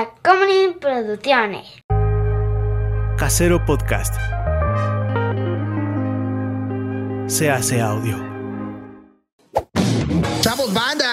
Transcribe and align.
Tacomunin 0.00 0.78
Producciones. 0.78 1.82
Casero 3.18 3.62
Podcast. 3.66 4.14
Se 7.26 7.50
hace 7.50 7.82
audio. 7.82 8.16
¡Chavos, 10.40 10.72
banda! 10.72 11.06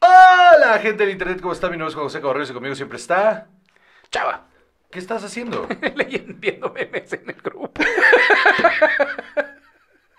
Hola, 0.00 0.78
gente 0.80 1.02
del 1.02 1.10
internet, 1.10 1.42
¿cómo 1.42 1.52
está? 1.52 1.68
Mi 1.68 1.76
nombre 1.76 1.90
es 1.90 1.94
José 1.94 2.22
Cabarrero 2.22 2.46
y 2.50 2.54
conmigo 2.54 2.74
siempre 2.74 2.96
está. 2.96 3.48
Chava, 4.10 4.46
¿qué 4.90 4.98
estás 4.98 5.22
haciendo? 5.22 5.68
Leyendo, 5.94 6.72
memes 6.72 7.12
en 7.12 7.28
el 7.28 7.36
grupo. 7.36 7.70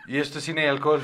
y 0.05 0.19
esto 0.19 0.37
es 0.37 0.43
cine 0.43 0.65
y 0.65 0.67
alcohol. 0.67 1.01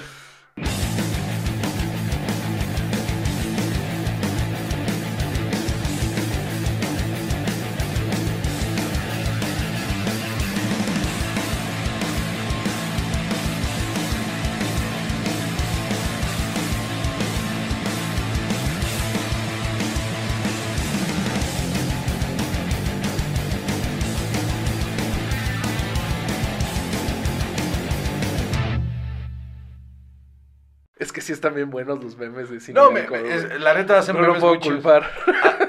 Sí 31.26 31.34
están 31.34 31.54
bien 31.56 31.70
buenos 31.70 32.04
los 32.04 32.18
memes 32.18 32.50
de 32.50 32.60
cine. 32.60 32.80
No, 32.80 32.92
me- 32.92 33.02
alcohol, 33.02 33.26
es- 33.26 33.60
la 33.60 33.74
neta 33.74 33.98
hacen 34.00 34.16
no 34.16 34.22
lo 34.22 34.28
memes 34.28 34.42
puedo 34.42 34.56
muy 34.56 34.64
culpar. 34.64 35.10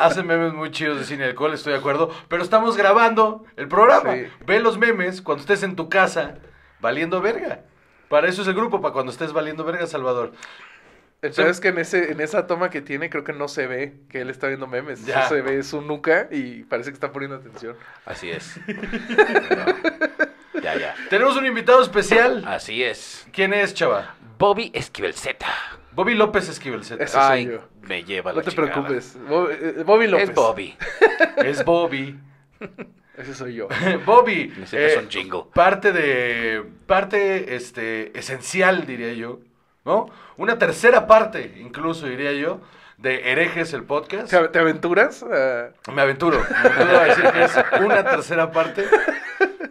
Ha- 0.01 0.05
Hacen 0.07 0.27
memes 0.27 0.53
muy 0.53 0.71
chidos 0.71 0.99
de 0.99 1.05
cine 1.05 1.25
y 1.25 1.29
alcohol, 1.29 1.53
estoy 1.55 1.73
de 1.73 1.79
acuerdo. 1.79 2.11
Pero 2.29 2.43
estamos 2.43 2.77
grabando 2.77 3.45
el 3.57 3.67
programa. 3.69 4.15
Sí. 4.15 4.27
Ve 4.47 4.61
los 4.61 4.79
memes 4.79 5.23
cuando 5.23 5.41
estés 5.41 5.63
en 5.63 5.75
tu 5.77 5.89
casa 5.89 6.35
valiendo 6.81 7.21
verga. 7.21 7.61
Para 8.09 8.29
eso 8.29 8.43
es 8.43 8.49
el 8.49 8.55
grupo, 8.55 8.81
para 8.81 8.93
cuando 8.93 9.11
estés 9.11 9.33
valiendo 9.33 9.65
verga, 9.65 9.87
Salvador. 9.87 10.33
Entonces 11.23 11.61
que 11.61 11.69
en 11.69 11.79
ese 11.79 12.13
en 12.13 12.21
esa 12.21 12.47
toma 12.47 12.69
que 12.69 12.83
tiene 12.83 13.09
creo 13.09 13.25
que 13.25 13.33
no 13.33 13.49
se 13.49 13.67
ve 13.67 13.95
que 14.11 14.21
él 14.21 14.29
está 14.31 14.49
viendo 14.49 14.67
memes. 14.67 15.07
Ya. 15.07 15.27
Se 15.29 15.41
ve 15.41 15.63
su 15.63 15.81
nuca 15.81 16.29
y 16.31 16.63
parece 16.65 16.91
que 16.91 16.95
está 16.95 17.11
poniendo 17.11 17.37
atención. 17.39 17.75
Así 18.05 18.31
es. 18.31 18.61
ya, 20.63 20.75
ya. 20.77 20.95
Tenemos 21.11 21.37
un 21.37 21.47
invitado 21.47 21.83
especial. 21.83 22.45
Así 22.47 22.83
es. 22.83 23.27
¿Quién 23.33 23.55
es, 23.55 23.75
chava? 23.75 24.15
Bobby 24.39 24.71
Esquivel 24.75 25.15
Z. 25.15 25.47
Bobby 25.93 26.15
López 26.15 26.49
Esquivel 26.49 26.85
Z. 26.85 27.03
Ese 27.03 27.13
soy 27.15 27.23
Ay, 27.23 27.47
yo. 27.47 27.61
me 27.83 28.05
lleva 28.05 28.33
la 28.33 28.39
No 28.39 28.43
te 28.45 28.51
chingada. 28.51 28.73
preocupes. 28.73 29.17
Bo- 29.29 29.51
eh, 29.51 29.83
Bobby 29.85 30.07
López. 30.09 30.29
Es 30.29 30.35
Bobby. 30.35 30.77
Es 31.37 31.65
Bobby. 31.65 32.19
Ese 33.17 33.35
soy 33.35 33.55
yo. 33.55 33.69
Bobby, 34.07 34.49
Necesitas 34.59 34.93
eh, 34.93 34.99
un 34.99 35.09
jingle. 35.09 35.45
parte 35.55 35.93
de, 35.93 36.63
parte, 36.87 37.55
este, 37.57 38.17
esencial, 38.19 38.87
diría 38.87 39.13
yo, 39.15 39.41
¿no? 39.87 40.11
Una 40.37 40.59
tercera 40.59 41.07
parte, 41.07 41.55
incluso, 41.59 42.07
diría 42.07 42.33
yo, 42.33 42.61
de 42.99 43.31
Herejes, 43.33 43.73
el 43.73 43.85
podcast. 43.85 44.29
¿Te, 44.31 44.49
te 44.49 44.59
aventuras? 44.59 45.23
Ah, 45.31 45.69
Me 45.95 46.03
aventuro, 46.03 46.41
me 46.51 46.57
aventuro 46.69 46.99
a 47.01 47.05
decir 47.05 47.25
que 47.33 47.45
es 47.45 47.57
una 47.81 48.05
tercera 48.05 48.51
parte 48.53 48.85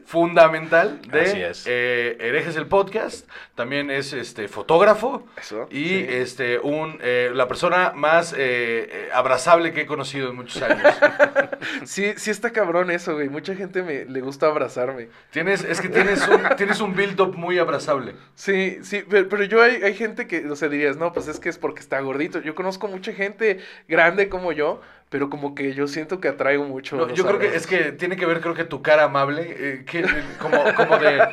fundamental 0.05 1.01
de 1.09 1.21
Así 1.21 1.41
es. 1.41 1.63
eh, 1.67 2.17
Herejes, 2.19 2.55
el 2.55 2.67
podcast. 2.67 3.27
También 3.55 3.89
es, 3.89 4.13
este, 4.13 4.47
fotógrafo. 4.47 5.25
Eso, 5.39 5.67
Y, 5.71 5.85
sí. 5.85 6.05
este, 6.09 6.59
un, 6.59 6.99
eh, 7.01 7.31
la 7.33 7.47
persona 7.47 7.91
más 7.95 8.33
eh, 8.33 8.37
eh, 8.39 9.09
abrazable 9.13 9.73
que 9.73 9.81
he 9.81 9.85
conocido 9.85 10.29
en 10.29 10.35
muchos 10.35 10.61
años. 10.61 10.93
sí, 11.85 12.13
sí 12.17 12.31
está 12.31 12.51
cabrón 12.51 12.91
eso, 12.91 13.13
güey. 13.15 13.29
Mucha 13.29 13.55
gente 13.55 13.81
me 13.81 14.05
le 14.05 14.21
gusta 14.21 14.47
abrazarme. 14.47 15.09
Tienes, 15.31 15.63
es 15.63 15.81
que 15.81 15.89
tienes 15.89 16.27
un, 16.27 16.41
tienes 16.57 16.79
un 16.81 16.95
build-up 16.95 17.35
muy 17.35 17.57
abrazable. 17.59 18.15
Sí, 18.35 18.77
sí, 18.83 19.03
pero, 19.09 19.27
pero 19.29 19.43
yo 19.43 19.61
hay, 19.61 19.81
hay 19.83 19.93
gente 19.95 20.27
que, 20.27 20.45
o 20.49 20.55
sea, 20.55 20.69
dirías, 20.69 20.97
no, 20.97 21.13
pues 21.13 21.27
es 21.27 21.39
que 21.39 21.49
es 21.49 21.57
porque 21.57 21.79
está 21.79 21.99
gordito. 22.01 22.39
Yo 22.41 22.55
conozco 22.55 22.87
mucha 22.87 23.13
gente 23.13 23.59
grande 23.87 24.29
como 24.29 24.51
yo, 24.51 24.81
pero 25.09 25.29
como 25.29 25.55
que 25.55 25.73
yo 25.73 25.87
siento 25.87 26.19
que 26.19 26.27
atraigo 26.27 26.65
mucho. 26.65 26.97
No, 26.97 27.13
yo 27.13 27.25
creo 27.25 27.39
que 27.39 27.55
es 27.55 27.67
que 27.67 27.91
tiene 27.91 28.17
que 28.17 28.25
ver, 28.25 28.41
creo 28.41 28.53
que 28.53 28.63
tu 28.63 28.81
cara 28.81 29.03
amable, 29.03 29.55
eh, 29.57 29.85
que, 29.85 29.99
eh, 29.99 30.23
como, 30.39 30.63
como, 30.75 30.97
de, 30.97 31.27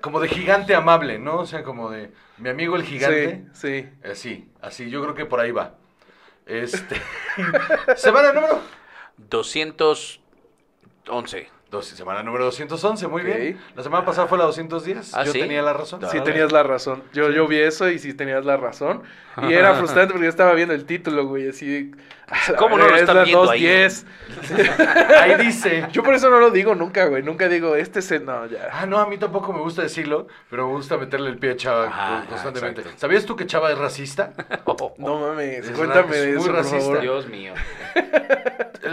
como 0.00 0.20
de 0.20 0.28
gigante 0.28 0.74
amable, 0.74 1.18
¿no? 1.18 1.40
O 1.40 1.46
sea, 1.46 1.62
como 1.62 1.90
de 1.90 2.10
mi 2.38 2.48
amigo 2.48 2.76
el 2.76 2.84
gigante. 2.84 3.44
Sí, 3.52 3.88
sí. 4.02 4.08
Así, 4.08 4.48
así, 4.60 4.90
yo 4.90 5.02
creo 5.02 5.14
que 5.14 5.26
por 5.26 5.40
ahí 5.40 5.50
va. 5.50 5.74
Este. 6.46 6.96
semana 7.96 8.32
número. 8.32 8.60
211. 9.18 11.50
Dos, 11.68 11.86
semana 11.86 12.22
número 12.22 12.44
211, 12.44 13.08
muy 13.08 13.22
Ok. 13.22 13.26
bien. 13.26 13.60
La 13.74 13.82
semana 13.82 14.04
pasada 14.04 14.28
fue 14.28 14.38
la 14.38 14.44
210. 14.44 15.14
¿Ah, 15.14 15.24
yo 15.24 15.32
sí? 15.32 15.40
tenía 15.40 15.62
la 15.62 15.72
razón. 15.72 16.00
Sí 16.12 16.20
tenías 16.20 16.52
la 16.52 16.62
razón. 16.62 17.02
Yo, 17.12 17.30
yo 17.30 17.48
vi 17.48 17.58
eso 17.58 17.90
y 17.90 17.98
sí 17.98 18.14
tenías 18.14 18.44
la 18.44 18.56
razón. 18.56 19.02
Y 19.48 19.52
era 19.52 19.74
frustrante 19.78 20.12
porque 20.12 20.24
yo 20.26 20.30
estaba 20.30 20.52
viendo 20.54 20.74
el 20.74 20.84
título, 20.86 21.26
güey, 21.26 21.48
así. 21.50 21.90
a 22.28 22.52
la 22.52 22.58
¿Cómo 22.58 22.78
no 22.78 22.88
lo 22.88 22.96
están 22.96 23.24
viendo 23.24 23.50
ahí? 23.50 23.64
210. 23.66 24.06
Ahí 25.20 25.34
dice. 25.44 25.86
Yo 25.92 26.02
por 26.02 26.14
eso 26.14 26.30
no 26.30 26.38
lo 26.40 26.50
digo 26.50 26.74
nunca, 26.74 27.04
güey. 27.06 27.22
Nunca 27.22 27.48
digo, 27.48 27.76
este 27.76 27.98
es 28.00 28.10
el... 28.12 28.24
No, 28.24 28.46
ya. 28.46 28.68
Ah, 28.72 28.86
no, 28.86 28.98
a 28.98 29.06
mí 29.06 29.18
tampoco 29.18 29.52
me 29.52 29.60
gusta 29.60 29.82
decirlo, 29.82 30.26
pero 30.50 30.66
me 30.66 30.72
gusta 30.74 30.96
meterle 30.96 31.30
el 31.30 31.38
pie 31.38 31.52
a 31.52 31.56
Chava 31.56 31.86
Ajá, 31.86 32.20
co- 32.22 32.30
constantemente. 32.32 32.82
¿Sabías 32.96 33.24
tú 33.26 33.36
que 33.36 33.46
Chava 33.46 33.70
es 33.72 33.78
racista? 33.78 34.32
No 34.98 35.20
mames, 35.20 35.68
Es 35.68 35.70
cuéntame 35.76 36.10
ra- 36.12 36.16
es 36.16 36.22
de 36.22 36.26
muy 36.32 36.36
eso, 36.38 36.46
por 36.46 36.54
racista. 36.54 36.78
favor. 36.80 37.00
Dios 37.00 37.26
mío. 37.28 37.54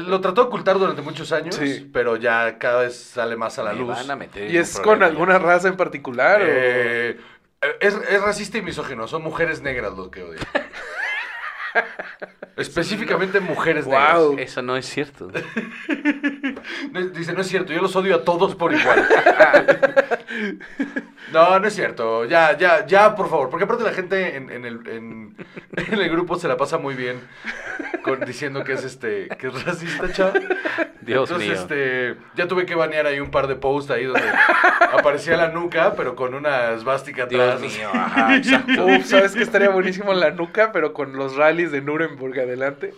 Lo 0.07 0.21
trató 0.21 0.41
de 0.41 0.47
ocultar 0.47 0.79
durante 0.79 1.01
muchos 1.01 1.31
años, 1.31 1.55
Sí. 1.55 1.89
pero 1.93 2.15
ya 2.17 2.57
cada 2.57 2.81
vez 2.81 2.95
sale 2.99 3.35
más 3.35 3.59
a 3.59 3.63
la 3.63 3.73
Me 3.73 3.79
luz. 3.79 3.89
van 3.89 4.09
a 4.11 4.15
meter 4.15 4.49
¿Y 4.49 4.57
es 4.57 4.79
con 4.79 5.03
alguna 5.03 5.37
raza 5.39 5.67
en 5.67 5.77
particular? 5.77 6.41
o- 6.41 6.45
Eh, 6.47 7.17
es, 7.79 7.93
es 7.93 8.21
racista 8.21 8.57
y 8.57 8.61
misógino, 8.61 9.07
son 9.07 9.23
mujeres 9.23 9.61
negras 9.61 9.93
los 9.93 10.09
que 10.09 10.23
odio. 10.23 10.39
Específicamente 12.55 13.39
mujeres 13.39 13.85
Guau. 13.85 14.37
Eso 14.37 14.61
no 14.61 14.77
es 14.77 14.85
cierto. 14.85 15.27
Dice, 17.13 17.33
no 17.33 17.41
es 17.41 17.47
cierto, 17.47 17.73
yo 17.73 17.81
los 17.81 17.95
odio 17.95 18.15
a 18.15 18.23
todos 18.23 18.55
por 18.55 18.73
igual. 18.73 19.07
No, 21.31 21.57
no 21.59 21.67
es 21.67 21.73
cierto. 21.73 22.25
Ya, 22.25 22.55
ya, 22.57 22.85
ya, 22.85 23.15
por 23.15 23.27
favor. 23.27 23.49
Porque 23.49 23.63
aparte 23.63 23.83
la 23.83 23.91
gente 23.93 24.35
en, 24.35 24.51
en 24.51 24.65
el, 24.65 24.87
en, 24.87 25.35
en 25.75 25.99
el 25.99 26.09
grupo 26.09 26.35
se 26.35 26.47
la 26.47 26.57
pasa 26.57 26.77
muy 26.77 26.93
bien 26.93 27.19
con- 28.03 28.19
diciendo 28.19 28.63
que 28.63 28.73
es 28.73 28.83
este, 28.83 29.29
que 29.39 29.47
es 29.47 29.63
racista, 29.65 30.11
chava. 30.11 30.33
Dios 31.01 31.29
Entonces, 31.31 31.49
mío. 31.49 31.59
este, 31.59 32.17
ya 32.35 32.47
tuve 32.47 32.65
que 32.67 32.75
banear 32.75 33.07
ahí 33.07 33.19
un 33.19 33.31
par 33.31 33.47
de 33.47 33.55
posts 33.55 33.89
ahí 33.91 34.05
donde 34.05 34.21
aparecía 34.91 35.35
la 35.35 35.47
nuca, 35.49 35.95
pero 35.97 36.15
con 36.15 36.35
una 36.35 36.77
svástica 36.77 37.23
atrás. 37.23 37.59
Dios 37.59 37.77
mío, 37.77 37.89
ajá. 37.93 38.39
Uf, 38.83 39.05
¿sabes 39.05 39.33
que 39.33 39.41
estaría 39.41 39.69
buenísimo 39.69 40.13
la 40.13 40.29
nuca, 40.31 40.71
pero 40.71 40.93
con 40.93 41.13
los 41.13 41.35
rallies 41.35 41.62
de 41.71 41.81
Nuremberg 41.81 42.39
adelante? 42.39 42.93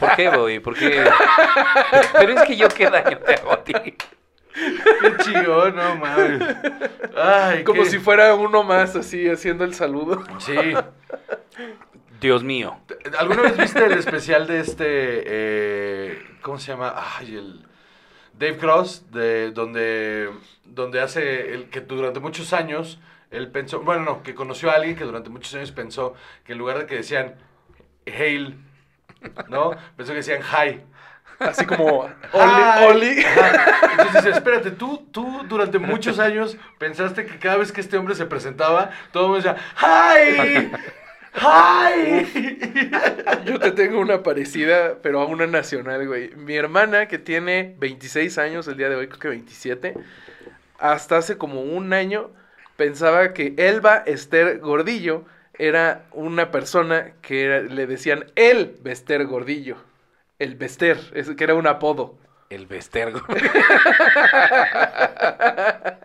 ¿Por 0.00 0.16
qué, 0.16 0.28
Bobby? 0.28 0.60
¿Por 0.60 0.74
qué? 0.76 1.04
Pero 2.12 2.32
es 2.32 2.42
que 2.42 2.56
yo 2.56 2.68
qué 2.68 2.90
daño 2.90 3.18
te 3.18 3.34
hago 3.34 3.52
a 3.52 3.64
ti. 3.64 3.72
Qué 3.74 5.16
chido, 5.22 5.70
no 5.70 5.96
mames. 5.96 6.42
Ay, 7.16 7.62
Como 7.64 7.82
qué- 7.82 7.90
si 7.90 7.98
fuera 7.98 8.34
uno 8.34 8.62
más, 8.62 8.96
así, 8.96 9.28
haciendo 9.28 9.64
el 9.64 9.74
saludo. 9.74 10.24
Sí. 10.38 10.56
Dios 12.20 12.42
mío. 12.42 12.78
¿Alguna 13.18 13.42
vez 13.42 13.56
viste 13.58 13.84
el 13.84 13.92
especial 13.98 14.46
de 14.46 14.60
este, 14.60 14.84
eh, 14.88 16.22
¿cómo 16.40 16.58
se 16.58 16.68
llama? 16.72 16.94
Ay, 17.18 17.36
el 17.36 17.66
Dave 18.32 18.56
Cross, 18.56 19.10
de 19.12 19.50
donde, 19.50 20.30
donde 20.64 21.00
hace 21.02 21.52
el 21.52 21.68
que 21.68 21.82
durante 21.82 22.20
muchos 22.20 22.52
años 22.54 22.98
él 23.30 23.50
pensó, 23.50 23.80
bueno, 23.80 24.02
no, 24.02 24.22
que 24.22 24.34
conoció 24.34 24.70
a 24.70 24.74
alguien 24.74 24.96
que 24.96 25.04
durante 25.04 25.30
muchos 25.30 25.54
años 25.54 25.72
pensó 25.72 26.14
que 26.44 26.52
en 26.52 26.58
lugar 26.58 26.78
de 26.78 26.86
que 26.86 26.96
decían 26.96 27.34
hail, 28.06 28.56
¿no? 29.48 29.72
Pensó 29.96 30.12
que 30.12 30.18
decían 30.18 30.42
hi. 30.42 30.80
Así 31.38 31.66
como. 31.66 32.02
Oli, 32.32 32.86
Oli. 32.86 33.24
Entonces 33.90 34.24
dice, 34.24 34.30
espérate, 34.30 34.70
tú, 34.70 35.06
tú 35.12 35.42
durante 35.48 35.78
muchos 35.78 36.18
años 36.18 36.56
pensaste 36.78 37.26
que 37.26 37.38
cada 37.38 37.56
vez 37.56 37.72
que 37.72 37.80
este 37.80 37.96
hombre 37.98 38.14
se 38.14 38.26
presentaba, 38.26 38.90
todo 39.12 39.24
el 39.24 39.30
mundo 39.32 39.48
decía, 39.48 39.62
¡Hi! 39.80 40.70
¡Hi! 41.34 42.90
Yo 43.44 43.58
te 43.58 43.72
tengo 43.72 44.00
una 44.00 44.22
parecida, 44.22 44.96
pero 45.02 45.20
a 45.20 45.26
una 45.26 45.46
nacional, 45.46 46.06
güey. 46.06 46.34
Mi 46.36 46.56
hermana, 46.56 47.06
que 47.06 47.18
tiene 47.18 47.74
26 47.78 48.38
años, 48.38 48.66
el 48.68 48.76
día 48.76 48.88
de 48.88 48.96
hoy 48.96 49.08
creo 49.08 49.20
que 49.20 49.28
27, 49.28 49.94
hasta 50.78 51.18
hace 51.18 51.36
como 51.36 51.60
un 51.60 51.92
año 51.92 52.30
pensaba 52.76 53.32
que 53.32 53.54
Elba 53.56 54.02
Esther 54.06 54.58
Gordillo 54.60 55.24
era 55.58 56.04
una 56.12 56.50
persona 56.50 57.12
que 57.22 57.44
era- 57.44 57.60
le 57.62 57.86
decían 57.86 58.26
el 58.36 58.76
Bester 58.82 59.24
Gordillo. 59.26 59.76
El 60.38 60.54
Bester, 60.56 60.98
es- 61.14 61.30
que 61.30 61.44
era 61.44 61.54
un 61.54 61.66
apodo. 61.66 62.18
El 62.50 62.66
Vestergo. 62.66 63.20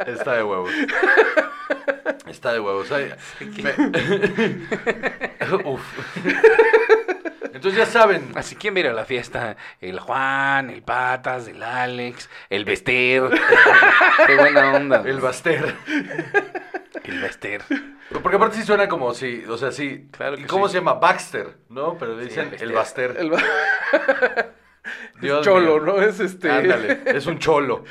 Está 0.08 0.34
de 0.36 0.44
huevos. 0.44 0.72
Está 2.28 2.54
de 2.54 2.60
huevos. 2.60 2.92
Ay, 2.92 3.12
me- 3.62 3.74
Uf. 5.70 5.82
Entonces 7.54 7.76
ya 7.78 7.86
saben. 7.86 8.32
Así, 8.36 8.56
¿quién 8.56 8.74
viene 8.74 8.90
a 8.90 8.94
la 8.94 9.06
fiesta? 9.06 9.58
El 9.80 10.00
Juan, 10.00 10.70
el 10.70 10.84
Patas, 10.84 11.48
el 11.48 11.62
Alex, 11.62 12.30
el 12.50 12.66
Bester. 12.66 13.24
Qué 14.28 14.36
buena 14.36 14.74
onda. 14.74 15.04
El 15.06 15.20
Baster. 15.20 15.76
El 17.04 17.22
Bester. 17.22 17.62
Porque 18.22 18.36
aparte 18.36 18.58
sí 18.58 18.64
suena 18.64 18.88
como 18.88 19.14
si, 19.14 19.44
o 19.46 19.58
sea, 19.58 19.72
sí. 19.72 20.08
Claro 20.12 20.36
que 20.36 20.44
¿Y 20.44 20.46
¿Cómo 20.46 20.68
sí. 20.68 20.74
se 20.74 20.78
llama? 20.80 20.96
Baxter, 20.96 21.58
¿no? 21.70 21.98
Pero 21.98 22.16
le 22.18 22.26
dicen 22.26 22.52
el 22.54 22.62
el 22.62 22.72
Baster. 22.74 23.16
El 23.18 23.34
va- 23.34 23.42
Dios 25.22 25.46
cholo, 25.46 25.80
mío. 25.80 25.94
¿no? 25.98 26.02
Es 26.02 26.20
este. 26.20 26.50
Ándale, 26.50 27.02
es 27.06 27.26
un 27.28 27.38
cholo. 27.38 27.84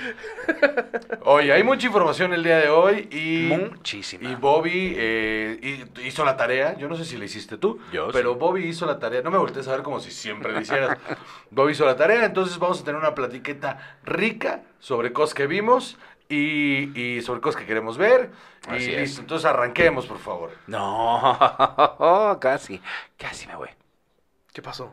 Oye, 1.23 1.53
hay 1.53 1.63
mucha 1.63 1.87
información 1.87 2.33
el 2.33 2.43
día 2.43 2.59
de 2.59 2.69
hoy 2.69 3.09
y... 3.13 3.47
Muchísima. 3.55 4.29
Y 4.29 4.35
Bobby 4.35 4.95
eh, 4.97 5.59
hi- 5.63 6.07
hizo 6.07 6.25
la 6.25 6.37
tarea. 6.37 6.77
Yo 6.77 6.89
no 6.89 6.97
sé 6.97 7.05
si 7.05 7.17
la 7.17 7.25
hiciste 7.27 7.59
tú. 7.59 7.79
Yo 7.93 8.09
Pero 8.13 8.33
sí. 8.33 8.39
Bobby 8.41 8.65
hizo 8.67 8.87
la 8.87 8.99
tarea. 8.99 9.23
No 9.23 9.31
me 9.31 9.39
voltees 9.39 9.69
a 9.69 9.73
ver 9.73 9.83
como 9.83 10.01
si 10.01 10.11
siempre 10.11 10.53
la 10.53 10.61
hicieras. 10.63 10.99
Bobby 11.51 11.73
hizo 11.73 11.85
la 11.87 11.97
tarea. 11.97 12.25
Entonces 12.25 12.59
vamos 12.59 12.81
a 12.81 12.85
tener 12.85 13.01
una 13.01 13.15
platiqueta 13.15 13.99
rica 14.05 14.63
sobre 14.81 15.13
cosas 15.13 15.35
que 15.35 15.47
vimos 15.47 15.97
y, 16.29 16.91
y 17.01 17.23
sobre 17.23 17.41
cosas 17.41 17.61
que 17.61 17.67
queremos 17.67 17.99
ver. 17.99 18.31
Y 18.69 18.75
Así 18.75 18.93
es. 18.93 19.01
listo. 19.01 19.21
Entonces 19.21 19.45
arranquemos, 19.47 20.07
por 20.07 20.19
favor. 20.19 20.51
No, 20.67 22.39
casi, 22.41 22.81
casi 23.17 23.47
me 23.47 23.55
voy. 23.57 23.69
¿Qué 24.53 24.63
pasó? 24.63 24.93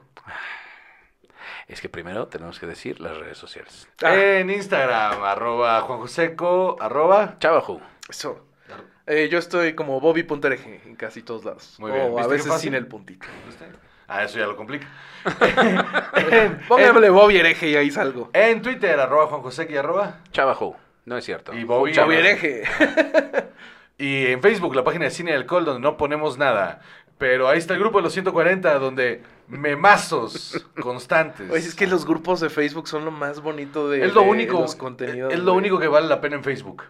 Es 1.68 1.82
que 1.82 1.90
primero 1.90 2.28
tenemos 2.28 2.60
que 2.60 2.66
decir 2.66 3.00
las 3.02 3.18
redes 3.18 3.38
sociales. 3.38 3.88
Ah, 4.02 4.16
En 4.16 4.50
Instagram, 4.50 5.24
arroba 5.24 5.82
Juan 5.82 6.00
Joseco, 6.00 6.78
arroba... 6.80 7.36
Chavajú. 7.40 7.82
eso. 8.10 8.46
Eh, 9.06 9.30
yo 9.30 9.38
estoy 9.40 9.74
como 9.74 10.00
Bobby.ereje 10.02 10.82
en 10.86 10.96
casi 10.96 11.22
todos 11.24 11.46
lados. 11.46 11.76
Muy 11.80 11.92
bien. 11.92 12.04
O 12.12 12.20
a 12.20 12.28
¿Viste 12.28 12.28
qué 12.28 12.50
veces 12.50 12.62
sin 12.62 12.74
el 12.74 12.88
puntito. 12.88 13.26
Ah, 14.08 14.24
eso 14.24 14.38
ya 14.40 14.48
lo 14.48 14.56
complica. 14.56 14.88
en, 16.16 16.60
Pónganle 16.68 17.10
Bobby 17.10 17.38
hereje 17.38 17.70
y 17.70 17.76
ahí 17.76 17.92
salgo. 17.92 18.30
en 18.34 18.62
Twitter, 18.62 19.00
arroba 19.00 19.28
Juan 19.28 19.42
Joseco 19.42 19.74
y 19.74 19.78
arroba... 19.78 20.20
Chavajú. 20.32 20.76
No 21.06 21.18
es 21.18 21.24
cierto. 21.26 21.54
Y 21.54 21.64
Bobby-. 21.64 21.94
Bobby 21.96 22.16
hereje. 22.16 22.64
Y 24.00 24.28
en 24.28 24.42
Facebook, 24.44 24.76
la 24.76 24.84
página 24.84 25.06
de 25.06 25.12
Cine 25.12 25.32
y 25.32 25.34
Alcohol, 25.34 25.66
donde 25.66 25.82
no 25.82 25.98
ponemos 25.98 26.38
nada. 26.38 26.82
Pero 27.18 27.50
ahí 27.50 27.58
está 27.58 27.74
el 27.74 27.80
grupo 27.80 27.98
de 27.98 28.04
los 28.04 28.14
140, 28.14 28.78
donde 28.78 29.24
memazos 29.48 30.66
constantes. 30.82 31.50
Oye, 31.50 31.60
es 31.60 31.76
que 31.76 31.88
los 31.88 32.06
grupos 32.06 32.40
de 32.40 32.50
Facebook 32.50 32.88
son 32.88 33.06
lo 33.06 33.12
más 33.12 33.42
bonito 33.42 33.90
de, 33.90 34.06
es 34.06 34.14
lo 34.14 34.22
de 34.22 34.28
único, 34.30 34.60
los 34.62 34.76
contenidos. 34.76 35.34
es 35.34 35.40
lo 35.40 35.54
güey. 35.54 35.58
único 35.58 35.80
que 35.80 35.88
vale 35.88 36.08
la 36.08 36.22
pena 36.22 36.36
en 36.36 36.44
Facebook. 36.44 36.84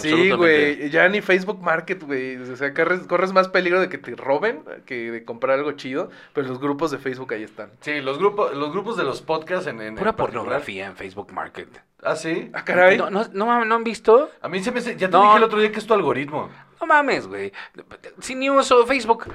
Sí, 0.00 0.32
güey. 0.32 0.90
Ya 0.90 1.08
ni 1.08 1.20
Facebook 1.20 1.62
Market, 1.62 2.02
güey. 2.02 2.36
O 2.38 2.56
sea, 2.56 2.74
corres, 2.74 3.06
corres 3.06 3.32
más 3.32 3.46
peligro 3.46 3.80
de 3.80 3.88
que 3.88 3.98
te 3.98 4.16
roben 4.16 4.64
que 4.84 5.12
de 5.12 5.24
comprar 5.24 5.58
algo 5.60 5.70
chido. 5.72 6.10
Pero 6.32 6.48
los 6.48 6.58
grupos 6.58 6.90
de 6.90 6.98
Facebook 6.98 7.32
ahí 7.32 7.44
están. 7.44 7.70
Sí, 7.82 8.00
los 8.00 8.18
grupos, 8.18 8.52
los 8.56 8.72
grupos 8.72 8.96
de 8.96 9.04
los 9.04 9.22
podcasts 9.22 9.68
en, 9.68 9.80
en 9.80 9.94
Pura 9.94 10.10
en 10.10 10.16
pornografía 10.16 10.86
en 10.86 10.96
Facebook 10.96 11.32
Market. 11.32 11.68
Ah, 12.02 12.16
sí. 12.16 12.50
Ah, 12.52 12.64
caray. 12.64 12.98
No, 12.98 13.10
no, 13.10 13.26
no, 13.32 13.46
mames, 13.46 13.68
¿no 13.68 13.76
han 13.76 13.84
visto? 13.84 14.28
A 14.42 14.48
mí 14.48 14.60
se 14.60 14.72
me 14.72 14.80
ya 14.80 14.96
te 14.96 15.08
No. 15.08 15.22
dije 15.22 15.36
el 15.36 15.44
otro 15.44 15.60
día 15.60 15.70
que 15.70 15.78
es 15.78 15.86
tu 15.86 15.94
algoritmo. 15.94 16.50
No 16.80 16.86
mames, 16.88 17.28
güey. 17.28 17.52
Sin 18.18 18.40
ni 18.40 18.50
uso 18.50 18.84
Facebook. 18.86 19.26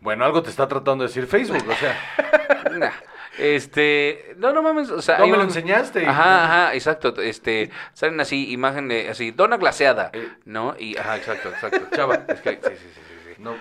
Bueno, 0.00 0.24
algo 0.24 0.42
te 0.42 0.50
está 0.50 0.66
tratando 0.68 1.04
de 1.04 1.08
decir 1.08 1.26
Facebook, 1.26 1.64
o 1.68 1.74
sea, 1.74 1.98
Nah. 2.78 2.90
Este, 3.38 4.34
no, 4.36 4.52
no 4.52 4.62
mames, 4.62 4.90
o 4.90 5.00
sea, 5.00 5.18
no 5.18 5.26
me 5.26 5.32
lo 5.36 5.38
un- 5.42 5.48
enseñaste. 5.48 6.06
Ajá, 6.06 6.44
ajá, 6.44 6.74
exacto. 6.74 7.14
Este, 7.22 7.70
salen 7.94 8.20
así 8.20 8.50
imágenes 8.52 9.08
así, 9.08 9.30
dona 9.30 9.56
glaseada, 9.56 10.10
Eh. 10.12 10.28
¿no? 10.44 10.74
Y 10.78 10.96
ajá, 10.96 11.16
exacto, 11.16 11.48
exacto. 11.48 11.80
Chava. 11.94 12.24
Es 12.28 12.40
que, 12.40 12.50
sí, 12.50 12.58
sí, 12.62 12.76
sí, 12.76 12.90
sí, 12.94 13.34
sí. 13.36 13.42
No. 13.42 13.54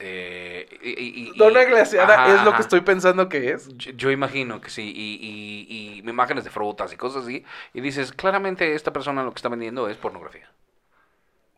Eh, 0.00 0.66
y, 0.82 0.90
y- 0.90 1.28
y- 1.30 1.38
Dona 1.38 1.62
glaseada 1.64 2.14
ajá, 2.14 2.26
es 2.34 2.42
lo 2.42 2.48
ajá. 2.50 2.56
que 2.56 2.62
estoy 2.62 2.80
pensando 2.80 3.28
que 3.28 3.52
es. 3.52 3.68
Yo, 3.76 3.92
yo 3.92 4.10
imagino 4.10 4.60
que 4.60 4.68
sí, 4.68 4.92
y, 4.94 5.14
y, 5.22 6.00
y 6.04 6.08
imágenes 6.10 6.42
de 6.44 6.50
frutas 6.50 6.92
y 6.92 6.96
cosas 6.96 7.22
así, 7.24 7.44
y 7.72 7.80
dices, 7.80 8.12
claramente 8.12 8.74
esta 8.74 8.92
persona 8.92 9.22
lo 9.22 9.30
que 9.30 9.36
está 9.38 9.48
vendiendo 9.48 9.88
es 9.88 9.96
pornografía. 9.96 10.50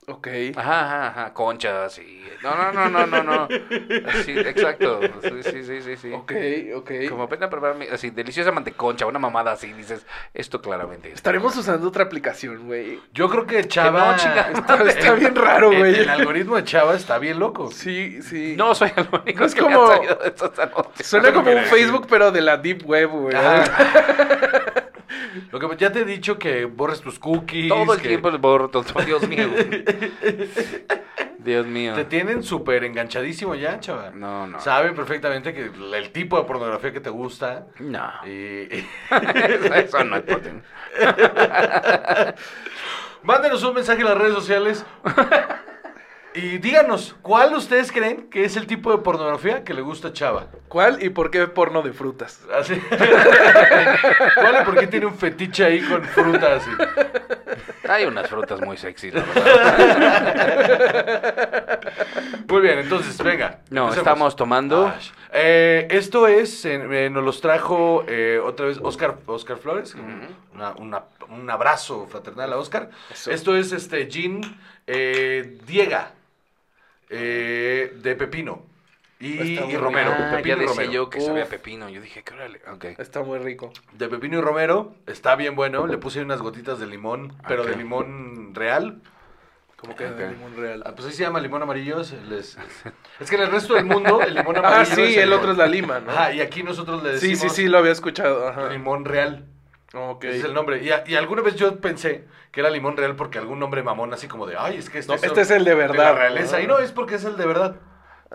Ok. 0.06 0.28
Ajá, 0.56 0.84
ajá, 0.84 1.06
ajá, 1.08 1.32
conchas 1.34 1.98
y... 1.98 2.22
No, 2.42 2.54
no, 2.56 2.72
no, 2.72 2.88
no, 2.90 3.06
no, 3.06 3.22
no. 3.22 3.48
Sí, 4.24 4.38
exacto. 4.38 5.00
Sí, 5.22 5.42
sí, 5.42 5.64
sí, 5.64 5.80
sí. 5.80 5.96
sí. 5.96 6.12
Ok, 6.12 6.32
ok. 6.76 6.90
Como 7.08 7.26
pena 7.26 7.48
prepararme, 7.48 7.88
así, 7.90 8.10
deliciosa 8.10 8.52
manteconcha, 8.52 9.06
una 9.06 9.18
mamada 9.18 9.52
así, 9.52 9.72
dices, 9.72 10.04
esto 10.34 10.60
claramente 10.60 11.08
es. 11.08 11.14
Estaremos 11.14 11.56
usando 11.56 11.88
otra 11.88 12.04
aplicación, 12.04 12.66
güey. 12.66 13.00
Yo 13.14 13.30
creo 13.30 13.46
que 13.46 13.64
Chava. 13.66 14.08
no. 14.10 14.14
Está- 14.58 14.82
está 14.82 15.14
bien 15.14 15.34
raro, 15.34 15.68
güey. 15.68 15.94
El, 16.00 16.10
algoritmo 16.10 16.56
de 16.56 16.64
Chava 16.64 16.94
está 16.94 17.18
bien 17.18 17.38
loco. 17.38 17.70
Sí, 17.70 18.20
sí. 18.20 18.54
No 18.58 18.74
soy 18.74 18.92
el 18.96 19.08
único 19.10 19.40
No 19.40 19.46
es 19.46 19.54
que 19.54 19.60
como- 19.62 19.86
me 19.86 19.92
ha 19.94 19.96
salido 19.96 20.14
de 20.16 20.28
estos 20.28 20.58
anuncios. 20.58 21.06
Suena 21.06 21.32
como 21.32 21.50
un 21.50 21.64
Facebook, 21.64 22.06
pero 22.10 22.30
de 22.30 22.42
la 22.42 22.58
Deep 22.58 22.84
Web, 22.84 23.08
güey. 23.08 23.34
Ajá. 23.34 23.64
Lo 25.52 25.58
que 25.60 25.76
ya 25.76 25.92
te 25.92 26.00
he 26.00 26.04
dicho 26.04 26.38
que 26.38 26.64
borres 26.64 27.00
tus 27.00 27.18
cookies. 27.18 27.68
Todo 27.68 27.94
el 27.94 28.00
que 28.00 28.08
tiempo 28.08 28.30
borro, 28.38 28.68
todo, 28.68 28.84
Dios 29.04 29.28
mío. 29.28 29.48
Dios 31.38 31.66
mío. 31.66 31.94
Te 31.94 32.06
tienen 32.06 32.42
súper 32.42 32.84
enganchadísimo 32.84 33.54
ya, 33.54 33.78
chava. 33.78 34.10
No, 34.10 34.46
no. 34.46 34.60
Saben 34.60 34.94
perfectamente 34.94 35.52
que 35.52 35.70
el 35.94 36.10
tipo 36.10 36.38
de 36.38 36.44
pornografía 36.44 36.92
que 36.92 37.00
te 37.00 37.10
gusta. 37.10 37.66
No. 37.80 38.10
Y, 38.26 38.68
Eso 39.74 40.04
no 40.04 40.16
es 40.16 40.22
porno. 40.22 40.62
Mándenos 43.22 43.62
un 43.62 43.74
mensaje 43.74 44.00
en 44.00 44.06
las 44.06 44.18
redes 44.18 44.34
sociales. 44.34 44.86
Y 46.36 46.58
díganos, 46.58 47.14
¿cuál 47.22 47.54
ustedes 47.54 47.92
creen 47.92 48.28
que 48.28 48.44
es 48.44 48.56
el 48.56 48.66
tipo 48.66 48.90
de 48.90 48.98
pornografía 48.98 49.62
que 49.62 49.72
le 49.72 49.82
gusta 49.82 50.08
a 50.08 50.12
Chava? 50.12 50.46
¿Cuál 50.66 51.00
y 51.00 51.10
por 51.10 51.30
qué 51.30 51.46
porno 51.46 51.80
de 51.82 51.92
frutas? 51.92 52.40
Así. 52.52 52.74
¿Cuál 54.34 54.56
y 54.60 54.64
por 54.64 54.76
qué 54.76 54.88
tiene 54.88 55.06
un 55.06 55.14
fetiche 55.14 55.64
ahí 55.64 55.80
con 55.82 56.02
fruta 56.02 56.56
así? 56.56 56.70
Hay 57.88 58.04
unas 58.06 58.28
frutas 58.28 58.60
muy 58.60 58.76
sexy, 58.76 59.12
la 59.12 59.22
verdad. 59.22 59.44
Muy 62.48 62.60
bien, 62.62 62.78
entonces, 62.78 63.16
venga. 63.22 63.60
No, 63.70 63.84
empecemos. 63.84 63.96
estamos 63.96 64.36
tomando. 64.36 64.92
Eh, 65.32 65.88
esto 65.90 66.26
es, 66.28 66.64
eh, 66.64 67.08
nos 67.10 67.24
los 67.24 67.40
trajo 67.40 68.04
eh, 68.06 68.40
otra 68.42 68.66
vez 68.66 68.78
Oscar, 68.82 69.16
Oscar 69.26 69.56
Flores. 69.58 69.94
Una- 70.54 70.72
una- 70.78 71.02
un 71.30 71.48
abrazo 71.50 72.06
fraternal 72.08 72.52
a 72.52 72.56
Oscar. 72.58 72.90
Eso. 73.12 73.30
Esto 73.30 73.56
es 73.56 73.72
este 73.72 74.06
gin 74.10 74.40
eh, 74.86 75.58
Diega 75.66 76.12
eh, 77.10 77.92
de 77.96 78.14
pepino 78.16 78.66
y, 79.20 79.54
Está 79.54 79.64
muy 79.66 79.74
y 79.74 79.76
romero. 79.76 80.12
Ah, 80.14 80.32
pepino 80.36 80.56
ya 80.56 80.62
y 80.62 80.66
decía 80.66 80.82
romero. 80.84 80.92
yo 80.92 81.10
que 81.10 81.18
Uf. 81.18 81.24
sabía 81.26 81.46
pepino. 81.46 81.88
Yo 81.88 82.00
dije, 82.00 82.22
qué 82.22 82.34
órale. 82.34 82.60
Ok. 82.72 82.84
Está 82.98 83.22
muy 83.22 83.38
rico. 83.38 83.72
De 83.92 84.08
pepino 84.08 84.38
y 84.38 84.40
romero, 84.42 84.94
está 85.06 85.34
bien 85.36 85.54
bueno. 85.56 85.86
Le 85.86 85.96
puse 85.98 86.20
unas 86.20 86.40
gotitas 86.42 86.78
de 86.78 86.86
limón, 86.86 87.32
pero 87.48 87.62
Ok. 87.62 87.68
de 87.68 87.76
limón 87.76 88.54
real. 88.54 89.00
Como 89.76 89.96
que 89.96 90.06
Ok. 90.06 90.16
de 90.16 90.30
limón 90.30 90.56
real. 90.56 90.82
Ah, 90.86 90.92
pues 90.94 91.06
ahí 91.08 91.12
se 91.14 91.22
llama 91.22 91.40
limón 91.40 91.62
amarillo. 91.62 92.00
es- 92.00 92.12
les- 92.28 92.58
es 93.20 93.30
que 93.30 93.36
en 93.36 93.42
el 93.42 93.50
resto 93.50 93.74
del 93.74 93.84
mundo 93.84 94.20
el 94.22 94.34
limón 94.34 94.56
Ah, 94.56 94.60
amarillo. 94.68 94.94
sí, 94.96 95.02
es 95.02 95.16
el 95.18 95.32
otro 95.32 95.52
es 95.52 95.58
la 95.58 95.66
lima, 95.66 96.00
¿no? 96.00 96.10
Ajá, 96.10 96.32
y 96.32 96.40
aquí 96.40 96.62
nosotros 96.62 97.02
le 97.02 97.18
sí, 97.18 97.28
decimos 97.28 97.52
sí, 97.54 97.62
sí, 97.62 97.68
lo 97.68 97.78
había 97.78 97.92
escuchado. 97.92 98.48
Ajá. 98.48 98.68
limón 98.70 99.04
real. 99.04 99.46
Ese 100.20 100.38
es 100.38 100.44
el 100.44 100.54
nombre. 100.54 100.82
Y, 100.82 100.90
a- 100.90 101.04
y 101.06 101.14
alguna 101.14 101.42
vez 101.42 101.54
yo 101.56 101.80
pensé 101.80 102.26
que 102.50 102.60
era 102.60 102.70
limón 102.70 102.96
real 102.96 103.14
porque 103.16 103.38
algún 103.38 103.58
nombre 103.60 103.82
mamón 103.82 104.12
así 104.12 104.26
como 104.28 104.46
de, 104.46 104.56
ay, 104.58 104.76
es 104.78 104.90
que 104.90 104.98
este, 104.98 105.12
No, 105.12 105.16
este 105.22 105.40
es 105.40 105.50
el 105.50 105.64
de 105.64 105.70
la 105.72 105.76
verdad. 105.76 106.14
realeza. 106.16 106.60
Y 106.60 106.66
no, 106.66 106.78
es 106.78 106.92
porque 106.92 107.14
es 107.16 107.24
el 107.24 107.36
de 107.36 107.46
verdad. 107.46 107.76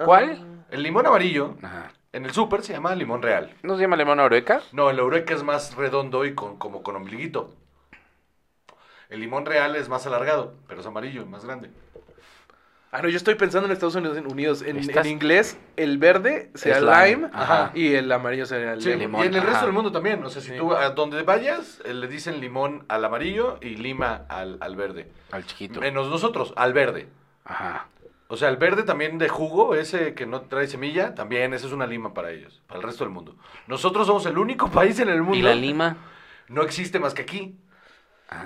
¿Cuál? 0.06 0.63
El 0.72 0.84
limón 0.84 1.06
amarillo 1.08 1.56
Ajá. 1.62 1.92
en 2.13 2.25
el 2.25 2.32
súper 2.32 2.62
se 2.62 2.74
llama 2.74 2.96
limón 2.96 3.22
real. 3.22 3.54
¿No 3.63 3.75
se 3.75 3.82
llama 3.82 3.96
limón 3.96 4.20
oreca? 4.20 4.62
No, 4.72 4.89
el 4.89 5.00
eureka 5.00 5.34
es 5.34 5.44
más 5.44 5.75
redondo 5.75 6.25
y 6.25 6.36
con, 6.36 6.58
como 6.58 6.84
con 6.84 6.96
ombliguito. 6.96 7.54
El 9.10 9.20
limón 9.22 9.46
real 9.46 9.75
es 9.75 9.89
más 9.89 10.06
alargado, 10.06 10.54
pero 10.68 10.82
es 10.82 10.86
amarillo, 10.88 11.25
más 11.25 11.44
grande. 11.44 11.72
Ah, 12.91 13.03
no, 13.03 13.10
yo 13.10 13.17
estoy 13.17 13.36
pensando 13.36 13.67
en 13.67 13.72
Estados 13.72 13.93
Unidos. 13.96 14.17
En, 14.17 14.25
Unidos. 14.25 14.62
en, 14.63 14.77
Estás- 14.77 15.05
en 15.05 15.12
inglés, 15.12 15.60
el 15.75 16.00
verde 16.00 16.50
sea 16.55 16.77
Es 16.77 16.81
lime, 16.81 17.08
lime, 17.27 17.29
ajá. 17.34 17.72
y 17.75 17.93
el 17.93 18.12
amarillo 18.12 18.48
sería 18.48 18.74
el 18.74 18.81
Sí, 18.81 18.96
lemon. 18.96 19.24
y 19.24 19.27
en 19.27 19.36
el 19.36 19.41
resto 19.41 19.58
ajá. 19.58 19.65
del 19.65 19.74
mundo 19.74 19.91
también. 19.91 20.24
O 20.24 20.29
sea, 20.29 20.41
si 20.41 20.50
Sí. 20.51 20.58
tú 20.58 20.74
a 20.74 20.89
donde 20.89 21.22
vayas, 21.22 21.81
eh, 21.86 21.93
le 21.93 22.08
dicen 22.08 22.41
limón 22.41 22.86
al 22.88 23.05
amarillo 23.05 23.60
y 23.62 23.75
lima 23.75 24.25
al, 24.27 24.58
al 24.60 24.75
verde. 24.75 25.08
Al 25.31 25.46
chiquito. 25.46 25.79
Menos 25.81 26.10
nosotros, 26.10 26.51
al 26.55 26.74
verde. 26.74 27.08
Ajá. 27.46 27.88
O 28.27 28.38
sea, 28.38 28.50
el 28.50 28.58
verde 28.58 28.81
también 28.84 29.17
de 29.19 29.29
jugo, 29.29 29.75
ese 29.75 30.13
que 30.15 30.25
no 30.25 30.41
trae 30.41 30.65
semilla, 30.67 31.13
también 31.15 31.53
esa 31.53 31.67
es 31.67 31.74
una 31.74 31.86
lima 31.88 32.13
para 32.15 32.31
ellos, 32.31 32.62
para 32.67 32.79
el 32.79 32.86
resto 32.86 33.03
del 33.03 33.13
mundo. 33.13 33.36
Nosotros 33.67 34.08
somos 34.08 34.25
el 34.25 34.38
único 34.38 34.69
país 34.72 35.00
en 35.00 35.10
el 35.10 35.22
mundo. 35.22 35.38
¿Y 35.38 35.41
la 35.43 35.53
lima? 35.55 35.98
No 36.48 36.63
existe 36.63 37.00
más 37.00 37.13
que 37.13 37.22
aquí. 37.24 37.55
Ah, 38.29 38.46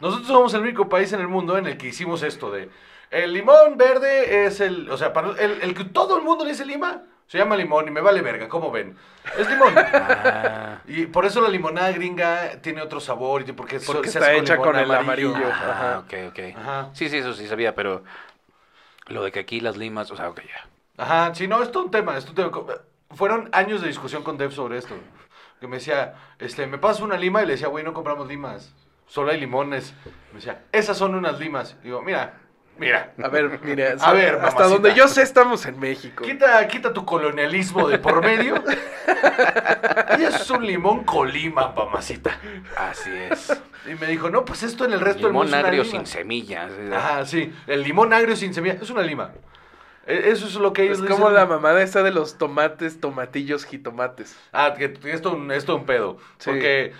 Nosotros 0.00 0.26
somos 0.28 0.54
el 0.54 0.62
único 0.62 0.88
país 0.88 1.12
en 1.12 1.20
el 1.20 1.28
mundo 1.28 1.56
en 1.58 1.66
el 1.66 1.76
que 1.76 1.88
hicimos 1.88 2.22
esto 2.24 2.50
de 2.50 2.70
el 3.12 3.32
limón 3.32 3.76
verde 3.76 4.46
es 4.46 4.60
el, 4.60 4.90
o 4.90 4.96
sea, 4.96 5.12
para 5.12 5.30
el, 5.40 5.62
el 5.62 5.74
que 5.74 5.84
todo 5.84 6.16
el 6.16 6.24
mundo 6.24 6.44
le 6.44 6.50
dice 6.50 6.64
lima, 6.64 7.02
se 7.26 7.38
llama 7.38 7.56
limón 7.56 7.86
y 7.86 7.90
me 7.90 8.00
vale 8.00 8.22
verga, 8.22 8.48
¿cómo 8.48 8.70
ven? 8.70 8.96
Es 9.38 9.48
limón. 9.48 9.74
ah. 9.76 10.80
Y 10.86 11.06
por 11.06 11.26
eso 11.26 11.40
la 11.40 11.48
limonada 11.48 11.92
gringa 11.92 12.60
tiene 12.62 12.82
otro 12.82 13.00
sabor, 13.00 13.42
y 13.46 13.52
porque, 13.52 13.80
Porque 13.80 14.08
se 14.08 14.18
está 14.18 14.32
hecha 14.32 14.56
con 14.56 14.76
el 14.76 14.90
amarillo. 14.90 15.34
Ah, 15.46 15.70
Ajá. 15.70 15.98
ok, 16.00 16.14
ok. 16.30 16.58
Ajá. 16.58 16.90
Sí, 16.94 17.08
sí, 17.08 17.18
eso 17.18 17.34
sí 17.34 17.46
sabía, 17.46 17.74
pero 17.74 18.02
lo 19.08 19.24
de 19.24 19.30
que 19.32 19.40
aquí 19.40 19.60
las 19.60 19.76
limas, 19.76 20.10
o 20.10 20.16
sea, 20.16 20.30
ok, 20.30 20.40
ya. 20.40 20.68
Ajá, 21.02 21.34
sí, 21.34 21.48
no, 21.48 21.62
es 21.62 21.70
todo 21.70 21.84
un 21.84 21.90
tema, 21.90 22.16
es 22.16 22.24
todo 22.24 22.46
un 22.46 22.66
tema. 22.66 22.80
fueron 23.10 23.48
años 23.52 23.82
de 23.82 23.88
discusión 23.88 24.22
con 24.22 24.38
Dev 24.38 24.52
sobre 24.52 24.78
esto. 24.78 24.94
Que 25.60 25.66
me 25.66 25.76
decía, 25.76 26.14
este, 26.38 26.66
me 26.66 26.78
pasas 26.78 27.02
una 27.02 27.16
lima 27.16 27.42
y 27.42 27.46
le 27.46 27.52
decía, 27.52 27.68
güey, 27.68 27.84
no 27.84 27.92
compramos 27.92 28.26
limas. 28.26 28.74
Solo 29.06 29.30
hay 29.30 29.38
limones. 29.40 29.94
Me 30.32 30.36
decía, 30.36 30.64
esas 30.72 30.96
son 30.96 31.14
unas 31.14 31.38
limas. 31.38 31.76
Y 31.82 31.84
digo, 31.84 32.02
mira, 32.02 32.40
mira. 32.78 33.12
A 33.22 33.28
ver, 33.28 33.60
mira, 33.62 33.94
A 34.00 34.12
ver, 34.12 34.34
hasta 34.36 34.44
mamacita. 34.44 34.64
donde 34.68 34.94
yo 34.94 35.08
sé 35.08 35.22
estamos 35.22 35.64
en 35.66 35.78
México. 35.78 36.24
Quita, 36.24 36.66
quita 36.68 36.92
tu 36.92 37.04
colonialismo 37.04 37.88
de 37.88 37.98
por 37.98 38.22
medio. 38.24 38.54
y 40.18 40.22
eso 40.24 40.36
es 40.42 40.50
un 40.50 40.66
limón 40.66 41.04
colima, 41.04 41.72
mamacita. 41.76 42.38
Así 42.76 43.10
es. 43.30 43.60
Y 43.86 43.94
me 43.96 44.06
dijo, 44.06 44.30
no, 44.30 44.44
pues 44.44 44.62
esto 44.62 44.84
en 44.84 44.92
el 44.92 45.00
resto 45.00 45.22
del 45.26 45.32
Limón 45.32 45.46
mundo 45.46 45.56
es 45.56 45.60
una 45.62 45.68
agrio 45.68 45.82
lima. 45.84 45.96
sin 45.98 46.06
semillas. 46.06 46.70
Ajá, 46.94 47.26
sí. 47.26 47.52
El 47.66 47.82
limón 47.82 48.12
agrio 48.12 48.36
sin 48.36 48.54
semilla 48.54 48.78
es 48.80 48.90
una 48.90 49.02
lima. 49.02 49.32
E- 50.06 50.30
Eso 50.30 50.46
es 50.46 50.54
lo 50.54 50.72
que 50.72 50.82
ellos 50.84 50.98
Es 50.98 51.02
dicen. 51.02 51.16
como 51.16 51.30
la 51.30 51.46
mamada 51.46 51.82
esa 51.82 52.02
de 52.02 52.10
los 52.12 52.38
tomates, 52.38 53.00
tomatillos, 53.00 53.64
jitomates. 53.64 54.36
Ah, 54.52 54.74
que 54.76 54.92
esto, 55.04 55.36
esto 55.52 55.76
un 55.76 55.84
pedo. 55.86 56.18
Sí. 56.38 56.50
Porque 56.50 56.92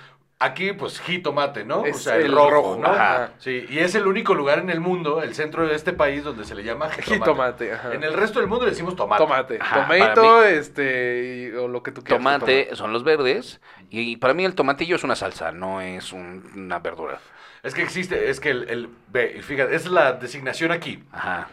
aquí, 0.44 0.72
pues, 0.72 1.00
jitomate, 1.00 1.64
¿no? 1.64 1.84
Es 1.84 1.96
o 1.96 1.98
sea, 2.00 2.16
el, 2.16 2.26
el 2.26 2.32
rojo, 2.32 2.50
rojo, 2.50 2.76
¿no? 2.80 2.88
ajá. 2.88 3.30
Sí, 3.38 3.66
y 3.68 3.78
es 3.78 3.94
el 3.94 4.06
único 4.06 4.34
lugar 4.34 4.58
en 4.58 4.70
el 4.70 4.80
mundo, 4.80 5.22
el 5.22 5.34
centro 5.34 5.66
de 5.66 5.74
este 5.74 5.92
país, 5.92 6.24
donde 6.24 6.44
se 6.44 6.54
le 6.54 6.64
llama 6.64 6.90
jitomate. 6.90 7.14
Jitomate, 7.20 7.72
ajá. 7.72 7.94
En 7.94 8.02
el 8.02 8.12
resto 8.12 8.38
del 8.40 8.48
mundo 8.48 8.64
le 8.64 8.70
decimos 8.72 8.96
tomate. 8.96 9.22
Tomate. 9.22 9.58
Ajá, 9.60 9.86
Tomato, 9.86 10.44
este, 10.44 11.50
y- 11.52 11.56
o 11.56 11.68
lo 11.68 11.82
que 11.82 11.92
tú 11.92 12.02
quieras. 12.02 12.18
Tomate 12.22 12.74
son 12.74 12.92
los 12.92 13.04
verdes. 13.04 13.60
Y 13.90 14.16
para 14.16 14.34
mí 14.34 14.44
el 14.44 14.54
tomatillo 14.54 14.96
es 14.96 15.04
una 15.04 15.16
salsa, 15.16 15.52
no 15.52 15.80
es 15.80 16.12
un- 16.12 16.50
una 16.54 16.78
verdura. 16.78 17.18
Es 17.62 17.74
que 17.74 17.82
existe, 17.82 18.28
es 18.30 18.40
que 18.40 18.50
el, 18.50 18.68
el 18.68 18.88
ve, 19.08 19.40
fíjate, 19.42 19.74
esa 19.76 19.86
es 19.86 19.92
la 19.92 20.12
designación 20.14 20.72
aquí. 20.72 21.04
Ajá. 21.12 21.48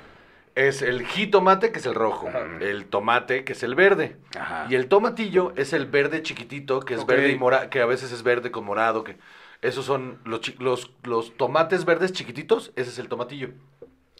Es 0.59 0.81
el 0.81 1.05
jitomate, 1.05 1.71
que 1.71 1.79
es 1.79 1.85
el 1.85 1.95
rojo. 1.95 2.29
El 2.59 2.85
tomate, 2.85 3.45
que 3.45 3.53
es 3.53 3.63
el 3.63 3.75
verde. 3.75 4.17
Ajá. 4.37 4.67
Y 4.69 4.75
el 4.75 4.89
tomatillo 4.89 5.53
es 5.55 5.71
el 5.71 5.85
verde 5.85 6.21
chiquitito, 6.21 6.81
que 6.81 6.95
es 6.95 7.05
verde 7.05 7.31
y 7.31 7.37
morado, 7.37 7.69
que 7.69 7.81
a 7.81 7.85
veces 7.85 8.11
es 8.11 8.23
verde 8.23 8.51
con 8.51 8.65
morado, 8.65 9.05
que 9.05 9.17
esos 9.61 9.85
son 9.85 10.19
los, 10.25 10.59
los, 10.59 10.91
los 11.03 11.37
tomates 11.37 11.85
verdes 11.85 12.11
chiquititos, 12.11 12.73
ese 12.75 12.89
es 12.89 12.99
el 12.99 13.07
tomatillo. 13.07 13.51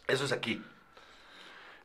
Eso 0.08 0.24
es 0.24 0.32
aquí. 0.32 0.62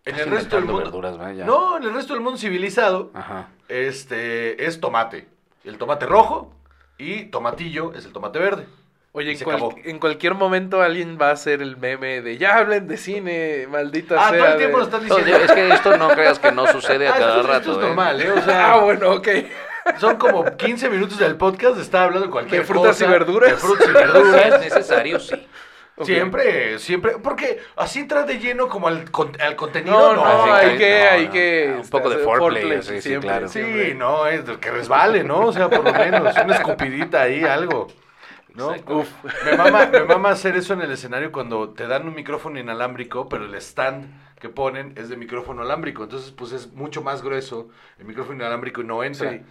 En 0.06 0.16
el 0.16 0.30
resto 0.30 0.56
del 0.56 0.66
mundo. 0.66 0.84
verduras, 0.84 1.18
vaya. 1.18 1.46
No, 1.46 1.76
en 1.76 1.84
el 1.84 1.94
resto 1.94 2.14
del 2.14 2.24
mundo 2.24 2.38
civilizado, 2.38 3.12
Ajá. 3.14 3.50
este 3.68 4.66
es 4.66 4.80
tomate. 4.80 5.28
El 5.66 5.78
tomate 5.78 6.06
rojo 6.06 6.54
y 6.98 7.26
tomatillo 7.26 7.94
es 7.94 8.06
el 8.06 8.14
tomate 8.14 8.40
verde. 8.40 8.68
Oye, 9.18 9.32
en, 9.32 9.40
cual- 9.40 10.00
cualquier 10.00 10.34
momento 10.34 10.82
alguien 10.82 11.18
va 11.20 11.30
a 11.30 11.32
hacer 11.32 11.62
el 11.62 11.78
meme 11.78 12.22
de 12.22 12.38
ya 12.38 12.58
hablen 12.58 12.88
de 12.88 12.98
cine, 12.98 13.66
maldita 13.70 14.16
Ah, 14.20 14.30
sea. 14.30 14.38
todo 14.40 14.48
el 14.52 14.58
tiempo 14.58 14.78
de- 14.78 14.84
lo 14.84 14.90
están 14.90 15.08
No, 15.08 15.16
diciendo. 15.16 15.46
es 15.46 15.52
que 15.54 15.70
esto 15.70 15.98
no 15.98 16.10
creas 16.10 16.38
que 16.40 16.52
no 16.52 16.68
sucede 16.68 17.08
a 17.08 17.12
Ah, 17.16 17.18
cada 17.18 17.36
esto, 17.38 17.48
rato. 17.48 17.60
esto 17.60 17.72
es 17.72 17.78
¿eh? 17.78 17.82
normal, 17.88 18.22
¿eh? 18.22 18.32
O 18.32 18.42
sea, 18.42 18.72
Ah, 18.74 18.78
bueno, 18.80 19.12
ok. 19.14 19.28
son 20.00 20.18
como 20.18 20.44
15 20.58 20.90
minutos 20.90 21.18
del 21.18 21.36
podcast 21.38 21.76
de 21.78 21.84
estar 21.84 22.04
hablando 22.04 22.26
de 22.28 22.32
cualquier 22.32 22.62
De 22.62 22.68
frutas 22.68 23.00
y 23.00 23.06
verduras. 23.06 23.52
De 23.52 23.58
frutas 23.58 23.88
y 23.88 23.92
verduras. 23.94 24.46
es 24.46 24.60
necesario, 24.60 25.20
sí. 25.20 25.48
Siempre, 26.02 26.78
siempre, 26.80 27.14
porque 27.24 27.60
así 27.78 28.00
entras 28.00 28.28
de 28.28 28.38
lleno 28.38 28.68
como 28.68 28.90
al, 28.90 29.10
con- 29.12 29.40
al 29.40 29.56
contenido, 29.56 30.14
No, 30.14 30.26
no. 30.26 30.46
no, 30.48 30.54
hay 30.54 30.78
que- 30.78 31.00
no, 31.06 31.10
hay 31.12 31.26
no. 31.28 31.32
que. 31.32 31.74
Ah, 31.74 31.80
un 31.82 31.90
poco 31.90 32.10
de 32.10 32.16
hacer 32.16 32.26
foreplay, 32.26 32.82
sí, 32.84 33.02
sí, 33.02 33.16
claro. 33.16 33.48
Sí, 33.48 33.60
siempre. 33.60 33.94
no, 33.96 34.28
es 34.28 34.42
que 34.60 34.72
resbale, 34.72 35.24
¿no? 35.24 35.40
O 35.46 35.54
sea, 35.54 35.70
por 35.70 35.86
lo 35.86 35.94
menos, 35.94 36.36
una 36.44 36.56
escupidita 36.56 37.22
ahí, 37.22 37.46
algo. 37.46 37.88
¿No? 38.56 38.72
Exacto. 38.72 38.98
Uf. 38.98 39.10
Me 39.46 39.58
mama, 39.58 39.86
me 39.88 40.04
mama 40.04 40.30
hacer 40.30 40.56
eso 40.56 40.74
en 40.74 40.82
el 40.82 40.92
escenario 40.92 41.32
cuando 41.32 41.70
te 41.70 41.88
dan 41.88 42.08
un 42.08 42.16
micrófono 42.16 42.60
inalámbrico, 42.60 43.30
pero 43.30 43.46
el 43.46 43.56
stand 43.56 44.08
que 44.40 44.50
ponen 44.50 44.94
es 44.98 45.10
de 45.10 45.18
micrófono 45.18 45.62
alámbrico. 45.62 46.04
Entonces, 46.04 46.32
pues 46.32 46.52
es 46.52 46.72
mucho 46.74 47.02
más 47.02 47.22
grueso 47.22 47.70
el 48.00 48.06
micrófono 48.06 48.36
inalámbrico 48.36 48.82
y 48.82 48.86
no 48.86 49.04
entra. 49.04 49.32
Sí. 49.32 49.42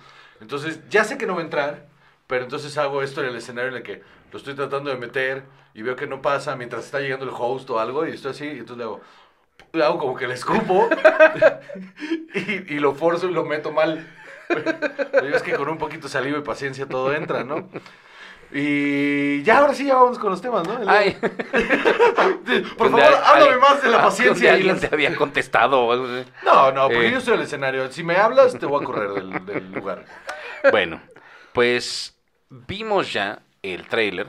Entonces, 0.40 0.80
ya 0.88 1.04
sé 1.04 1.18
que 1.18 1.26
no 1.26 1.34
va 1.34 1.40
a 1.40 1.44
entrar, 1.44 1.86
pero 2.26 2.44
entonces 2.44 2.76
hago 2.78 3.02
esto 3.02 3.22
en 3.22 3.28
el 3.28 3.36
escenario 3.36 3.70
en 3.70 3.76
el 3.76 3.82
que 3.82 4.02
lo 4.32 4.38
estoy 4.38 4.54
tratando 4.54 4.90
de 4.90 4.96
meter 4.96 5.44
y 5.74 5.82
veo 5.82 5.96
que 5.96 6.06
no 6.06 6.22
pasa 6.22 6.56
mientras 6.56 6.84
está 6.84 7.00
llegando 7.00 7.24
el 7.24 7.32
host 7.36 7.68
o 7.70 7.78
algo 7.78 8.06
y 8.06 8.12
estoy 8.12 8.32
así, 8.32 8.46
y 8.46 8.58
entonces 8.58 8.78
le 8.78 8.84
hago, 8.84 9.00
le 9.72 9.84
hago 9.84 9.98
como 9.98 10.16
que 10.16 10.26
le 10.26 10.34
escupo 10.34 10.88
y, 12.34 12.74
y 12.74 12.78
lo 12.78 12.94
forzo 12.94 13.28
y 13.28 13.32
lo 13.32 13.44
meto 13.44 13.72
mal. 13.72 14.06
Pero 14.48 15.36
es 15.36 15.42
que 15.42 15.54
con 15.54 15.68
un 15.68 15.78
poquito 15.78 16.06
de 16.06 16.12
saliva 16.12 16.38
y 16.38 16.42
paciencia 16.42 16.86
todo 16.86 17.14
entra, 17.14 17.44
¿no? 17.44 17.68
Y 18.56 19.42
ya, 19.42 19.58
ahora 19.58 19.74
sí, 19.74 19.84
ya 19.86 19.96
vamos 19.96 20.16
con 20.18 20.30
los 20.30 20.40
temas, 20.40 20.66
¿no? 20.66 20.78
Ay, 20.88 21.16
Por 22.78 22.90
favor, 22.90 23.02
háblame 23.02 23.56
más 23.58 23.82
de 23.82 23.88
la 23.90 23.98
Ah, 23.98 24.02
paciencia. 24.04 24.50
y 24.50 24.54
alguien 24.54 24.72
las- 24.76 24.80
te 24.88 24.94
había 24.94 25.14
contestado 25.16 25.80
o 25.80 25.92
algo 25.92 26.06
así. 26.06 26.30
No, 26.44 26.70
no, 26.72 26.88
porque 26.88 27.08
Eh. 27.08 27.10
yo 27.12 27.18
en 27.18 27.38
el 27.40 27.44
escenario. 27.46 27.90
Si 27.90 28.04
me 28.04 28.16
hablas, 28.16 28.56
te 28.58 28.66
voy 28.66 28.82
a 28.82 28.86
correr 28.86 29.10
del, 29.10 29.44
del 29.46 29.72
lugar. 29.72 30.04
Bueno, 30.70 31.00
pues 31.52 32.16
vimos 32.48 33.12
ya 33.12 33.40
el 33.62 33.86
tráiler 33.88 34.28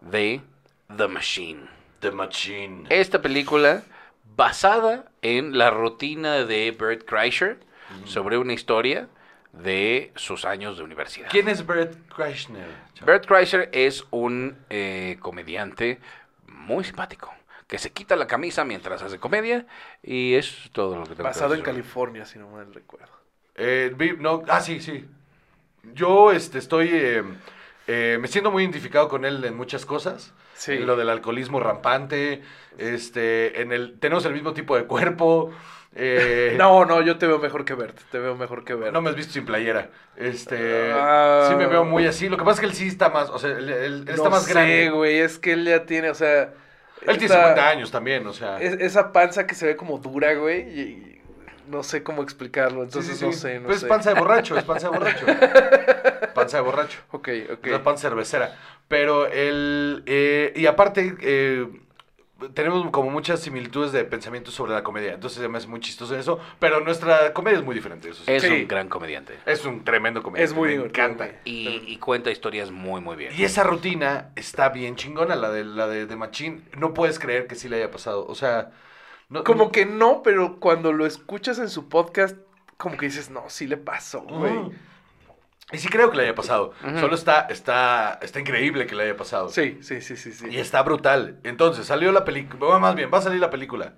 de 0.00 0.40
The 0.94 1.08
Machine. 1.08 1.62
The 2.00 2.10
Machine. 2.10 2.84
Esta 2.90 3.20
película 3.22 3.82
basada 4.36 5.06
en 5.22 5.56
la 5.58 5.70
rutina 5.70 6.44
de 6.44 6.70
Bert 6.70 7.04
Kreischer 7.04 7.58
sobre 8.04 8.36
una 8.38 8.52
historia 8.52 9.08
de 9.62 10.12
sus 10.16 10.44
años 10.44 10.78
de 10.78 10.84
universidad. 10.84 11.28
¿Quién 11.30 11.48
es 11.48 11.66
Bert 11.66 11.96
Kreischer? 12.14 12.56
Bert 13.04 13.26
Kreischer 13.26 13.68
es 13.72 14.04
un 14.10 14.56
eh, 14.70 15.16
comediante 15.20 15.98
muy 16.46 16.84
simpático 16.84 17.32
que 17.68 17.78
se 17.78 17.92
quita 17.92 18.16
la 18.16 18.26
camisa 18.26 18.64
mientras 18.64 19.02
hace 19.02 19.18
comedia 19.18 19.66
y 20.02 20.34
es 20.34 20.70
todo 20.72 20.96
lo 20.96 21.02
que 21.02 21.10
tengo 21.10 21.18
que 21.18 21.22
Basado 21.24 21.54
en. 21.54 21.62
California, 21.62 22.24
si 22.24 22.38
no 22.38 22.48
mal 22.48 22.72
recuerdo. 22.72 23.12
Eh, 23.54 23.94
no, 24.18 24.42
ah, 24.48 24.60
sí, 24.60 24.80
sí. 24.80 25.06
Yo 25.92 26.32
este, 26.32 26.58
estoy. 26.58 26.88
eh, 26.90 27.22
eh, 27.86 28.18
me 28.20 28.28
siento 28.28 28.50
muy 28.50 28.62
identificado 28.62 29.08
con 29.08 29.24
él 29.24 29.44
en 29.44 29.54
muchas 29.56 29.84
cosas. 29.84 30.32
Sí. 30.54 30.72
En 30.72 30.86
lo 30.86 30.96
del 30.96 31.10
alcoholismo 31.10 31.60
rampante. 31.60 32.42
Este, 32.78 33.60
en 33.60 33.72
el. 33.72 33.98
Tenemos 34.00 34.24
el 34.24 34.32
mismo 34.32 34.54
tipo 34.54 34.74
de 34.74 34.84
cuerpo. 34.84 35.52
Eh, 35.98 36.54
No, 36.56 36.84
no, 36.84 37.02
yo 37.02 37.18
te 37.18 37.26
veo 37.26 37.38
mejor 37.38 37.64
que 37.64 37.74
Bert. 37.74 37.98
Te 38.10 38.18
veo 38.18 38.36
mejor 38.36 38.64
que 38.64 38.74
Bert. 38.74 38.92
No 38.92 39.02
me 39.02 39.10
has 39.10 39.16
visto 39.16 39.32
sin 39.34 39.44
playera. 39.44 39.88
Este. 40.16 40.92
Ah. 40.94 41.46
sí 41.50 41.56
me 41.56 41.66
veo 41.66 41.84
muy 41.84 42.06
así. 42.06 42.28
Lo 42.28 42.36
que 42.36 42.44
pasa 42.44 42.54
es 42.54 42.60
que 42.60 42.66
él 42.66 42.74
sí 42.74 42.88
está 42.88 43.08
más. 43.10 43.28
O 43.30 43.38
sea, 43.38 43.50
él, 43.50 43.68
él- 43.68 43.72
él 44.02 44.08
está 44.08 44.24
No 44.24 44.30
más 44.30 44.44
sé, 44.44 44.52
grande. 44.52 44.90
güey. 44.90 45.18
Es 45.18 45.38
que 45.38 45.52
él 45.52 45.64
ya 45.64 45.84
tiene, 45.84 46.10
o 46.10 46.14
sea. 46.14 46.42
Él 47.02 47.18
tiene 47.18 47.24
esta- 47.26 47.36
50 47.40 47.68
años 47.68 47.90
también, 47.90 48.26
o 48.26 48.32
sea. 48.32 48.60
es- 48.60 48.74
esa 48.80 49.12
panza 49.12 49.46
que 49.46 49.54
se 49.54 49.66
ve 49.66 49.76
como 49.76 49.98
dura, 49.98 50.34
güey. 50.34 50.60
Y, 50.68 50.80
y 50.80 51.20
no 51.68 51.82
sé 51.82 52.02
cómo 52.02 52.22
explicarlo. 52.22 52.80
Sí, 52.80 52.84
Entonces 52.86 53.18
sí, 53.18 53.26
no 53.26 53.32
sé, 53.32 53.58
no 53.60 53.66
Pues 53.66 53.80
sé. 53.80 53.86
es 53.86 53.88
panza 53.88 54.12
de 54.14 54.18
borracho, 54.20 54.56
es 54.56 54.64
panza 54.64 54.88
de 54.90 54.96
borracho. 54.98 55.26
panza 56.34 56.56
de 56.58 56.62
borracho. 56.62 56.98
Ok, 57.10 57.28
ok. 57.52 57.66
Es 57.66 57.72
una 57.72 57.82
panza 57.84 58.08
cervecera. 58.08 58.56
Pero 58.88 59.26
el. 59.26 60.02
eh, 60.06 60.52
y 60.56 60.66
aparte, 60.66 61.14
eh, 61.20 61.66
tenemos 62.54 62.90
como 62.90 63.10
muchas 63.10 63.40
similitudes 63.40 63.92
de 63.92 64.04
pensamiento 64.04 64.50
sobre 64.50 64.72
la 64.72 64.82
comedia. 64.84 65.14
Entonces 65.14 65.40
se 65.40 65.48
me 65.48 65.58
hace 65.58 65.66
muy 65.66 65.80
chistoso 65.80 66.16
eso. 66.16 66.38
Pero 66.58 66.80
nuestra 66.80 67.32
comedia 67.32 67.58
es 67.58 67.64
muy 67.64 67.74
diferente. 67.74 68.08
Eso 68.10 68.22
sí. 68.24 68.30
Es 68.32 68.42
Sí. 68.42 68.48
un 68.62 68.68
gran 68.68 68.88
comediante 68.88 69.38
Es 69.46 69.64
un 69.64 69.84
tremendo 69.84 70.22
comediante. 70.22 70.50
Es 70.52 70.56
muy 70.56 70.78
Me 70.78 70.84
encanta. 70.84 71.28
y, 71.44 71.82
y 71.86 71.96
cuenta 71.98 72.30
historias 72.30 72.70
muy, 72.70 73.00
muy 73.00 73.16
bien. 73.16 73.32
Y 73.36 73.44
esa 73.44 73.64
rutina 73.64 74.30
está 74.36 74.68
bien 74.68 74.96
chingona, 74.96 75.34
la 75.36 75.50
de 75.50 75.64
la 75.64 75.88
de, 75.88 76.06
de 76.06 76.16
Machín. 76.16 76.64
No 76.76 76.94
puedes 76.94 77.18
creer 77.18 77.46
que 77.46 77.54
sí 77.56 77.68
le 77.68 77.76
haya 77.76 77.90
pasado. 77.90 78.26
O 78.26 78.34
sea. 78.34 78.70
No, 79.30 79.44
Como 79.44 79.64
no- 79.64 79.72
que 79.72 79.84
no, 79.84 80.22
pero 80.22 80.58
cuando 80.58 80.92
lo 80.92 81.04
escuchas 81.04 81.58
en 81.58 81.68
su 81.68 81.88
podcast, 81.88 82.36
como 82.78 82.96
que 82.96 83.06
dices, 83.06 83.28
no, 83.30 83.44
sí 83.48 83.66
le 83.66 83.76
pasó, 83.76 84.20
güey. 84.22 84.54
Y 85.70 85.78
sí 85.78 85.88
creo 85.88 86.10
que 86.10 86.16
le 86.16 86.22
haya 86.24 86.34
pasado. 86.34 86.72
Solo 86.98 87.14
está, 87.14 87.42
está, 87.50 88.18
está 88.22 88.40
increíble 88.40 88.86
que 88.86 88.94
le 88.94 89.04
haya 89.04 89.16
pasado. 89.16 89.50
Sí, 89.50 89.78
sí, 89.82 90.00
sí, 90.00 90.16
sí, 90.16 90.32
sí. 90.32 90.46
Y 90.50 90.56
está 90.58 90.82
brutal. 90.82 91.38
Entonces, 91.44 91.86
salió 91.86 92.10
la 92.10 92.24
película. 92.24 92.78
Más 92.78 92.94
bien, 92.94 93.10
va 93.12 93.18
a 93.18 93.22
salir 93.22 93.40
la 93.40 93.50
película. 93.50 93.92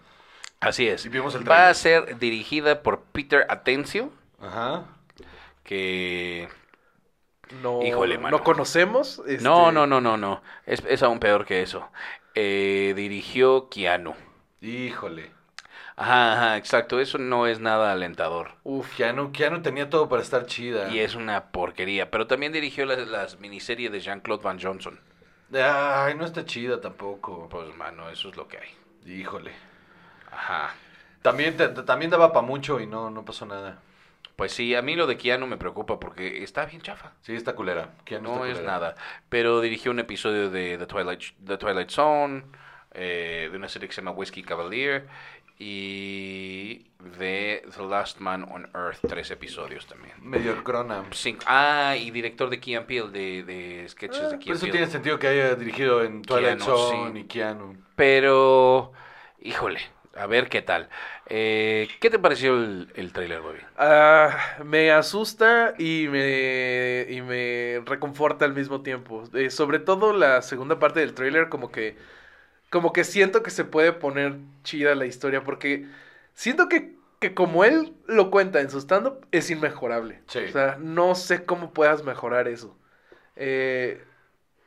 Así 0.58 0.88
es. 0.88 1.06
Y 1.06 1.08
vimos 1.08 1.34
el 1.36 1.48
Va 1.48 1.68
a 1.68 1.74
ser 1.74 2.18
dirigida 2.18 2.82
por 2.82 3.02
Peter 3.12 3.46
Atencio, 3.48 4.10
Ajá. 4.40 4.84
que... 5.62 6.48
No, 7.62 7.82
Híjole, 7.82 8.18
mano. 8.18 8.38
no 8.38 8.44
conocemos. 8.44 9.22
este, 9.26 9.42
No, 9.42 9.72
no, 9.72 9.86
no, 9.86 10.00
no, 10.00 10.16
no. 10.16 10.42
Es, 10.66 10.82
es 10.88 11.02
aún 11.02 11.18
peor 11.18 11.44
que 11.46 11.62
eso. 11.62 11.88
Eh, 12.34 12.92
dirigió 12.96 13.68
Keanu. 13.68 14.14
Híjole. 14.60 15.30
Ajá, 16.00 16.32
ajá, 16.32 16.56
exacto. 16.56 16.98
Eso 16.98 17.18
no 17.18 17.46
es 17.46 17.60
nada 17.60 17.92
alentador. 17.92 18.52
Uf, 18.64 18.96
Keanu, 18.96 19.32
Keanu 19.32 19.60
tenía 19.60 19.90
todo 19.90 20.08
para 20.08 20.22
estar 20.22 20.46
chida. 20.46 20.88
Y 20.88 20.98
es 21.00 21.14
una 21.14 21.50
porquería. 21.52 22.10
Pero 22.10 22.26
también 22.26 22.52
dirigió 22.52 22.86
las, 22.86 23.06
las 23.06 23.38
miniseries 23.38 23.92
de 23.92 24.00
Jean-Claude 24.00 24.42
Van 24.42 24.58
Johnson. 24.60 24.98
Ay, 25.52 26.14
no 26.14 26.24
está 26.24 26.44
chida 26.46 26.80
tampoco. 26.80 27.48
Pues, 27.50 27.76
mano, 27.76 28.08
eso 28.08 28.30
es 28.30 28.36
lo 28.36 28.48
que 28.48 28.58
hay. 28.58 28.70
Híjole. 29.12 29.52
Ajá. 30.32 30.74
También, 31.20 31.56
te- 31.58 31.68
te- 31.68 31.82
también 31.82 32.10
daba 32.10 32.32
para 32.32 32.46
mucho 32.46 32.80
y 32.80 32.86
no, 32.86 33.10
no 33.10 33.24
pasó 33.24 33.44
nada. 33.44 33.78
Pues 34.36 34.52
sí, 34.52 34.74
a 34.74 34.80
mí 34.80 34.96
lo 34.96 35.06
de 35.06 35.18
Keanu 35.18 35.46
me 35.46 35.58
preocupa 35.58 36.00
porque 36.00 36.42
está 36.42 36.64
bien 36.64 36.80
chafa. 36.80 37.12
Sí, 37.20 37.34
está 37.34 37.54
culera. 37.54 37.90
Keanu 38.06 38.36
No 38.36 38.44
es 38.46 38.62
nada. 38.62 38.94
Pero 39.28 39.60
dirigió 39.60 39.90
un 39.90 39.98
episodio 39.98 40.48
de 40.48 40.78
The 40.78 40.86
Twilight, 40.86 41.22
The 41.44 41.58
Twilight 41.58 41.90
Zone, 41.90 42.44
eh, 42.92 43.48
de 43.50 43.56
una 43.58 43.68
serie 43.68 43.86
que 43.86 43.94
se 43.94 44.00
llama 44.00 44.12
Whiskey 44.12 44.42
Cavalier. 44.42 45.06
Y 45.60 46.86
de 47.18 47.62
The 47.76 47.82
Last 47.86 48.18
Man 48.18 48.44
on 48.50 48.68
Earth, 48.74 48.98
tres 49.06 49.30
episodios 49.30 49.86
también. 49.86 50.14
Medio 50.22 50.64
crona. 50.64 51.04
Cinco. 51.12 51.44
Ah, 51.46 51.94
y 51.96 52.10
director 52.10 52.48
de 52.48 52.58
Key 52.58 52.74
and 52.76 52.86
Peele, 52.86 53.10
de, 53.10 53.42
de 53.44 53.88
sketches 53.88 54.30
de 54.30 54.38
Por 54.38 54.38
Key 54.38 54.50
and 54.52 54.56
eso 54.56 54.66
Peele. 54.66 54.72
tiene 54.72 54.86
sentido 54.90 55.18
que 55.18 55.28
haya 55.28 55.54
dirigido 55.54 56.02
en 56.02 56.22
Twilight 56.22 56.58
Keanu, 56.58 56.64
Zone 56.64 57.12
sí. 57.12 57.18
y 57.20 57.24
Keanu. 57.24 57.76
Pero, 57.94 58.92
híjole, 59.40 59.80
a 60.16 60.26
ver 60.26 60.48
qué 60.48 60.62
tal. 60.62 60.88
Eh, 61.26 61.88
¿Qué 62.00 62.08
te 62.08 62.18
pareció 62.18 62.54
el, 62.56 62.90
el 62.94 63.12
trailer, 63.12 63.40
Bobby? 63.42 63.58
Ah, 63.76 64.36
me 64.64 64.90
asusta 64.90 65.74
y 65.78 66.06
me, 66.08 67.06
y 67.08 67.20
me 67.20 67.82
reconforta 67.84 68.46
al 68.46 68.54
mismo 68.54 68.82
tiempo. 68.82 69.24
Eh, 69.34 69.50
sobre 69.50 69.78
todo 69.78 70.12
la 70.14 70.40
segunda 70.42 70.78
parte 70.78 71.00
del 71.00 71.14
tráiler, 71.14 71.48
como 71.50 71.70
que, 71.70 71.96
como 72.70 72.92
que 72.92 73.04
siento 73.04 73.42
que 73.42 73.50
se 73.50 73.64
puede 73.64 73.92
poner 73.92 74.36
chida 74.64 74.94
la 74.94 75.06
historia, 75.06 75.44
porque 75.44 75.86
siento 76.34 76.68
que, 76.68 76.94
que 77.20 77.34
como 77.34 77.64
él 77.64 77.94
lo 78.06 78.30
cuenta 78.30 78.60
en 78.60 78.70
su 78.70 78.78
stand-up, 78.80 79.26
es 79.32 79.50
inmejorable. 79.50 80.22
Sí. 80.28 80.40
O 80.48 80.52
sea, 80.52 80.76
no 80.80 81.14
sé 81.14 81.44
cómo 81.44 81.72
puedas 81.72 82.04
mejorar 82.04 82.48
eso. 82.48 82.76
Eh, 83.36 84.04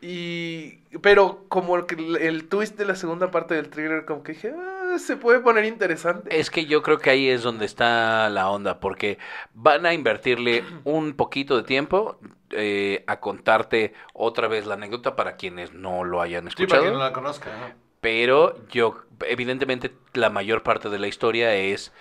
y, 0.02 0.80
pero 1.02 1.46
como 1.48 1.78
el, 1.78 2.18
el 2.18 2.50
twist 2.50 2.78
de 2.78 2.86
la 2.86 2.96
segunda 2.96 3.32
parte 3.32 3.56
del 3.56 3.70
thriller, 3.70 4.06
como 4.06 4.22
que 4.24 4.34
dije, 4.34 4.54
"Ah, 4.56 4.98
se 5.00 5.16
puede 5.18 5.40
poner 5.40 5.64
interesante. 5.66 6.38
Es 6.38 6.50
que 6.52 6.66
yo 6.66 6.82
creo 6.84 6.98
que 7.00 7.10
ahí 7.10 7.30
es 7.30 7.42
donde 7.44 7.66
está 7.66 8.30
la 8.30 8.50
onda, 8.50 8.80
porque 8.80 9.18
van 9.54 9.86
a 9.86 9.94
invertirle 9.94 10.64
un 10.84 11.14
poquito 11.14 11.56
de 11.58 11.64
tiempo 11.64 12.20
eh, 12.50 13.04
a 13.08 13.20
contarte 13.22 13.94
otra 14.14 14.48
vez 14.48 14.66
la 14.66 14.74
anécdota 14.76 15.16
para 15.16 15.38
quienes 15.38 15.74
no 15.74 16.04
lo 16.04 16.22
hayan 16.22 16.50
Sí, 16.56 16.68
para 16.68 16.82
escuchado. 16.82 16.82
quien 16.82 16.94
no 16.94 17.00
la 17.00 17.14
conozca. 17.14 17.50
ajá. 17.56 17.76
Pero 18.04 18.56
yo, 18.70 19.02
evidentemente, 19.26 19.92
la 20.14 20.30
mayor 20.30 20.62
parte 20.62 20.90
de 20.90 21.00
la 21.00 21.08
historia 21.08 21.56
es 21.56 21.92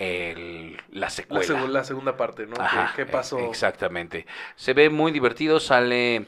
el- 0.00 0.76
la 0.90 1.02
La, 1.06 1.10
secuela. 1.10 1.66
la 1.68 1.84
segunda 1.84 2.16
parte, 2.16 2.46
¿no? 2.46 2.54
¿Qué- 2.56 2.62
Ajá, 2.62 2.92
¿Qué, 2.96 3.06
pasó? 3.06 3.38
Exactamente. 3.38 4.26
Se 4.56 4.74
ve 4.74 4.90
muy 4.90 5.12
divertido, 5.12 5.60
sale 5.60 6.26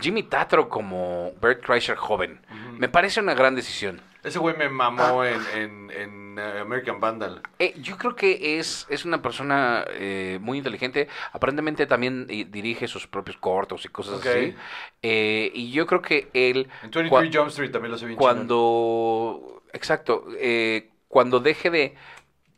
Jimmy 0.00 0.22
Tatro 0.22 0.68
como 0.68 1.32
Bert 1.42 1.64
Kreischer 1.64 1.96
joven. 1.96 2.40
Me 2.78 2.88
parece 2.88 3.18
una 3.20 3.34
gran 3.34 3.56
decisión. 3.56 4.00
Ese 4.26 4.38
güey 4.38 4.56
me 4.56 4.68
mamó 4.68 5.22
Ah. 5.22 5.30
en, 5.30 5.40
en, 5.54 5.90
en, 5.90 6.38
eh, 6.38 6.58
American 6.60 7.00
Vandal. 7.00 7.40
Eh, 7.58 7.74
yo 7.80 7.96
creo 7.96 8.14
que 8.16 8.58
es, 8.58 8.86
es 8.90 9.04
una 9.04 9.22
persona 9.22 9.84
eh, 9.90 10.38
muy 10.42 10.58
inteligente. 10.58 11.08
Aparentemente 11.32 11.86
también 11.86 12.26
eh, 12.28 12.44
dirige 12.48 12.88
sus 12.88 13.06
propios 13.06 13.36
cortos 13.36 13.84
y 13.84 13.88
cosas 13.88 14.20
así. 14.26 14.54
Eh, 15.02 15.50
y 15.54 15.70
yo 15.70 15.86
creo 15.86 16.02
que 16.02 16.28
él... 16.34 16.68
En 16.82 16.90
23 16.90 17.10
cua- 17.10 17.30
Jump 17.34 17.48
Street 17.48 17.70
también 17.70 17.92
lo 17.92 17.98
sé 17.98 18.06
bien 18.06 18.18
cuando 18.18 19.62
exacto 19.72 20.24
eh, 20.38 20.90
cuando 21.08 21.38
deje 21.40 21.70
de 21.70 21.94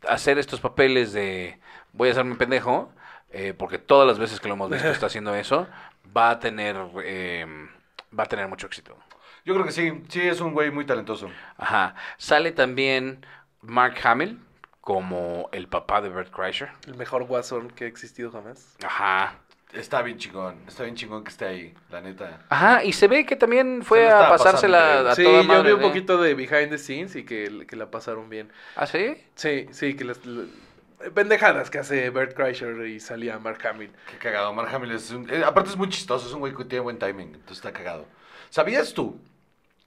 hacer 0.07 0.37
estos 0.39 0.59
papeles 0.61 1.13
de 1.13 1.59
voy 1.93 2.09
a 2.09 2.11
hacerme 2.13 2.35
pendejo 2.35 2.91
porque 3.57 3.77
todas 3.77 4.07
las 4.07 4.17
veces 4.17 4.39
que 4.39 4.47
lo 4.47 4.55
hemos 4.55 4.69
visto 4.71 4.87
está 4.91 5.05
haciendo 5.05 5.35
eso 5.35 5.67
va 6.17 6.31
a 6.31 6.39
tener 6.39 6.75
eh, 7.03 7.45
va 8.17 8.23
a 8.23 8.27
tener 8.27 8.47
mucho 8.47 8.65
éxito 8.67 8.97
Yo 9.49 9.55
creo 9.55 9.65
que 9.65 9.71
sí, 9.71 10.03
sí 10.09 10.21
es 10.21 10.41
un 10.41 10.53
güey 10.53 10.69
muy 10.69 10.85
talentoso. 10.85 11.27
ajá 11.57 11.95
sale 12.17 12.51
también 12.51 13.25
Mark 13.63 13.95
Hamill 14.03 14.39
como 14.79 15.49
el 15.51 15.67
papá 15.67 16.01
de 16.01 16.09
Bert 16.09 16.31
Kreischer 16.31 16.69
El 16.85 16.95
mejor 16.97 17.23
guasón 17.23 17.71
que 17.71 17.85
ha 17.85 17.87
existido 17.87 18.31
jamás. 18.31 18.75
ajá 18.85 19.39
Está 19.73 20.03
bien 20.03 20.19
chingón, 20.19 20.55
está 20.67 20.83
bien 20.83 20.95
chingón 20.95 21.23
que 21.23 21.29
esté 21.31 21.45
ahí, 21.45 21.73
la 21.89 21.99
neta. 22.01 22.45
ajá 22.49 22.83
y 22.83 22.93
se 22.93 23.07
ve 23.07 23.25
que 23.25 23.35
también 23.35 23.81
fue 23.83 24.07
a 24.11 24.29
pasársela 24.29 24.77
pasando 24.79 25.09
a 25.09 25.15
sí, 25.15 25.23
toda 25.23 25.41
yo 25.41 25.47
madre, 25.47 25.69
vi 25.69 25.73
un 25.73 25.81
poquito 25.81 26.21
de 26.21 26.35
behind 26.35 26.69
the 26.69 26.77
scenes 26.77 27.15
y 27.15 27.23
que, 27.25 27.65
que 27.67 27.75
la 27.75 27.89
pasaron 27.89 28.29
bien. 28.29 28.51
ah 28.75 28.85
sí 28.85 29.17
Sí, 29.33 29.65
sí, 29.71 29.95
que 29.95 30.03
las... 30.03 30.19
Pendejadas 31.15 31.69
que 31.71 31.79
hace 31.79 32.09
Bert 32.11 32.35
Kreischer 32.35 32.85
y 32.85 32.99
salía 32.99 33.39
Mark 33.39 33.65
Hamill. 33.65 33.89
Qué 34.11 34.17
cagado, 34.17 34.53
Mark 34.53 34.69
Hamill 34.75 34.91
es 34.91 35.09
un- 35.11 35.29
eh, 35.29 35.43
aparte 35.45 35.69
es 35.69 35.77
muy 35.77 35.87
chistoso, 35.89 36.27
es 36.27 36.33
un 36.33 36.39
güey 36.41 36.53
que 36.53 36.65
tiene 36.65 36.81
buen 36.81 36.99
timing, 36.99 37.27
entonces 37.35 37.57
está 37.57 37.71
cagado. 37.71 38.05
¿Sabías 38.49 38.93
tú 38.93 39.17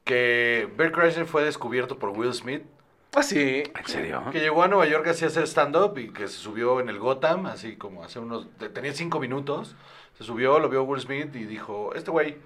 que 0.04 0.68
Bert 0.76 0.94
Kreischer 0.94 1.26
fue 1.26 1.44
descubierto 1.44 1.98
por 1.98 2.10
Will 2.10 2.32
Smith? 2.34 2.62
Ah, 3.14 3.22
sí. 3.22 3.62
en 3.78 3.86
serio 3.86 4.22
Que 4.32 4.40
llegó 4.40 4.62
a 4.62 4.68
Nueva 4.68 4.86
York 4.86 5.06
así 5.08 5.24
a 5.24 5.28
hacer 5.28 5.46
stand-up 5.46 5.98
y 5.98 6.08
que 6.12 6.28
se 6.28 6.38
subió 6.38 6.80
en 6.80 6.88
el 6.88 6.98
Gotham, 6.98 7.44
así 7.46 7.76
como 7.76 8.02
hace 8.04 8.18
unos... 8.18 8.48
te- 8.58 8.70
Tenía 8.70 8.94
cinco 8.94 9.20
minutos, 9.20 9.76
se 10.16 10.24
subió, 10.24 10.58
lo 10.58 10.68
vio 10.70 10.82
Will 10.84 11.00
Smith 11.02 11.34
y 11.36 11.44
dijo, 11.44 11.92
este 11.94 12.10
güey. 12.10 12.38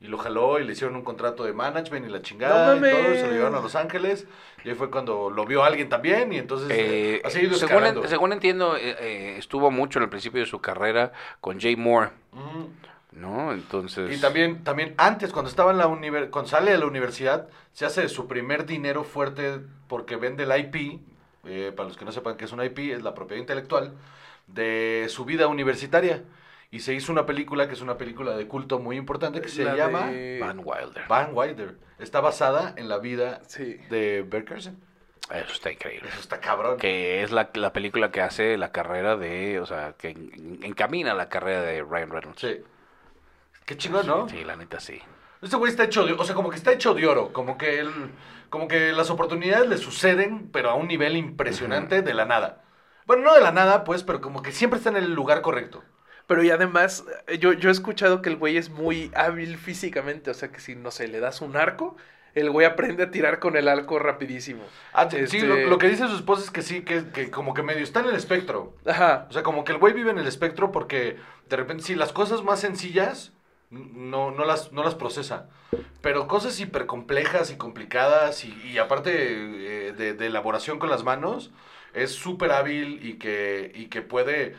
Y 0.00 0.06
lo 0.06 0.16
jaló 0.18 0.60
y 0.60 0.64
le 0.64 0.72
hicieron 0.74 0.94
un 0.94 1.02
contrato 1.02 1.42
de 1.44 1.52
management 1.52 2.06
y 2.06 2.08
la 2.08 2.22
chingada 2.22 2.76
No 2.76 2.86
y 2.86 2.90
todo, 2.90 3.14
se 3.14 3.26
lo 3.26 3.32
llevaron 3.32 3.56
a 3.56 3.60
Los 3.60 3.74
Ángeles. 3.74 4.28
Y 4.64 4.68
ahí 4.68 4.74
fue 4.76 4.90
cuando 4.92 5.28
lo 5.28 5.44
vio 5.44 5.64
alguien 5.64 5.88
también 5.88 6.32
y 6.32 6.38
entonces 6.38 6.68
Eh, 6.70 7.20
así 7.24 7.38
ha 7.38 7.42
ido 7.42 7.54
según, 7.54 7.72
escalando. 7.74 8.02
en- 8.04 8.08
según 8.08 8.32
entiendo, 8.32 8.76
eh, 8.76 8.94
eh, 9.00 9.34
estuvo 9.38 9.72
mucho 9.72 9.98
en 9.98 10.04
el 10.04 10.08
principio 10.08 10.38
de 10.40 10.46
su 10.46 10.60
carrera 10.60 11.12
con 11.40 11.60
Jay 11.60 11.74
Moore, 11.74 12.10
Ujú. 12.32 12.70
¿No? 13.12 13.52
Entonces... 13.52 14.16
Y 14.16 14.20
también, 14.20 14.64
también 14.64 14.94
antes, 14.98 15.32
cuando 15.32 15.48
estaba 15.48 15.70
en 15.72 15.78
la 15.78 15.86
universidad, 15.86 16.30
cuando 16.30 16.50
sale 16.50 16.72
de 16.72 16.78
la 16.78 16.86
universidad, 16.86 17.48
se 17.72 17.86
hace 17.86 18.08
su 18.08 18.26
primer 18.28 18.66
dinero 18.66 19.04
fuerte 19.04 19.60
porque 19.88 20.16
vende 20.16 20.44
el 20.44 20.58
IP, 20.58 21.00
eh, 21.44 21.72
para 21.74 21.88
los 21.88 21.96
que 21.96 22.04
no 22.04 22.12
sepan 22.12 22.36
qué 22.36 22.44
es 22.44 22.52
un 22.52 22.62
IP, 22.62 22.78
es 22.92 23.02
la 23.02 23.14
propiedad 23.14 23.40
intelectual, 23.40 23.94
de 24.46 25.06
su 25.08 25.24
vida 25.24 25.46
universitaria. 25.46 26.22
Y 26.70 26.80
se 26.80 26.92
hizo 26.92 27.10
una 27.12 27.24
película 27.24 27.66
que 27.66 27.72
es 27.74 27.80
una 27.80 27.96
película 27.96 28.36
de 28.36 28.46
culto 28.46 28.78
muy 28.78 28.96
importante 28.98 29.40
que 29.40 29.48
se 29.48 29.64
La 29.64 29.74
llama 29.74 30.08
de- 30.10 30.38
Van 30.40 30.60
Wilder. 30.62 31.04
Van 31.08 31.30
Wilder. 31.32 31.76
Está 31.98 32.20
basada 32.20 32.74
en 32.76 32.88
la 32.90 32.98
vida 32.98 33.40
Sí. 33.46 33.78
de 33.88 34.22
Bert 34.28 34.46
Kreischer. 34.46 34.74
Eso 35.34 35.52
está 35.52 35.72
increíble. 35.72 36.08
Eso 36.10 36.20
está 36.20 36.40
cabrón. 36.40 36.76
Que 36.78 37.22
es 37.22 37.30
la, 37.30 37.50
la 37.54 37.72
película 37.72 38.10
que 38.10 38.20
hace 38.20 38.56
la 38.58 38.70
carrera 38.70 39.16
de... 39.16 39.60
O 39.60 39.66
sea, 39.66 39.94
que 39.98 40.10
en- 40.10 40.58
encamina 40.62 41.14
la 41.14 41.28
carrera 41.30 41.62
de 41.62 41.82
Ryan 41.82 42.10
Reynolds. 42.10 42.40
Sí. 42.40 42.60
Qué 43.68 43.76
chingón, 43.76 44.06
¿no? 44.06 44.26
Sí, 44.30 44.44
la 44.44 44.56
neta 44.56 44.80
sí. 44.80 44.98
Este 45.42 45.56
güey 45.56 45.70
está 45.70 45.84
hecho 45.84 46.06
de, 46.06 46.14
o 46.14 46.24
sea, 46.24 46.34
como 46.34 46.48
que 46.48 46.56
está 46.56 46.72
hecho 46.72 46.94
de 46.94 47.06
oro, 47.06 47.34
como 47.34 47.58
que 47.58 47.80
él, 47.80 47.90
como 48.48 48.66
que 48.66 48.92
las 48.92 49.10
oportunidades 49.10 49.68
le 49.68 49.76
suceden, 49.76 50.48
pero 50.50 50.70
a 50.70 50.74
un 50.74 50.88
nivel 50.88 51.18
impresionante 51.18 52.00
de 52.00 52.14
la 52.14 52.24
nada. 52.24 52.64
Bueno, 53.06 53.24
no 53.24 53.34
de 53.34 53.42
la 53.42 53.52
nada, 53.52 53.84
pues, 53.84 54.04
pero 54.04 54.22
como 54.22 54.40
que 54.40 54.52
siempre 54.52 54.78
está 54.78 54.88
en 54.88 54.96
el 54.96 55.12
lugar 55.12 55.42
correcto. 55.42 55.84
Pero 56.26 56.42
y 56.42 56.50
además, 56.50 57.04
eh, 57.26 57.36
yo, 57.36 57.52
yo 57.52 57.68
he 57.68 57.72
escuchado 57.72 58.22
que 58.22 58.30
el 58.30 58.36
güey 58.36 58.56
es 58.56 58.70
muy 58.70 59.10
hábil 59.14 59.58
físicamente. 59.58 60.30
O 60.30 60.34
sea, 60.34 60.50
que 60.50 60.60
si, 60.60 60.74
no 60.74 60.90
sé, 60.90 61.06
le 61.06 61.20
das 61.20 61.42
un 61.42 61.54
arco, 61.56 61.96
el 62.34 62.50
güey 62.50 62.66
aprende 62.66 63.02
a 63.02 63.10
tirar 63.10 63.38
con 63.38 63.54
el 63.56 63.68
arco 63.68 63.98
rapidísimo. 63.98 64.62
Ah, 64.94 65.08
sí, 65.10 65.18
Este- 65.18 65.42
lo, 65.46 65.56
lo 65.56 65.76
que 65.78 65.88
dice 65.88 66.08
su 66.08 66.16
esposa 66.16 66.42
es 66.44 66.50
que 66.50 66.62
sí, 66.62 66.82
que, 66.84 67.10
que 67.10 67.30
como 67.30 67.52
que 67.52 67.62
medio 67.62 67.82
está 67.82 68.00
en 68.00 68.06
el 68.06 68.14
espectro. 68.14 68.74
Ajá. 68.86 69.26
O 69.28 69.32
sea, 69.34 69.42
como 69.42 69.64
que 69.64 69.72
el 69.72 69.78
güey 69.78 69.92
vive 69.92 70.10
en 70.10 70.18
el 70.18 70.26
espectro 70.26 70.72
porque 70.72 71.16
de 71.48 71.56
repente 71.56 71.82
sí, 71.84 71.94
las 71.94 72.12
cosas 72.12 72.42
más 72.42 72.60
sencillas 72.60 73.32
no, 73.70 74.30
no, 74.30 74.44
las, 74.44 74.72
no 74.72 74.82
las 74.82 74.94
procesa. 74.94 75.48
Pero 76.00 76.26
cosas 76.28 76.58
hiper 76.60 76.86
complejas 76.86 77.50
y 77.50 77.56
complicadas 77.56 78.44
y, 78.44 78.78
aparte 78.78 79.10
eh, 79.88 79.92
de, 79.92 80.26
elaboración 80.26 80.78
con 80.78 80.90
las 80.90 81.04
manos, 81.04 81.50
es 81.94 82.12
súper 82.12 82.52
hábil 82.52 83.00
y 83.04 83.14
que, 83.14 83.72
y 83.74 83.86
que 83.86 84.02
puede, 84.02 84.54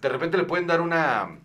de 0.00 0.08
repente 0.08 0.36
le 0.38 0.44
pueden 0.44 0.66
dar 0.66 0.80
una, 0.80 1.38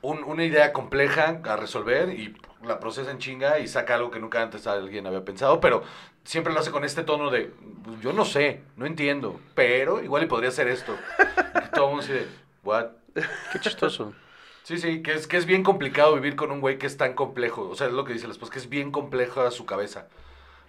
un- 0.00 0.24
una 0.24 0.44
idea 0.44 0.72
compleja 0.72 1.40
a 1.44 1.56
resolver 1.56 2.08
y 2.10 2.34
la 2.64 2.80
procesa 2.80 3.10
en 3.10 3.18
chinga 3.18 3.58
y 3.58 3.68
saca 3.68 3.94
algo 3.96 4.10
que 4.10 4.20
nunca 4.20 4.40
antes 4.40 4.66
alguien 4.66 5.06
había 5.06 5.24
pensado, 5.24 5.60
pero 5.60 5.82
siempre 6.24 6.52
lo 6.52 6.60
hace 6.60 6.70
con 6.70 6.84
este 6.84 7.02
tono 7.02 7.30
de, 7.30 7.52
"Pues, 7.84 8.00
yo 8.00 8.12
no 8.12 8.24
sé, 8.24 8.62
no 8.76 8.86
entiendo, 8.86 9.40
pero 9.54 10.02
igual 10.02 10.22
y 10.22 10.26
podría 10.26 10.50
ser 10.52 10.68
esto. 10.68 10.96
Y 11.66 11.74
todo 11.74 11.86
el 11.90 11.96
mundo 11.96 12.12
de, 12.12 12.28
what? 12.62 12.86
Qué 13.52 13.58
chistoso. 13.60 14.12
Sí, 14.64 14.78
sí, 14.78 15.02
que 15.02 15.12
es, 15.14 15.26
que 15.26 15.36
es 15.36 15.46
bien 15.46 15.62
complicado 15.64 16.14
vivir 16.14 16.36
con 16.36 16.50
un 16.52 16.60
güey 16.60 16.78
que 16.78 16.86
es 16.86 16.96
tan 16.96 17.14
complejo. 17.14 17.68
O 17.68 17.74
sea, 17.74 17.88
es 17.88 17.92
lo 17.92 18.04
que 18.04 18.12
dice 18.12 18.26
la 18.26 18.32
esposa, 18.32 18.52
que 18.52 18.58
es 18.60 18.68
bien 18.68 18.90
complejo 18.92 19.40
a 19.42 19.50
su 19.50 19.66
cabeza. 19.66 20.06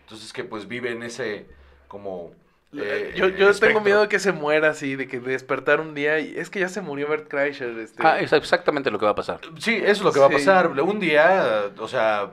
Entonces 0.02 0.34
que 0.34 0.44
pues 0.44 0.68
vive 0.68 0.92
en 0.92 1.04
ese 1.04 1.46
como... 1.88 2.32
eh, 2.76 3.14
yo 3.16 3.28
yo 3.30 3.50
espectro. 3.50 3.68
tengo 3.68 3.82
miedo 3.82 4.02
de 4.02 4.08
que 4.10 4.18
se 4.20 4.32
muera 4.32 4.72
así, 4.72 4.96
de 4.96 5.08
que 5.08 5.20
despertar 5.20 5.80
un 5.80 5.94
día 5.94 6.20
y 6.20 6.34
es 6.38 6.50
que 6.50 6.60
ya 6.60 6.70
se 6.70 6.82
murió 6.82 7.08
Bert 7.08 7.28
Kreischer. 7.28 7.78
Este, 7.78 8.02
Ah, 8.06 8.20
es 8.20 8.34
exactamente 8.34 8.90
lo 8.90 8.98
que 8.98 9.06
va 9.06 9.12
a 9.12 9.16
pasar. 9.16 9.40
Sí, 9.60 9.76
eso 9.76 9.92
es 9.92 10.02
lo 10.02 10.12
que 10.12 10.20
va 10.20 10.26
a 10.26 10.30
Sí. 10.30 10.36
pasar. 10.36 10.68
Un 10.70 11.00
día, 11.00 11.72
o 11.78 11.88
sea... 11.88 12.32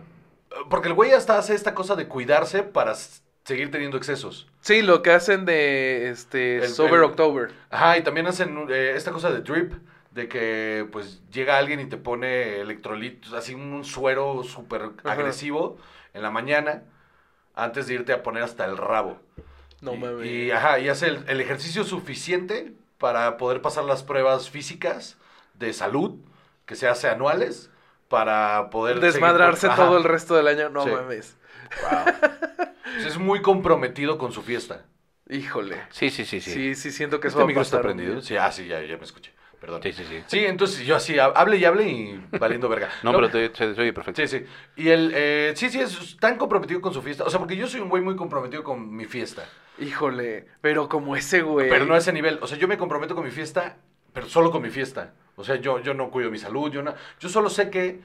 Porque 0.69 0.89
el 0.89 0.95
güey 0.95 1.13
hasta 1.13 1.39
hace 1.39 1.55
esta 1.55 1.75
cosa 1.75 1.95
de 1.95 2.09
cuidarse 2.09 2.63
para 2.65 2.95
seguir 3.45 3.71
teniendo 3.71 3.97
excesos. 3.97 4.49
Sí, 4.63 4.83
lo 4.83 5.01
que 5.03 5.13
hacen 5.13 5.45
de 5.45 6.09
este 6.11 6.57
El- 6.57 6.69
Sober 6.69 6.95
el- 6.95 7.05
October. 7.05 7.53
Ajá, 7.71 7.99
y 7.99 8.03
también 8.03 8.27
hacen 8.27 8.67
eh, 8.69 8.95
esta 8.97 9.13
cosa 9.13 9.31
de 9.31 9.43
drip, 9.43 9.75
de 10.21 10.29
que 10.29 10.87
pues 10.93 11.23
llega 11.31 11.59
alguien 11.59 11.81
y 11.81 11.87
te 11.87 11.97
pone 11.97 12.61
electrolitos, 12.61 13.33
así 13.33 13.55
un 13.55 13.85
suero 13.85 14.43
súper 14.45 14.91
agresivo 15.05 15.79
en 16.15 16.23
la 16.23 16.31
mañana, 16.31 16.83
antes 17.55 17.87
de 17.87 17.95
irte 17.95 18.13
a 18.13 18.23
poner 18.23 18.43
hasta 18.43 18.65
el 18.67 18.77
rabo. 18.77 19.19
No 19.81 19.95
y, 19.95 19.99
mames. 19.99 20.27
Y, 20.27 20.51
ajá, 20.51 20.79
y 20.79 20.89
hace 20.89 21.09
el, 21.09 21.25
el 21.29 21.41
ejercicio 21.41 21.85
suficiente 21.85 22.73
para 22.99 23.37
poder 23.39 23.63
pasar 23.63 23.85
las 23.85 24.03
pruebas 24.03 24.51
físicas 24.51 25.17
de 25.55 25.73
salud, 25.73 26.19
que 26.67 26.75
se 26.77 26.87
hace 26.87 27.09
anuales, 27.09 27.71
para 28.09 28.69
poder... 28.71 28.97
seguir- 28.97 29.13
Desmadrarse 29.13 29.69
Ajá. 29.69 29.87
todo 29.87 29.97
el 29.97 30.05
resto 30.05 30.35
del 30.37 30.49
año. 30.49 30.69
No 30.69 30.85
Sí. 30.85 30.91
mames. 30.91 31.37
Sea, 31.81 33.09
es 33.09 33.19
muy 33.19 33.41
comprometido 33.43 34.19
con 34.19 34.33
su 34.33 34.43
fiesta. 34.43 34.85
Híjole. 35.29 35.77
Sí, 35.91 36.11
sí, 36.11 36.25
sí, 36.25 36.41
sí. 36.41 36.51
Sí, 36.51 36.75
sí, 36.75 36.91
siento 36.91 37.21
que 37.21 37.29
eso 37.29 37.39
¿Este 37.39 37.39
va 37.39 37.45
a 37.45 37.47
micro 37.47 37.63
está 37.63 37.81
prendido? 37.81 38.21
Sí, 38.21 38.37
ah, 38.37 38.51
sí, 38.53 38.67
ya, 38.67 38.83
ya 38.83 38.97
me 38.97 39.05
escuché. 39.05 39.33
Perdón. 39.61 39.83
Sí, 39.83 39.93
sí, 39.93 40.05
sí. 40.09 40.23
Sí, 40.27 40.39
entonces 40.47 40.87
yo 40.87 40.97
así, 40.97 41.19
ha- 41.19 41.27
hable 41.27 41.59
y 41.59 41.65
hable 41.65 41.87
y 41.89 42.21
valiendo 42.39 42.69
verga. 42.69 42.89
No, 43.03 43.13
pero 43.13 43.29
te, 43.29 43.55
se 43.55 43.65
oye 43.81 43.93
perfecto. 43.93 44.23
Sí, 44.23 44.29
sí. 44.29 44.45
Y 44.77 44.89
el, 44.89 45.13
eh, 45.15 45.53
sí, 45.55 45.69
sí, 45.69 45.81
es 45.81 46.17
tan 46.19 46.39
comprometido 46.39 46.81
con 46.81 46.95
su 46.95 47.03
fiesta. 47.03 47.25
O 47.25 47.31
sea, 47.31 47.39
porque 47.39 47.57
yo 47.57 47.67
soy 47.67 47.81
un 47.81 47.89
güey 47.91 48.03
muy 48.03 48.17
comprometido 48.17 48.65
con 48.65 48.95
mi 48.95 49.05
fiesta. 49.05 49.45
Híjole, 49.79 50.47
pero 50.61 50.89
como 50.89 51.15
ese 51.17 51.43
güey. 51.43 51.69
Pero 51.69 51.85
no 51.85 51.95
a 51.95 51.99
ese 51.99 52.13
nivel. 52.13 52.39
O 52.43 52.47
sea, 52.47 52.57
yo 52.59 52.69
me 52.69 52.79
comprometo 52.79 53.15
con 53.15 53.25
mi 53.25 53.31
fiesta, 53.31 53.77
pero 54.13 54.27
solo 54.29 54.51
con 54.51 54.63
mi 54.63 54.71
fiesta. 54.71 55.13
O 55.37 55.45
sea, 55.45 55.57
yo, 55.57 55.79
yo 55.81 55.95
no 55.95 56.11
cuido 56.11 56.31
mi 56.31 56.39
salud, 56.39 56.71
yo 56.71 56.83
no. 56.83 56.95
Yo 57.19 57.29
solo 57.29 57.49
sé 57.51 57.71
que 57.71 58.01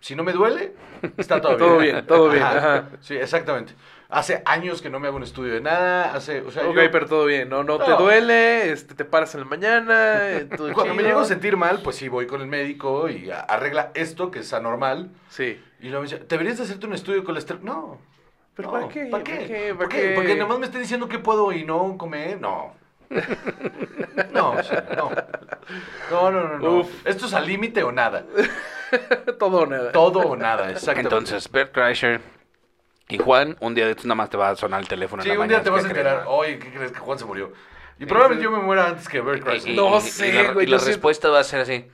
si 0.00 0.14
no 0.14 0.24
me 0.24 0.32
duele, 0.32 0.74
está 1.16 1.40
todo 1.40 1.56
bien. 1.56 1.68
Todo 1.68 1.78
bien, 1.78 2.06
todo 2.06 2.30
bien, 2.30 2.42
ajá. 2.42 2.88
Sí, 3.00 3.14
exactamente. 3.16 3.74
Hace 4.08 4.42
años 4.46 4.80
que 4.82 4.88
no 4.88 5.00
me 5.00 5.08
hago 5.08 5.16
un 5.16 5.24
estudio 5.24 5.52
de 5.54 5.60
nada. 5.60 6.14
Hace, 6.14 6.40
o 6.42 6.50
sea, 6.52 6.68
Ok, 6.68 6.76
yo- 6.76 6.90
pero 6.92 7.06
todo 7.06 7.24
bien, 7.26 7.48
no, 7.48 7.64
no, 7.64 7.78
te 7.78 7.90
No. 7.90 7.96
duele, 7.98 8.70
este, 8.70 8.94
te 8.94 9.04
paras 9.04 9.34
en 9.34 9.40
la 9.40 9.46
mañana, 9.46 10.30
eh, 10.30 10.44
todo 10.56 10.72
cuando 10.74 10.94
me 10.94 10.98
chido. 11.02 11.08
llego 11.08 11.20
a 11.20 11.24
sentir 11.24 11.56
mal, 11.56 11.80
pues 11.82 11.96
sí, 11.96 12.08
voy 12.08 12.26
con 12.26 12.40
el 12.40 12.46
médico 12.46 13.08
y 13.08 13.30
a- 13.30 13.40
arregla 13.40 13.90
esto 13.94 14.30
que 14.30 14.38
es 14.40 14.52
anormal. 14.52 15.10
Sí. 15.28 15.60
Y 15.80 15.88
luego 15.88 16.02
me 16.04 16.08
dice, 16.08 16.24
¿deberías 16.28 16.56
de 16.58 16.62
hacerte 16.64 16.86
un 16.86 16.92
estudio 16.94 17.18
de 17.20 17.24
colesterol? 17.24 17.64
No. 17.64 17.98
¿Pero 18.54 18.68
no, 18.68 18.72
para 18.74 18.88
qué? 18.88 19.06
¿Para 19.06 19.24
¿Para 19.24 19.38
qué? 19.38 19.46
qué? 19.46 19.74
¿Por 19.74 19.76
¿Para 19.76 19.88
qué? 20.00 20.08
qué? 20.08 20.14
Porque 20.14 20.34
nada 20.34 20.46
más 20.48 20.58
me 20.60 20.66
esté 20.66 20.78
diciendo 20.78 21.08
que 21.08 21.18
puedo 21.18 21.52
y 21.52 21.64
no 21.64 21.96
comer. 21.98 22.40
No. 22.40 22.74
No, 24.32 24.50
o 24.52 24.62
sea, 24.62 24.84
no. 24.96 25.10
No, 26.10 26.30
no, 26.30 26.48
no, 26.48 26.58
no. 26.58 26.70
Uf. 26.80 27.06
Esto 27.06 27.26
es 27.26 27.34
al 27.34 27.46
límite 27.46 27.82
o 27.82 27.92
nada. 27.92 28.24
todo 29.38 29.60
o 29.62 29.66
nada. 29.66 29.92
Todo 29.92 30.20
o 30.20 30.36
nada, 30.36 30.70
exactamente. 30.70 31.02
Entonces, 31.14 31.50
Bert 31.50 31.72
Kreischer 31.72 32.20
y 33.08 33.18
Juan, 33.18 33.56
un 33.60 33.74
día 33.74 33.84
de 33.84 33.92
estos 33.92 34.06
nada 34.06 34.16
más 34.16 34.30
te 34.30 34.36
va 34.36 34.50
a 34.50 34.56
sonar 34.56 34.80
el 34.80 34.88
teléfono 34.88 35.22
Sí, 35.22 35.30
en 35.30 35.36
la 35.36 35.42
un 35.42 35.48
día 35.48 35.62
te 35.62 35.70
vas 35.70 35.80
a 35.84 35.88
¿qué 35.88 35.90
enterar, 35.92 36.24
oye, 36.26 36.58
¿qué 36.58 36.72
crees 36.72 36.92
que 36.92 36.98
Juan 36.98 37.18
se 37.18 37.24
murió? 37.24 37.52
Y 37.98 38.04
probablemente 38.06 38.44
yo 38.44 38.50
me 38.50 38.58
muera 38.62 38.88
antes 38.88 39.08
que 39.08 39.20
Bert 39.20 39.46
y- 39.64 39.74
No 39.74 40.00
sé, 40.00 40.28
y 40.28 40.32
la, 40.32 40.52
güey, 40.52 40.66
y 40.66 40.70
la 40.70 40.78
respuesta 40.78 41.28
va 41.30 41.40
a 41.40 41.44
ser 41.44 41.60
así, 41.60 41.86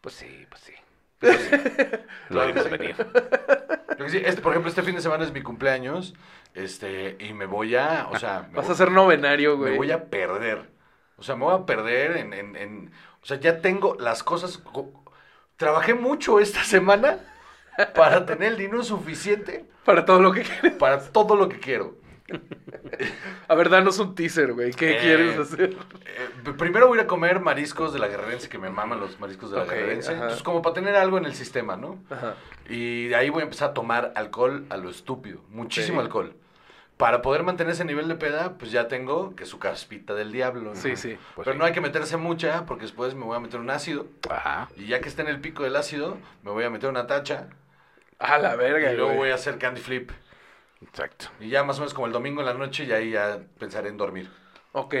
pues 0.00 0.14
sí, 0.14 0.46
pues 0.48 0.62
sí. 0.62 0.72
Pues 1.18 1.38
sí. 1.38 1.96
Lo 2.30 2.46
vimos 2.46 2.70
venir. 2.70 2.96
Lo 3.98 4.04
que 4.06 4.10
sí, 4.10 4.22
este, 4.24 4.40
por 4.40 4.52
ejemplo, 4.52 4.70
este 4.70 4.82
fin 4.82 4.94
de 4.94 5.02
semana 5.02 5.24
es 5.24 5.32
mi 5.32 5.42
cumpleaños, 5.42 6.14
este, 6.54 7.16
y 7.20 7.34
me 7.34 7.44
voy 7.46 7.76
a, 7.76 8.06
o 8.10 8.18
sea, 8.18 8.48
Vas 8.52 8.64
voy- 8.66 8.72
a 8.72 8.76
ser 8.76 8.90
novenario, 8.90 9.58
güey. 9.58 9.72
me 9.72 9.76
voy 9.78 9.90
a 9.90 10.04
perder. 10.04 10.70
O 11.18 11.22
sea, 11.22 11.36
me 11.36 11.44
voy 11.44 11.54
a 11.60 11.66
perder 11.66 12.16
en, 12.16 12.32
en, 12.32 12.56
en- 12.56 12.92
o 13.22 13.26
sea, 13.26 13.38
ya 13.38 13.60
tengo 13.60 13.96
las 14.00 14.22
cosas, 14.22 14.56
co- 14.56 15.04
trabajé 15.56 15.92
mucho 15.92 16.40
esta 16.40 16.64
semana 16.64 17.18
para 17.86 18.26
tener 18.26 18.52
el 18.52 18.58
dinero 18.58 18.82
suficiente 18.82 19.64
Para 19.84 20.04
todo 20.04 20.20
lo 20.20 20.32
que 20.32 20.42
quieres. 20.42 20.72
para 20.74 21.00
todo 21.00 21.36
lo 21.36 21.48
que 21.48 21.58
quiero. 21.58 21.98
A 23.48 23.54
ver, 23.56 23.68
danos 23.70 23.98
un 23.98 24.14
teaser, 24.14 24.52
güey. 24.52 24.70
¿Qué 24.72 24.92
Eh, 24.92 24.98
quieres 25.00 25.38
hacer? 25.38 25.70
Eh, 26.06 26.52
primero 26.56 26.86
voy 26.86 26.98
a 26.98 27.00
ir 27.00 27.04
a 27.04 27.08
comer 27.08 27.40
mariscos 27.40 27.92
de 27.92 27.98
la 27.98 28.06
guerrerense, 28.06 28.48
que 28.48 28.58
me 28.58 28.70
maman 28.70 29.00
los 29.00 29.18
mariscos 29.18 29.50
de 29.50 29.56
la 29.56 29.64
Ok, 29.64 29.70
guerrerense. 29.70 30.10
ajá. 30.12 30.20
Entonces, 30.22 30.42
como 30.44 30.62
para 30.62 30.74
tener 30.74 30.94
algo 30.94 31.18
en 31.18 31.24
el 31.24 31.34
sistema, 31.34 31.76
¿no? 31.76 31.98
Ajá. 32.08 32.34
Y 32.68 33.08
de 33.08 33.16
ahí 33.16 33.30
voy 33.30 33.40
a 33.40 33.44
empezar 33.44 33.70
a 33.70 33.74
tomar 33.74 34.12
alcohol 34.14 34.64
a 34.70 34.76
lo 34.76 34.90
estúpido. 34.90 35.40
Muchísimo 35.48 36.00
alcohol. 36.00 36.34
Para 36.96 37.22
poder 37.22 37.42
mantener 37.42 37.72
ese 37.72 37.84
nivel 37.86 38.06
de 38.08 38.14
peda, 38.14 38.58
pues 38.58 38.70
ya 38.70 38.86
tengo 38.86 39.34
que 39.34 39.46
su 39.46 39.58
caspita 39.58 40.14
del 40.14 40.30
diablo. 40.32 40.70
¿no? 40.74 40.76
Sí, 40.76 40.96
sí. 40.96 41.16
Pues 41.34 41.46
Pero 41.46 41.52
sí. 41.54 41.58
no 41.58 41.64
hay 41.64 41.72
que 41.72 41.80
meterse 41.80 42.16
mucha, 42.18 42.66
porque 42.66 42.82
después 42.82 43.14
me 43.14 43.24
voy 43.24 43.36
a 43.36 43.40
meter 43.40 43.58
un 43.58 43.70
ácido. 43.70 44.06
Ajá. 44.30 44.68
Y 44.76 44.86
ya 44.86 45.00
que 45.00 45.08
esté 45.08 45.22
en 45.22 45.28
el 45.28 45.40
pico 45.40 45.64
del 45.64 45.74
ácido, 45.76 46.18
me 46.44 46.50
voy 46.52 46.62
a 46.62 46.70
meter 46.70 46.90
una 46.90 47.06
tacha. 47.06 47.48
A 48.20 48.38
la 48.38 48.54
verga, 48.54 48.92
y 48.92 48.96
luego 48.96 49.08
güey. 49.08 49.18
voy 49.18 49.30
a 49.30 49.34
hacer 49.34 49.58
candy 49.58 49.80
flip. 49.80 50.10
Exacto. 50.82 51.26
Y 51.40 51.48
ya 51.50 51.64
más 51.64 51.76
o 51.78 51.80
menos 51.80 51.92
como 51.94 52.06
el 52.06 52.12
domingo 52.12 52.40
en 52.40 52.46
la 52.46 52.54
noche, 52.54 52.84
y 52.84 52.92
ahí 52.92 53.10
ya 53.10 53.38
pensaré 53.58 53.88
en 53.88 53.96
dormir. 53.96 54.30
Ok. 54.72 54.94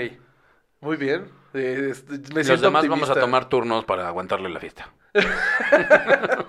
Muy 0.80 0.96
bien. 0.96 1.30
Eh, 1.54 1.92
me 2.08 2.18
Los 2.34 2.46
siento 2.46 2.62
demás 2.66 2.88
vamos 2.88 3.10
a 3.10 3.14
tomar 3.14 3.48
turnos 3.48 3.84
para 3.84 4.08
aguantarle 4.08 4.48
la 4.48 4.58
fiesta. 4.60 4.88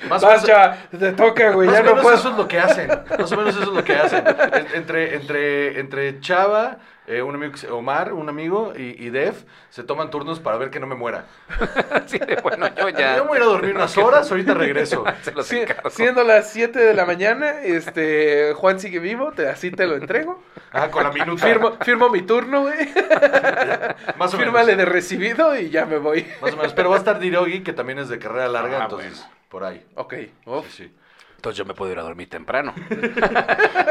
Más 0.10 0.24
o 0.24 0.28
menos, 0.28 0.42
Sacha, 0.42 0.78
te 0.98 1.12
toca, 1.14 1.52
güey. 1.52 1.68
más 1.68 1.78
Ya 1.78 1.82
o 1.82 1.84
no 1.84 1.90
menos 1.92 2.04
puedo. 2.04 2.16
eso 2.16 2.30
es 2.32 2.38
lo 2.38 2.48
que 2.48 2.60
hacen. 2.60 2.90
Más 3.20 3.32
o 3.32 3.38
menos 3.38 3.56
eso 3.56 3.64
es 3.64 3.76
lo 3.76 3.84
que 3.84 3.96
hacen. 3.96 4.24
En- 4.28 4.68
Entre, 4.76 5.16
entre, 5.16 5.80
entre 5.80 6.20
Chava, 6.20 6.78
eh, 7.08 7.22
un 7.22 7.36
amigo, 7.36 7.54
Omar, 7.76 8.14
un 8.14 8.30
amigo, 8.30 8.74
y, 8.78 9.04
y 9.06 9.10
Dev, 9.10 9.34
se 9.70 9.84
toman 9.84 10.10
turnos 10.12 10.40
para 10.40 10.58
ver 10.58 10.70
que 10.70 10.80
no 10.80 10.88
me 10.88 10.96
muera. 10.96 11.26
Sí, 12.08 12.20
bueno, 12.44 12.68
yo 12.76 12.90
ya. 12.90 13.16
Yo 13.18 13.24
me 13.24 13.30
voy 13.30 13.38
a 13.38 13.40
ir 13.40 13.44
a 13.44 13.48
dormir 13.48 13.76
unas 13.76 13.98
horas, 13.98 14.30
ahorita 14.30 14.54
regreso. 14.54 15.04
Siendo 15.90 16.24
las 16.24 16.50
7 16.52 16.78
de 16.78 16.94
la 16.94 17.06
mañana, 17.06 17.62
este, 17.62 18.54
Juan 18.56 18.80
sigue 18.82 19.00
vivo, 19.00 19.32
te, 19.32 19.48
así 19.48 19.72
te 19.72 19.86
lo 19.88 19.96
entrego. 19.96 20.42
Ah, 20.74 20.90
con 20.90 21.04
la 21.04 21.12
minuta. 21.12 21.46
Firmo, 21.46 21.78
firmo 21.82 22.10
mi 22.10 22.22
turno, 22.24 22.62
güey. 22.64 22.76
Más 24.18 24.34
o 24.34 24.38
Fírmale 24.38 24.72
menos. 24.76 24.78
de 24.78 24.86
recibido 24.86 25.56
y 25.58 25.70
ya 25.70 25.86
me 25.86 25.98
voy. 25.98 26.26
Más 26.42 26.54
o 26.54 26.58
menos. 26.58 26.74
Pero 26.74 26.90
va 26.90 26.96
a 26.96 27.00
estar 27.00 27.20
Dirogi, 27.20 27.62
que 27.62 27.74
también 27.74 28.00
es 28.00 28.10
de 28.10 28.20
carrera 28.20 28.48
larga, 28.48 28.80
Ah, 28.80 28.84
entonces, 28.84 29.20
bueno. 29.20 29.34
por 29.50 29.64
ahí. 29.64 29.86
Ok. 29.96 30.14
Sí, 30.16 30.32
Uf. 30.46 30.70
sí. 30.72 30.94
Entonces 31.42 31.58
yo 31.58 31.66
me 31.66 31.74
puedo 31.74 31.92
ir 31.92 31.98
a 31.98 32.04
dormir 32.04 32.30
temprano. 32.30 32.72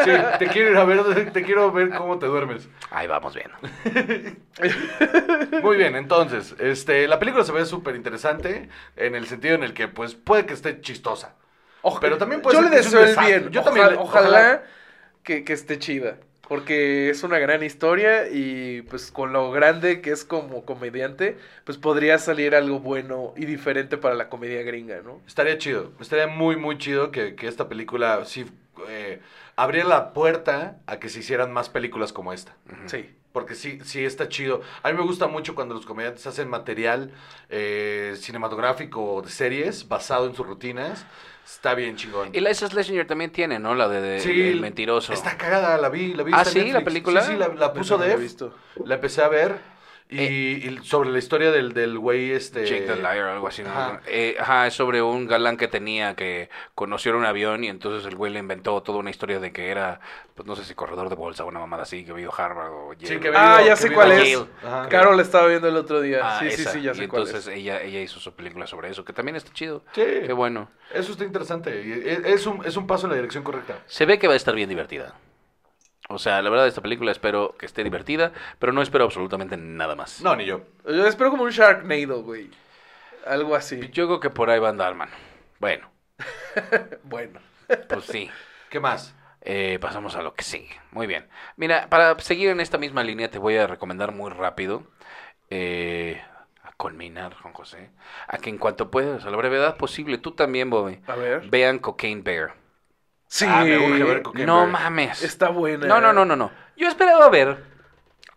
Sí, 0.04 0.12
te 0.38 0.46
quiero 0.46 0.70
ir 0.70 0.76
a 0.78 0.84
ver, 0.84 1.30
te 1.32 1.42
quiero 1.42 1.70
ver 1.72 1.90
cómo 1.90 2.18
te 2.18 2.24
duermes. 2.26 2.68
Ahí 2.90 3.06
vamos 3.06 3.34
bien. 3.34 3.50
Muy 5.62 5.76
bien, 5.76 5.94
entonces, 5.96 6.54
este, 6.58 7.06
la 7.06 7.18
película 7.18 7.44
se 7.44 7.52
ve 7.52 7.66
súper 7.66 7.96
interesante 7.96 8.68
en 8.96 9.14
el 9.14 9.26
sentido 9.26 9.56
en 9.56 9.62
el 9.64 9.74
que, 9.74 9.88
pues, 9.88 10.14
puede 10.14 10.46
que 10.46 10.54
esté 10.54 10.80
chistosa. 10.80 11.34
Oja- 11.82 12.00
Pero 12.00 12.16
también 12.18 12.40
puede 12.40 12.56
Yo 12.56 12.62
ser 12.62 12.70
le 12.70 12.76
deseo 12.78 13.00
el 13.00 13.06
desastre. 13.08 13.38
bien. 13.40 13.50
Yo 13.52 13.60
Oja- 13.60 13.64
también 13.66 13.86
ojalá, 13.98 14.02
ojalá. 14.02 14.62
Que, 15.22 15.44
que 15.44 15.52
esté 15.52 15.78
chida. 15.78 16.16
Porque 16.50 17.10
es 17.10 17.22
una 17.22 17.38
gran 17.38 17.62
historia 17.62 18.28
y 18.28 18.82
pues 18.82 19.12
con 19.12 19.32
lo 19.32 19.52
grande 19.52 20.00
que 20.00 20.10
es 20.10 20.24
como 20.24 20.64
comediante, 20.64 21.38
pues 21.64 21.78
podría 21.78 22.18
salir 22.18 22.56
algo 22.56 22.80
bueno 22.80 23.34
y 23.36 23.46
diferente 23.46 23.96
para 23.96 24.16
la 24.16 24.28
comedia 24.28 24.64
gringa, 24.64 25.00
¿no? 25.00 25.20
Estaría 25.28 25.58
chido, 25.58 25.92
estaría 26.00 26.26
muy, 26.26 26.56
muy 26.56 26.76
chido 26.76 27.12
que, 27.12 27.36
que 27.36 27.46
esta 27.46 27.68
película 27.68 28.24
sí 28.24 28.46
eh, 28.88 29.20
abriera 29.54 29.88
la 29.88 30.12
puerta 30.12 30.80
a 30.86 30.98
que 30.98 31.08
se 31.08 31.20
hicieran 31.20 31.52
más 31.52 31.68
películas 31.68 32.12
como 32.12 32.32
esta. 32.32 32.56
Sí. 32.86 33.08
Porque 33.32 33.54
sí, 33.54 33.78
sí 33.84 34.04
está 34.04 34.28
chido. 34.28 34.60
A 34.82 34.90
mí 34.90 34.98
me 34.98 35.04
gusta 35.04 35.28
mucho 35.28 35.54
cuando 35.54 35.74
los 35.74 35.86
comediantes 35.86 36.26
hacen 36.26 36.48
material 36.48 37.12
eh, 37.48 38.14
cinematográfico 38.16 39.14
o 39.14 39.22
de 39.22 39.30
series 39.30 39.86
basado 39.88 40.26
en 40.26 40.34
sus 40.34 40.46
rutinas. 40.46 41.06
Está 41.44 41.74
bien 41.74 41.96
chingón. 41.96 42.30
Y 42.34 42.40
Liza 42.40 42.68
Schlesinger 42.68 43.06
también 43.06 43.30
tiene, 43.30 43.58
¿no? 43.58 43.74
La 43.74 43.88
de, 43.88 44.00
de- 44.00 44.20
Sí, 44.20 44.40
El 44.50 44.60
mentiroso. 44.60 45.12
Está 45.12 45.36
cagada, 45.36 45.78
la 45.78 45.88
vi, 45.88 46.14
la 46.14 46.22
vi. 46.22 46.32
Ah, 46.34 46.44
¿sí? 46.44 46.70
¿La 46.72 46.82
película? 46.82 47.22
Sí, 47.22 47.32
sí, 47.32 47.38
la, 47.38 47.48
la 47.48 47.72
puso 47.72 47.94
no 47.96 48.00
la 48.00 48.06
he 48.06 48.10
Dev. 48.10 48.20
visto. 48.20 48.54
La 48.84 48.96
empecé 48.96 49.22
a 49.22 49.28
ver. 49.28 49.58
Y, 50.10 50.18
Eh. 50.18 50.76
y 50.80 50.84
sobre 50.84 51.10
la 51.10 51.18
historia 51.18 51.50
del, 51.52 51.72
del 51.72 51.98
güey 51.98 52.32
este... 52.32 52.64
Jake 52.66 52.82
the 52.86 52.96
Liar 52.96 53.24
o 53.26 53.32
algo 53.32 53.48
así. 53.48 53.62
¿no? 53.62 53.70
Ajá. 53.70 54.00
Eh, 54.06 54.36
ajá, 54.40 54.66
es 54.66 54.74
sobre 54.74 55.00
un 55.02 55.26
galán 55.26 55.56
que 55.56 55.68
tenía 55.68 56.14
que 56.16 56.50
conoció 56.74 57.16
un 57.16 57.24
avión 57.24 57.62
y 57.64 57.68
entonces 57.68 58.06
el 58.06 58.16
güey 58.16 58.32
le 58.32 58.38
inventó 58.40 58.82
toda 58.82 58.98
una 58.98 59.10
historia 59.10 59.38
de 59.40 59.52
que 59.52 59.68
era, 59.70 60.00
pues 60.34 60.46
no 60.46 60.56
sé 60.56 60.64
si 60.64 60.74
corredor 60.74 61.08
de 61.08 61.14
bolsa 61.14 61.44
o 61.44 61.48
una 61.48 61.60
mamada 61.60 61.84
así, 61.84 62.04
que 62.04 62.10
a 62.12 62.28
Harvard 62.44 62.72
o 62.72 62.92
Yale. 62.94 63.06
Sí, 63.14 63.20
que 63.20 63.30
Ah, 63.34 63.62
ya 63.64 63.74
que 63.74 63.76
sé 63.76 63.92
cuál 63.92 64.12
es. 64.12 64.44
Carol 64.88 65.16
la 65.16 65.22
estaba 65.22 65.46
viendo 65.46 65.68
el 65.68 65.76
otro 65.76 66.00
día. 66.00 66.20
Ah, 66.22 66.38
sí, 66.40 66.50
sí, 66.50 66.62
esa. 66.62 66.72
sí, 66.72 66.82
ya 66.82 66.92
y 66.92 66.94
sé 66.94 67.08
cuál 67.08 67.22
entonces 67.22 67.46
es. 67.46 67.56
ella, 67.58 67.80
ella 67.82 68.00
hizo 68.00 68.18
su 68.20 68.32
película 68.34 68.66
sobre 68.66 68.90
eso, 68.90 69.04
que 69.04 69.12
también 69.12 69.36
está 69.36 69.52
chido. 69.52 69.84
Sí. 69.92 70.02
Qué 70.26 70.32
bueno. 70.32 70.70
Eso 70.92 71.12
está 71.12 71.24
interesante. 71.24 71.82
y 71.84 71.92
Es, 72.08 72.24
es 72.24 72.46
un, 72.46 72.64
es 72.66 72.76
un 72.76 72.86
paso 72.86 73.06
en 73.06 73.10
la 73.10 73.16
dirección 73.16 73.44
correcta. 73.44 73.78
Se 73.86 74.06
ve 74.06 74.18
que 74.18 74.26
va 74.26 74.34
a 74.34 74.36
estar 74.36 74.54
bien 74.54 74.68
divertida. 74.68 75.14
O 76.12 76.18
sea, 76.18 76.42
la 76.42 76.50
verdad, 76.50 76.66
esta 76.66 76.80
película 76.82 77.12
espero 77.12 77.54
que 77.58 77.66
esté 77.66 77.84
divertida, 77.84 78.32
pero 78.58 78.72
no 78.72 78.82
espero 78.82 79.04
absolutamente 79.04 79.56
nada 79.56 79.94
más. 79.94 80.20
No, 80.22 80.34
ni 80.36 80.44
yo. 80.44 80.62
Yo 80.84 81.06
espero 81.06 81.30
como 81.30 81.44
un 81.44 81.50
Sharknado, 81.50 82.22
güey. 82.22 82.50
Algo 83.26 83.54
así. 83.54 83.80
Yo 83.92 84.06
creo 84.06 84.20
que 84.20 84.30
por 84.30 84.50
ahí 84.50 84.58
va 84.58 84.68
a 84.68 84.70
andar, 84.70 84.94
mano. 84.94 85.12
Bueno, 85.60 85.88
Bueno. 87.04 87.40
pues 87.88 88.04
sí. 88.06 88.30
¿Qué 88.70 88.80
más? 88.80 89.14
Eh, 89.42 89.78
pasamos 89.80 90.16
a 90.16 90.22
lo 90.22 90.34
que 90.34 90.42
sigue. 90.44 90.80
Muy 90.90 91.06
bien. 91.06 91.26
Mira, 91.56 91.88
para 91.88 92.18
seguir 92.18 92.50
en 92.50 92.60
esta 92.60 92.76
misma 92.78 93.02
línea, 93.04 93.30
te 93.30 93.38
voy 93.38 93.56
a 93.56 93.66
recomendar 93.66 94.12
muy 94.12 94.30
rápido. 94.30 94.82
eh, 95.50 96.22
a 96.62 96.72
culminar, 96.72 97.34
Juan 97.34 97.54
José. 97.54 97.90
A 98.28 98.38
que 98.38 98.50
en 98.50 98.58
cuanto 98.58 98.90
puedas, 98.90 99.24
a 99.24 99.30
la 99.30 99.36
brevedad 99.36 99.76
posible, 99.76 100.18
tú 100.18 100.32
también, 100.32 100.70
Bobby, 100.70 101.00
A 101.06 101.14
ver. 101.16 101.48
vean 101.50 101.78
Cocaine 101.78 102.22
Bear. 102.22 102.54
Sí. 103.30 103.46
Ah, 103.48 103.62
me 103.64 103.78
urge 103.78 104.02
ver 104.02 104.22
no 104.44 104.66
mames. 104.66 105.22
Está 105.22 105.50
buena. 105.50 105.86
No, 105.86 106.00
no, 106.00 106.12
no, 106.12 106.24
no, 106.24 106.34
no. 106.34 106.50
Yo 106.76 106.88
esperaba 106.88 107.28
ver 107.28 107.62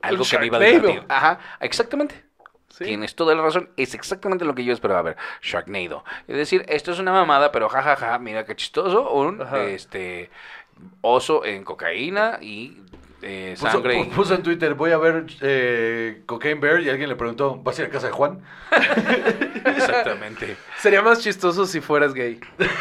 algo 0.04 0.24
que 0.24 0.38
me 0.38 0.46
iba 0.46 0.58
a 0.58 0.62
divertir. 0.62 1.04
Ajá, 1.10 1.40
exactamente. 1.62 2.24
Sí. 2.70 2.86
Tienes 2.86 3.16
toda 3.16 3.34
la 3.34 3.42
razón. 3.42 3.72
Es 3.76 3.96
exactamente 3.96 4.46
lo 4.46 4.54
que 4.54 4.64
yo 4.64 4.72
esperaba 4.72 5.02
ver. 5.02 5.18
Sharknado. 5.42 6.06
Es 6.28 6.38
decir, 6.38 6.64
esto 6.68 6.92
es 6.92 7.00
una 7.00 7.12
mamada, 7.12 7.52
pero 7.52 7.70
jajaja, 7.70 8.20
mira 8.20 8.46
qué 8.46 8.56
chistoso. 8.56 9.12
Un 9.12 9.42
Ajá. 9.42 9.64
este 9.64 10.30
oso 11.02 11.44
en 11.44 11.64
cocaína 11.64 12.38
y 12.40 12.78
eh, 13.24 13.56
Puso, 13.60 13.72
sangre. 13.72 14.10
puso 14.16 14.36
en 14.36 14.44
Twitter, 14.44 14.74
voy 14.74 14.92
a 14.92 14.98
ver 14.98 15.26
eh, 15.42 16.22
Cocaine 16.26 16.60
Bear 16.60 16.82
y 16.82 16.90
alguien 16.90 17.10
le 17.10 17.16
preguntó, 17.16 17.56
¿vas 17.64 17.80
a 17.80 17.84
ir 17.84 17.88
a 17.88 17.92
casa 17.92 18.08
de 18.08 18.14
Juan? 18.14 18.42
Exactamente. 19.66 20.58
Sería 20.80 21.02
más 21.02 21.20
chistoso 21.22 21.66
si 21.66 21.82
fueras 21.82 22.14
gay. 22.14 22.40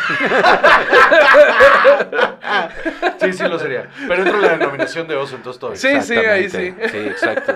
Sí, 3.20 3.32
sí 3.32 3.44
lo 3.48 3.58
sería. 3.58 3.88
Pero 4.08 4.22
entra 4.22 4.34
en 4.36 4.42
la 4.42 4.56
denominación 4.56 5.06
de 5.06 5.14
oso, 5.16 5.36
entonces 5.36 5.60
todo. 5.60 5.70
bien. 5.70 5.80
Sí, 5.80 6.00
sí, 6.02 6.16
ahí 6.18 6.50
sí. 6.50 6.74
Sí, 6.90 6.98
exacto. 6.98 7.54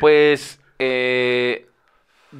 pues, 0.00 0.60
eh, 0.78 1.66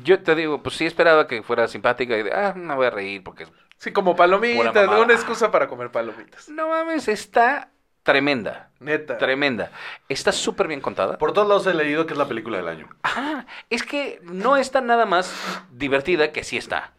yo 0.04 0.22
te 0.22 0.34
digo, 0.34 0.62
pues 0.62 0.76
sí 0.76 0.84
esperaba 0.86 1.26
que 1.26 1.42
fuera 1.42 1.66
simpática 1.68 2.16
y 2.16 2.24
de, 2.24 2.32
ah, 2.32 2.52
me 2.54 2.74
voy 2.74 2.86
a 2.86 2.90
reír 2.90 3.22
porque, 3.24 3.46
Sí, 3.78 3.90
como 3.92 4.16
palomitas, 4.16 4.88
una 4.88 5.12
excusa 5.14 5.50
para 5.50 5.66
comer 5.68 5.90
palomitas. 5.90 6.48
no 6.48 6.68
mames, 6.68 7.08
está 7.08 7.70
tremenda. 8.06 8.70
Neta. 8.78 9.18
Tremenda. 9.18 9.70
Está 10.08 10.32
súper 10.32 10.68
bien 10.68 10.80
contada. 10.80 11.18
Por 11.18 11.32
todos 11.32 11.48
lados 11.48 11.66
he 11.66 11.74
leído 11.74 12.06
que 12.06 12.14
es 12.14 12.18
la 12.18 12.28
película 12.28 12.56
del 12.56 12.68
año. 12.68 12.88
Ajá, 13.02 13.46
es 13.68 13.82
que 13.82 14.20
no 14.22 14.56
está 14.56 14.80
nada 14.80 15.04
más 15.04 15.34
divertida 15.72 16.32
que 16.32 16.44
sí 16.44 16.56
está. 16.56 16.92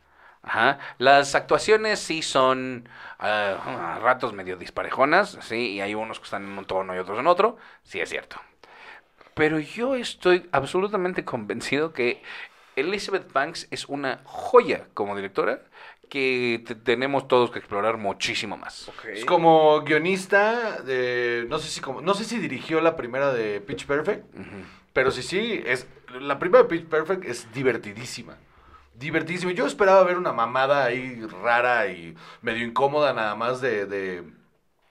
Ajá. 0.44 0.80
Las 0.98 1.34
actuaciones 1.34 2.00
sí 2.00 2.22
son 2.22 2.90
ah, 3.20 3.96
a 3.96 4.00
ratos 4.00 4.34
medio 4.34 4.58
disparejonas, 4.58 5.38
sí, 5.42 5.72
y 5.72 5.82
hay 5.82 5.96
unos 5.96 6.20
que 6.20 6.26
están 6.26 6.44
en 6.44 6.58
un 6.58 6.66
tono 6.66 6.94
y 6.94 7.00
otros 7.00 7.18
en 7.20 7.28
otro, 7.28 7.58
sí 7.84 8.00
es 8.02 8.10
cierto. 8.10 8.38
Pero 9.34 9.60
yo 9.60 9.96
estoy 9.96 10.50
absolutamente 10.52 11.24
convencido 11.24 11.94
que 11.94 12.22
Elizabeth 12.76 13.32
Banks 13.32 13.68
es 13.72 13.86
una 13.86 14.20
joya 14.26 14.88
como 14.94 15.16
directora 15.16 15.62
que 16.10 16.64
te- 16.66 16.76
tenemos 16.76 17.28
todos 17.28 17.52
que 17.52 17.60
explorar 17.60 17.98
muchísimo 17.98 18.58
más. 18.58 18.90
Es 19.14 19.26
como 19.26 19.82
guionista 19.82 20.82
de... 20.82 21.46
No 21.50 21.60
sé 21.60 21.70
si 21.70 21.82
como, 21.82 22.02
no 22.02 22.14
sé 22.14 22.24
si 22.24 22.40
dirigió 22.40 22.80
la 22.82 22.96
primera 22.96 23.34
de 23.34 23.60
Pitch 23.62 23.86
Perfect, 23.86 24.26
pero 24.94 25.12
sí, 25.12 25.22
sí, 25.24 25.62
es, 25.66 25.88
la 26.20 26.40
primera 26.40 26.64
de 26.64 26.70
Pitch 26.70 26.86
Perfect 26.88 27.26
es 27.26 27.52
divertidísima. 27.54 28.38
Divertidísima. 28.96 29.52
Yo 29.52 29.68
esperaba 29.68 30.04
ver 30.04 30.18
una 30.18 30.34
mamada 30.34 30.86
ahí 30.86 31.22
rara 31.44 31.88
y 31.88 32.16
medio 32.42 32.66
incómoda 32.66 33.14
nada 33.14 33.36
más 33.36 33.62
de, 33.62 33.86
de, 33.86 34.24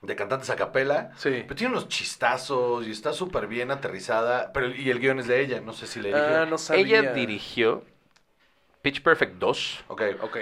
de 0.03 0.17
cantantes 0.17 0.49
a 0.51 0.55
capela. 0.55 1.11
Sí. 1.17 1.43
Pero 1.43 1.55
tiene 1.57 1.73
unos 1.73 1.89
chistazos 1.89 2.87
y 2.87 2.93
está 2.93 3.13
súper 3.13 3.49
bien 3.49 3.73
aterrizada. 3.73 4.53
Pero, 4.53 4.69
y 4.69 4.91
el 4.91 5.01
guion 5.01 5.19
es 5.19 5.27
de 5.27 5.41
ella, 5.41 5.61
no 5.61 5.73
sé 5.73 5.89
si 5.89 5.99
le 6.01 6.11
dirigió. 6.11 6.41
Ah, 6.43 6.47
no 6.47 6.57
sabía. 6.57 7.01
Ella 7.01 7.13
dirigió 7.15 7.83
Pitch 8.83 9.03
Perfect 9.03 9.39
2 9.39 9.85
Ok. 9.89 10.03
Ok. 10.23 10.37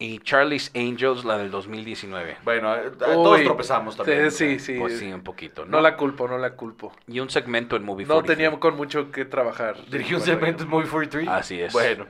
Y 0.00 0.18
Charlie's 0.20 0.72
Angels, 0.74 1.24
la 1.24 1.38
del 1.38 1.50
2019. 1.50 2.38
Bueno, 2.42 2.74
eh, 2.74 2.90
todos 2.98 3.38
Uy. 3.38 3.44
tropezamos 3.44 3.96
también. 3.96 4.30
Sí, 4.32 4.58
sí. 4.58 4.76
Pues 4.78 4.98
sí, 4.98 5.12
un 5.12 5.20
poquito, 5.22 5.64
¿no? 5.66 5.72
No 5.76 5.80
la 5.80 5.94
culpo, 5.96 6.26
no 6.26 6.38
la 6.38 6.54
culpo. 6.56 6.90
Y 7.06 7.20
un 7.20 7.30
segmento 7.30 7.76
en 7.76 7.84
Movie 7.84 8.06
No 8.06 8.14
43. 8.14 8.36
tenía 8.50 8.58
con 8.60 8.76
mucho 8.76 9.12
que 9.12 9.26
trabajar. 9.26 9.76
Dirigió 9.90 10.16
un 10.16 10.22
segmento 10.22 10.64
en 10.64 10.70
Movie 10.70 10.88
43. 10.88 11.28
Así 11.28 11.60
es. 11.60 11.72
Bueno. 11.72 12.06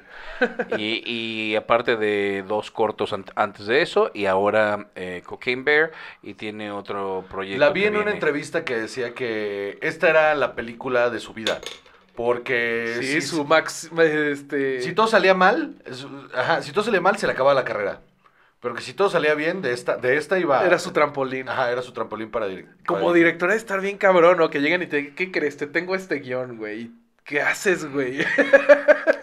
Y, 0.78 1.02
y 1.04 1.56
aparte 1.56 1.96
de 1.96 2.44
dos 2.46 2.70
cortos 2.70 3.12
ant- 3.12 3.32
antes 3.34 3.66
de 3.66 3.82
eso, 3.82 4.10
y 4.14 4.26
ahora 4.26 4.88
eh, 4.94 5.22
Cocaine 5.26 5.64
Bear, 5.64 5.90
y 6.22 6.34
tiene 6.34 6.70
otro 6.70 7.24
proyecto. 7.28 7.58
La 7.58 7.70
vi 7.70 7.82
en 7.84 7.94
una 7.94 8.04
viene. 8.04 8.12
entrevista 8.12 8.64
que 8.64 8.76
decía 8.76 9.14
que 9.14 9.78
esta 9.82 10.08
era 10.08 10.34
la 10.36 10.54
película 10.54 11.10
de 11.10 11.18
su 11.18 11.34
vida. 11.34 11.60
Porque 12.24 12.96
Sí, 13.00 13.20
si, 13.20 13.22
su 13.22 13.44
max. 13.44 13.90
Este... 13.98 14.82
si 14.82 14.92
todo 14.92 15.06
salía 15.06 15.32
mal, 15.34 15.76
es- 15.86 16.06
ajá, 16.34 16.60
si 16.62 16.72
todo 16.72 16.84
salía 16.84 17.00
mal, 17.00 17.16
se 17.16 17.26
le 17.26 17.32
acababa 17.32 17.54
la 17.54 17.64
carrera. 17.64 18.00
Pero 18.60 18.74
que 18.74 18.82
si 18.82 18.92
todo 18.92 19.08
salía 19.08 19.34
bien, 19.34 19.62
de 19.62 19.72
esta, 19.72 19.96
de 19.96 20.18
esta 20.18 20.38
iba. 20.38 20.62
Era 20.66 20.78
su 20.78 20.92
trampolín. 20.92 21.48
Ajá, 21.48 21.70
era 21.72 21.80
su 21.80 21.92
trampolín 21.92 22.30
para 22.30 22.46
dirigir. 22.46 22.68
Como 22.86 23.14
directora 23.14 23.54
de 23.54 23.58
estar 23.58 23.80
bien 23.80 23.96
cabrón, 23.96 24.36
¿no? 24.36 24.50
Que 24.50 24.60
llegan 24.60 24.82
y 24.82 24.86
te 24.86 24.98
digan, 24.98 25.14
¿qué 25.14 25.32
crees? 25.32 25.56
Te 25.56 25.66
tengo 25.66 25.94
este 25.94 26.16
guion, 26.16 26.58
güey. 26.58 26.90
¿Qué 27.24 27.40
haces, 27.40 27.90
güey? 27.90 28.18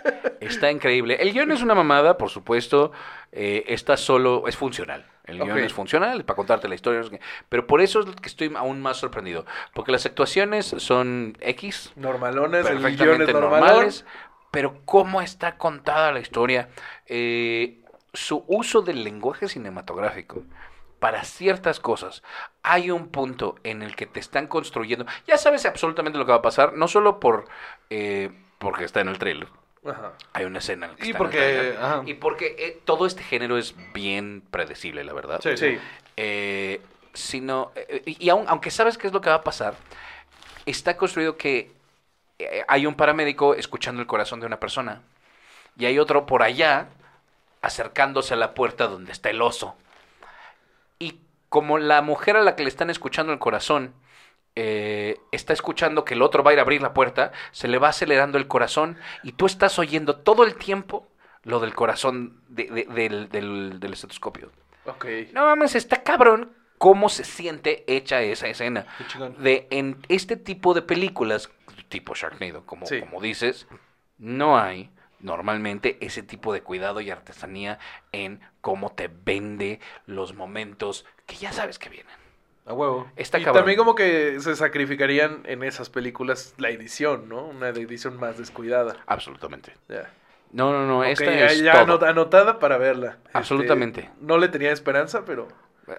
Está 0.48 0.72
increíble. 0.72 1.18
El 1.20 1.34
guion 1.34 1.52
es 1.52 1.62
una 1.62 1.76
mamada, 1.76 2.18
por 2.18 2.30
supuesto. 2.30 2.92
eh, 3.32 3.66
está 3.68 3.98
solo, 3.98 4.48
es 4.48 4.56
funcional. 4.56 5.06
El 5.26 5.40
guion 5.40 5.60
es 5.60 5.74
funcional 5.74 6.24
para 6.24 6.36
contarte 6.38 6.68
la 6.70 6.76
historia. 6.76 7.02
Pero 7.50 7.68
por 7.68 7.82
eso 7.82 8.00
es 8.00 8.16
que 8.16 8.30
estoy 8.30 8.54
aún 8.56 8.82
más 8.82 8.98
sorprendido. 8.98 9.46
Porque 9.74 9.92
las 9.92 10.06
actuaciones 10.06 10.66
son 10.78 11.38
X, 11.42 11.92
Normalones, 11.96 12.66
perfectamente 12.66 13.34
normales, 13.34 14.06
pero 14.52 14.82
cómo 14.86 15.22
está 15.22 15.58
contada 15.58 16.12
la 16.12 16.20
historia, 16.20 16.70
Eh, 17.08 17.82
su 18.14 18.44
uso 18.48 18.82
del 18.82 19.04
lenguaje 19.04 19.48
cinematográfico 19.48 20.44
para 21.00 21.24
ciertas 21.24 21.80
cosas. 21.80 22.24
Hay 22.64 22.90
un 22.90 23.10
punto 23.10 23.56
en 23.64 23.84
el 23.84 23.96
que 23.96 24.08
te 24.08 24.20
están 24.20 24.48
construyendo, 24.48 25.06
ya 25.28 25.38
sabes 25.38 25.66
absolutamente 25.66 26.18
lo 26.18 26.26
que 26.26 26.32
va 26.32 26.38
a 26.40 26.42
pasar, 26.42 26.74
no 26.74 26.88
solo 26.88 27.20
por 27.20 27.46
eh, 27.90 28.32
porque 28.58 28.86
está 28.86 29.02
en 29.02 29.10
el 29.10 29.20
trailer. 29.20 29.50
Ajá. 29.88 30.14
Hay 30.34 30.46
una 30.46 30.60
escena 30.60 30.86
en 30.88 30.92
la 30.94 30.98
que 30.98 31.08
Y 31.08 31.14
porque, 31.14 31.76
ajá. 31.80 32.02
y 32.06 32.14
porque 32.16 32.56
eh, 32.60 32.82
todo 32.86 33.06
este 33.06 33.24
género 33.24 33.58
es 33.58 33.76
bien 33.94 34.44
predecible, 34.52 35.04
la 35.04 35.14
verdad. 35.14 35.40
Sí, 35.42 35.56
sí. 35.58 35.78
Eh, 36.18 36.82
sino, 37.14 37.72
eh, 37.76 38.04
y 38.06 38.26
y 38.26 38.30
aun- 38.30 38.46
aunque 38.48 38.70
sabes 38.72 38.98
qué 38.98 39.08
es 39.08 39.14
lo 39.14 39.22
que 39.22 39.30
va 39.30 39.38
a 39.38 39.44
pasar, 39.44 39.76
está 40.66 40.98
construido 40.98 41.38
que 41.38 41.72
eh, 42.40 42.64
hay 42.68 42.86
un 42.86 42.96
paramédico 42.96 43.56
escuchando 43.56 44.02
el 44.02 44.08
corazón 44.08 44.40
de 44.40 44.46
una 44.46 44.60
persona 44.60 45.02
y 45.78 45.86
hay 45.86 45.98
otro 46.00 46.26
por 46.26 46.44
allá 46.44 46.90
acercándose 47.62 48.34
a 48.34 48.38
la 48.38 48.54
puerta 48.54 48.88
donde 48.88 49.12
está 49.12 49.30
el 49.30 49.42
oso. 49.42 49.76
Y 51.00 51.20
como 51.50 51.78
la 51.78 52.02
mujer 52.02 52.38
a 52.38 52.42
la 52.44 52.56
que 52.56 52.64
le 52.64 52.70
están 52.70 52.90
escuchando 52.90 53.34
el 53.34 53.40
corazón 53.40 53.94
eh, 54.60 55.20
está 55.32 55.54
escuchando 55.54 56.04
que 56.04 56.16
el 56.16 56.24
otro 56.24 56.42
va 56.42 56.50
a 56.50 56.54
ir 56.54 56.60
a 56.60 56.64
abrir 56.64 56.82
la 56.82 56.94
puerta, 56.96 57.32
se 57.52 57.68
le 57.68 57.78
va 57.78 57.90
acelerando 57.90 58.40
el 58.40 58.48
corazón 58.48 58.98
y 59.22 59.34
tú 59.34 59.46
estás 59.46 59.78
oyendo 59.78 60.16
todo 60.18 60.44
el 60.44 60.56
tiempo 60.56 61.08
lo 61.44 61.60
del 61.60 61.76
corazón 61.76 62.42
de- 62.48 62.66
de- 62.66 62.86
del, 62.86 63.30
del- 63.30 63.80
del 63.80 63.94
estetoscopio. 63.94 64.52
Ok. 64.86 65.06
No 65.34 65.46
mames, 65.46 65.76
está 65.76 66.02
cabrón 66.02 66.52
cómo 66.80 67.08
se 67.10 67.24
siente 67.24 67.84
hecha 67.88 68.22
esa 68.24 68.48
escena. 68.48 68.88
De 69.38 69.68
en 69.70 69.98
este 70.10 70.38
tipo 70.38 70.74
de 70.74 70.82
películas, 70.82 71.52
tipo 71.88 72.16
Sharknado, 72.16 72.66
como, 72.66 72.88
Sí. 72.88 73.00
como 73.00 73.22
dices, 73.22 73.68
no 74.18 74.58
hay 74.58 74.90
normalmente 75.20 75.98
ese 76.02 76.24
tipo 76.24 76.52
de 76.52 76.62
cuidado 76.64 77.00
y 77.02 77.10
artesanía 77.12 77.78
en 78.12 78.40
cómo 78.62 78.92
te 78.94 79.08
vende 79.08 79.80
los 80.08 80.34
momentos 80.34 81.06
que 81.28 81.36
ya 81.36 81.52
sabes 81.52 81.78
que 81.80 81.90
vienen. 81.90 82.17
A 82.68 82.74
huevo. 82.74 83.08
Está 83.16 83.40
y 83.40 83.44
cabrón. 83.44 83.62
también 83.62 83.78
como 83.78 83.96
que 83.96 84.40
se 84.42 84.56
sacrificarían 84.56 85.42
en 85.46 85.64
esas 85.64 85.90
películas 85.90 86.54
la 86.58 86.70
edición, 86.70 87.30
¿no? 87.30 87.46
Una 87.46 87.70
edición 87.70 88.20
más 88.20 88.38
descuidada. 88.38 88.98
Absolutamente. 89.06 89.74
Ya. 89.88 90.12
No, 90.52 90.72
no, 90.74 90.86
no, 90.86 91.04
esta 91.04 91.26
ya, 91.26 91.46
es 91.48 91.62
ya 91.62 91.86
todo. 91.86 92.06
anotada 92.06 92.60
para 92.60 92.78
verla. 92.78 93.18
Este, 93.26 93.30
Absolutamente. 93.38 94.10
no 94.20 94.38
le 94.38 94.48
tenía 94.50 94.72
esperanza, 94.72 95.24
pero 95.26 95.48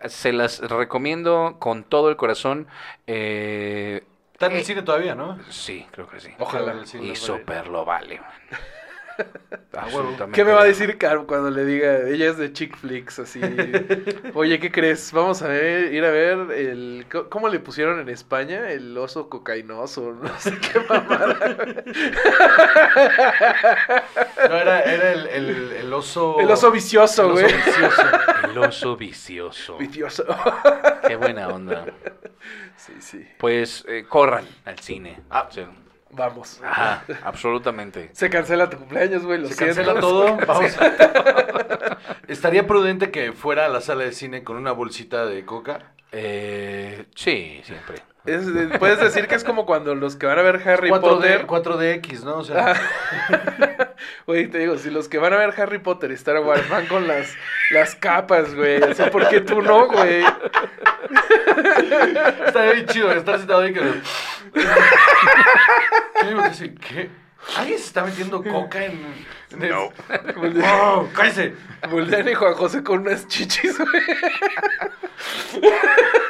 Se 0.09 0.33
las 0.33 0.61
recomiendo 0.61 1.57
con 1.59 1.85
todo 1.85 2.11
el 2.11 2.17
corazón. 2.17 2.67
Eh, 3.07 4.05
Está 4.35 4.47
en 4.47 4.53
el 4.53 4.59
eh, 4.59 4.65
cine 4.65 4.83
todavía, 4.83 5.15
¿no? 5.15 5.39
Sí, 5.51 5.87
creo 5.91 6.07
que 6.09 6.21
sí. 6.21 6.31
ojalá. 6.39 6.83
Y 7.01 7.17
súper 7.17 7.69
lo 7.69 7.85
vale. 7.85 8.21
man. 8.21 8.31
Absolutamente. 9.73 10.33
¿Qué 10.33 10.45
me 10.45 10.53
va 10.53 10.63
a 10.63 10.65
decir 10.65 10.99
Caro 10.99 11.27
cuando 11.27 11.51
le 11.51 11.65
diga, 11.65 12.09
ella 12.09 12.31
es 12.31 12.39
de 12.39 12.53
chick 12.53 12.77
flicks, 12.77 13.19
así? 13.21 13.41
Oye, 14.35 14.59
¿qué 14.59 14.71
crees? 14.73 15.13
Vamos 15.13 15.43
a 15.43 15.49
ver, 15.49 15.93
ir 15.93 16.05
a 16.05 16.11
ver 16.11 16.51
el... 16.53 17.07
¿Cómo 17.29 17.49
le 17.49 17.61
pusieron 17.61 18.01
en 18.01 18.09
España? 18.09 18.71
El 18.71 18.97
oso 18.97 19.29
cocainoso, 19.29 20.13
no 20.23 20.39
sé 20.39 20.57
qué 20.59 20.81
mamada. 20.89 21.37
No, 24.49 24.55
era, 24.57 24.81
era 24.83 25.13
el, 25.13 25.27
el, 25.27 25.73
el 25.73 25.93
oso. 25.93 26.41
El 26.41 26.51
oso 26.51 26.71
vicioso, 26.71 27.25
el 27.25 27.31
oso 27.31 27.41
güey. 27.41 27.55
vicioso. 27.55 28.03
El 28.45 28.59
oso 28.59 28.97
vicioso. 28.97 29.79
Vicioso. 29.79 30.25
Qué 31.07 31.17
buena 31.17 31.49
onda. 31.49 31.87
Sí, 32.77 32.93
sí. 33.01 33.29
Pues 33.39 33.85
eh, 33.89 34.05
corran 34.09 34.45
al 34.65 34.79
cine. 34.79 35.21
Ah. 35.31 35.49
Sí. 35.51 35.63
Vamos. 36.11 36.61
Ajá, 36.65 37.05
absolutamente. 37.23 38.11
Se 38.13 38.31
cancela 38.31 38.71
tu 38.71 38.79
cumpleaños, 38.79 39.25
güey, 39.25 39.39
lo 39.41 39.49
Se 39.49 39.55
siento. 39.55 39.77
cancela 39.77 40.01
todo. 40.01 40.37
Vamos. 40.47 40.77
Estaría 42.29 42.67
prudente 42.67 43.11
que 43.11 43.33
fuera 43.33 43.67
a 43.67 43.69
la 43.69 43.81
sala 43.81 44.05
de 44.05 44.13
cine 44.13 44.43
con 44.45 44.57
una 44.57 44.73
bolsita 44.73 45.27
de 45.27 45.45
coca. 45.45 45.93
Eh, 46.13 47.05
sí, 47.15 47.61
siempre. 47.65 47.97
Es- 48.25 48.47
puedes 48.79 49.01
decir 49.01 49.27
que 49.27 49.35
es 49.35 49.45
como 49.45 49.65
cuando 49.65 49.95
los 49.95 50.17
que 50.17 50.27
van 50.27 50.39
a 50.39 50.43
ver 50.43 50.61
Harry 50.69 50.91
4D, 50.91 51.01
Potter... 51.01 51.47
4DX, 51.47 52.25
¿no? 52.25 52.37
O 52.39 52.45
sea, 52.45 52.75
Güey, 54.27 54.49
te 54.49 54.59
digo, 54.59 54.77
si 54.77 54.91
los 54.91 55.09
que 55.09 55.19
van 55.19 55.33
a 55.33 55.37
ver 55.37 55.55
Harry 55.61 55.79
Potter 55.79 56.11
y 56.11 56.15
Star 56.15 56.39
Wars 56.41 56.69
van 56.69 56.87
con 56.87 57.09
las, 57.09 57.35
las 57.71 57.95
capas, 57.95 58.55
güey, 58.55 58.83
así, 58.83 59.03
¿por 59.11 59.29
qué 59.29 59.41
tú 59.41 59.63
no, 59.63 59.87
güey? 59.89 60.23
estaría 62.47 62.73
bien 62.73 62.87
chido 62.87 63.11
estar 63.13 63.39
sentado 63.39 63.61
ahí 63.61 63.73
que. 63.73 63.81
¿Qué. 66.89 67.11
¿Alguien 67.57 67.79
se 67.79 67.85
está 67.87 68.05
metiendo 68.05 68.43
coca 68.43 68.85
en...? 68.85 69.01
en 69.53 69.63
el- 69.63 69.71
No. 69.71 69.91
¡Oh, 70.65 71.09
cállese! 71.15 71.55
Voltean 71.89 72.29
y 72.29 72.35
Juan 72.35 72.55
José 72.55 72.83
con 72.83 73.01
unas 73.01 73.27
chichis, 73.29 73.79
güey. 73.79 74.03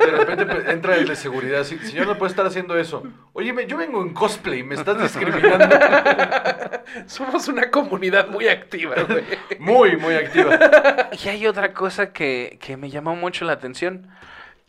De 0.00 0.10
repente 0.10 0.46
pe- 0.46 0.70
entra 0.70 0.96
el 0.96 1.08
de 1.08 1.16
seguridad 1.16 1.60
así, 1.62 1.78
señor, 1.78 2.06
no 2.06 2.18
puede 2.18 2.30
estar 2.30 2.46
haciendo 2.46 2.78
eso. 2.78 3.02
Oye, 3.32 3.54
yo 3.66 3.76
vengo 3.78 4.02
en 4.02 4.12
cosplay, 4.12 4.62
me 4.62 4.74
estás 4.74 5.00
discriminando. 5.02 5.76
Somos 7.06 7.48
una 7.48 7.70
comunidad 7.70 8.28
muy 8.28 8.48
activa, 8.48 8.94
güey. 9.08 9.24
Muy, 9.58 9.96
muy 9.96 10.14
activa. 10.14 11.08
Y 11.12 11.28
hay 11.28 11.46
otra 11.46 11.72
cosa 11.72 12.12
que, 12.12 12.58
que 12.60 12.76
me 12.76 12.90
llamó 12.90 13.16
mucho 13.16 13.44
la 13.44 13.54
atención. 13.54 14.08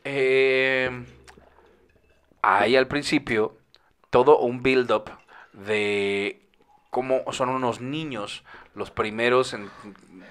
Eh, 0.06 0.90
hay 2.42 2.76
al 2.76 2.88
principio 2.88 3.58
todo 4.10 4.40
un 4.40 4.62
build-up 4.64 5.12
de 5.54 6.42
cómo 6.90 7.24
son 7.32 7.50
unos 7.50 7.82
niños 7.82 8.44
los 8.76 8.92
primeros 8.92 9.54
en- 9.54 9.70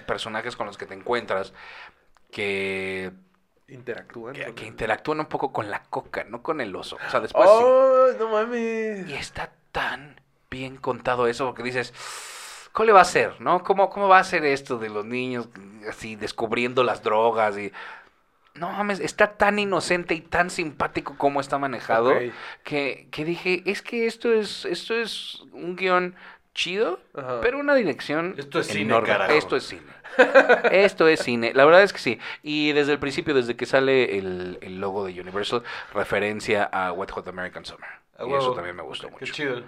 personajes 0.07 0.55
con 0.55 0.65
los 0.67 0.77
que 0.77 0.85
te 0.85 0.93
encuentras 0.95 1.53
que, 2.31 3.11
Interactúan. 3.67 4.33
que, 4.33 4.45
con 4.45 4.55
que 4.55 4.61
el- 4.63 4.67
interactúan 4.69 5.19
un 5.19 5.25
poco 5.27 5.51
con 5.53 5.69
la 5.69 5.83
coca, 5.83 6.23
no 6.23 6.41
con 6.41 6.59
el 6.61 6.75
oso. 6.75 6.97
O 7.07 7.09
sea, 7.11 7.19
después 7.19 7.47
sí. 7.49 7.55
¡Oh, 7.63 8.07
no 8.19 8.29
mames! 8.29 9.07
Y 9.07 9.13
está 9.13 9.51
tan 9.71 10.19
bien 10.49 10.77
contado 10.77 11.27
eso 11.27 11.45
porque 11.45 11.61
dices, 11.63 11.93
¿cómo 12.71 12.87
le 12.87 12.91
va 12.93 12.99
a 12.99 13.03
hacer? 13.03 13.39
¿No? 13.39 13.63
¿Cómo, 13.63 13.89
cómo 13.91 14.07
va 14.07 14.17
a 14.19 14.23
ser 14.23 14.43
esto 14.45 14.77
de 14.79 14.89
los 14.89 15.05
niños 15.05 15.47
así 15.87 16.15
descubriendo 16.15 16.83
las 16.83 17.03
drogas? 17.03 17.55
y 17.57 17.71
No 18.59 18.71
mames, 18.71 18.99
está 18.99 19.33
tan 19.37 19.57
inocente 19.57 20.13
y 20.13 20.21
tan 20.21 20.49
simpático 20.49 21.15
como 21.17 21.39
está 21.39 21.57
manejado 21.57 22.13
que, 22.63 23.07
que 23.09 23.25
dije, 23.25 23.63
es 23.65 23.81
que 23.81 24.05
esto 24.05 24.33
es, 24.33 24.65
esto 24.65 24.93
es 24.95 25.43
un 25.53 25.75
guion 25.75 26.15
chido, 26.53 26.99
Ajá. 27.15 27.39
pero 27.41 27.57
una 27.57 27.73
dirección 27.73 28.35
Esto 28.37 28.59
es 28.59 28.67
cine, 28.67 29.01
carajo. 29.03 29.31
Esto 29.31 29.55
es 29.55 29.63
cine. 29.63 29.99
Esto 30.71 31.07
es 31.07 31.21
cine. 31.21 31.53
La 31.53 31.63
verdad 31.65 31.83
es 31.83 31.93
que 31.93 31.99
sí. 31.99 32.19
Y 32.43 32.71
desde 32.73 32.91
el 32.93 32.99
principio, 32.99 33.33
desde 33.33 33.55
que 33.55 33.65
sale 33.65 34.17
el, 34.17 34.57
el 34.61 34.81
logo 34.81 35.05
de 35.05 35.21
Universal, 35.21 35.63
referencia 35.93 36.63
a 36.63 36.91
Wet 36.91 37.11
Hot 37.11 37.27
American 37.27 37.63
Summer. 37.63 37.89
Y 38.27 38.33
eso 38.33 38.53
también 38.53 38.75
me 38.75 38.81
gustó 38.83 39.07
Qué 39.07 39.13
mucho. 39.13 39.33
chido. 39.33 39.61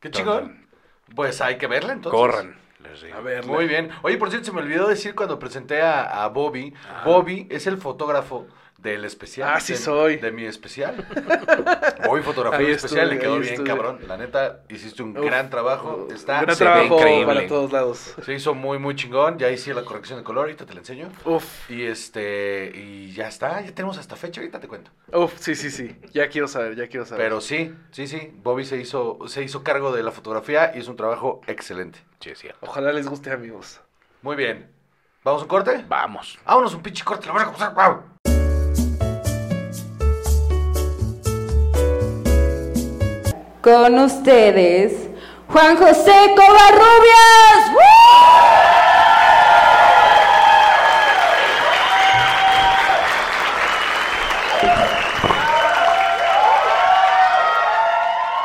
Qué 0.00 0.10
chingón. 0.10 0.66
Pues 1.14 1.40
hay 1.40 1.58
que 1.58 1.66
verla 1.68 1.92
entonces. 1.92 2.18
Corran. 2.18 2.56
Les 2.84 3.02
digo. 3.02 3.16
A 3.16 3.20
ver, 3.20 3.46
Muy 3.46 3.66
bien. 3.66 3.90
Oye, 4.02 4.16
por 4.16 4.30
cierto, 4.30 4.46
se 4.46 4.52
me 4.52 4.60
olvidó 4.60 4.86
decir 4.88 5.14
cuando 5.14 5.38
presenté 5.38 5.82
a, 5.82 6.24
a 6.24 6.28
Bobby. 6.28 6.72
Bobby 7.04 7.46
es 7.50 7.66
el 7.66 7.78
fotógrafo 7.78 8.46
del 8.84 9.04
especial. 9.06 9.50
Ah, 9.54 9.60
sí 9.60 9.72
de, 9.72 9.78
soy. 9.80 10.16
De 10.18 10.30
mi 10.30 10.44
especial. 10.44 10.94
Bobby 12.06 12.22
fotografió 12.22 12.58
Ahí 12.60 12.66
el 12.66 12.72
especial, 12.76 13.10
estuve, 13.10 13.14
le 13.14 13.20
quedó 13.20 13.38
bien, 13.40 13.54
estuve. 13.54 13.66
cabrón. 13.66 13.98
La 14.06 14.16
neta, 14.16 14.60
hiciste 14.68 15.02
un 15.02 15.16
Uf, 15.18 15.24
gran 15.24 15.48
trabajo. 15.50 16.06
Está, 16.14 16.42
Gran 16.42 16.54
se 16.54 16.64
ve 16.64 16.70
trabajo 16.70 16.94
increíble. 16.98 17.26
para 17.34 17.46
todos 17.48 17.72
lados. 17.72 18.14
Se 18.22 18.34
hizo 18.34 18.54
muy, 18.54 18.78
muy 18.78 18.94
chingón. 18.94 19.38
Ya 19.38 19.50
hice 19.50 19.72
la 19.74 19.84
corrección 19.84 20.18
de 20.18 20.24
color, 20.24 20.44
ahorita 20.44 20.66
te 20.66 20.74
la 20.74 20.80
enseño. 20.80 21.08
Uf, 21.24 21.70
Y 21.70 21.82
este, 21.84 22.70
y 22.74 23.10
ya 23.12 23.26
está, 23.28 23.62
ya 23.62 23.74
tenemos 23.74 23.96
hasta 23.98 24.16
fecha, 24.16 24.40
ahorita 24.42 24.60
te 24.60 24.68
cuento. 24.68 24.90
uf, 25.12 25.32
sí, 25.38 25.54
sí, 25.54 25.70
sí. 25.70 25.96
Ya 26.12 26.28
quiero 26.28 26.46
saber, 26.46 26.76
ya 26.76 26.86
quiero 26.86 27.06
saber. 27.06 27.24
Pero 27.24 27.40
sí, 27.40 27.74
sí, 27.90 28.06
sí, 28.06 28.30
Bobby 28.42 28.64
se 28.66 28.76
hizo, 28.76 29.18
se 29.26 29.42
hizo 29.42 29.62
cargo 29.64 29.92
de 29.92 30.02
la 30.02 30.12
fotografía 30.12 30.72
y 30.74 30.80
es 30.80 30.88
un 30.88 30.96
trabajo 30.96 31.40
excelente. 31.46 32.00
Sí, 32.20 32.30
es 32.30 32.38
cierto. 32.38 32.58
Ojalá 32.60 32.92
les 32.92 33.08
guste, 33.08 33.30
amigos. 33.32 33.80
Muy 34.20 34.36
bien. 34.36 34.70
¿Vamos 35.24 35.40
a 35.40 35.44
un 35.44 35.48
corte? 35.48 35.84
Vamos. 35.88 36.38
Vámonos 36.44 36.74
un 36.74 36.82
pinche 36.82 37.02
corte, 37.02 37.26
la 37.26 37.32
van 37.32 37.42
a 37.48 37.50
gozar, 37.50 37.72
guau. 37.72 38.33
Con 43.64 43.98
ustedes, 43.98 44.92
Juan 45.48 45.78
José 45.78 46.12
Covarrubias. 46.36 47.72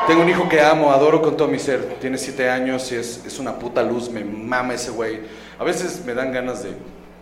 Tengo 0.06 0.22
un 0.22 0.28
hijo 0.30 0.48
que 0.48 0.62
amo, 0.62 0.90
adoro 0.90 1.20
con 1.20 1.36
todo 1.36 1.48
mi 1.48 1.58
ser. 1.58 1.96
Tiene 2.00 2.16
siete 2.16 2.48
años 2.48 2.90
y 2.90 2.96
es, 2.96 3.22
es 3.26 3.38
una 3.38 3.58
puta 3.58 3.82
luz, 3.82 4.08
me 4.08 4.24
mama 4.24 4.72
ese 4.72 4.90
güey. 4.90 5.20
A 5.58 5.64
veces 5.64 6.02
me 6.06 6.14
dan 6.14 6.32
ganas 6.32 6.62
de 6.62 6.70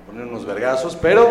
poner 0.06 0.24
unos 0.24 0.46
vergazos, 0.46 0.94
pero... 0.94 1.28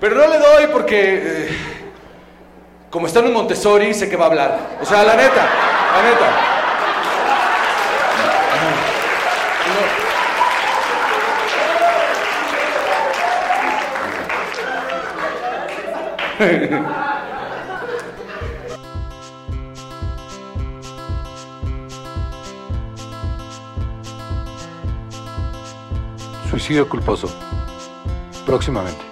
Pero 0.00 0.14
no 0.16 0.26
le 0.26 0.38
doy 0.40 0.66
porque... 0.72 1.22
eh, 1.24 1.77
como 2.90 3.06
está 3.06 3.20
en 3.20 3.26
un 3.26 3.34
Montessori, 3.34 3.92
sé 3.94 4.08
que 4.08 4.16
va 4.16 4.24
a 4.24 4.28
hablar. 4.28 4.78
O 4.80 4.84
sea, 4.84 5.04
la 5.04 5.14
neta, 5.14 5.46
la 5.94 6.02
neta. 6.02 6.48
Suicidio 26.50 26.88
culposo. 26.88 27.28
Próximamente. 28.46 29.04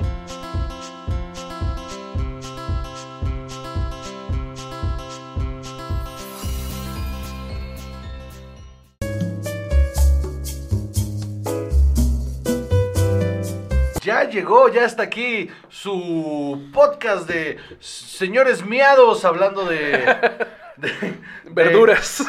Ya 14.06 14.22
llegó, 14.22 14.68
ya 14.68 14.84
está 14.84 15.02
aquí 15.02 15.50
su 15.68 16.70
podcast 16.72 17.28
de 17.28 17.58
señores 17.80 18.64
miados 18.64 19.24
hablando 19.24 19.64
de... 19.64 19.78
de- 20.76 20.88
de- 20.88 21.18
Verduras. 21.46 22.24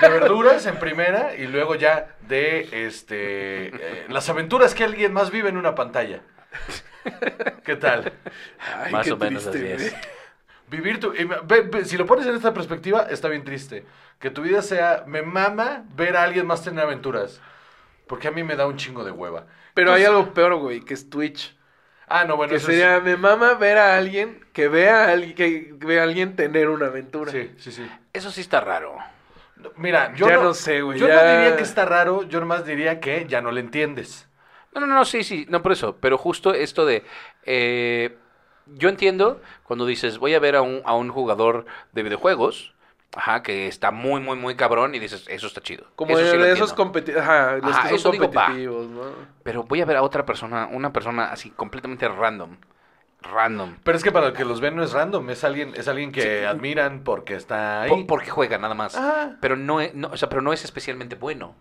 De, 0.00 0.08
verduras 0.08 0.66
en 0.66 0.80
primera 0.80 1.36
y 1.36 1.46
luego 1.46 1.76
ya 1.76 2.08
de 2.26 2.86
este 2.86 3.66
eh, 3.68 4.06
las 4.08 4.28
aventuras 4.30 4.74
que 4.74 4.82
alguien 4.82 5.12
más 5.12 5.30
vive 5.30 5.48
en 5.50 5.56
una 5.58 5.76
pantalla. 5.76 6.22
¿Qué 7.64 7.76
tal? 7.76 8.12
Ay, 8.58 8.90
Más 8.90 9.06
qué 9.06 9.12
o 9.12 9.16
menos 9.16 9.48
triste, 9.48 9.74
así 9.74 9.86
es. 9.86 9.94
Vivir 10.66 10.98
tu... 10.98 11.14
y 11.14 11.24
me- 11.24 11.36
ve- 11.44 11.62
ve, 11.70 11.84
si 11.84 11.96
lo 11.96 12.04
pones 12.04 12.26
en 12.26 12.34
esta 12.34 12.52
perspectiva, 12.52 13.06
está 13.08 13.28
bien 13.28 13.44
triste. 13.44 13.84
Que 14.18 14.30
tu 14.30 14.42
vida 14.42 14.60
sea... 14.60 15.04
Me 15.06 15.22
mama 15.22 15.84
ver 15.94 16.16
a 16.16 16.24
alguien 16.24 16.48
más 16.48 16.64
tener 16.64 16.82
aventuras. 16.84 17.40
Porque 18.12 18.28
a 18.28 18.30
mí 18.30 18.44
me 18.44 18.56
da 18.56 18.66
un 18.66 18.76
chingo 18.76 19.04
de 19.04 19.10
hueva. 19.10 19.46
Pero 19.72 19.94
hay 19.94 20.04
algo 20.04 20.34
peor, 20.34 20.56
güey, 20.56 20.82
que 20.82 20.92
es 20.92 21.08
Twitch. 21.08 21.56
Ah, 22.06 22.26
no, 22.26 22.36
bueno, 22.36 22.50
que 22.50 22.56
eso 22.56 22.66
sería, 22.66 23.00
me 23.00 23.16
mama 23.16 23.54
ver 23.54 23.78
a 23.78 23.96
alguien 23.96 24.44
que 24.52 24.68
vea 24.68 25.04
a 25.06 25.12
alguien, 25.12 25.34
que 25.34 25.74
vea 25.78 26.02
a 26.02 26.04
alguien 26.04 26.36
tener 26.36 26.68
una 26.68 26.88
aventura. 26.88 27.32
Sí, 27.32 27.54
sí, 27.56 27.72
sí. 27.72 27.90
Eso 28.12 28.30
sí 28.30 28.42
está 28.42 28.60
raro. 28.60 28.98
No, 29.56 29.70
Mira, 29.78 30.12
yo 30.14 30.28
Ya 30.28 30.36
no, 30.36 30.42
no 30.42 30.52
sé, 30.52 30.82
güey, 30.82 30.98
Yo 30.98 31.08
ya- 31.08 31.14
no 31.24 31.30
diría 31.36 31.56
que 31.56 31.62
está 31.62 31.86
raro, 31.86 32.24
yo 32.24 32.38
nomás 32.38 32.66
diría 32.66 33.00
que 33.00 33.24
ya 33.26 33.40
no 33.40 33.50
le 33.50 33.60
entiendes. 33.60 34.28
No, 34.74 34.82
no, 34.82 34.86
no, 34.88 35.06
sí, 35.06 35.24
sí, 35.24 35.46
no 35.48 35.62
por 35.62 35.72
eso, 35.72 35.96
pero 35.98 36.18
justo 36.18 36.52
esto 36.52 36.84
de... 36.84 37.04
eh, 37.44 38.14
yo 38.66 38.90
entiendo 38.90 39.40
cuando 39.62 39.86
dices, 39.86 40.18
voy 40.18 40.34
a 40.34 40.38
ver 40.38 40.56
a 40.56 40.60
un, 40.60 40.82
a 40.84 40.94
un 40.94 41.08
jugador 41.08 41.64
de 41.92 42.02
videojuegos, 42.02 42.74
ajá, 43.16 43.42
que 43.42 43.66
está 43.66 43.90
muy, 43.90 44.20
muy, 44.20 44.36
muy 44.36 44.54
cabrón 44.56 44.94
y 44.94 44.98
dices, 44.98 45.26
eso 45.28 45.46
está 45.46 45.60
chido. 45.60 45.86
Como 45.96 46.12
Eso 46.18 46.30
sí 46.32 46.38
de 46.38 46.52
esos 46.52 46.70
entiendo. 46.70 47.00
competi- 47.00 47.18
Ajá, 47.18 47.56
los 47.58 47.76
Ajá, 47.76 47.88
que 47.88 47.98
son 47.98 48.12
digo, 48.12 48.30
competitivos, 48.30 48.86
¿no? 48.88 49.02
Pero 49.42 49.64
voy 49.64 49.80
a 49.80 49.84
ver 49.84 49.96
a 49.98 50.02
otra 50.02 50.24
persona, 50.24 50.68
una 50.70 50.92
persona 50.92 51.30
así 51.32 51.50
completamente 51.50 52.08
random. 52.08 52.56
Random. 53.22 53.76
Pero 53.84 53.96
es 53.96 54.02
que 54.02 54.10
para 54.10 54.26
el 54.28 54.32
que 54.32 54.44
los 54.44 54.60
ven 54.60 54.74
no 54.74 54.82
es 54.82 54.92
random, 54.92 55.30
es 55.30 55.44
alguien, 55.44 55.72
es 55.76 55.86
alguien 55.86 56.10
que 56.10 56.44
admiran 56.44 57.04
porque 57.04 57.34
está 57.36 57.82
ahí. 57.82 57.88
Po- 57.90 58.06
porque 58.06 58.30
juega 58.30 58.58
nada 58.58 58.74
más. 58.74 58.96
Ah. 58.96 59.36
Pero 59.40 59.54
no, 59.56 59.80
es, 59.80 59.94
no, 59.94 60.08
o 60.08 60.16
sea, 60.16 60.28
pero 60.28 60.42
no 60.42 60.52
es 60.52 60.64
especialmente 60.64 61.14
bueno. 61.14 61.54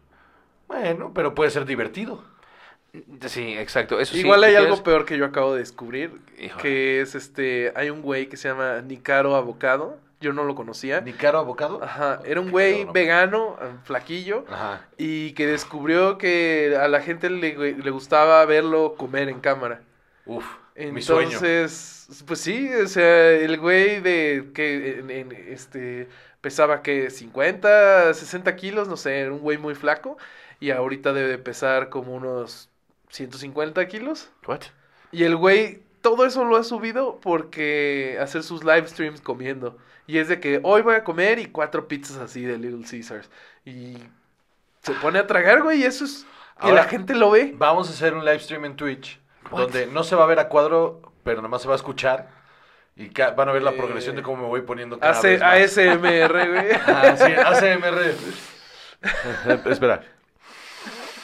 Bueno, 0.67 1.11
pero 1.13 1.35
puede 1.35 1.51
ser 1.51 1.65
divertido. 1.65 2.23
Sí, 3.27 3.55
exacto. 3.57 3.99
Eso 3.99 4.13
sí, 4.15 4.21
Igual 4.21 4.43
hay 4.43 4.55
algo 4.55 4.69
quieres- 4.69 4.81
peor 4.81 5.05
que 5.05 5.17
yo 5.17 5.25
acabo 5.25 5.53
de 5.53 5.59
descubrir, 5.59 6.19
Híjole. 6.39 6.61
que 6.61 7.01
es 7.01 7.13
este, 7.15 7.71
hay 7.75 7.89
un 7.89 8.01
güey 8.01 8.27
que 8.27 8.37
se 8.37 8.49
llama 8.49 8.81
Nicaro 8.81 9.35
Avocado, 9.35 9.97
yo 10.21 10.31
no 10.33 10.43
lo 10.45 10.55
conocía. 10.55 11.01
¿Ni 11.01 11.13
caro 11.13 11.39
abocado? 11.39 11.83
Ajá, 11.83 12.19
era 12.25 12.39
un 12.39 12.51
güey 12.51 12.85
vegano, 12.85 13.57
eh, 13.61 13.65
flaquillo, 13.83 14.45
Ajá. 14.49 14.85
y 14.97 15.33
que 15.33 15.47
descubrió 15.47 16.17
que 16.17 16.77
a 16.79 16.87
la 16.87 17.01
gente 17.01 17.29
le, 17.29 17.73
le 17.75 17.91
gustaba 17.91 18.45
verlo 18.45 18.95
comer 18.95 19.27
en 19.29 19.39
cámara. 19.41 19.81
Uf, 20.25 20.45
mi 20.77 21.01
sueño. 21.01 21.31
Entonces, 21.31 22.23
pues 22.25 22.39
sí, 22.39 22.71
o 22.73 22.87
sea, 22.87 23.31
el 23.31 23.57
güey 23.59 23.99
de 23.99 24.51
que 24.53 24.99
en- 24.99 25.09
en, 25.09 25.31
este 25.31 26.07
pesaba 26.39 26.81
que 26.81 27.09
50, 27.09 28.13
60 28.13 28.55
kilos, 28.55 28.87
no 28.87 28.97
sé, 28.97 29.19
era 29.19 29.31
un 29.31 29.39
güey 29.39 29.57
muy 29.57 29.75
flaco 29.75 30.17
y 30.59 30.71
ahorita 30.71 31.13
debe 31.13 31.37
pesar 31.37 31.89
como 31.89 32.13
unos 32.15 32.69
150 33.09 33.87
kilos. 33.87 34.29
What? 34.47 34.61
Y 35.11 35.23
el 35.23 35.35
güey 35.35 35.81
todo 36.01 36.25
eso 36.25 36.43
lo 36.45 36.55
ha 36.57 36.63
subido 36.63 37.19
porque 37.21 38.17
hacer 38.19 38.41
sus 38.43 38.63
live 38.63 38.87
streams 38.87 39.21
comiendo. 39.21 39.77
Y 40.11 40.17
es 40.17 40.27
de 40.27 40.41
que 40.41 40.59
hoy 40.63 40.81
voy 40.81 40.95
a 40.95 41.05
comer 41.05 41.39
y 41.39 41.45
cuatro 41.45 41.87
pizzas 41.87 42.17
así 42.17 42.43
de 42.43 42.57
Little 42.57 42.85
Caesars. 42.85 43.29
Y 43.63 43.95
se 44.81 44.91
pone 44.95 45.19
a 45.19 45.25
tragar, 45.25 45.63
güey, 45.63 45.79
y 45.79 45.83
eso 45.85 46.03
es... 46.03 46.25
Y 46.61 46.65
Ahora- 46.65 46.83
la 46.83 46.89
gente 46.89 47.15
lo 47.15 47.31
ve. 47.31 47.53
Vamos 47.55 47.87
a 47.87 47.91
hacer 47.93 48.13
un 48.13 48.25
live 48.25 48.39
stream 48.39 48.65
en 48.65 48.75
Twitch 48.75 49.21
donde 49.49 49.85
no 49.85 50.03
se 50.03 50.17
va 50.17 50.25
a 50.25 50.27
ver 50.27 50.39
a 50.39 50.49
cuadro, 50.49 51.01
pero 51.23 51.41
nomás 51.41 51.61
se 51.61 51.69
va 51.69 51.75
a 51.75 51.77
escuchar 51.77 52.27
y 52.97 53.07
van 53.07 53.47
a 53.47 53.53
ver 53.53 53.63
la 53.63 53.71
progresión 53.71 54.17
de 54.17 54.21
cómo 54.21 54.41
me 54.43 54.49
voy 54.49 54.63
poniendo 54.63 54.99
cada 54.99 55.13
Hace 55.13 55.37
vez 55.37 55.39
más. 55.39 55.77
ASMR, 55.77 55.97
güey. 56.51 56.71
Ah, 56.87 57.15
sí, 57.15 57.31
ASMR. 57.31 58.13
Espera. 59.71 60.03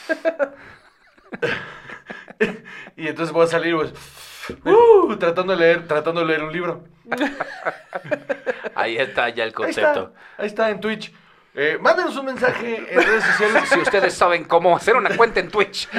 y 2.96 3.06
entonces 3.06 3.34
voy 3.34 3.44
a 3.44 3.48
salir 3.48 3.74
pues, 3.74 3.92
uh, 4.64 5.16
tratando 5.16 5.52
de 5.54 5.58
leer, 5.58 5.86
tratando 5.86 6.20
de 6.20 6.26
leer 6.26 6.42
un 6.42 6.52
libro. 6.52 6.84
Ahí 8.74 8.96
está 8.96 9.28
ya 9.30 9.44
el 9.44 9.48
Ahí 9.48 9.54
concepto. 9.54 10.12
está, 10.14 10.42
ahí 10.42 10.46
está 10.46 10.70
en 10.70 10.80
Twitch. 10.80 11.12
Eh, 11.60 11.76
mándenos 11.80 12.16
un 12.16 12.26
mensaje 12.26 12.86
en 12.88 13.02
redes 13.02 13.24
sociales. 13.24 13.68
Si 13.68 13.80
ustedes 13.80 14.14
saben 14.14 14.44
cómo 14.44 14.76
hacer 14.76 14.94
una 14.94 15.16
cuenta 15.16 15.40
en 15.40 15.48
Twitch. 15.50 15.88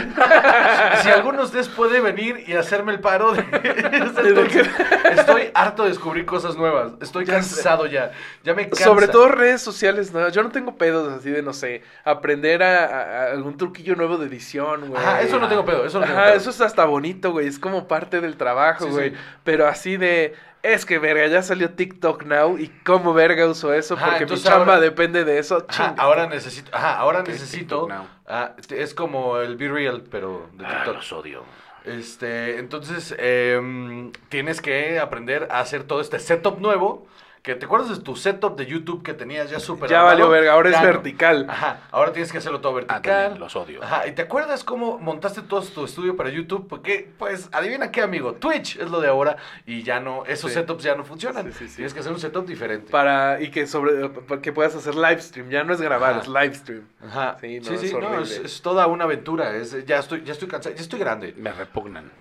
Si 1.04 1.10
alguno 1.10 1.40
de 1.40 1.46
ustedes 1.46 1.68
puede 1.70 2.00
venir 2.02 2.44
y 2.48 2.54
hacerme 2.56 2.92
el 2.94 3.00
paro 3.00 3.32
de... 3.34 3.42
Entonces, 3.94 4.68
estoy 5.12 5.50
harto 5.54 5.84
de 5.84 5.90
descubrir 5.90 6.26
cosas 6.26 6.56
nuevas. 6.56 6.94
Estoy 7.02 7.26
Ya 7.26 7.42
sé. 7.42 7.56
cansado 7.56 7.86
ya. 7.86 8.12
Ya 8.44 8.54
me 8.54 8.68
cansa. 8.70 8.84
Sobre 8.86 9.08
todo 9.08 9.30
redes 9.30 9.62
sociales, 9.62 10.12
no, 10.14 10.28
yo 10.30 10.44
no 10.44 10.50
tengo 10.50 10.78
pedos 10.78 11.12
así 11.14 11.30
de, 11.30 11.42
no 11.42 11.54
sé, 11.54 11.84
aprender 12.04 12.64
a, 12.64 12.86
a- 12.86 13.24
a 13.24 13.32
algún 13.32 13.58
truquillo 13.58 13.96
nuevo 13.96 14.18
de 14.18 14.28
edición, 14.28 14.90
güey. 14.90 15.02
Ajá, 15.02 15.22
eso 15.22 15.40
no 15.40 15.48
tengo 15.48 15.66
pedo, 15.66 15.86
eso 15.86 16.00
no 16.00 16.06
tengo 16.06 16.18
Ajá, 16.20 16.28
pedo. 16.30 16.38
eso 16.38 16.50
es 16.50 16.62
hasta 16.62 16.86
bonito, 16.86 17.32
güey, 17.32 17.48
es 17.48 17.60
como 17.60 17.88
parte 17.88 18.22
del 18.22 18.36
trabajo, 18.38 18.86
Sí, 18.86 18.92
güey. 18.92 19.10
sí. 19.12 19.16
Pero 19.44 19.68
así 19.68 19.98
de, 19.98 20.36
es 20.64 20.86
que 20.86 21.00
verga, 21.00 21.28
ya 21.28 21.42
salió 21.42 21.70
TikTok 21.72 22.24
Now 22.26 22.58
y 22.58 22.68
cómo 22.86 23.14
verga 23.14 23.48
uso 23.48 23.74
eso 23.74 23.96
Ajá, 23.96 24.08
porque 24.18 24.26
mi 24.26 24.40
chamba 24.42 24.74
ahora- 24.76 24.80
depende 24.80 25.24
de 25.26 25.40
eso. 25.40 25.66
Ajá, 25.68 25.96
ahora 25.98 26.28
necesito, 26.28 26.76
ajá, 26.76 26.98
ahora 26.98 27.24
¿Qué 27.24 27.32
es 27.32 27.42
necesito, 27.42 27.88
ah, 28.28 28.56
es 28.70 28.94
como 28.94 29.38
el 29.40 29.56
Be 29.58 29.68
Real, 29.70 30.04
pero 30.12 30.50
de 30.54 30.66
Ah, 30.66 30.70
TikTok. 30.78 30.96
los 30.96 31.14
odio. 31.14 31.44
Este, 31.86 32.58
entonces, 32.60 33.16
em, 33.18 34.12
tienes 34.28 34.62
que 34.62 35.00
aprender 35.00 35.48
a 35.50 35.60
hacer 35.62 35.84
todo 35.84 36.02
este 36.02 36.20
setup 36.20 36.60
nuevo. 36.60 37.08
Que 37.42 37.56
te 37.56 37.66
acuerdas 37.68 37.90
de 37.98 38.04
tu 38.04 38.18
setup 38.18 38.58
de 38.58 38.66
YouTube 38.66 39.02
que 39.02 39.14
tenías 39.14 39.50
ya 39.50 39.62
súper 39.62 39.90
Ya 39.90 40.02
valió 40.04 40.28
verga, 40.30 40.52
ahora 40.54 40.70
es 40.72 40.82
vertical. 40.82 41.46
Ajá, 41.50 41.82
ahora 41.92 42.12
tienes 42.12 42.32
que 42.34 42.38
hacerlo 42.40 42.60
todo 42.60 42.74
Ah, 42.74 42.76
vertical. 42.76 43.02
también, 43.02 43.40
los 43.40 43.56
odio. 43.56 43.82
Ajá, 43.82 44.06
¿y 44.08 44.12
te 44.12 44.24
acuerdas 44.24 44.66
cómo 44.66 45.00
montaste 45.00 45.42
todo 45.44 45.62
tu 45.62 45.86
estudio 45.86 46.18
para 46.18 46.30
YouTube? 46.30 46.68
Porque, 46.68 47.10
pues, 47.18 47.48
adivina 47.54 47.92
qué, 47.92 48.02
amigo, 48.02 48.34
Twitch 48.34 48.76
es 48.78 48.90
lo 48.92 49.00
de 49.00 49.08
ahora 49.08 49.38
y 49.66 49.84
ya 49.84 50.02
no, 50.02 50.26
esos 50.26 50.52
Sí. 50.52 50.56
setups 50.60 50.84
ya 50.84 50.96
no 50.96 51.06
funcionan. 51.06 51.46
Sí, 51.46 51.60
sí, 51.60 51.68
sí. 51.70 51.76
Tienes 51.78 51.94
que 51.94 52.02
hacer 52.02 52.12
un 52.12 52.20
setup 52.20 52.46
diferente. 52.46 52.92
Para, 52.92 53.42
y 53.42 53.50
que 53.52 53.68
sobre, 53.68 54.10
para 54.10 54.42
que 54.42 54.52
puedas 54.52 54.76
hacer 54.76 54.96
live 54.96 55.22
stream, 55.22 55.50
ya 55.50 55.64
no 55.64 55.74
es 55.74 55.80
grabar, 55.80 56.12
Ajá. 56.12 56.22
es 56.22 56.28
live 56.28 56.56
stream. 56.56 56.88
Ajá. 57.06 57.38
Sí, 57.40 57.62
Sí, 57.64 57.72
no, 57.72 57.78
sí, 57.78 57.86
es 57.86 57.94
no, 57.94 58.00
horrible. 58.00 58.22
es, 58.24 58.32
es 58.40 58.62
toda 58.62 58.86
una 58.88 59.06
aventura. 59.06 59.56
Es, 59.56 59.86
ya 59.86 60.00
estoy, 60.00 60.24
ya 60.26 60.34
estoy 60.34 60.50
cansado, 60.50 60.76
ya 60.76 60.82
estoy 60.82 61.00
grande. 61.00 61.34
Me 61.38 61.54
repugnan. 61.54 62.12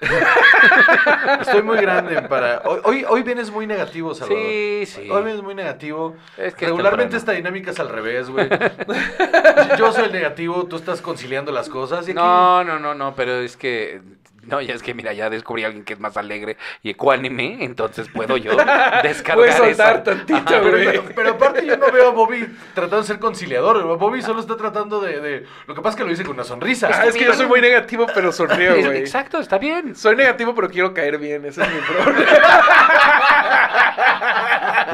Estoy 1.40 1.62
muy 1.62 1.78
grande 1.78 2.22
para. 2.22 2.62
Hoy, 2.64 2.80
hoy, 2.84 3.04
hoy 3.08 3.22
vienes 3.22 3.50
muy 3.50 3.66
negativo, 3.66 4.14
Salvador. 4.14 4.42
Sí, 4.42 4.86
sí. 4.86 5.10
Hoy 5.10 5.24
vienes 5.24 5.42
muy 5.42 5.54
negativo. 5.54 6.16
Es 6.36 6.54
que 6.54 6.66
es 6.66 6.70
Regularmente 6.70 7.16
esta 7.16 7.32
dinámica 7.32 7.70
es 7.70 7.80
al 7.80 7.88
revés, 7.88 8.28
güey. 8.28 8.48
Yo 9.78 9.92
soy 9.92 10.06
el 10.06 10.12
negativo, 10.12 10.66
tú 10.66 10.76
estás 10.76 11.00
conciliando 11.00 11.52
las 11.52 11.68
cosas. 11.68 12.06
Y 12.08 12.10
aquí, 12.10 12.16
No, 12.18 12.62
no, 12.64 12.78
no, 12.78 12.94
no, 12.94 13.14
pero 13.14 13.40
es 13.40 13.56
que. 13.56 14.00
No, 14.50 14.60
ya 14.60 14.74
es 14.74 14.82
que 14.82 14.94
mira, 14.94 15.12
ya 15.12 15.28
descubrí 15.30 15.64
a 15.64 15.66
alguien 15.66 15.84
que 15.84 15.94
es 15.94 16.00
más 16.00 16.16
alegre 16.16 16.56
y 16.82 16.90
ecuánime, 16.90 17.64
entonces 17.64 18.08
puedo 18.12 18.36
yo 18.36 18.52
descargar 19.02 19.36
Puedes 19.36 19.56
soltar 19.56 19.94
esa- 19.96 20.02
tantito, 20.04 20.36
Ajá, 20.36 20.46
Pero, 20.62 20.70
güey. 20.70 20.84
pero- 20.86 21.04
pero 21.14 21.30
aparte 21.30 21.66
yo 21.66 21.76
no 21.76 21.90
veo 21.90 22.08
a 22.08 22.12
Bobby 22.12 22.46
tratando 22.74 22.98
de 22.98 23.04
ser 23.04 23.18
conciliador. 23.18 23.82
Bobby 23.98 24.22
solo 24.22 24.40
está 24.40 24.56
tratando 24.56 25.00
de, 25.00 25.20
de- 25.20 25.46
Lo 25.66 25.74
que 25.74 25.80
pasa 25.82 25.90
es 25.90 25.96
que 25.96 26.04
lo 26.04 26.10
dice 26.10 26.24
con 26.24 26.34
una 26.34 26.44
sonrisa. 26.44 26.88
Ah, 26.92 27.06
es 27.06 27.14
que 27.16 27.24
yo 27.24 27.34
soy 27.34 27.46
muy 27.46 27.60
negativo, 27.60 28.06
pero 28.14 28.30
sonrío, 28.32 28.76
güey. 28.76 28.98
Exacto, 28.98 29.38
está 29.38 29.58
bien. 29.58 29.94
Soy 29.96 30.16
negativo, 30.16 30.54
pero 30.54 30.68
quiero 30.70 30.94
caer 30.94 31.18
bien, 31.18 31.44
ese 31.44 31.62
es 31.62 31.68
mi 31.68 31.80
problema. 31.80 32.26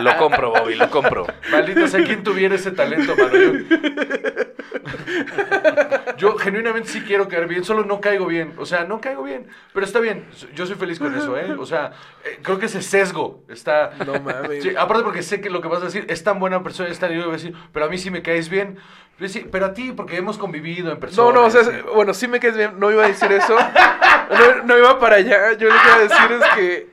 Lo 0.01 0.17
compro, 0.17 0.51
Bobby, 0.51 0.75
lo 0.75 0.89
compro. 0.91 1.27
Maldita 1.51 1.87
sea 1.87 2.03
quien 2.05 2.23
tuviera 2.23 2.55
ese 2.55 2.71
talento, 2.71 3.15
mano. 3.17 3.37
Yo, 3.37 3.53
yo 6.17 6.37
genuinamente 6.39 6.89
sí 6.89 7.03
quiero 7.03 7.29
caer 7.29 7.47
bien, 7.47 7.65
solo 7.65 7.85
no 7.85 8.01
caigo 8.01 8.27
bien. 8.27 8.55
O 8.59 8.67
sea, 8.67 8.85
no 8.85 9.01
caigo 9.01 9.23
bien. 9.23 9.42
Pero 9.73 9.87
está 9.87 10.01
bien. 10.01 10.27
Yo 10.55 10.67
soy 10.67 10.77
feliz 10.77 10.99
con 10.99 11.15
eso, 11.17 11.37
¿eh? 11.39 11.53
O 11.59 11.67
sea, 11.67 11.93
eh, 12.25 12.39
creo 12.43 12.59
que 12.59 12.67
ese 12.67 12.83
sesgo 12.83 13.43
está. 13.49 13.91
No 14.07 14.21
mames. 14.21 14.63
Sí, 14.63 14.75
aparte 14.77 15.03
porque 15.05 15.23
sé 15.23 15.41
que 15.41 15.51
lo 15.51 15.61
que 15.61 15.69
vas 15.69 15.83
a 15.83 15.87
decir 15.87 16.05
es 16.09 16.23
tan 16.25 16.39
buena 16.39 16.63
persona, 16.63 16.89
es 16.89 16.99
tan 16.99 17.11
yo 17.13 17.21
voy 17.21 17.31
a 17.31 17.33
decir, 17.33 17.55
pero 17.73 17.87
a 17.87 17.89
mí 17.89 17.99
sí 17.99 18.11
me 18.11 18.23
caes 18.23 18.49
bien. 18.49 18.79
Pero, 19.19 19.29
sí, 19.29 19.47
pero 19.53 19.67
a 19.67 19.75
ti, 19.75 19.93
porque 19.93 20.17
hemos 20.17 20.39
convivido 20.39 20.91
en 20.91 20.99
persona. 20.99 21.29
No, 21.33 21.43
no, 21.43 21.47
o 21.47 21.51
sea, 21.51 21.63
sí. 21.65 21.71
bueno, 21.95 22.15
sí 22.15 22.27
me 22.29 22.41
quedes 22.41 22.57
bien, 22.57 22.81
no 22.81 22.91
iba 22.91 23.05
a 23.05 23.09
decir 23.09 23.31
eso. 23.31 23.57
No, 23.57 24.65
no 24.65 24.79
iba 24.79 24.99
para 24.99 25.17
allá. 25.17 25.53
Yo 25.53 25.69
lo 25.69 25.75
que 25.75 25.87
iba 25.87 25.95
a 25.95 25.99
decir 26.01 26.33
es 26.33 26.49
que, 26.57 26.91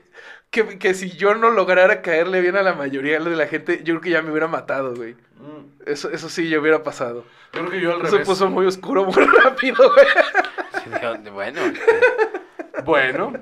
que, 0.51 0.77
que 0.79 0.93
si 0.93 1.11
yo 1.11 1.35
no 1.35 1.49
lograra 1.51 2.01
caerle 2.01 2.41
bien 2.41 2.55
a 2.57 2.61
la 2.63 2.73
mayoría 2.73 3.19
de 3.19 3.35
la 3.35 3.47
gente, 3.47 3.77
yo 3.83 3.93
creo 3.95 4.01
que 4.01 4.09
ya 4.09 4.21
me 4.21 4.31
hubiera 4.31 4.47
matado, 4.47 4.93
güey. 4.95 5.13
Mm, 5.39 5.83
Eso, 5.89 6.09
eso 6.11 6.27
sí, 6.29 6.49
yo 6.49 6.59
hubiera 6.61 6.83
pasado. 6.83 7.23
Yo 7.53 7.61
creo 7.61 7.71
que 7.71 7.79
yo 7.81 7.93
al 7.95 8.01
Eso 8.01 8.11
revés. 8.11 8.27
puso 8.27 8.49
muy 8.49 8.65
oscuro 8.65 9.05
muy 9.05 9.25
rápido, 9.43 9.75
güey. 9.93 10.07
Bueno, 11.33 11.61
Bueno. 12.83 13.33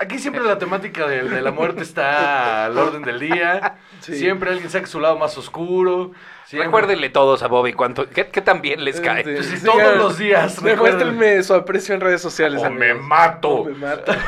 Aquí 0.00 0.18
siempre 0.20 0.42
la 0.44 0.58
temática 0.58 1.08
de, 1.08 1.24
de 1.24 1.42
la 1.42 1.50
muerte 1.50 1.82
está 1.82 2.66
al 2.66 2.78
orden 2.78 3.02
del 3.02 3.18
día. 3.18 3.78
Sí. 4.00 4.14
Siempre 4.16 4.50
alguien 4.50 4.70
saca 4.70 4.86
su 4.86 5.00
lado 5.00 5.18
más 5.18 5.36
oscuro. 5.36 6.12
Siempre- 6.46 6.66
recuérdenle 6.66 7.08
todos 7.10 7.42
a 7.42 7.48
Bobby 7.48 7.72
cuánto, 7.72 8.08
qué, 8.08 8.28
qué 8.28 8.40
tan 8.40 8.60
bien 8.62 8.84
les 8.84 9.00
cae. 9.00 9.42
Sí, 9.42 9.64
todos 9.64 9.96
los 9.96 10.16
días, 10.18 10.62
Demuéstrenme 10.62 11.42
su 11.42 11.52
aprecio 11.54 11.94
en 11.96 12.00
redes 12.00 12.22
sociales. 12.22 12.62
O 12.62 12.70
me 12.70 12.94
mato. 12.94 13.48
O 13.50 13.64
me 13.64 13.74
mato. 13.74 14.12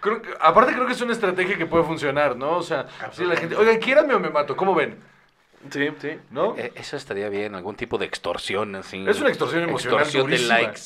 Creo 0.00 0.22
que- 0.22 0.28
aparte 0.40 0.72
creo 0.72 0.86
que 0.86 0.92
es 0.92 1.00
una 1.00 1.12
estrategia 1.12 1.56
que 1.56 1.66
puede 1.66 1.82
funcionar, 1.84 2.36
¿no? 2.36 2.52
O 2.58 2.62
sea, 2.62 2.86
si 3.12 3.24
la 3.24 3.34
gente, 3.36 3.56
oigan, 3.56 3.78
quiéranme 3.78 4.14
o 4.14 4.20
me 4.20 4.30
mato, 4.30 4.54
¿cómo 4.56 4.74
ven? 4.74 4.98
Sí, 5.70 5.88
sí. 6.00 6.18
¿No? 6.30 6.54
Eh, 6.56 6.72
Eso 6.74 6.96
estaría 6.96 7.28
bien, 7.28 7.54
algún 7.54 7.76
tipo 7.76 7.98
de 7.98 8.06
extorsión 8.06 8.74
así. 8.76 9.04
Es 9.08 9.20
una 9.20 9.28
extorsión 9.30 9.62
emocional 9.62 10.00
Extorsión 10.02 10.30
de 10.30 10.38
likes. 10.38 10.80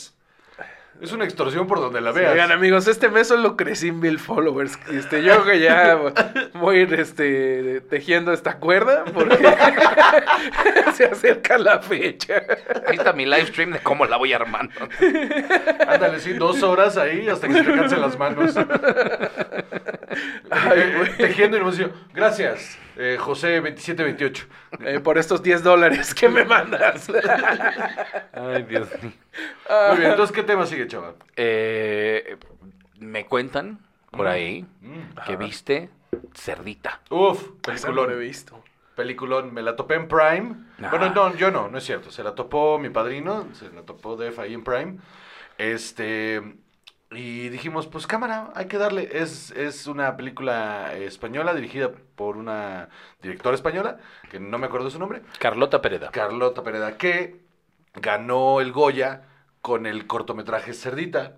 Es 1.01 1.13
una 1.13 1.25
extorsión 1.25 1.67
por 1.67 1.81
donde 1.81 2.03
la 2.03 2.13
veas. 2.13 2.33
Oigan, 2.33 2.53
amigos, 2.53 2.87
este 2.87 3.09
mes 3.09 3.29
solo 3.29 3.57
crecí 3.57 3.89
en 3.89 4.01
mil 4.01 4.19
followers. 4.19 4.79
Este, 4.93 5.23
yo 5.23 5.33
creo 5.33 5.45
que 5.47 5.61
ya 5.61 5.99
voy 6.55 6.77
a 6.77 6.81
ir 6.83 6.93
este, 6.93 7.81
tejiendo 7.89 8.35
esta 8.35 8.59
cuerda 8.59 9.05
porque 9.15 9.39
se 10.95 11.07
acerca 11.07 11.57
la 11.57 11.79
fecha. 11.79 12.43
Ahí 12.87 12.97
está 12.97 13.15
mi 13.15 13.25
live 13.25 13.47
stream 13.47 13.71
de 13.73 13.79
cómo 13.79 14.05
la 14.05 14.19
voy 14.19 14.35
armando. 14.35 14.75
Ándale, 15.89 16.21
sí, 16.21 16.35
dos 16.35 16.63
horas 16.63 16.99
ahí 16.99 17.27
hasta 17.31 17.49
que 17.49 17.55
se 17.55 17.63
te 17.65 17.73
cansen 17.73 18.01
las 18.03 18.19
manos. 18.19 18.55
Eh, 18.59 18.65
eh, 20.51 21.15
tejiendo 21.17 21.57
y 21.57 21.65
dice, 21.71 21.89
gracias, 22.13 22.77
eh, 23.03 23.17
José 23.19 23.61
2728. 23.61 24.47
Eh, 24.85 25.01
por 25.01 25.17
estos 25.19 25.43
10 25.43 25.63
dólares 25.63 26.15
que 26.15 26.29
me 26.29 26.45
mandas. 26.45 27.11
Ay, 28.33 28.63
Dios 28.65 28.89
mío. 29.03 29.13
Muy 29.89 29.99
bien, 29.99 30.11
entonces, 30.11 30.35
¿qué 30.35 30.43
tema 30.43 30.67
sigue, 30.67 30.87
chaval? 30.87 31.15
Eh, 31.37 32.37
me 32.99 33.27
cuentan 33.27 33.79
por 34.11 34.27
ahí 34.27 34.67
Mm. 34.83 35.01
que 35.27 35.37
viste 35.37 35.91
Cerdita. 36.35 37.01
Uf, 37.11 37.41
Esa 37.73 37.89
no 37.91 38.03
he 38.03 38.07
peliculón. 38.07 38.21
visto. 38.21 38.65
Peliculón, 38.97 39.55
me 39.55 39.63
la 39.63 39.77
topé 39.77 39.95
en 39.95 40.09
Prime. 40.09 40.55
Ah. 40.83 40.89
Bueno, 40.91 41.11
no, 41.15 41.35
yo 41.37 41.51
no, 41.51 41.69
no 41.69 41.79
es 41.79 41.85
cierto. 41.85 42.11
Se 42.11 42.23
la 42.23 42.35
topó 42.35 42.79
mi 42.79 42.91
padrino, 42.91 43.49
se 43.55 43.71
la 43.71 43.83
topó 43.83 44.17
Def 44.17 44.39
ahí 44.39 44.53
en 44.53 44.63
Prime. 44.65 44.97
Este. 45.57 46.43
Y 47.13 47.49
dijimos, 47.49 47.89
pues 47.89 48.07
cámara, 48.07 48.51
hay 48.55 48.67
que 48.67 48.79
darle. 48.79 49.09
Es, 49.13 49.51
es 49.53 49.87
una 49.89 50.17
película 50.17 50.95
española 50.95 51.55
dirigida 51.55 51.91
por 52.15 52.37
una 52.37 52.89
directora 53.21 53.57
española, 53.57 53.99
que 54.31 54.39
no 54.39 54.59
me 54.59 54.67
acuerdo 54.67 54.91
su 54.91 54.99
nombre, 55.01 55.23
Carlota 55.41 55.83
Pereda. 55.83 56.11
Carlota 56.13 56.63
Pereda, 56.63 56.97
que 56.97 57.41
ganó 57.95 58.61
el 58.61 58.71
Goya 58.71 59.23
con 59.61 59.87
el 59.87 60.07
cortometraje 60.07 60.73
Cerdita. 60.73 61.37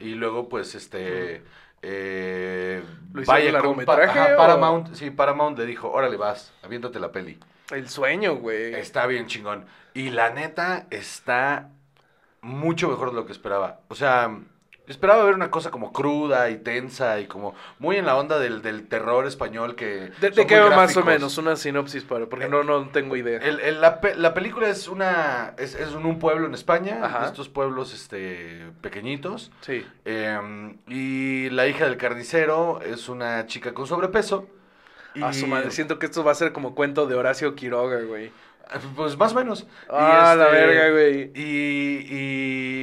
Y 0.00 0.14
luego, 0.14 0.48
pues, 0.48 0.74
este. 0.74 1.42
eh, 1.82 2.82
¿Lo 3.12 3.20
hicieron 3.22 3.74
con- 3.74 3.90
ajá, 3.90 4.34
o- 4.34 4.36
Paramount, 4.38 4.94
sí, 4.94 5.10
Paramount 5.10 5.58
le 5.58 5.66
dijo, 5.66 5.90
órale, 5.90 6.16
vas, 6.16 6.52
aviéntate 6.62 6.98
la 6.98 7.12
peli. 7.12 7.38
El 7.70 7.88
sueño, 7.90 8.36
güey. 8.36 8.74
Está 8.74 9.06
bien 9.06 9.26
chingón. 9.26 9.66
Y 9.94 10.10
la 10.10 10.30
neta 10.30 10.86
está 10.90 11.68
mucho 12.40 12.88
mejor 12.88 13.10
de 13.10 13.16
lo 13.16 13.26
que 13.26 13.32
esperaba. 13.32 13.80
O 13.88 13.94
sea, 13.94 14.34
Esperaba 14.90 15.24
ver 15.24 15.34
una 15.34 15.50
cosa 15.50 15.70
como 15.70 15.92
cruda 15.92 16.50
y 16.50 16.56
tensa 16.58 17.20
y 17.20 17.26
como 17.26 17.54
muy 17.78 17.96
en 17.96 18.06
la 18.06 18.16
onda 18.16 18.38
del, 18.38 18.60
del 18.60 18.88
terror 18.88 19.24
español 19.26 19.76
que... 19.76 20.10
¿De, 20.20 20.32
qué 20.46 20.58
va 20.60 20.74
más 20.76 20.96
o 20.96 21.04
menos? 21.04 21.38
Una 21.38 21.54
sinopsis 21.56 22.02
para, 22.04 22.26
porque 22.26 22.48
no, 22.48 22.64
no 22.64 22.88
tengo 22.88 23.16
idea. 23.16 23.38
El- 23.38 23.60
el- 23.60 23.80
la, 23.80 24.00
pe- 24.00 24.16
la 24.16 24.34
película 24.34 24.68
es 24.68 24.88
una 24.88 25.54
es, 25.58 25.74
es 25.76 25.92
un, 25.92 26.04
un 26.06 26.18
pueblo 26.18 26.46
en 26.46 26.54
España, 26.54 26.98
Ajá. 27.02 27.26
estos 27.26 27.48
pueblos 27.48 27.94
este 27.94 28.66
pequeñitos. 28.80 29.52
Sí. 29.60 29.86
eh, 30.04 30.74
y 30.88 31.48
la 31.50 31.66
hija 31.68 31.84
del 31.84 31.96
carnicero 31.96 32.80
es 32.82 33.08
una 33.08 33.46
chica 33.46 33.72
con 33.72 33.86
sobrepeso. 33.86 34.48
Y, 35.14 35.22
A 35.22 35.32
su 35.32 35.46
madre, 35.48 35.70
siento 35.72 35.98
que 35.98 36.06
esto 36.06 36.22
va 36.22 36.32
a 36.32 36.36
ser 36.36 36.52
como 36.52 36.74
cuento 36.74 37.06
de 37.06 37.14
Horacio 37.16 37.54
Quiroga, 37.56 38.00
güey. 38.02 38.30
Pues 38.94 39.16
más 39.16 39.32
o 39.32 39.34
menos. 39.34 39.62
Y, 39.62 39.66
Ah, 39.90 40.34
la 40.36 40.44
este, 40.46 40.56
verga, 40.66 40.90
güey. 40.90 41.32
Y, 41.34 42.06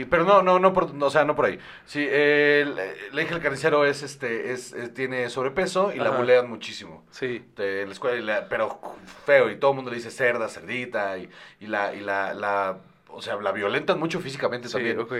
y- 0.01 0.05
pero 0.09 0.23
no, 0.25 0.41
no, 0.41 0.59
no 0.59 0.73
por, 0.73 0.93
no, 0.93 1.05
o 1.05 1.09
sea, 1.09 1.23
no 1.23 1.35
por 1.35 1.45
ahí. 1.45 1.59
Sí, 1.85 2.05
el- 2.09 2.75
la 3.13 3.21
hija 3.21 3.33
del 3.33 3.41
carnicero 3.41 3.85
es, 3.85 4.03
este, 4.03 4.51
es, 4.51 4.73
es- 4.73 4.93
tiene 4.93 5.29
sobrepeso 5.29 5.93
y 5.93 5.99
la 5.99 6.09
bulean 6.11 6.49
muchísimo. 6.49 7.03
Sí. 7.11 7.43
de 7.55 7.85
la 7.85 7.91
escuela, 7.93 8.17
y 8.17 8.21
la- 8.21 8.47
pero 8.49 8.79
feo, 9.25 9.49
y 9.49 9.55
todo 9.57 9.71
el 9.71 9.75
mundo 9.75 9.91
le 9.91 9.97
dice 9.97 10.11
cerda, 10.11 10.47
cerdita, 10.49 11.17
y, 11.17 11.29
y 11.61 11.67
la, 11.67 11.93
y 11.95 12.01
la, 12.01 12.33
la, 12.33 12.77
o 13.09 13.21
sea, 13.21 13.35
la 13.37 13.51
violentan 13.51 13.97
mucho 13.99 14.19
físicamente 14.19 14.67
Sí, 14.67 14.73
también. 14.73 14.99
ok. 14.99 15.13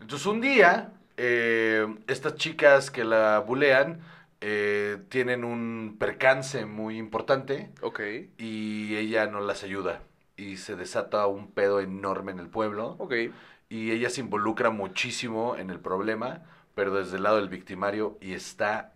Entonces 0.00 0.26
un 0.26 0.40
día, 0.40 0.90
eh, 1.16 1.86
estas 2.06 2.34
chicas 2.36 2.90
que 2.90 3.04
la 3.04 3.38
bulean 3.40 4.00
eh, 4.40 4.98
tienen 5.08 5.44
un 5.44 5.96
percance 5.98 6.64
muy 6.66 6.96
importante 6.98 7.70
Ok. 7.82 8.00
y 8.38 8.96
ella 8.96 9.26
no 9.26 9.40
las 9.40 9.62
ayuda. 9.62 10.02
Y 10.36 10.56
se 10.56 10.76
desata 10.76 11.26
un 11.26 11.50
pedo 11.52 11.80
enorme 11.80 12.32
en 12.32 12.38
el 12.38 12.48
pueblo 12.48 12.96
Ok. 12.98 13.14
y 13.68 13.90
ella 13.90 14.08
se 14.10 14.20
involucra 14.22 14.70
muchísimo 14.70 15.56
en 15.56 15.70
el 15.70 15.78
problema, 15.78 16.42
pero 16.74 16.94
desde 16.94 17.16
el 17.18 17.22
lado 17.24 17.36
del 17.36 17.48
victimario 17.50 18.16
y 18.20 18.32
está 18.32 18.92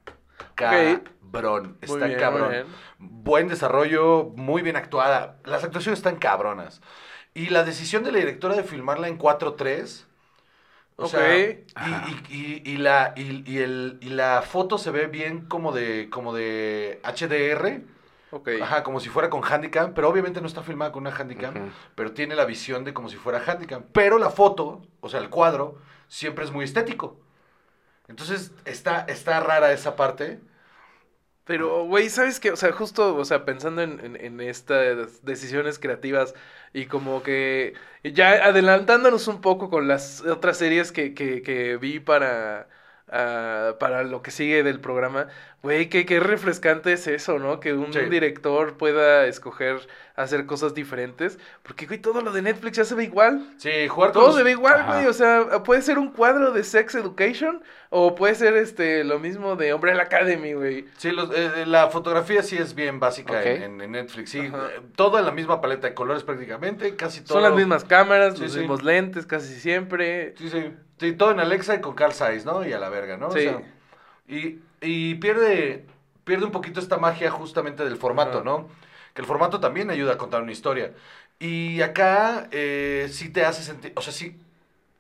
cabrón, 0.55 1.77
está 1.81 2.07
bien, 2.07 2.19
cabrón. 2.19 2.67
Buen 2.99 3.49
desarrollo, 3.49 4.33
muy 4.37 4.63
bien 4.63 4.77
actuada. 4.77 5.37
Las 5.45 5.65
actuaciones 5.65 5.99
están 5.99 6.17
cabronas. 6.17 6.81
Y 7.35 7.51
la 7.51 7.65
decisión 7.65 8.05
de 8.05 8.13
la 8.13 8.19
directora 8.19 8.55
de 8.55 8.63
filmarla 8.63 9.09
en 9.09 9.19
4.3, 9.19 10.07
o 10.97 11.05
Ok. 11.05 11.13
sea, 11.13 11.37
y, 11.37 11.55
y- 11.81 12.23
y- 12.31 12.63
y 12.73 12.77
la, 12.79 13.13
y, 13.17 13.45
y 13.51 13.59
el, 13.59 13.99
y 14.01 14.11
la 14.11 14.43
foto 14.43 14.79
se 14.79 14.91
ve 14.91 15.07
bien 15.07 15.47
como 15.47 15.73
de, 15.73 16.09
como 16.11 16.35
de 16.35 17.01
HDR, 17.03 17.85
Ok. 18.31 18.49
Ajá, 18.63 18.83
como 18.85 19.01
si 19.01 19.09
fuera 19.09 19.31
con 19.31 19.43
handicam, 19.45 19.95
pero 19.95 20.09
obviamente 20.09 20.41
no 20.41 20.47
está 20.47 20.63
filmada 20.63 20.93
con 20.93 21.07
una 21.07 21.17
handicam, 21.17 21.55
Ujú. 21.55 21.71
pero 21.95 22.13
tiene 22.13 22.35
la 22.37 22.45
visión 22.45 22.85
de 22.85 22.95
como 22.95 23.09
si 23.09 23.17
fuera 23.17 23.43
handicam. 23.47 23.85
Pero 23.93 24.19
la 24.19 24.31
foto, 24.31 24.83
o 25.01 25.09
sea, 25.09 25.21
el 25.21 25.31
cuadro, 25.31 25.79
siempre 26.09 26.45
es 26.45 26.53
muy 26.53 26.65
estético. 26.65 27.19
Entonces, 28.09 28.53
está, 28.65 29.01
está 29.09 29.41
rara 29.41 29.73
esa 29.73 29.97
parte. 29.97 30.41
Pero, 31.45 31.85
güey, 31.85 32.09
¿sabes 32.09 32.41
qué? 32.41 32.51
O 32.53 32.57
sea, 32.57 32.73
justo, 32.73 33.17
o 33.17 33.25
sea, 33.25 33.45
pensando 33.45 33.83
en, 33.83 34.17
en, 34.17 34.41
estas 34.41 35.23
decisiones 35.25 35.79
creativas 35.79 36.35
y 36.73 36.87
como 36.87 37.23
que 37.23 37.75
ya 38.03 38.31
adelantándonos 38.47 39.29
un 39.29 39.41
poco 39.43 39.69
con 39.69 39.87
las 39.87 40.23
otras 40.23 40.57
series 40.57 40.91
que, 40.91 41.13
que, 41.15 41.43
que 41.43 41.77
vi 41.77 42.01
para, 42.01 42.69
ah, 43.09 43.75
para 43.79 44.05
lo 44.05 44.23
que 44.23 44.31
sigue 44.31 44.63
del 44.63 44.81
programa, 44.81 45.29
güey, 45.65 45.89
qué, 45.89 46.05
qué 46.07 46.21
refrescante 46.21 46.93
es 46.93 47.07
eso, 47.09 47.39
¿no? 47.41 47.59
Que 47.59 47.73
un 47.73 47.93
Sí. 47.93 47.99
director 48.01 48.77
pueda 48.77 49.27
escoger 49.27 49.81
hacer 50.17 50.47
cosas 50.47 50.75
diferentes, 50.75 51.41
porque, 51.65 51.87
güey, 51.87 51.99
todo 52.01 52.21
lo 52.21 52.31
de 52.31 52.41
Netflix 52.43 52.77
ya 52.77 52.85
se 52.85 52.95
ve 52.95 53.03
igual. 53.03 53.49
Sí, 53.57 53.89
jugar 53.89 54.13
Todo 54.13 54.29
los- 54.29 54.37
se 54.37 54.45
ve 54.45 54.53
igual, 54.53 54.75
Ajá. 54.81 54.95
güey. 54.95 55.07
O 55.07 55.13
sea, 55.13 55.65
puede 55.65 55.83
ser 55.83 55.99
un 55.99 56.13
cuadro 56.13 56.53
de 56.53 56.63
Sex 56.63 56.95
Education 56.95 57.63
o 57.91 58.15
puede 58.15 58.37
ser 58.37 58.55
este 58.57 59.03
lo 59.03 59.19
mismo 59.19 59.57
de 59.57 59.75
Umbrella 59.75 60.03
Academy, 60.03 60.53
güey. 60.53 60.85
Sí, 60.99 61.11
los- 61.11 61.31
eh, 61.35 61.65
la 61.67 61.89
fotografía 61.91 62.45
sí 62.45 62.57
es 62.57 62.77
bien 62.77 63.01
básica 63.01 63.43
en, 63.43 63.81
en- 63.81 63.91
Netflix. 63.91 64.31
Sí, 64.31 64.41
Ajá. 64.41 64.69
eh, 64.77 64.81
todo 64.95 65.19
en 65.19 65.25
la 65.25 65.33
misma 65.33 65.61
paleta 65.61 65.89
de 65.89 65.95
colores 65.95 66.23
prácticamente, 66.23 66.95
casi 66.95 67.23
todo. 67.23 67.35
Son 67.35 67.43
las 67.43 67.55
mismas 67.55 67.83
cámaras, 67.85 68.35
Sí, 68.37 68.43
los 68.45 68.53
sí. 68.53 68.59
mismos 68.61 68.85
lentes 68.85 69.27
casi 69.27 69.55
siempre. 69.59 70.35
Sí, 70.39 70.49
sí. 70.49 70.73
Sí, 71.01 71.13
todo 71.15 71.33
en 71.33 71.41
Alexa 71.41 71.75
y 71.75 71.81
con 71.81 71.95
Carl 71.97 72.13
Zeiss, 72.13 72.45
¿no? 72.45 72.65
Y 72.65 72.73
a 72.73 72.79
la 72.79 72.89
verga, 72.89 73.17
¿no? 73.17 73.27
O 73.29 73.33
Sí. 73.33 73.41
sea, 73.41 73.61
y, 74.29 74.59
y 74.81 75.15
pierde, 75.17 75.87
pierde 76.25 76.45
un 76.47 76.53
poquito 76.53 76.81
esta 76.81 76.97
magia 76.99 77.31
justamente 77.31 77.85
del 77.85 77.97
formato, 77.97 78.39
Ajá. 78.39 78.45
¿no? 78.45 78.69
Que 79.15 79.21
el 79.23 79.27
formato 79.27 79.61
también 79.61 79.91
ayuda 79.91 80.15
a 80.15 80.19
contar 80.19 80.43
una 80.43 80.53
historia. 80.53 80.93
Y 81.39 81.81
acá 81.83 82.49
eh, 82.53 83.09
sí 83.11 83.29
te 83.29 83.45
hace 83.45 83.63
sentir, 83.63 83.93
o 83.97 84.03
sea, 84.03 84.13
sí 84.13 84.39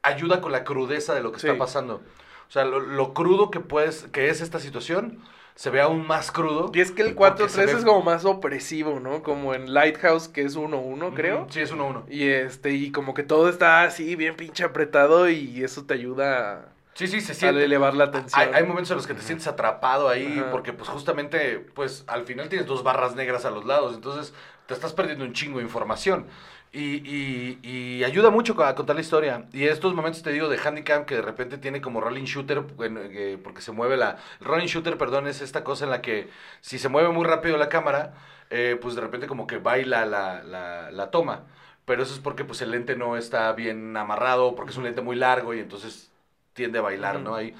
ayuda 0.02 0.40
con 0.40 0.52
la 0.52 0.64
crudeza 0.64 1.14
de 1.14 1.22
lo 1.22 1.32
que 1.32 1.40
Sí. 1.40 1.46
está 1.46 1.58
pasando. 1.58 2.02
O 2.48 2.52
sea, 2.52 2.64
lo, 2.64 2.80
lo 2.80 3.14
crudo 3.14 3.50
que 3.50 3.60
puedes, 3.60 4.04
que 4.12 4.28
es 4.28 4.40
esta 4.40 4.60
situación, 4.60 5.18
se 5.54 5.70
ve 5.70 5.80
aún 5.80 6.06
más 6.06 6.30
crudo. 6.30 6.70
Y 6.74 6.80
es 6.80 6.90
que 6.92 7.02
el 7.02 7.14
porque 7.14 7.44
4-3 7.44 7.52
se 7.70 7.74
ve- 7.74 7.80
es 7.80 7.84
como 7.84 8.02
más 8.02 8.24
opresivo, 8.24 9.00
¿no? 9.00 9.22
Como 9.22 9.54
en 9.54 9.72
Lighthouse, 9.72 10.28
que 10.28 10.42
es 10.42 10.56
1-1, 10.56 11.06
Ujú, 11.06 11.14
creo. 11.16 11.46
Sí, 11.50 11.60
es 11.60 11.70
uno 11.72 11.84
a 11.84 11.86
uno. 11.88 12.06
Y 12.08 12.24
este, 12.28 12.72
y 12.72 12.92
como 12.92 13.14
que 13.14 13.22
todo 13.22 13.48
está 13.48 13.84
así, 13.84 14.14
bien 14.16 14.36
pinche 14.36 14.64
apretado, 14.64 15.28
y 15.30 15.64
eso 15.64 15.84
te 15.86 15.94
ayuda 15.94 16.73
Sí, 16.94 17.06
sí, 17.08 17.20
se 17.20 17.34
siente. 17.34 17.64
elevar 17.64 17.94
la 17.94 18.10
tensión. 18.10 18.40
Hay, 18.40 18.54
hay 18.54 18.64
momentos 18.64 18.90
en 18.92 18.96
los 18.96 19.06
que 19.06 19.14
te 19.14 19.22
sientes 19.22 19.46
atrapado 19.46 20.08
ahí 20.08 20.38
Ajá. 20.40 20.50
porque 20.50 20.72
pues 20.72 20.88
justamente 20.88 21.58
pues 21.58 22.04
al 22.06 22.24
final 22.24 22.48
tienes 22.48 22.66
dos 22.66 22.82
barras 22.82 23.14
negras 23.16 23.44
a 23.44 23.50
los 23.50 23.64
lados, 23.64 23.94
entonces 23.94 24.32
te 24.66 24.74
estás 24.74 24.92
perdiendo 24.92 25.24
un 25.24 25.32
chingo 25.32 25.58
de 25.58 25.64
información. 25.64 26.26
Y, 26.72 26.96
y- 27.08 27.60
y 27.62 28.02
ayuda 28.04 28.30
mucho 28.30 28.60
a 28.64 28.74
contar 28.74 28.96
la 28.96 29.02
historia. 29.02 29.44
Y 29.52 29.64
estos 29.64 29.94
momentos, 29.94 30.22
te 30.24 30.32
digo, 30.32 30.48
de 30.48 30.58
handicap 30.58 31.04
que 31.06 31.14
de 31.14 31.22
repente 31.22 31.56
tiene 31.56 31.80
como 31.80 32.00
rolling 32.00 32.24
shooter, 32.24 32.64
eh, 32.80 33.38
porque 33.44 33.60
se 33.60 33.70
mueve 33.70 33.96
la... 33.96 34.16
El 34.40 34.46
rolling 34.46 34.66
shooter, 34.66 34.98
perdón, 34.98 35.28
es 35.28 35.40
esta 35.40 35.62
cosa 35.62 35.84
en 35.84 35.90
la 35.92 36.02
que 36.02 36.30
si 36.62 36.80
se 36.80 36.88
mueve 36.88 37.10
muy 37.10 37.24
rápido 37.26 37.56
la 37.58 37.68
cámara, 37.68 38.14
eh, 38.50 38.76
pues 38.82 38.96
de 38.96 39.02
repente 39.02 39.28
como 39.28 39.46
que 39.46 39.58
baila 39.58 40.04
la, 40.04 40.42
la, 40.42 40.90
la 40.90 41.10
toma. 41.12 41.44
Pero 41.84 42.02
eso 42.02 42.12
es 42.12 42.18
porque 42.18 42.44
pues 42.44 42.60
el 42.60 42.72
lente 42.72 42.96
no 42.96 43.16
está 43.16 43.52
bien 43.52 43.96
amarrado, 43.96 44.56
porque 44.56 44.72
es 44.72 44.76
un 44.76 44.82
lente 44.84 45.00
muy 45.00 45.14
largo 45.14 45.54
y 45.54 45.60
entonces 45.60 46.10
tiende 46.54 46.78
a 46.78 46.82
bailar. 46.82 47.20
¿no? 47.20 47.34
Ahí. 47.34 47.54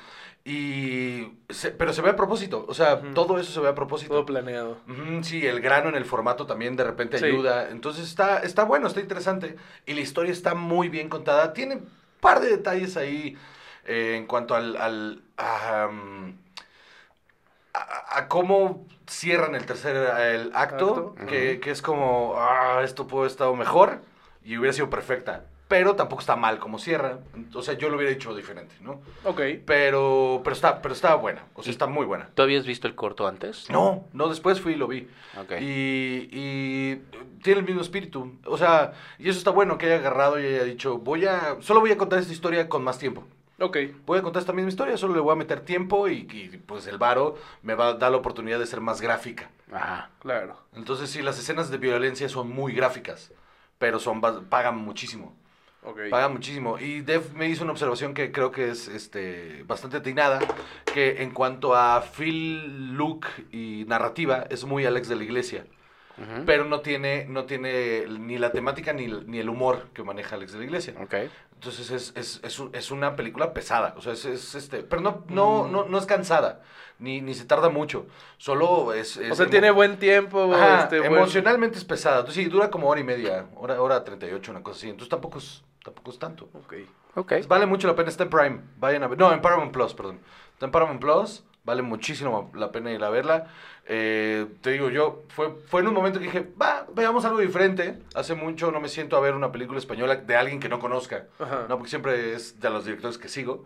Y... 0.47 1.39
se- 1.49 1.71
pero 1.71 1.93
se 1.93 2.03
ve 2.03 2.11
a 2.11 2.17
propósito, 2.17 2.67
o 2.69 2.75
sea, 2.75 3.01
todo 3.15 3.39
eso 3.39 3.51
se 3.51 3.61
ve 3.61 3.69
a 3.69 3.75
propósito. 3.75 4.13
Todo 4.13 4.27
planeado. 4.27 4.77
Sí, 5.23 5.47
el 5.47 5.61
grano 5.61 5.89
en 5.89 5.95
el 5.95 6.05
formato 6.05 6.47
también 6.47 6.77
de 6.77 6.85
repente 6.85 7.19
Sí. 7.19 7.25
ayuda. 7.27 7.71
Entonces 7.71 8.05
está, 8.07 8.39
está 8.41 8.65
bueno, 8.65 8.87
está 8.87 9.01
interesante. 9.01 9.57
Y 9.87 9.95
la 9.95 10.01
historia 10.03 10.33
está 10.33 10.55
muy 10.55 10.89
bien 10.89 11.09
contada. 11.09 11.53
Tiene 11.55 11.77
un 11.77 11.89
par 12.21 12.41
de 12.41 12.49
detalles 12.51 12.97
ahí 12.97 13.37
eh, 13.87 14.17
en 14.17 14.27
cuanto 14.27 14.55
al... 14.55 14.77
al 14.77 15.23
a, 15.37 15.89
um, 15.91 16.35
a- 17.73 18.19
a 18.19 18.29
cómo 18.29 18.87
cierran 19.09 19.55
el 19.55 19.67
tercer 19.67 19.97
el 19.97 20.53
acto, 20.55 21.15
Acto. 21.17 21.27
Que, 21.27 21.59
que 21.61 21.71
es 21.71 21.83
como, 21.83 22.35
ah, 22.39 22.83
esto 22.85 23.07
pudo 23.07 23.21
haber 23.23 23.31
estado 23.33 23.55
mejor 23.57 24.01
y 24.45 24.57
hubiera 24.59 24.73
sido 24.73 24.91
perfecta. 24.91 25.47
Pero 25.67 25.97
tampoco 25.97 26.21
está 26.21 26.37
mal 26.37 26.59
como 26.59 26.79
cierra. 26.79 27.21
O 27.55 27.63
sea, 27.63 27.75
yo 27.75 27.89
lo 27.89 27.97
hubiera 27.97 28.13
hecho 28.13 28.35
diferente, 28.35 28.75
¿no? 28.81 29.01
Ok. 29.25 29.41
Pero, 29.65 30.43
pero 30.45 30.55
está, 30.55 30.83
pero 30.83 30.93
está 30.95 31.15
buena. 31.15 31.47
O 31.55 31.63
sea, 31.63 31.73
está 31.73 31.87
muy 31.87 32.05
buena. 32.05 32.29
¿Tú 32.35 32.43
habías 32.43 32.67
visto 32.67 32.87
el 32.87 32.95
corto 32.95 33.27
antes? 33.27 33.71
No, 33.71 34.05
no, 34.13 34.29
después 34.29 34.61
fui 34.61 34.75
y 34.75 34.77
lo 34.77 34.87
vi. 34.87 35.09
Ok. 35.41 35.53
Y, 35.61 36.29
y 36.31 36.97
tiene 37.43 37.61
el 37.61 37.67
mismo 37.67 37.81
espíritu. 37.81 38.39
O 38.45 38.59
sea, 38.59 38.93
y 39.19 39.29
eso 39.29 39.39
está 39.39 39.51
bueno 39.51 39.79
que 39.79 39.87
haya 39.87 39.97
agarrado 39.97 40.39
y 40.39 40.47
haya 40.47 40.65
dicho, 40.65 40.99
voy 40.99 41.25
a, 41.25 41.57
solo 41.61 41.81
voy 41.81 41.93
a 41.93 41.99
contar 41.99 42.19
esta 42.19 42.33
historia 42.33 42.69
con 42.69 42.85
más 42.85 42.99
tiempo. 42.99 43.25
Ok. 43.61 43.79
Voy 44.05 44.19
a 44.19 44.23
contar 44.23 44.41
esta 44.41 44.53
misma 44.53 44.69
historia, 44.69 44.97
solo 44.97 45.15
le 45.15 45.21
voy 45.21 45.33
a 45.33 45.37
meter 45.37 45.61
tiempo 45.61 46.09
y, 46.09 46.27
y, 46.31 46.61
pues 46.67 46.87
el 46.87 46.99
varo 46.99 47.37
me 47.63 47.75
va 47.75 47.89
a 47.89 47.95
dar 47.95 48.11
la 48.11 48.19
oportunidad 48.19 48.59
de 48.59 48.67
ser 48.67 48.81
más 48.81 49.01
gráfica. 49.01 49.51
Ajá. 49.73 50.11
Claro. 50.19 50.59
Entonces 50.75 51.11
sí, 51.11 51.23
las 51.23 51.39
escenas 51.39 51.71
de 51.71 51.79
violencia 51.79 52.29
son 52.29 52.51
muy 52.51 52.75
gráficas, 52.75 53.33
pero 53.79 53.99
son 53.99 54.21
pagan 54.21 54.77
muchísimo. 54.77 55.37
Paga 56.11 56.29
muchísimo. 56.29 56.79
Y 56.79 57.01
Dev 57.03 57.35
me 57.35 57.49
hizo 57.49 57.63
una 57.65 57.73
observación 57.73 58.15
que 58.15 58.33
creo 58.33 58.51
que 58.51 58.71
es 58.71 58.89
este, 58.89 59.65
bastante 59.67 59.99
atinada, 59.99 60.41
que 60.93 61.23
en 61.23 61.31
cuanto 61.31 61.75
a 61.75 62.01
feel, 62.01 62.95
look 62.97 63.27
y 63.53 63.85
narrativa, 63.87 64.47
es 64.51 64.65
muy 64.65 64.87
Alex 64.87 65.09
de 65.09 65.17
la 65.17 65.25
Iglesia. 65.25 65.67
Pero 66.47 66.65
no 66.65 66.81
tiene, 66.81 67.27
no 67.29 67.45
tiene 67.45 68.07
ni 68.07 68.39
la 68.39 68.53
temática 68.53 68.93
ni, 68.93 69.09
ni 69.09 69.41
el 69.41 69.49
humor 69.49 69.89
que 69.93 70.05
maneja 70.05 70.37
Alex 70.37 70.53
de 70.53 70.59
la 70.61 70.65
Iglesia. 70.65 70.95
Entonces 71.55 71.91
es, 71.91 72.13
es, 72.15 72.41
es, 72.45 72.63
es 72.73 72.91
una 72.91 73.17
película 73.17 73.53
pesada. 73.53 73.95
O 73.97 74.01
sea, 74.01 74.13
es, 74.13 74.25
es, 74.25 74.55
este. 74.55 74.85
Pero 74.85 75.03
no, 75.03 75.25
no, 75.29 75.67
no, 75.67 75.87
no 75.87 75.99
es 75.99 76.07
cansada. 76.07 76.63
Ni, 76.99 77.21
ni 77.21 77.35
se 77.35 77.45
tarda 77.45 77.69
mucho. 77.69 78.07
Solo 78.39 78.93
es. 78.93 79.17
es 79.17 79.33
O 79.33 79.35
sea, 79.35 79.47
emo- 79.47 79.51
tiene 79.51 79.71
buen 79.71 79.99
tiempo. 79.99 80.55
Ajá, 80.55 80.85
este, 80.85 81.01
buen- 81.01 81.15
emocionalmente 81.15 81.77
es 81.79 81.85
pesada. 81.85 82.21
Entonces 82.21 82.45
sí, 82.45 82.49
dura 82.51 82.71
como 82.71 82.89
hora 82.89 83.01
y 83.01 83.05
media. 83.05 83.47
Hora, 83.57 83.81
hora 83.83 84.05
38, 84.05 84.51
una 84.51 84.63
cosa 84.63 84.79
así. 84.79 84.89
Entonces 84.91 85.09
tampoco 85.11 85.39
es, 85.39 85.63
tampoco 85.83 86.11
es 86.11 86.19
tanto. 86.19 86.49
Ok. 86.55 86.75
Ok. 87.17 87.29
Pues 87.29 87.49
Vale 87.49 87.67
mucho 87.67 87.87
la 87.89 87.97
pena, 87.97 88.09
está 88.11 88.25
en 88.25 88.31
Prime. 88.31 88.61
Vayan 88.79 89.03
a 89.03 89.09
ver. 89.09 89.19
No, 89.19 89.33
en 89.33 89.41
Paramount 89.43 89.73
Plus, 89.73 89.93
perdón. 89.95 90.21
Está 90.53 90.67
en 90.67 90.73
Paramount 90.73 91.01
Plus. 91.01 91.45
Vale 91.65 91.81
muchísimo 91.83 92.51
la 92.55 92.71
pena 92.73 92.93
ir 92.93 93.03
a 93.03 93.09
verla. 93.11 93.47
Eh, 93.87 94.47
te 94.61 94.71
digo, 94.73 94.91
yo, 94.91 95.23
fue, 95.29 95.55
fue 95.67 95.81
en 95.81 95.89
un 95.89 95.95
momento 95.95 96.19
que 96.19 96.27
dije, 96.27 96.47
va, 96.61 96.87
veamos 96.95 97.25
algo 97.25 97.39
diferente. 97.39 97.99
Hace 98.15 98.35
mucho 98.35 98.71
no 98.71 98.81
me 98.81 98.89
siento 98.89 99.17
a 99.17 99.21
ver 99.21 99.35
una 99.35 99.51
película 99.51 99.79
española 99.79 100.17
de 100.17 100.37
alguien 100.37 100.61
que 100.61 100.69
no 100.69 100.79
conozca. 100.79 101.27
Ajá. 101.39 101.65
No, 101.69 101.77
porque 101.77 101.89
siempre 101.91 102.35
es 102.35 102.61
de 102.61 102.69
los 102.71 102.85
directores 102.85 103.17
que 103.19 103.29
sigo. 103.29 103.65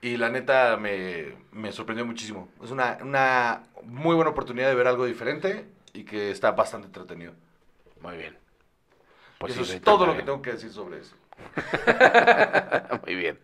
Y 0.00 0.16
la 0.16 0.28
neta 0.28 0.76
me, 0.76 1.34
me 1.52 1.72
sorprendió 1.72 2.06
muchísimo. 2.06 2.48
Es 2.62 2.70
una, 2.70 2.98
una 3.02 3.64
muy 3.82 4.14
buena 4.14 4.30
oportunidad 4.30 4.68
de 4.68 4.74
ver 4.76 4.86
algo 4.86 5.04
diferente 5.06 5.66
y 5.92 6.04
que 6.04 6.30
está 6.30 6.52
bastante 6.52 6.86
entretenido. 6.86 7.32
Muy 8.00 8.16
bien. 8.16 8.34
Y 8.34 9.40
Pues 9.40 9.54
eso 9.54 9.64
sí, 9.64 9.76
es 9.76 9.82
todo 9.82 10.06
lo 10.06 10.12
bien. 10.12 10.18
que 10.24 10.26
tengo 10.30 10.42
que 10.42 10.52
decir 10.52 10.70
sobre 10.70 10.98
eso. 11.00 11.16
Muy 13.06 13.14
bien. 13.16 13.38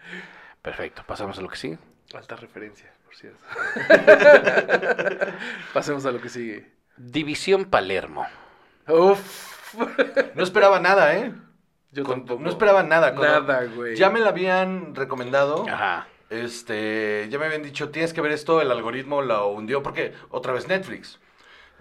Perfecto. 0.63 1.03
Pasamos 1.07 1.39
a 1.39 1.43
lo 1.43 1.49
que 1.49 1.57
sigue. 1.57 1.79
Alta 2.15 2.37
referencia, 2.37 2.93
por 3.05 3.15
cierto. 3.17 3.45
Pasemos 5.73 6.05
a 6.07 6.13
lo 6.13 6.21
que 6.21 6.29
sigue. 6.29 6.71
División 6.97 7.65
Palermo. 7.65 8.27
Uf. 8.89 9.75
No 10.35 10.43
esperaba 10.45 10.79
nada, 10.81 11.17
¿eh? 11.17 11.33
Yo 11.91 12.05
Con- 12.05 12.21
tampoco. 12.21 12.43
no 12.43 12.51
esperaba 12.51 12.83
nada. 12.83 13.15
Cuando- 13.15 13.41
Nada, 13.53 13.65
güey. 13.65 13.97
Ya 13.97 14.11
me 14.11 14.21
la 14.21 14.29
habían 14.31 14.95
recomendado. 14.95 15.67
Ajá. 15.69 16.07
Este, 16.31 17.27
ya 17.31 17.39
me 17.39 17.47
habían 17.47 17.63
dicho, 17.63 17.91
tienes 17.91 18.13
que 18.13 18.21
ver 18.21 18.33
esto, 18.33 18.61
el 18.61 18.71
algoritmo 18.71 19.23
lo 19.23 19.49
hundió, 19.49 19.83
porque 19.83 20.13
otra 20.31 20.53
vez 20.53 20.69
Netflix. 20.69 21.19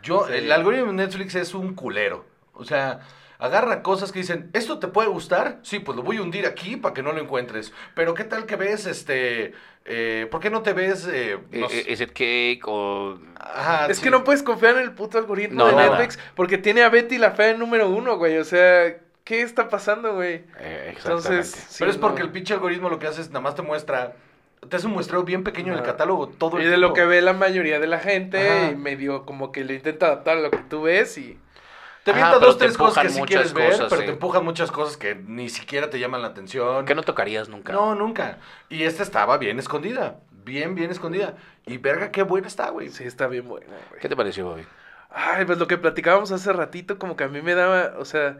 Yo, 0.01 0.25
Sí. 0.27 0.33
el 0.35 0.51
algoritmo 0.51 0.87
de 0.87 0.93
Netflix 0.93 1.35
es 1.35 1.53
un 1.53 1.73
culero. 1.75 2.25
O 2.53 2.65
sea, 2.65 2.99
agarra 3.39 3.81
cosas 3.81 4.11
que 4.11 4.19
dicen, 4.19 4.49
¿esto 4.53 4.79
te 4.79 4.87
puede 4.87 5.07
gustar? 5.09 5.59
Sí, 5.63 5.79
pues 5.79 5.95
lo 5.95 6.03
voy 6.03 6.17
a 6.17 6.21
hundir 6.21 6.45
aquí 6.45 6.75
para 6.77 6.93
que 6.93 7.01
no 7.01 7.13
lo 7.13 7.19
encuentres. 7.21 7.73
Pero 7.95 8.13
¿qué 8.13 8.25
tal 8.25 8.45
que 8.45 8.55
ves, 8.57 8.85
este, 8.85 9.53
eh, 9.85 10.27
¿por 10.29 10.39
qué 10.41 10.49
no 10.49 10.61
te 10.61 10.73
ves, 10.73 11.07
eh, 11.11 11.39
no 11.51 11.65
Eh, 11.67 11.69
sé? 11.69 11.91
¿Es 11.93 12.01
it 12.01 12.09
cake 12.11 12.61
o...? 12.67 13.17
Ajá, 13.39 13.87
Es 13.87 13.97
sí. 13.97 14.03
que 14.03 14.11
no 14.11 14.23
puedes 14.23 14.43
confiar 14.43 14.75
en 14.75 14.81
el 14.83 14.91
puto 14.93 15.17
algoritmo 15.17 15.57
No, 15.59 15.67
de 15.67 15.73
nada. 15.75 15.89
Netflix 15.97 16.19
porque 16.35 16.57
tiene 16.57 16.83
a 16.83 16.89
Betty 16.89 17.17
la 17.17 17.31
fea 17.31 17.51
en 17.51 17.59
número 17.59 17.89
uno, 17.89 18.17
güey. 18.17 18.37
O 18.37 18.43
sea, 18.45 18.97
¿qué 19.23 19.41
está 19.41 19.69
pasando, 19.69 20.13
güey? 20.15 20.43
Eh, 20.59 20.93
Entonces, 20.97 21.49
sí, 21.49 21.77
Pero 21.79 21.91
es 21.91 21.97
porque 21.97 22.19
no. 22.19 22.25
el 22.25 22.31
pinche 22.31 22.53
algoritmo 22.53 22.89
lo 22.89 22.99
que 22.99 23.07
hace 23.07 23.21
es 23.21 23.29
nada 23.29 23.41
más 23.41 23.55
te 23.55 23.61
muestra, 23.61 24.15
te 24.67 24.77
hace 24.77 24.87
un 24.87 24.93
muestreo 24.93 25.23
bien 25.23 25.43
pequeño 25.43 25.67
en 25.69 25.73
el 25.73 25.83
Ajá. 25.83 25.91
catálogo 25.91 26.27
todo 26.27 26.57
el 26.57 26.63
Y 26.63 26.67
de 26.67 26.77
lo 26.77 26.93
que 26.93 27.05
ve 27.05 27.21
la 27.21 27.33
mayoría 27.33 27.79
de 27.79 27.87
la 27.87 27.99
gente, 27.99 28.49
Ajá. 28.49 28.71
y 28.71 28.75
medio 28.75 29.25
como 29.25 29.51
que 29.51 29.63
le 29.63 29.75
intenta 29.75 30.07
adaptar 30.07 30.37
a 30.37 30.41
lo 30.41 30.51
que 30.51 30.57
tú 30.69 30.83
ves 30.83 31.17
y... 31.17 31.39
Te 32.03 32.11
avienta 32.11 32.37
dos, 32.37 32.57
te 32.57 32.65
tres 32.65 32.77
cosas 32.77 33.03
que 33.03 33.09
sí 33.09 33.21
quieres 33.21 33.53
ver, 33.53 33.71
cosas, 33.71 33.87
pero 33.89 34.01
sí. 34.01 34.07
te 34.07 34.11
empujan 34.11 34.43
muchas 34.43 34.71
cosas 34.71 34.97
que 34.97 35.15
ni 35.15 35.47
siquiera 35.47 35.89
te 35.89 35.99
llaman 35.99 36.21
la 36.21 36.27
atención. 36.29 36.85
Que 36.85 36.95
no 36.95 37.03
tocarías 37.03 37.47
nunca. 37.47 37.71
No, 37.71 37.95
nunca. 37.95 38.39
Y 38.67 38.83
esta 38.83 39.03
estaba 39.03 39.37
bien 39.37 39.57
escondida. 39.57 40.19
Bien, 40.43 40.75
bien 40.75 40.91
escondida. 40.91 41.35
Y 41.65 41.77
verga, 41.77 42.11
qué 42.11 42.23
buena 42.23 42.47
está, 42.47 42.69
güey. 42.71 42.89
Sí, 42.89 43.05
está 43.05 43.27
bien 43.27 43.47
buena, 43.47 43.67
güey. 43.89 44.01
¿Qué 44.01 44.09
te 44.09 44.17
pareció, 44.17 44.45
Bobby? 44.45 44.65
Ay, 45.09 45.45
pues 45.45 45.57
lo 45.59 45.67
que 45.67 45.77
platicábamos 45.77 46.31
hace 46.33 46.51
ratito, 46.51 46.99
como 46.99 47.15
que 47.15 47.23
a 47.23 47.29
mí 47.29 47.41
me 47.41 47.55
daba, 47.55 47.93
o 47.97 48.03
sea, 48.03 48.37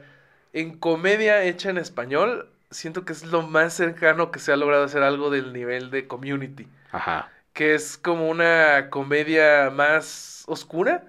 en 0.51 0.77
comedia 0.77 1.43
hecha 1.43 1.69
en 1.69 1.77
español, 1.77 2.49
siento 2.73 3.05
que 3.05 3.13
es 3.13 3.23
lo 3.25 3.41
más 3.43 3.73
cercano 3.73 4.31
que 4.31 4.39
se 4.39 4.51
ha 4.51 4.57
logrado 4.57 4.83
hacer 4.83 5.03
algo 5.03 5.29
del 5.29 5.53
nivel 5.53 5.91
de 5.91 6.07
community. 6.07 6.67
Ajá. 6.91 7.29
Que 7.53 7.75
es 7.75 7.97
como 7.97 8.29
una 8.29 8.89
comedia 8.89 9.69
más 9.69 10.43
oscura 10.47 11.05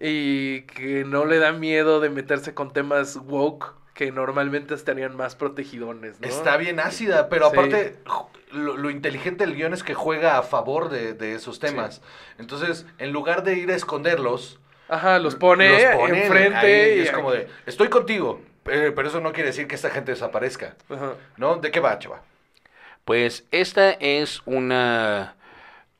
y 0.00 0.62
que 0.62 1.04
no 1.04 1.24
le 1.24 1.38
da 1.38 1.52
miedo 1.52 2.00
de 2.00 2.10
meterse 2.10 2.54
con 2.54 2.72
temas 2.72 3.16
woke 3.16 3.74
que 3.94 4.12
normalmente 4.12 4.74
estarían 4.74 5.16
más 5.16 5.34
protegidones, 5.34 6.20
¿no? 6.20 6.28
Está 6.28 6.56
bien 6.56 6.78
ácida, 6.78 7.28
pero 7.28 7.46
Sí. 7.50 7.56
aparte, 7.56 7.96
lo, 8.52 8.76
lo 8.76 8.90
inteligente 8.90 9.44
del 9.44 9.56
guion 9.56 9.74
es 9.74 9.82
que 9.82 9.94
juega 9.94 10.38
a 10.38 10.42
favor 10.42 10.88
de, 10.88 11.14
de 11.14 11.34
esos 11.34 11.58
temas. 11.58 12.00
Entonces, 12.38 12.86
en 12.98 13.12
lugar 13.12 13.42
de 13.42 13.54
ir 13.54 13.70
a 13.72 13.74
esconderlos, 13.74 14.60
Ajá, 14.88 15.18
los 15.18 15.34
pone, 15.34 15.68
los 15.70 15.96
pone 15.96 16.22
enfrente 16.22 16.56
ahí, 16.58 16.98
y 16.98 16.98
y 17.00 17.02
es 17.02 17.10
como 17.10 17.32
de, 17.32 17.48
estoy 17.66 17.88
contigo, 17.88 18.40
eh, 18.70 18.92
pero 18.94 19.08
eso 19.08 19.20
no 19.20 19.32
quiere 19.32 19.48
decir 19.48 19.66
que 19.66 19.74
esta 19.74 19.90
gente 19.90 20.12
desaparezca. 20.12 20.76
Ajá. 20.90 21.14
¿No? 21.36 21.56
¿De 21.56 21.70
qué 21.70 21.80
va, 21.80 21.98
chava? 21.98 22.22
Pues 23.04 23.44
esta 23.50 23.90
es 23.92 24.42
una... 24.44 25.34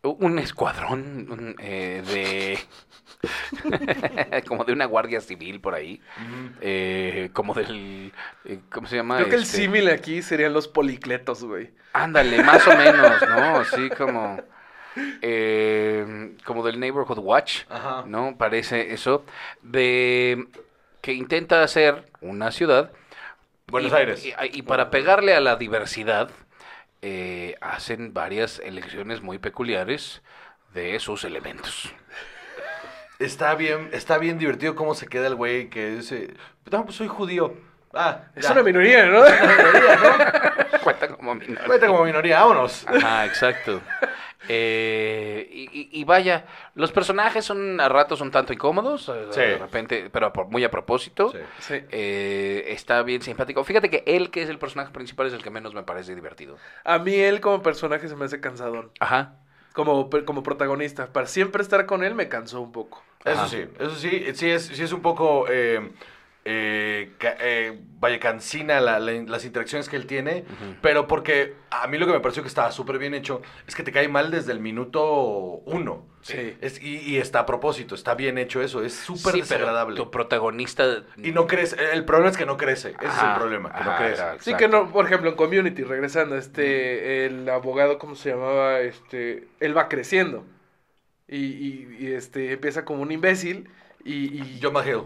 Un 0.03 0.39
escuadrón 0.39 1.27
un, 1.31 1.57
eh, 1.59 2.03
de... 2.07 2.59
como 4.47 4.65
de 4.65 4.73
una 4.73 4.85
guardia 4.87 5.21
civil 5.21 5.61
por 5.61 5.75
ahí. 5.75 6.01
Eh, 6.61 7.31
como 7.33 7.53
del... 7.55 8.13
eh, 8.45 8.61
¿Cómo 8.71 8.87
se 8.87 8.97
llama? 8.97 9.17
Creo 9.17 9.29
que 9.29 9.37
el 9.37 9.43
Este, 9.43 9.59
símil 9.59 9.89
aquí 9.89 10.23
serían 10.23 10.53
los 10.53 10.69
policletos, 10.69 11.43
güey. 11.45 11.71
Ándale, 11.93 12.43
más 12.45 12.67
o 12.69 12.77
menos, 12.77 13.21
¿no? 13.29 13.65
Sí, 13.65 13.91
como... 13.91 14.41
eh, 15.21 16.37
como 16.45 16.65
del 16.65 16.79
Neighborhood 16.79 17.19
Watch, 17.19 17.63
Ajá. 17.69 18.05
¿no? 18.07 18.37
Parece 18.39 18.93
eso. 18.95 19.25
De... 19.63 20.47
Que 21.01 21.13
intenta 21.13 21.63
hacer 21.63 22.05
una 22.21 22.51
ciudad 22.51 22.93
Buenos 23.67 23.93
y, 23.93 23.95
Aires. 23.95 24.25
Y, 24.25 24.33
y 24.53 24.63
para 24.63 24.91
pegarle 24.91 25.35
a 25.35 25.41
la 25.41 25.57
diversidad, 25.57 26.31
eh, 27.03 27.57
hacen 27.61 28.13
varias 28.15 28.59
elecciones 28.61 29.21
muy 29.23 29.39
peculiares 29.39 30.23
de 30.75 30.99
sus 31.01 31.25
elementos. 31.25 31.93
Está 33.19 33.55
bien, 33.55 33.91
está 33.93 34.19
bien 34.19 34.39
divertido 34.39 34.75
cómo 34.77 34.95
se 34.95 35.07
queda 35.09 35.27
el 35.27 35.35
güey 35.35 35.69
que 35.71 35.91
dice, 35.91 36.35
no, 36.71 36.85
pues 36.85 36.97
soy 36.97 37.09
judío. 37.09 37.55
Ah, 37.93 38.23
Es 38.37 38.45
ya. 38.45 38.53
una 38.53 38.63
minoría, 38.63 39.07
¿no? 39.07 39.23
Cuenta 40.83 41.09
como 41.09 41.35
minoría. 41.35 41.65
Cuenta 41.65 41.87
como 41.89 42.05
minoría, 42.05 42.41
vámonos. 42.41 42.87
Ajá, 42.87 43.27
exacto. 43.27 43.81
Eh, 44.49 45.47
y, 45.93 46.05
vaya, 46.05 46.47
los 46.75 46.93
personajes 46.93 47.45
son 47.45 47.81
a 47.81 47.89
ratos 47.89 48.21
un 48.21 48.31
tanto 48.31 48.53
incómodos, 48.53 49.09
eh, 49.09 49.27
Sí. 49.31 49.41
de 49.41 49.59
repente, 49.59 50.11
pero 50.11 50.33
muy 50.51 50.65
a 50.65 50.71
propósito. 50.71 51.31
Sí. 51.31 51.39
Sí. 51.59 51.75
Eh, 51.91 52.65
está 52.69 53.03
bien 53.03 53.23
simpático. 53.23 53.63
Fíjate 53.65 53.91
que 53.91 54.03
él, 54.07 54.31
que 54.31 54.43
es 54.43 54.49
el 54.49 54.59
personaje 54.59 54.93
principal, 54.93 55.27
es 55.27 55.33
el 55.33 55.43
que 55.43 55.51
menos 55.51 55.75
me 55.75 55.83
parece 55.83 56.15
divertido. 56.15 56.57
A 56.85 56.99
mí 56.99 57.15
él 57.15 57.41
como 57.41 57.63
personaje 57.63 58.09
se 58.09 58.17
me 58.17 58.25
hace 58.25 58.41
cansadón. 58.41 58.91
Ajá. 59.01 59.37
Como, 59.75 60.09
como 60.25 60.43
protagonista. 60.43 61.13
Para 61.13 61.27
siempre 61.27 61.63
estar 61.63 61.87
con 61.87 62.03
él 62.03 62.15
me 62.15 62.29
cansó 62.29 62.61
un 62.61 62.73
poco. 62.73 63.03
Eso 63.25 63.47
sí, 63.49 63.65
eso 63.79 63.95
sí, 63.97 64.25
sí 64.35 64.51
es, 64.51 64.67
sí 64.67 64.83
es 64.83 64.93
un 64.93 65.03
poco, 65.03 65.47
eh, 65.51 65.91
eh, 66.51 67.13
eh, 67.41 67.79
vaya, 68.01 68.19
cansina 68.19 68.81
la- 68.81 68.99
la- 68.99 69.13
las 69.13 69.45
interacciones 69.45 69.89
que 69.91 69.97
él 69.97 70.07
tiene, 70.07 70.45
pero 70.81 71.07
porque 71.07 71.55
a 71.71 71.87
mí 71.89 71.99
lo 71.99 72.07
que 72.07 72.13
me 72.13 72.21
pareció 72.21 72.43
que 72.43 72.49
estaba 72.49 72.73
súper 72.73 72.99
bien 72.99 73.13
hecho 73.13 73.43
es 73.67 73.75
que 73.75 73.83
te 73.83 73.93
cae 73.93 74.09
mal 74.09 74.31
desde 74.31 74.53
el 74.53 74.61
minuto 74.61 75.03
uno. 75.67 76.07
Sí. 76.23 76.57
Es, 76.61 76.83
y, 76.83 76.97
y 76.99 77.19
está 77.19 77.41
a 77.41 77.47
propósito, 77.47 77.95
está 77.95 78.15
bien 78.15 78.39
hecho 78.39 78.63
eso, 78.63 78.83
es 78.83 78.95
súper 78.95 79.35
Sí, 79.35 79.43
pero 79.43 79.43
desagradable. 79.43 79.97
tu 79.97 80.11
protagonista... 80.11 81.05
Y 81.17 81.33
no 81.33 81.47
crece, 81.47 81.77
el 81.93 82.05
problema 82.05 82.31
es 82.31 82.37
que 82.37 82.45
no 82.47 82.57
crece, 82.57 82.91
ese 83.01 83.07
es 83.07 83.23
el 83.23 83.35
problema, 83.39 83.73
que 83.73 83.85
no 83.85 83.91
ajá, 83.91 83.99
crece. 83.99 84.23
era- 84.23 84.37
Sí 84.41 84.55
que 84.55 84.69
no, 84.69 84.91
por 84.91 85.05
ejemplo, 85.07 85.31
en 85.31 85.37
Community, 85.37 85.85
regresando, 85.85 86.37
este, 86.37 87.27
el 87.27 87.49
abogado, 87.49 87.99
¿cómo 87.99 88.15
se 88.15 88.31
llamaba? 88.31 88.81
Este, 88.81 89.49
él 89.61 89.77
va 89.77 89.89
creciendo. 89.89 90.45
Y, 91.29 91.37
y- 91.45 91.97
y, 92.01 92.07
este, 92.13 92.53
empieza 92.53 92.85
como 92.85 93.03
un 93.03 93.13
imbécil 93.13 93.69
y... 94.05 94.39
y 94.43 94.61
John 94.63 94.73
McHale. 94.73 95.05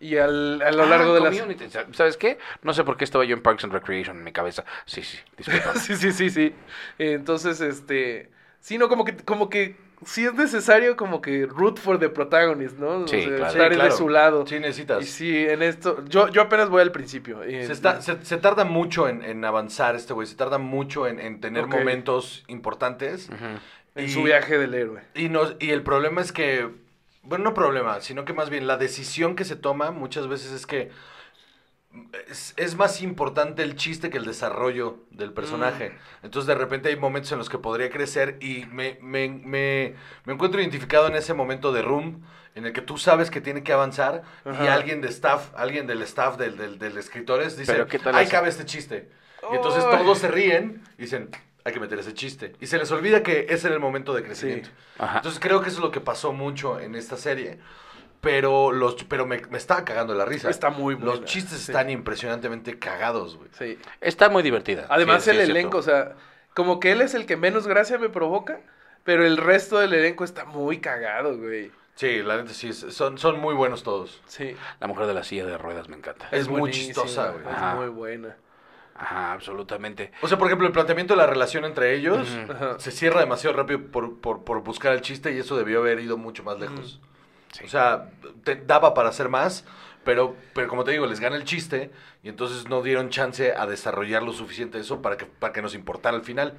Y 0.00 0.16
al, 0.18 0.60
a 0.60 0.70
lo 0.72 0.82
Ah, 0.82 0.86
largo 0.86 1.14
de 1.14 1.20
las... 1.20 1.38
Community. 1.38 1.66
¿Sabes 1.92 2.16
qué? 2.16 2.38
No 2.62 2.74
sé 2.74 2.84
por 2.84 2.96
qué 2.96 3.04
estaba 3.04 3.24
yo 3.24 3.34
en 3.36 3.42
Parks 3.42 3.64
and 3.64 3.72
Recreation 3.72 4.18
en 4.18 4.24
mi 4.24 4.32
cabeza. 4.32 4.64
Sí, 4.84 5.02
sí, 5.02 5.18
disculpa. 5.38 5.74
sí, 5.80 5.96
sí, 5.96 6.12
sí, 6.12 6.30
sí. 6.30 6.52
Entonces, 6.98 7.60
este... 7.60 8.30
Sí, 8.60 8.76
no, 8.78 8.88
como 8.88 9.04
que, 9.04 9.16
como 9.16 9.48
que 9.48 9.76
sí 10.04 10.24
es 10.26 10.34
necesario 10.34 10.96
como 10.96 11.20
que 11.22 11.46
root 11.46 11.78
for 11.78 11.98
the 11.98 12.08
protagonist, 12.08 12.78
¿no? 12.78 12.88
O 13.04 13.08
Sí, 13.08 13.20
sea, 13.22 13.36
claro. 13.36 13.46
Estar 13.52 13.74
Sí, 13.74 13.80
de 13.80 13.90
su 13.92 14.08
lado. 14.08 14.46
Sí, 14.46 14.58
necesitas. 14.58 15.02
Y 15.02 15.06
sí, 15.06 15.36
en 15.46 15.62
esto... 15.62 16.04
Yo, 16.06 16.28
yo 16.28 16.42
apenas 16.42 16.68
voy 16.68 16.82
al 16.82 16.92
principio. 16.92 17.46
y- 17.48 17.64
Se, 17.64 17.72
está- 17.72 18.02
se- 18.02 18.22
se 18.24 18.36
tarda 18.38 18.64
mucho 18.64 19.08
en, 19.08 19.22
en 19.22 19.44
avanzar 19.44 19.94
este 19.96 20.12
güey, 20.12 20.26
se 20.26 20.34
tarda 20.34 20.58
mucho 20.58 21.06
en, 21.06 21.20
en 21.20 21.40
tener 21.40 21.66
momentos 21.66 22.44
importantes. 22.48 23.30
En 23.94 24.04
y- 24.04 24.08
su 24.08 24.22
viaje 24.22 24.58
del 24.58 24.74
héroe. 24.74 25.00
Y, 25.14 25.28
nos, 25.28 25.56
y 25.60 25.70
el 25.70 25.82
problema 25.82 26.20
es 26.20 26.32
que, 26.32 26.68
bueno, 27.24 27.44
no 27.44 27.54
problema, 27.54 28.00
sino 28.00 28.24
que 28.24 28.32
más 28.32 28.50
bien 28.50 28.66
la 28.66 28.76
decisión 28.76 29.36
que 29.36 29.44
se 29.44 29.56
toma 29.56 29.90
muchas 29.90 30.28
veces 30.28 30.52
es 30.52 30.66
que 30.66 30.90
es, 32.28 32.54
es 32.56 32.76
más 32.76 33.02
importante 33.02 33.62
el 33.62 33.76
chiste 33.76 34.10
que 34.10 34.18
el 34.18 34.24
desarrollo 34.24 34.98
del 35.10 35.32
personaje. 35.32 35.90
Mm. 35.90 36.26
Entonces 36.26 36.46
de 36.46 36.54
repente 36.54 36.88
hay 36.88 36.96
momentos 36.96 37.32
en 37.32 37.38
los 37.38 37.48
que 37.48 37.58
podría 37.58 37.90
crecer 37.90 38.38
y 38.40 38.66
me, 38.66 38.98
me, 39.00 39.28
me, 39.28 39.94
me 40.24 40.32
encuentro 40.32 40.60
identificado 40.60 41.06
en 41.06 41.16
ese 41.16 41.34
momento 41.34 41.72
de 41.72 41.82
Room 41.82 42.22
en 42.54 42.66
el 42.66 42.72
que 42.72 42.82
tú 42.82 42.98
sabes 42.98 43.30
que 43.30 43.40
tiene 43.40 43.62
que 43.62 43.72
avanzar 43.72 44.22
y 44.44 44.66
alguien 44.66 45.00
de 45.00 45.08
staff, 45.08 45.50
alguien 45.56 45.86
del 45.86 46.02
staff 46.02 46.36
del, 46.36 46.56
del, 46.56 46.78
del 46.78 46.96
escritores 46.98 47.56
dice, 47.56 47.72
Pero 47.72 47.86
¿qué 47.86 47.98
tal 47.98 48.14
ahí 48.14 48.28
cabe 48.28 48.48
este 48.48 48.64
chiste. 48.64 49.10
Y 49.50 49.56
entonces 49.56 49.84
todos 49.84 50.18
se 50.18 50.28
ríen 50.28 50.82
y 50.96 51.02
dicen, 51.02 51.30
hay 51.64 51.72
que 51.72 51.80
meter 51.80 51.98
ese 51.98 52.12
chiste. 52.14 52.52
Y 52.60 52.66
se 52.66 52.78
les 52.78 52.90
olvida 52.92 53.22
que 53.22 53.46
ese 53.48 53.66
era 53.68 53.74
el 53.74 53.80
momento 53.80 54.12
de 54.14 54.22
crecimiento. 54.22 54.68
Ajá. 54.98 55.16
Entonces 55.18 55.40
creo 55.40 55.60
que 55.62 55.68
eso 55.68 55.78
es 55.78 55.82
lo 55.84 55.90
que 55.90 56.00
pasó 56.00 56.32
mucho 56.32 56.78
en 56.78 56.94
esta 56.94 57.16
serie. 57.16 57.58
Pero 58.20 58.72
los 58.72 59.04
pero 59.04 59.26
me, 59.26 59.42
me 59.50 59.58
estaba 59.58 59.84
cagando 59.84 60.14
la 60.14 60.24
risa. 60.24 60.48
Está 60.48 60.70
muy 60.70 60.94
Los 60.94 61.02
buena, 61.04 61.24
chistes 61.26 61.58
sí. 61.60 61.70
están 61.72 61.90
impresionantemente 61.90 62.78
cagados, 62.78 63.36
güey. 63.36 63.50
Sí. 63.58 63.78
Está 64.00 64.30
muy 64.30 64.42
divertida. 64.42 64.86
Además 64.88 65.24
Sí, 65.24 65.30
el 65.30 65.40
es 65.40 65.48
elenco, 65.50 65.82
cierto. 65.82 66.08
o 66.08 66.14
sea, 66.14 66.16
como 66.54 66.80
que 66.80 66.92
él 66.92 67.02
es 67.02 67.14
el 67.14 67.26
que 67.26 67.36
menos 67.36 67.66
gracia 67.66 67.98
me 67.98 68.08
provoca, 68.08 68.60
pero 69.04 69.26
el 69.26 69.36
resto 69.36 69.78
del 69.78 69.92
elenco 69.92 70.24
está 70.24 70.46
muy 70.46 70.78
cagado, 70.80 71.36
güey. 71.36 71.70
Sí, 71.96 72.22
la 72.22 72.38
neta 72.38 72.54
sí, 72.54 72.70
es- 72.70 72.86
son, 72.94 73.18
son 73.18 73.38
muy 73.40 73.54
buenos 73.54 73.82
todos. 73.82 74.22
Sí. 74.26 74.56
La 74.80 74.86
mujer 74.86 75.06
de 75.06 75.14
la 75.14 75.22
silla 75.22 75.44
de 75.44 75.58
ruedas 75.58 75.88
me 75.90 75.96
encanta. 75.96 76.26
Es 76.32 76.48
muy 76.48 76.60
buenísima, 76.60 76.86
chistosa, 77.04 77.30
güey. 77.30 77.42
Es 77.44 77.50
Ajá. 77.52 77.74
muy 77.74 77.88
buena. 77.88 78.36
Ajá, 78.96 79.32
absolutamente. 79.32 80.12
O 80.22 80.28
sea, 80.28 80.38
por 80.38 80.46
ejemplo, 80.46 80.66
el 80.66 80.72
planteamiento 80.72 81.14
de 81.14 81.18
la 81.18 81.26
relación 81.26 81.64
entre 81.64 81.94
ellos 81.94 82.28
Ujú. 82.44 82.52
Ajá. 82.52 82.78
se 82.78 82.90
cierra 82.92 83.20
demasiado 83.20 83.56
rápido 83.56 83.80
por, 83.90 84.18
por, 84.20 84.44
por 84.44 84.62
buscar 84.62 84.92
el 84.92 85.00
chiste 85.00 85.32
y 85.34 85.38
eso 85.38 85.56
debió 85.56 85.80
haber 85.80 85.98
ido 86.00 86.16
mucho 86.16 86.44
más 86.44 86.60
lejos. 86.60 87.00
Sí. 87.52 87.64
O 87.64 87.68
sea, 87.68 88.10
te- 88.44 88.56
daba 88.56 88.94
para 88.94 89.08
hacer 89.08 89.28
más, 89.28 89.64
pero, 90.04 90.36
pero 90.54 90.68
como 90.68 90.84
te 90.84 90.92
digo, 90.92 91.06
les 91.06 91.18
gana 91.18 91.34
el 91.36 91.44
chiste 91.44 91.90
y 92.22 92.28
entonces 92.28 92.68
no 92.68 92.82
dieron 92.82 93.10
chance 93.10 93.52
a 93.56 93.66
desarrollar 93.66 94.22
lo 94.22 94.32
suficiente 94.32 94.78
eso 94.78 95.02
para 95.02 95.16
que, 95.16 95.26
para 95.26 95.52
que 95.52 95.62
nos 95.62 95.74
importara 95.74 96.16
al 96.16 96.22
final. 96.22 96.54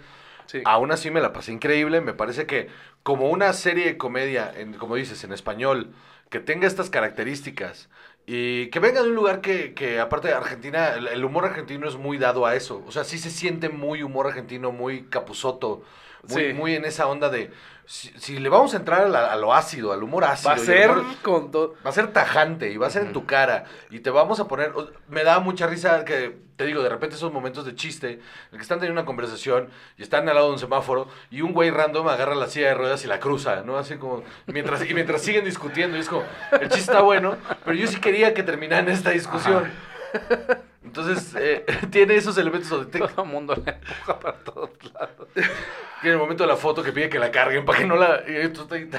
Sí. 0.48 0.62
Aún 0.66 0.92
así 0.92 1.12
me 1.12 1.22
la 1.22 1.32
pasé 1.34 1.52
increíble, 1.54 2.02
me 2.02 2.14
parece 2.14 2.46
que 2.46 2.70
como 3.04 3.30
una 3.30 3.52
serie 3.54 3.86
de 3.86 3.98
comedia, 3.98 4.52
en, 4.56 4.74
como 4.74 4.96
dices, 4.96 5.24
en 5.24 5.32
español, 5.34 5.94
que 6.30 6.40
tenga 6.40 6.68
estas 6.68 6.90
características 6.90 7.90
y 8.28 8.70
que 8.72 8.80
venga 8.80 9.04
de 9.04 9.10
un 9.10 9.16
lugar 9.16 9.42
que, 9.42 9.74
que 9.74 10.00
aparte 10.00 10.30
de 10.30 10.34
Argentina, 10.34 10.96
el, 10.96 11.08
el 11.08 11.24
humor 11.26 11.46
argentino 11.46 11.88
es 11.88 11.96
muy 11.96 12.18
dado 12.18 12.46
a 12.46 12.56
eso. 12.56 12.84
O 12.88 12.92
sea, 12.92 13.04
sí 13.04 13.18
se 13.20 13.30
siente 13.30 13.70
muy 13.70 14.02
humor 14.04 14.28
argentino, 14.28 14.72
muy 14.72 15.04
capuzoto, 15.10 15.84
muy, 16.30 16.48
Sí. 16.48 16.54
muy 16.54 16.76
en 16.76 16.86
esa 16.86 17.08
onda 17.08 17.30
de, 17.30 17.52
si, 17.86 18.10
si 18.18 18.40
le 18.40 18.50
vamos 18.50 18.74
a 18.74 18.78
entrar 18.78 19.02
a, 19.04 19.08
la- 19.10 19.32
a 19.32 19.36
lo 19.36 19.54
ácido, 19.54 19.94
al 19.94 20.02
humor 20.02 20.24
ácido. 20.24 20.50
Va 20.50 20.56
a 20.56 20.60
ser 20.60 20.90
humor- 20.90 21.16
con. 21.22 21.52
Va 21.86 21.90
a 21.90 21.94
ser 21.94 22.08
tajante 22.14 22.72
y 22.72 22.78
va 22.78 22.88
a 22.88 22.90
ser 22.90 23.04
en 23.04 23.14
tu 23.14 23.26
cara. 23.26 23.66
Y 23.92 24.00
te 24.00 24.10
vamos 24.10 24.40
a 24.40 24.48
poner. 24.48 24.74
Me 25.08 25.24
da 25.24 25.40
mucha 25.40 25.68
risa 25.68 26.04
que, 26.04 26.36
te 26.58 26.66
digo, 26.66 26.82
de 26.82 26.90
repente 26.90 27.16
esos 27.16 27.32
momentos 27.32 27.64
de 27.66 27.76
chiste, 27.76 28.14
en 28.14 28.20
el 28.54 28.58
que 28.58 28.64
están 28.64 28.80
teniendo 28.80 29.00
una 29.00 29.06
conversación 29.06 29.70
y 29.98 30.04
están 30.04 30.28
al 30.30 30.34
lado 30.36 30.48
de 30.48 30.54
un 30.54 30.60
semáforo 30.60 31.08
y 31.30 31.42
un 31.42 31.54
güey 31.54 31.70
random 31.70 32.08
agarra 32.08 32.34
la 32.34 32.48
silla 32.48 32.70
de 32.70 32.74
ruedas 32.74 33.04
y 33.04 33.08
la 33.08 33.20
cruza, 33.20 33.62
¿no? 33.64 33.78
Así 33.78 33.98
como. 33.98 34.24
Mientras, 34.48 34.84
y 34.90 34.94
mientras 34.96 35.22
siguen 35.22 35.46
discutiendo. 35.46 35.96
Y 35.96 36.00
es 36.00 36.10
como, 36.10 36.24
el 36.54 36.62
chiste 36.70 36.80
está 36.92 37.02
bueno, 37.02 37.36
pero 37.64 37.78
yo 37.78 37.86
sí 37.86 38.00
quería 38.00 38.34
que 38.34 38.42
terminaran 38.42 38.90
esta 38.90 39.12
discusión. 39.12 39.72
Entonces, 40.86 41.36
eh, 41.38 41.66
tiene 41.92 42.16
esos 42.16 42.38
elementos 42.38 42.70
donde 42.70 42.92
te- 42.92 43.00
Todo 43.00 43.24
el 43.24 43.30
mundo 43.30 43.56
le 43.56 43.72
empuja 43.72 44.20
para 44.20 44.38
todos 44.38 44.70
lados. 44.94 45.28
que 45.34 46.08
en 46.08 46.14
el 46.14 46.18
momento 46.18 46.44
de 46.44 46.48
la 46.48 46.56
foto 46.56 46.84
que 46.84 46.92
pide 46.94 47.10
que 47.10 47.20
la 47.20 47.32
carguen 47.32 47.66
para 47.66 47.80
que 47.80 47.86
no 47.86 47.96
la. 47.96 48.22
y 48.28 48.36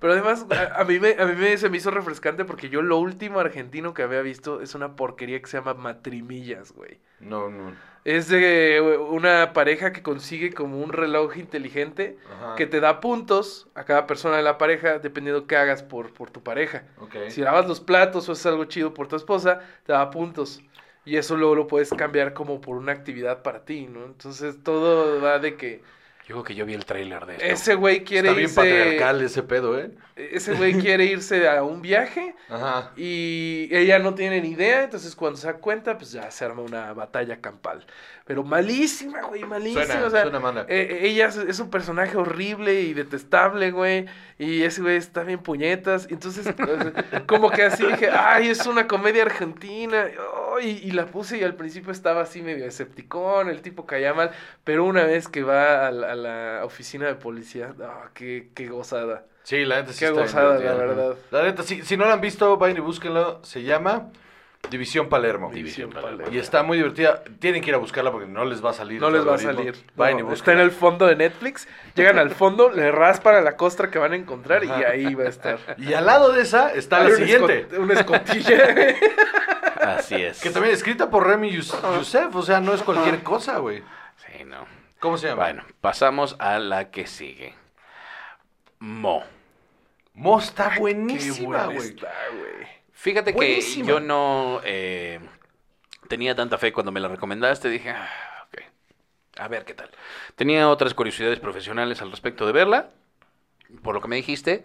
Pero 0.00 0.12
además, 0.14 0.46
a, 0.50 0.80
a 0.80 0.84
mí, 0.84 0.98
me, 0.98 1.12
a 1.18 1.26
mí 1.26 1.34
me, 1.36 1.56
se 1.56 1.68
me 1.70 1.76
hizo 1.76 1.90
refrescante 1.90 2.44
porque 2.44 2.68
yo 2.68 2.82
lo 2.82 2.98
último 2.98 3.38
argentino 3.40 3.94
que 3.94 4.02
había 4.02 4.20
visto 4.20 4.60
es 4.60 4.74
una 4.74 4.96
porquería 4.96 5.40
que 5.40 5.46
se 5.46 5.56
llama 5.58 5.74
Matrimillas, 5.74 6.72
güey. 6.72 6.98
No, 7.20 7.48
no. 7.48 7.72
Es 8.04 8.28
de 8.28 8.80
una 9.10 9.52
pareja 9.52 9.92
que 9.92 10.02
consigue 10.02 10.52
como 10.52 10.80
un 10.80 10.92
reloj 10.92 11.36
inteligente 11.36 12.18
Ajá. 12.34 12.56
que 12.56 12.66
te 12.66 12.80
da 12.80 13.00
puntos 13.00 13.68
a 13.74 13.84
cada 13.84 14.08
persona 14.08 14.36
de 14.36 14.42
la 14.42 14.58
pareja 14.58 14.98
dependiendo 14.98 15.46
qué 15.46 15.56
hagas 15.56 15.84
por, 15.84 16.12
por 16.12 16.30
tu 16.30 16.42
pareja. 16.42 16.84
Si 17.28 17.42
lavas 17.42 17.68
los 17.68 17.78
platos 17.80 18.28
o 18.28 18.32
haces 18.32 18.46
algo 18.46 18.64
chido 18.64 18.92
por 18.92 19.06
tu 19.06 19.14
esposa, 19.14 19.60
te 19.86 19.92
da 19.92 20.10
puntos. 20.10 20.62
Y 21.04 21.16
eso 21.16 21.36
luego 21.36 21.54
lo 21.54 21.66
puedes 21.66 21.90
cambiar 21.90 22.32
como 22.32 22.60
por 22.60 22.76
una 22.76 22.92
actividad 22.92 23.42
para 23.42 23.64
ti, 23.64 23.86
¿no? 23.86 24.04
Entonces 24.04 24.62
todo 24.62 25.20
va 25.20 25.38
de 25.38 25.56
que 25.56 25.82
Que 26.42 26.54
yo 26.54 26.64
vi 26.64 26.74
el 26.74 26.84
tráiler 26.84 27.26
de 27.26 27.34
esto. 27.34 27.44
ese 27.46 27.74
güey 27.74 28.02
quiere 28.04 28.28
Está 28.28 28.36
bien 28.36 28.48
irse... 28.48 28.54
patriarcal 28.56 29.22
ese 29.22 29.42
pedo, 29.42 29.78
¿eh? 29.78 29.90
Ese 30.16 30.54
güey 30.54 30.74
quiere 30.74 31.04
irse 31.04 31.48
a 31.48 31.62
un 31.62 31.82
viaje 31.82 32.34
Ajá. 32.48 32.92
y 32.96 33.68
ella 33.70 33.98
no 33.98 34.14
tiene 34.14 34.40
ni 34.40 34.50
idea, 34.50 34.84
entonces 34.84 35.14
cuando 35.16 35.38
se 35.38 35.46
da 35.46 35.54
cuenta, 35.54 35.96
pues 35.98 36.12
ya 36.12 36.30
se 36.30 36.44
arma 36.44 36.62
una 36.62 36.92
batalla 36.92 37.40
campal. 37.40 37.84
Pero 38.24 38.44
malísima, 38.44 39.22
güey, 39.22 39.42
malísima. 39.44 39.84
Suena, 39.84 40.06
o 40.06 40.10
sea, 40.10 40.22
suena 40.22 40.38
mala. 40.38 40.66
eh, 40.68 41.00
ella 41.02 41.26
es, 41.26 41.58
un 41.58 41.70
personaje 41.70 42.16
horrible 42.16 42.80
y 42.82 42.94
detestable, 42.94 43.72
güey. 43.72 44.06
Y 44.38 44.62
ese 44.62 44.80
güey 44.80 44.96
está 44.96 45.24
bien 45.24 45.40
puñetas. 45.40 46.06
Entonces, 46.08 46.46
como 47.26 47.50
que 47.50 47.64
así 47.64 47.84
dije, 47.84 48.10
ay, 48.10 48.48
es 48.48 48.64
una 48.66 48.86
comedia 48.86 49.22
argentina. 49.24 50.06
Y, 50.60 50.90
la 50.92 51.06
puse 51.06 51.38
y 51.38 51.44
al 51.44 51.54
principio 51.54 51.92
estaba 51.92 52.22
así 52.22 52.42
medio 52.42 52.64
escepticón, 52.66 53.48
el 53.48 53.62
tipo 53.62 53.86
caía 53.86 54.14
mal. 54.14 54.30
Pero 54.64 54.84
una 54.84 55.04
vez 55.04 55.28
que 55.28 55.42
va 55.42 55.86
a 55.86 55.90
la, 55.90 56.12
a 56.12 56.14
la 56.14 56.60
oficina 56.64 57.06
de 57.06 57.14
policía, 57.14 57.74
ah, 57.82 58.10
qué, 58.14 58.48
qué 58.54 58.68
gozada. 58.68 59.24
Sí, 59.44 59.64
la 59.64 59.80
neta 59.80 59.92
sí 59.92 59.98
Qué 60.00 60.06
está 60.06 60.20
gozada, 60.20 60.58
la 60.58 60.74
verdad. 60.74 61.16
La 61.30 61.42
neta, 61.42 61.62
si, 61.62 61.82
si 61.82 61.96
no 61.96 62.04
la 62.06 62.14
han 62.14 62.20
visto, 62.20 62.56
vayan 62.56 62.76
y 62.76 62.80
búsquenlo. 62.80 63.40
Se 63.42 63.62
llama 63.62 64.10
División 64.70 65.08
Palermo. 65.08 65.50
División 65.52 65.90
Palermo. 65.90 66.32
Y 66.32 66.38
está 66.38 66.62
muy 66.62 66.76
divertida. 66.78 67.22
Tienen 67.40 67.60
que 67.62 67.70
ir 67.70 67.74
a 67.74 67.78
buscarla 67.78 68.12
porque 68.12 68.28
no 68.28 68.44
les 68.44 68.64
va 68.64 68.70
a 68.70 68.72
salir. 68.72 69.00
No 69.00 69.10
les 69.10 69.26
va 69.26 69.34
a 69.34 69.38
salir. 69.38 69.74
Vayan 69.96 70.20
No, 70.20 70.30
y 70.30 70.34
está 70.34 70.52
en 70.52 70.60
el 70.60 70.70
fondo 70.70 71.06
de 71.06 71.16
Netflix. 71.16 71.66
Llegan 71.96 72.18
al 72.18 72.30
fondo, 72.30 72.70
le 72.70 72.92
raspan 72.92 73.34
a 73.34 73.40
la 73.40 73.56
costra 73.56 73.90
que 73.90 73.98
van 73.98 74.12
a 74.12 74.16
encontrar 74.16 74.64
y 74.64 74.70
ahí 74.70 75.14
va 75.14 75.24
a 75.24 75.28
estar. 75.28 75.58
Y 75.78 75.92
al 75.94 76.06
lado 76.06 76.32
de 76.32 76.42
esa 76.42 76.72
está 76.72 76.98
Hay 76.98 77.10
la 77.10 77.16
siguiente. 77.16 77.68
escot- 77.68 77.78
Una 77.78 77.94
escotilla. 77.94 78.58
Así 79.82 80.14
es. 80.14 80.40
Que 80.40 80.50
también 80.50 80.74
escrita 80.74 81.10
por 81.10 81.26
Remy 81.26 81.50
Yus- 81.50 81.74
Youssef. 81.96 82.34
O 82.34 82.42
sea, 82.42 82.60
no 82.60 82.72
es 82.74 82.82
cualquier 82.82 83.22
cosa, 83.22 83.58
güey. 83.58 83.82
Sí, 84.16 84.44
no. 84.44 84.66
¿Cómo 85.00 85.18
se 85.18 85.28
llama? 85.28 85.42
Bueno, 85.42 85.64
pasamos 85.80 86.36
a 86.38 86.58
la 86.58 86.90
que 86.90 87.06
sigue. 87.06 87.54
Mo. 88.78 89.22
Mo 90.14 90.38
está 90.38 90.70
Qué 90.74 90.80
buenísima, 90.80 91.46
buena 91.46 91.64
güey. 91.66 91.88
está, 91.88 92.12
güey. 92.38 92.66
Fíjate 92.92 93.34
que 93.34 93.60
yo 93.84 93.98
no 94.00 94.60
eh, 94.64 95.18
tenía 96.08 96.34
tanta 96.36 96.58
fe 96.58 96.72
cuando 96.72 96.92
me 96.92 97.00
la 97.00 97.08
recomendaste. 97.08 97.68
Dije, 97.68 97.90
ah, 97.90 98.08
ok, 98.46 98.62
a 99.38 99.48
ver 99.48 99.64
qué 99.64 99.74
tal. 99.74 99.90
Tenía 100.36 100.68
otras 100.68 100.94
curiosidades 100.94 101.40
profesionales 101.40 102.00
al 102.02 102.10
respecto 102.10 102.46
de 102.46 102.52
verla, 102.52 102.90
por 103.82 103.94
lo 103.94 104.00
que 104.00 104.08
me 104.08 104.16
dijiste, 104.16 104.64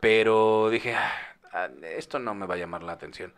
pero 0.00 0.68
dije, 0.70 0.94
ah, 0.94 1.12
ah, 1.52 1.68
esto 1.82 2.18
no 2.18 2.34
me 2.34 2.46
va 2.46 2.54
a 2.54 2.58
llamar 2.58 2.82
la 2.82 2.92
atención. 2.92 3.32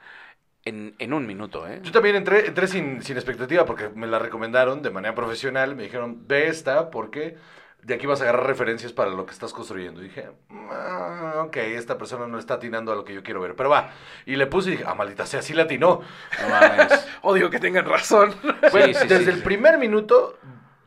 En, 0.65 0.95
en 0.99 1.15
un 1.15 1.27
minuto, 1.27 1.67
¿eh? 1.67 1.81
Yo 1.83 1.91
también 1.91 2.17
entré, 2.17 2.47
entré 2.47 2.67
sin, 2.67 3.03
sin 3.03 3.17
expectativa 3.17 3.65
porque 3.65 3.89
me 3.89 4.07
la 4.07 4.19
recomendaron 4.19 4.83
de 4.83 4.91
manera 4.91 5.15
profesional. 5.15 5.75
Me 5.75 5.85
dijeron, 5.85 6.27
ve 6.29 6.49
esta 6.49 6.91
porque 6.91 7.37
de 7.83 7.95
aquí 7.95 8.07
vas 8.07 8.21
a 8.21 8.25
agarrar 8.25 8.47
referencias 8.47 8.93
para 8.93 9.11
lo 9.11 9.25
que 9.25 9.33
estás 9.33 9.55
construyendo. 9.55 10.03
Y 10.03 10.05
dije, 10.09 10.29
"Ah, 10.71 11.45
ok, 11.47 11.57
esta 11.57 11.97
persona 11.97 12.27
no 12.27 12.39
está 12.39 12.55
atinando 12.55 12.93
a 12.93 12.95
lo 12.95 13.05
que 13.05 13.15
yo 13.15 13.23
quiero 13.23 13.41
ver. 13.41 13.57
Pero 13.57 13.71
va. 13.71 13.91
Y 14.27 14.37
le 14.37 14.47
puse 14.47 14.69
y 14.69 14.73
dije, 14.73 14.85
ah, 14.87 14.95
maldita 14.95 15.25
sea, 15.25 15.41
sí 15.41 15.55
la 15.55 15.63
atinó. 15.63 16.03
No 16.43 16.49
mames. 16.49 17.09
Odio 17.23 17.49
que 17.49 17.59
tengan 17.59 17.87
razón. 17.87 18.35
Güey, 18.71 18.93
sí, 18.93 19.07
desde 19.09 19.25
sí, 19.25 19.31
el 19.31 19.43
primer 19.43 19.79
minuto, 19.79 20.39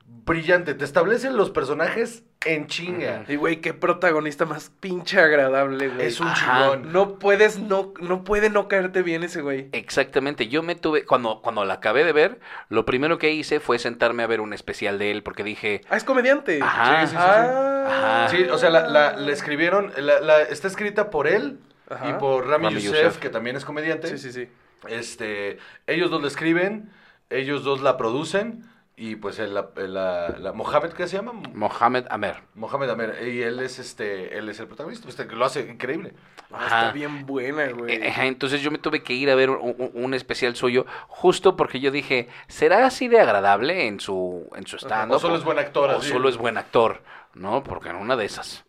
brillante. 0.06 0.76
Te 0.76 0.86
establecen 0.86 1.36
los 1.36 1.50
personajes 1.50 2.24
en 2.46 2.68
chinga. 2.68 3.24
Y 3.28 3.36
güey, 3.36 3.62
qué 3.62 3.74
protagonista 3.74 4.46
más 4.46 4.70
pinche 4.80 5.20
agradable, 5.20 5.88
güey. 5.90 6.08
Es 6.08 6.20
un 6.20 6.28
Ajá. 6.28 6.60
chingón. 6.72 6.92
No 6.92 7.18
puedes, 7.20 7.60
no, 7.60 7.94
no 8.00 8.24
puede 8.24 8.50
no 8.50 8.68
caerte 8.68 9.02
bien 9.02 9.24
ese 9.24 9.42
güey. 9.42 9.70
Exactamente, 9.72 10.48
yo 10.48 10.64
me 10.64 10.76
tuve, 10.76 11.06
cuando, 11.06 11.42
cuando 11.42 11.64
la 11.66 11.76
acabé 11.76 12.04
de 12.04 12.12
ver, 12.14 12.40
lo 12.70 12.86
primero 12.86 13.18
que 13.18 13.32
hice 13.32 13.60
fue 13.60 13.80
sentarme 13.80 14.24
a 14.24 14.28
ver 14.28 14.42
un 14.42 14.54
especial 14.54 15.00
de 15.00 15.12
él, 15.12 15.24
porque 15.24 15.44
dije, 15.44 15.82
Ah, 15.90 15.98
es 15.98 16.04
comediante. 16.04 16.60
Ajá. 16.62 17.02
Sí, 17.08 17.08
sí, 17.08 17.18
sí, 17.18 17.18
sí. 17.18 17.18
Ah. 17.20 18.26
Ajá. 18.26 18.30
Sí, 18.30 18.44
o 18.52 18.58
sea, 18.58 18.70
la, 18.70 18.88
la- 18.88 19.16
la 19.18 19.32
escribieron, 19.32 19.92
la, 19.98 20.20
la- 20.20 20.42
está 20.42 20.68
escrita 20.68 21.10
por 21.10 21.28
él 21.28 21.60
Ajá. 21.90 22.10
y 22.10 22.14
por 22.14 22.48
Rami, 22.48 22.66
Rami 22.66 22.76
Youssef, 22.82 23.04
Youssef. 23.04 23.18
que 23.20 23.30
también 23.30 23.56
es 23.56 23.66
comediante. 23.66 24.08
Sí, 24.08 24.18
sí, 24.18 24.32
sí. 24.32 24.48
Este, 24.88 25.58
ellos 25.88 26.12
dos 26.12 26.22
la 26.22 26.28
escriben, 26.28 26.90
ellos 27.30 27.64
dos 27.64 27.82
la 27.82 27.98
producen 27.98 28.64
y 29.06 29.16
pues 29.18 29.38
el, 29.40 29.54
la, 29.54 29.70
la- 29.76 30.30
la- 30.40 30.54
Mohamed, 30.54 30.92
¿qué 30.94 31.08
se 31.08 31.18
llama? 31.18 31.34
Mohamed 31.54 32.06
Amer. 32.10 32.38
Mohamed 32.56 32.90
Amer, 32.90 33.28
y 33.28 33.42
él 33.42 33.60
es 33.60 33.78
este, 33.80 34.38
él 34.38 34.48
es 34.48 34.60
el 34.60 34.68
protagonista, 34.68 35.10
este, 35.10 35.28
que 35.28 35.36
lo 35.36 35.44
hace 35.44 35.62
increíble. 35.62 36.14
Ah, 36.52 36.58
Ajá. 36.58 36.80
está 36.80 36.92
bien 36.94 37.26
buena, 37.26 37.68
güey. 37.72 37.96
Eh, 37.96 38.08
ajá, 38.10 38.26
Entonces 38.28 38.62
yo 38.62 38.72
me 38.72 38.78
tuve 38.78 39.04
que 39.04 39.14
ir 39.14 39.30
a 39.30 39.36
ver 39.36 39.50
un, 39.50 39.92
un- 39.94 40.14
especial 40.14 40.56
suyo 40.56 40.86
justo 41.08 41.58
porque 41.58 41.80
yo 41.80 41.92
dije, 41.92 42.30
¿será 42.48 42.86
así 42.86 43.08
de 43.08 43.20
agradable 43.20 43.88
en 43.88 44.00
su, 44.00 44.48
en 44.56 44.66
su 44.68 44.78
stand 44.78 45.12
O 45.12 45.20
solo 45.20 45.36
es 45.36 45.44
buen 45.44 45.60
actor, 45.60 45.90
O 45.90 45.98
así. 45.98 46.10
solo 46.10 46.30
es 46.30 46.38
buen 46.38 46.58
actor, 46.58 47.02
¿no? 47.34 47.64
Porque 47.64 47.90
en 47.90 47.96
una 47.98 48.16
de 48.16 48.26
esas 48.26 48.64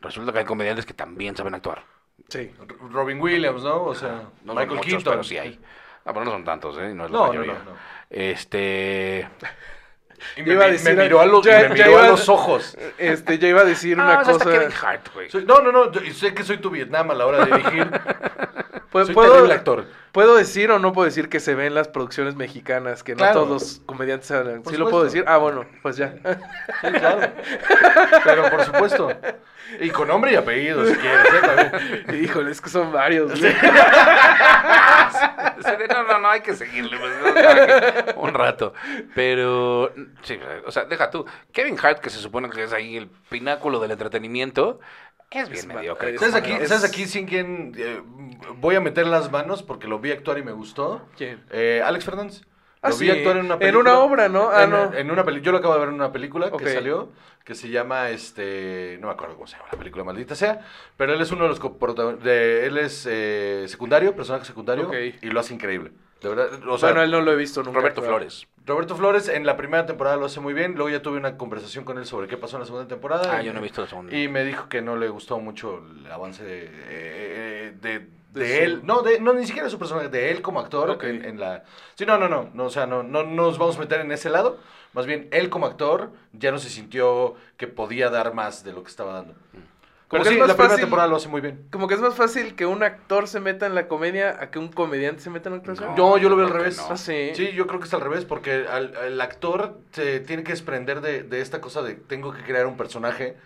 resulta 0.00 0.32
que 0.32 0.40
hay 0.40 0.44
comediantes 0.44 0.84
que 0.84 0.94
también 0.94 1.34
saben 1.36 1.54
actuar. 1.54 1.84
Sí. 2.28 2.50
Robin 2.90 3.20
Williams, 3.20 3.62
¿no? 3.62 3.84
O 3.84 3.94
sea, 3.94 4.24
No 4.44 4.52
son 4.52 4.56
Michael 4.56 4.68
muchos, 4.76 4.84
Keaton. 4.86 5.12
pero 5.12 5.24
sí 5.24 5.38
hay. 5.38 5.58
Ah, 6.04 6.12
pero 6.12 6.24
no 6.24 6.30
son 6.32 6.44
tantos, 6.44 6.76
¿eh? 6.78 6.92
No 6.94 7.06
es 7.06 7.10
la 7.10 7.16
No, 7.18 7.24
no, 7.26 7.28
mayoría. 7.28 7.52
no, 7.54 7.64
no. 7.72 7.76
Este... 8.10 9.28
Y 10.36 10.42
me, 10.42 10.52
iba 10.54 10.64
a 10.64 10.68
me- 10.68 10.72
decir- 10.74 10.94
me 10.96 11.02
miró 11.04 11.20
a, 11.20 11.26
los, 11.26 11.44
ya- 11.44 11.60
me 11.68 11.68
miró 11.70 11.98
a 11.98 12.08
los 12.08 12.28
ojos. 12.28 12.76
Este, 12.98 13.38
ya 13.38 13.48
iba 13.48 13.60
a 13.60 13.64
decir 13.64 13.96
Ah, 14.00 14.04
una 14.04 14.22
cosa. 14.22 14.44
Kevin 14.50 14.68
Hart. 14.82 15.08
Soy- 15.30 15.44
no, 15.44 15.60
no, 15.60 15.72
no, 15.72 15.92
sé 16.14 16.34
que 16.34 16.42
soy 16.44 16.58
tu 16.58 16.70
Vietnam 16.70 17.10
a 17.10 17.14
la 17.14 17.26
hora 17.26 17.44
de 17.44 17.56
dirigir. 17.56 17.90
Pu- 18.92 19.04
soy 19.04 19.14
¿Puedo, 19.14 19.32
terrible 19.32 19.54
actor. 19.54 19.84
¿Puedo 20.12 20.36
decir 20.36 20.70
o 20.70 20.78
no 20.78 20.92
puedo 20.92 21.04
decir 21.06 21.28
que 21.28 21.40
se 21.40 21.54
ven 21.54 21.74
las 21.74 21.88
producciones 21.88 22.34
mexicanas? 22.34 23.02
Que 23.02 23.14
Claro. 23.14 23.34
no 23.34 23.40
todos 23.46 23.48
los 23.62 23.82
comediantes 23.86 24.30
hablan. 24.30 24.62
Por 24.62 24.72
¿Sí 24.72 24.78
lo 24.78 24.88
puedo 24.90 25.04
decir? 25.04 25.24
Ah, 25.26 25.36
bueno, 25.38 25.66
pues 25.82 25.96
ya. 25.96 26.14
Sí, 26.82 26.88
claro. 26.92 27.32
Pero 28.24 28.50
por 28.50 28.64
supuesto. 28.64 29.10
Y 29.80 29.90
con 29.90 30.08
nombre 30.08 30.32
y 30.32 30.36
apellido, 30.36 30.84
si 30.86 30.94
quieres, 30.94 31.26
¿eh? 32.08 32.16
Híjole, 32.22 32.50
es 32.50 32.60
que 32.60 32.70
son 32.70 32.90
varios. 32.90 33.38
de, 33.40 33.54
No, 35.88 36.02
no, 36.04 36.18
no, 36.18 36.28
hay 36.28 36.40
que 36.40 36.54
seguirle 36.54 36.96
pues, 36.98 38.14
un 38.16 38.32
rato. 38.34 38.72
Pero, 39.14 39.92
sí, 40.22 40.38
o 40.66 40.70
sea, 40.70 40.84
deja 40.84 41.10
tú. 41.10 41.26
Kevin 41.52 41.76
Hart, 41.82 42.00
que 42.00 42.10
se 42.10 42.18
supone 42.18 42.48
que 42.50 42.64
es 42.64 42.72
ahí 42.72 42.96
el 42.96 43.08
pináculo 43.28 43.78
del 43.80 43.90
entretenimiento, 43.90 44.80
es 45.30 45.48
bien 45.48 45.60
Es 45.60 45.66
mediocre. 45.66 46.18
¿Sabes 46.18 46.34
aquí, 46.34 46.52
Es- 46.52 46.68
¿sabes 46.68 46.84
aquí 46.84 47.06
sin 47.06 47.26
quien 47.26 47.72
eh, 47.76 48.00
voy 48.56 48.74
a 48.76 48.80
meter 48.80 49.06
las 49.06 49.30
manos 49.30 49.62
porque 49.62 49.86
lo 49.88 49.98
vi 49.98 50.10
actuar 50.12 50.38
y 50.38 50.42
me 50.42 50.52
gustó? 50.52 51.02
¿Quién? 51.16 51.42
Eh, 51.50 51.82
Alex 51.84 52.04
Fernández. 52.04 52.42
Ah, 52.80 52.90
lo 52.90 52.96
vi 52.96 53.06
sí, 53.06 53.10
actuar 53.10 53.36
en 53.38 53.44
una 53.46 53.54
en 53.54 53.60
película. 53.60 53.90
una 53.94 53.98
obra, 54.00 54.28
¿no? 54.28 54.50
Ah, 54.50 54.64
en, 54.64 54.70
no. 54.70 54.94
en 54.94 55.10
una 55.10 55.24
peli- 55.24 55.40
Yo 55.40 55.50
lo 55.52 55.58
acabo 55.58 55.74
de 55.74 55.80
ver 55.80 55.88
en 55.88 55.94
una 55.96 56.12
película 56.12 56.50
que 56.52 56.72
salió, 56.72 57.10
que 57.44 57.54
se 57.56 57.68
llama, 57.70 58.10
este, 58.10 58.98
no 59.00 59.08
me 59.08 59.14
acuerdo 59.14 59.34
cómo 59.34 59.46
se 59.48 59.56
llama 59.56 59.68
la 59.72 59.78
película, 59.78 60.04
maldita 60.04 60.36
sea, 60.36 60.60
pero 60.96 61.12
él 61.12 61.20
es 61.20 61.32
uno 61.32 61.42
de 61.42 61.48
los 61.48 61.58
coprotagonistas, 61.58 62.28
él 62.30 62.78
es 62.78 63.04
eh, 63.10 63.64
secundario, 63.66 64.14
personaje 64.14 64.44
secundario, 64.44 64.86
Ok. 64.88 64.94
y 65.22 65.26
lo 65.26 65.40
hace 65.40 65.54
increíble. 65.54 65.90
De 66.20 66.28
verdad, 66.28 66.48
o 66.68 66.78
sea, 66.78 66.88
bueno, 66.90 67.02
él 67.04 67.10
no 67.12 67.20
lo 67.20 67.32
he 67.32 67.36
visto 67.36 67.62
nunca. 67.62 67.78
Roberto. 67.78 68.02
Flores. 68.02 68.46
Roberto 68.66 68.96
Flores 68.96 69.28
en 69.28 69.46
la 69.46 69.56
primera 69.56 69.86
temporada 69.86 70.16
lo 70.16 70.26
hace 70.26 70.40
muy 70.40 70.52
bien, 70.52 70.74
luego 70.74 70.90
ya 70.90 71.00
tuve 71.00 71.16
una 71.16 71.36
conversación 71.38 71.84
con 71.84 71.96
él 71.96 72.06
sobre 72.06 72.26
qué 72.28 72.36
pasó 72.36 72.56
en 72.56 72.60
la 72.60 72.66
segunda 72.66 72.88
temporada. 72.88 73.36
Ah, 73.36 73.42
y- 73.42 73.46
yo 73.46 73.52
no 73.52 73.60
he 73.60 73.62
visto 73.62 73.80
la 73.82 73.86
segunda. 73.88 74.14
Y 74.16 74.28
me 74.28 74.44
dijo 74.44 74.68
que 74.68 74.82
no 74.82 74.96
le 74.96 75.08
gustó 75.08 75.38
mucho 75.38 75.82
el 76.04 76.10
avance 76.10 76.42
de, 76.44 76.68
eh, 76.72 77.74
de, 77.80 77.98
de 78.00 78.08
De 78.40 78.56
su- 78.58 78.62
él. 78.64 78.80
No, 78.84 79.02
de, 79.02 79.20
no, 79.20 79.32
ni 79.32 79.46
siquiera 79.46 79.70
su 79.70 79.78
personaje, 79.78 80.08
de 80.08 80.30
él 80.32 80.42
como 80.42 80.60
actor 80.60 80.90
Ok. 80.90 81.04
en, 81.04 81.24
en 81.24 81.40
la... 81.40 81.62
Sí, 81.94 82.04
no, 82.04 82.18
no, 82.18 82.28
no, 82.28 82.50
no, 82.52 82.64
o 82.64 82.70
sea, 82.70 82.86
no, 82.86 83.02
no, 83.02 83.22
no 83.22 83.44
nos 83.46 83.56
vamos 83.58 83.76
a 83.76 83.80
meter 83.80 84.00
en 84.00 84.10
ese 84.12 84.28
lado. 84.28 84.58
Más 84.94 85.06
bien, 85.06 85.28
él 85.32 85.48
como 85.50 85.66
actor 85.66 86.10
ya 86.32 86.50
no 86.50 86.58
se 86.58 86.68
sintió 86.68 87.36
que 87.56 87.68
podía 87.68 88.10
dar 88.10 88.34
más 88.34 88.64
de 88.64 88.72
lo 88.72 88.82
que 88.82 88.88
estaba 88.90 89.12
dando. 89.12 89.34
Como 90.08 90.22
que 90.22 90.28
sí, 90.30 90.34
es 90.36 90.40
más 90.40 90.48
la 90.48 90.54
primera 90.54 90.70
fácil- 90.74 90.80
temporada 90.84 91.08
lo 91.08 91.16
hace 91.16 91.28
muy 91.28 91.40
bien. 91.42 91.66
Como 91.70 91.86
que 91.86 91.94
es 91.94 92.00
más 92.00 92.14
fácil 92.14 92.54
que 92.56 92.64
un 92.64 92.82
actor 92.82 93.28
se 93.28 93.40
meta 93.40 93.66
en 93.66 93.74
la 93.74 93.88
comedia 93.88 94.38
a 94.42 94.50
que 94.50 94.58
un 94.58 94.68
comediante 94.68 95.20
se 95.22 95.28
meta 95.30 95.48
en 95.50 95.54
la 95.56 95.58
actuación. 95.58 95.94
No, 95.96 96.16
yo 96.16 96.28
lo 96.30 96.36
veo 96.36 96.46
al 96.46 96.52
revés. 96.52 96.78
no. 96.78 96.86
Ah, 96.90 96.96
sí. 96.96 97.32
Sí, 97.34 97.52
yo 97.52 97.66
creo 97.66 97.78
que 97.78 97.86
es 97.86 97.92
al 97.94 98.00
revés, 98.00 98.24
porque 98.24 98.66
al- 98.70 98.94
el 99.04 99.20
actor 99.20 99.78
se 99.92 100.20
tiene 100.20 100.44
que 100.44 100.52
desprender 100.52 101.02
de, 101.02 101.22
de 101.24 101.40
esta 101.42 101.60
cosa 101.60 101.82
de 101.82 101.94
tengo 101.94 102.32
que 102.32 102.42
crear 102.42 102.66
un 102.66 102.76
personaje 102.78 103.36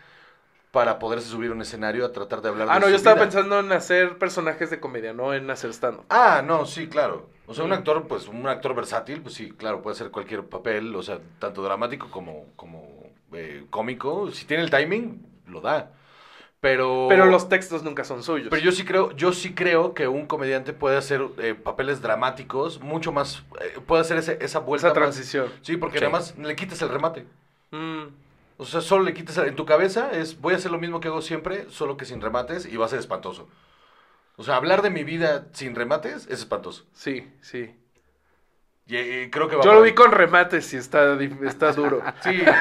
para 0.70 0.98
poderse 0.98 1.28
subir 1.28 1.50
a 1.50 1.54
un 1.54 1.60
escenario 1.60 2.06
a 2.06 2.12
tratar 2.12 2.40
de 2.40 2.48
hablar 2.48 2.68
de 2.68 2.72
Ah, 2.72 2.78
no, 2.78 2.86
su 2.86 2.90
yo 2.90 2.96
estaba 2.96 3.14
vida. 3.16 3.24
pensando 3.24 3.60
en 3.60 3.72
hacer 3.72 4.16
personajes 4.18 4.70
de 4.70 4.80
comedia, 4.80 5.12
no 5.12 5.34
en 5.34 5.50
hacer 5.50 5.70
stand 5.70 5.98
Ah, 6.08 6.42
no, 6.46 6.64
sí, 6.64 6.88
claro. 6.88 7.28
O 7.46 7.54
sea, 7.54 7.64
un 7.64 7.70
Mm. 7.70 7.74
actor, 7.74 8.06
pues, 8.08 8.28
un 8.28 8.46
actor 8.48 8.74
versátil, 8.74 9.20
pues 9.20 9.34
sí, 9.34 9.50
claro, 9.50 9.82
puede 9.82 9.94
hacer 9.96 10.10
cualquier 10.10 10.44
papel, 10.44 10.94
o 10.96 11.02
sea, 11.02 11.18
tanto 11.40 11.62
dramático 11.62 12.08
como, 12.10 12.46
como 12.56 12.88
eh, 13.34 13.64
cómico. 13.68 14.30
Si 14.30 14.46
tiene 14.46 14.62
el 14.62 14.70
timing, 14.70 15.26
lo 15.48 15.60
da. 15.60 15.90
Pero. 16.62 17.06
Pero 17.08 17.26
los 17.26 17.48
textos 17.48 17.82
nunca 17.82 18.04
son 18.04 18.22
suyos. 18.22 18.46
Pero 18.48 18.62
yo 18.62 18.70
sí 18.70 18.84
creo, 18.84 19.10
yo 19.16 19.32
sí 19.32 19.52
creo 19.52 19.94
que 19.94 20.06
un 20.06 20.26
comediante 20.26 20.72
puede 20.72 20.96
hacer 20.96 21.20
eh, 21.38 21.54
papeles 21.54 22.00
dramáticos 22.00 22.80
mucho 22.80 23.10
más, 23.10 23.42
eh, 23.60 23.80
puede 23.84 24.02
hacer 24.02 24.16
ese- 24.18 24.38
esa 24.40 24.60
vuelta. 24.60 24.86
Esa 24.86 24.94
más- 24.94 25.02
transición. 25.02 25.48
sí, 25.62 25.76
porque 25.76 25.98
Sí. 25.98 26.04
nada 26.04 26.12
más 26.12 26.38
le 26.38 26.54
quitas 26.54 26.80
el 26.80 26.88
remate. 26.88 27.26
Mm. 27.72 28.04
O 28.58 28.64
sea, 28.64 28.80
solo 28.80 29.02
le 29.02 29.12
quitas 29.12 29.36
el- 29.38 29.48
en 29.48 29.56
tu 29.56 29.66
cabeza 29.66 30.12
es 30.12 30.40
voy 30.40 30.54
a 30.54 30.56
hacer 30.56 30.70
lo 30.70 30.78
mismo 30.78 31.00
que 31.00 31.08
hago 31.08 31.20
siempre, 31.20 31.66
solo 31.68 31.96
que 31.96 32.04
sin 32.04 32.20
remates 32.20 32.64
y 32.64 32.76
va 32.76 32.86
a 32.86 32.88
ser 32.88 33.00
espantoso. 33.00 33.48
O 34.36 34.44
sea, 34.44 34.54
hablar 34.54 34.82
de 34.82 34.90
mi 34.90 35.02
vida 35.02 35.48
sin 35.52 35.74
remates 35.74 36.26
es 36.30 36.38
espantoso. 36.38 36.84
Sí, 36.94 37.26
sí. 37.40 37.74
Y, 38.86 38.96
y 38.96 39.30
creo 39.30 39.48
que 39.48 39.56
va 39.56 39.64
Yo 39.64 39.74
lo 39.74 39.82
vi 39.82 39.92
con 39.92 40.10
remates 40.12 40.72
y 40.74 40.76
está, 40.76 41.18
está 41.46 41.72
duro. 41.72 42.02
Sí, 42.22 42.42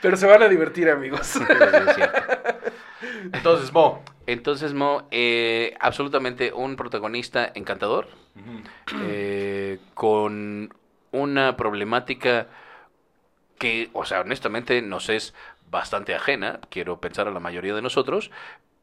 Pero 0.00 0.16
se 0.16 0.26
van 0.26 0.42
a 0.42 0.48
divertir, 0.48 0.90
amigos. 0.90 1.26
Sí, 1.26 1.40
es 1.40 1.94
cierto. 1.94 2.22
entonces, 3.32 3.72
Mo. 3.72 4.02
Entonces, 4.26 4.74
Mo, 4.74 5.06
eh, 5.10 5.74
absolutamente 5.80 6.52
un 6.52 6.76
protagonista 6.76 7.50
encantador, 7.54 8.08
eh, 9.02 9.78
con 9.94 10.74
una 11.12 11.56
problemática 11.56 12.48
que, 13.58 13.90
o 13.92 14.04
sea, 14.04 14.20
honestamente 14.20 14.82
nos 14.82 15.08
es 15.08 15.34
bastante 15.70 16.14
ajena, 16.14 16.60
quiero 16.70 17.00
pensar 17.00 17.28
a 17.28 17.30
la 17.30 17.40
mayoría 17.40 17.74
de 17.74 17.82
nosotros, 17.82 18.30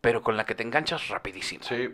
pero 0.02 0.22
con 0.24 0.36
la 0.36 0.46
que 0.46 0.56
te 0.56 0.64
enganchas 0.64 1.08
rapidísimo. 1.10 1.64
Sí. 1.64 1.90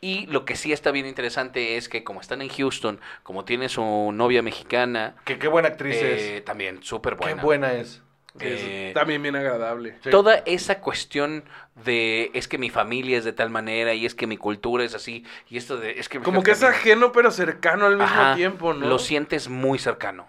Y 0.00 0.26
lo 0.26 0.44
que 0.44 0.56
sí 0.56 0.72
está 0.72 0.90
bien 0.90 1.06
interesante 1.06 1.76
es 1.76 1.88
que 1.88 2.04
como 2.04 2.20
están 2.20 2.42
en 2.42 2.48
Houston, 2.48 3.00
como 3.22 3.44
tiene 3.44 3.68
su 3.68 4.10
novia 4.12 4.42
mexicana, 4.42 5.14
Que 5.24 5.38
qué 5.38 5.48
buena 5.48 5.68
actriz 5.68 5.96
eh, 5.96 6.36
es. 6.38 6.44
también 6.44 6.82
súper 6.82 7.14
buena. 7.14 7.36
Qué 7.36 7.40
buena 7.40 7.72
es. 7.74 8.02
Eh, 8.40 8.88
Es 8.88 8.94
también 8.94 9.22
bien 9.22 9.36
agradable. 9.36 9.96
Sí. 10.02 10.10
Toda 10.10 10.42
esa 10.46 10.80
cuestión 10.80 11.44
de 11.84 12.32
es 12.34 12.48
que 12.48 12.58
mi 12.58 12.68
familia 12.68 13.16
es 13.16 13.24
de 13.24 13.32
tal 13.32 13.48
manera 13.50 13.94
y 13.94 14.04
es 14.06 14.16
que 14.16 14.26
mi 14.26 14.36
cultura 14.36 14.82
es 14.82 14.94
así 14.96 15.24
y 15.48 15.56
esto 15.56 15.76
de 15.76 16.00
es 16.00 16.08
que 16.08 16.18
Como 16.18 16.42
que 16.42 16.50
es 16.50 16.62
ajeno 16.64 17.12
pero 17.12 17.30
cercano 17.30 17.86
al 17.86 17.96
mismo 17.96 18.04
Ajá, 18.06 18.34
tiempo, 18.34 18.74
¿no? 18.74 18.86
Lo 18.88 18.98
sientes 18.98 19.48
muy 19.48 19.78
cercano. 19.78 20.26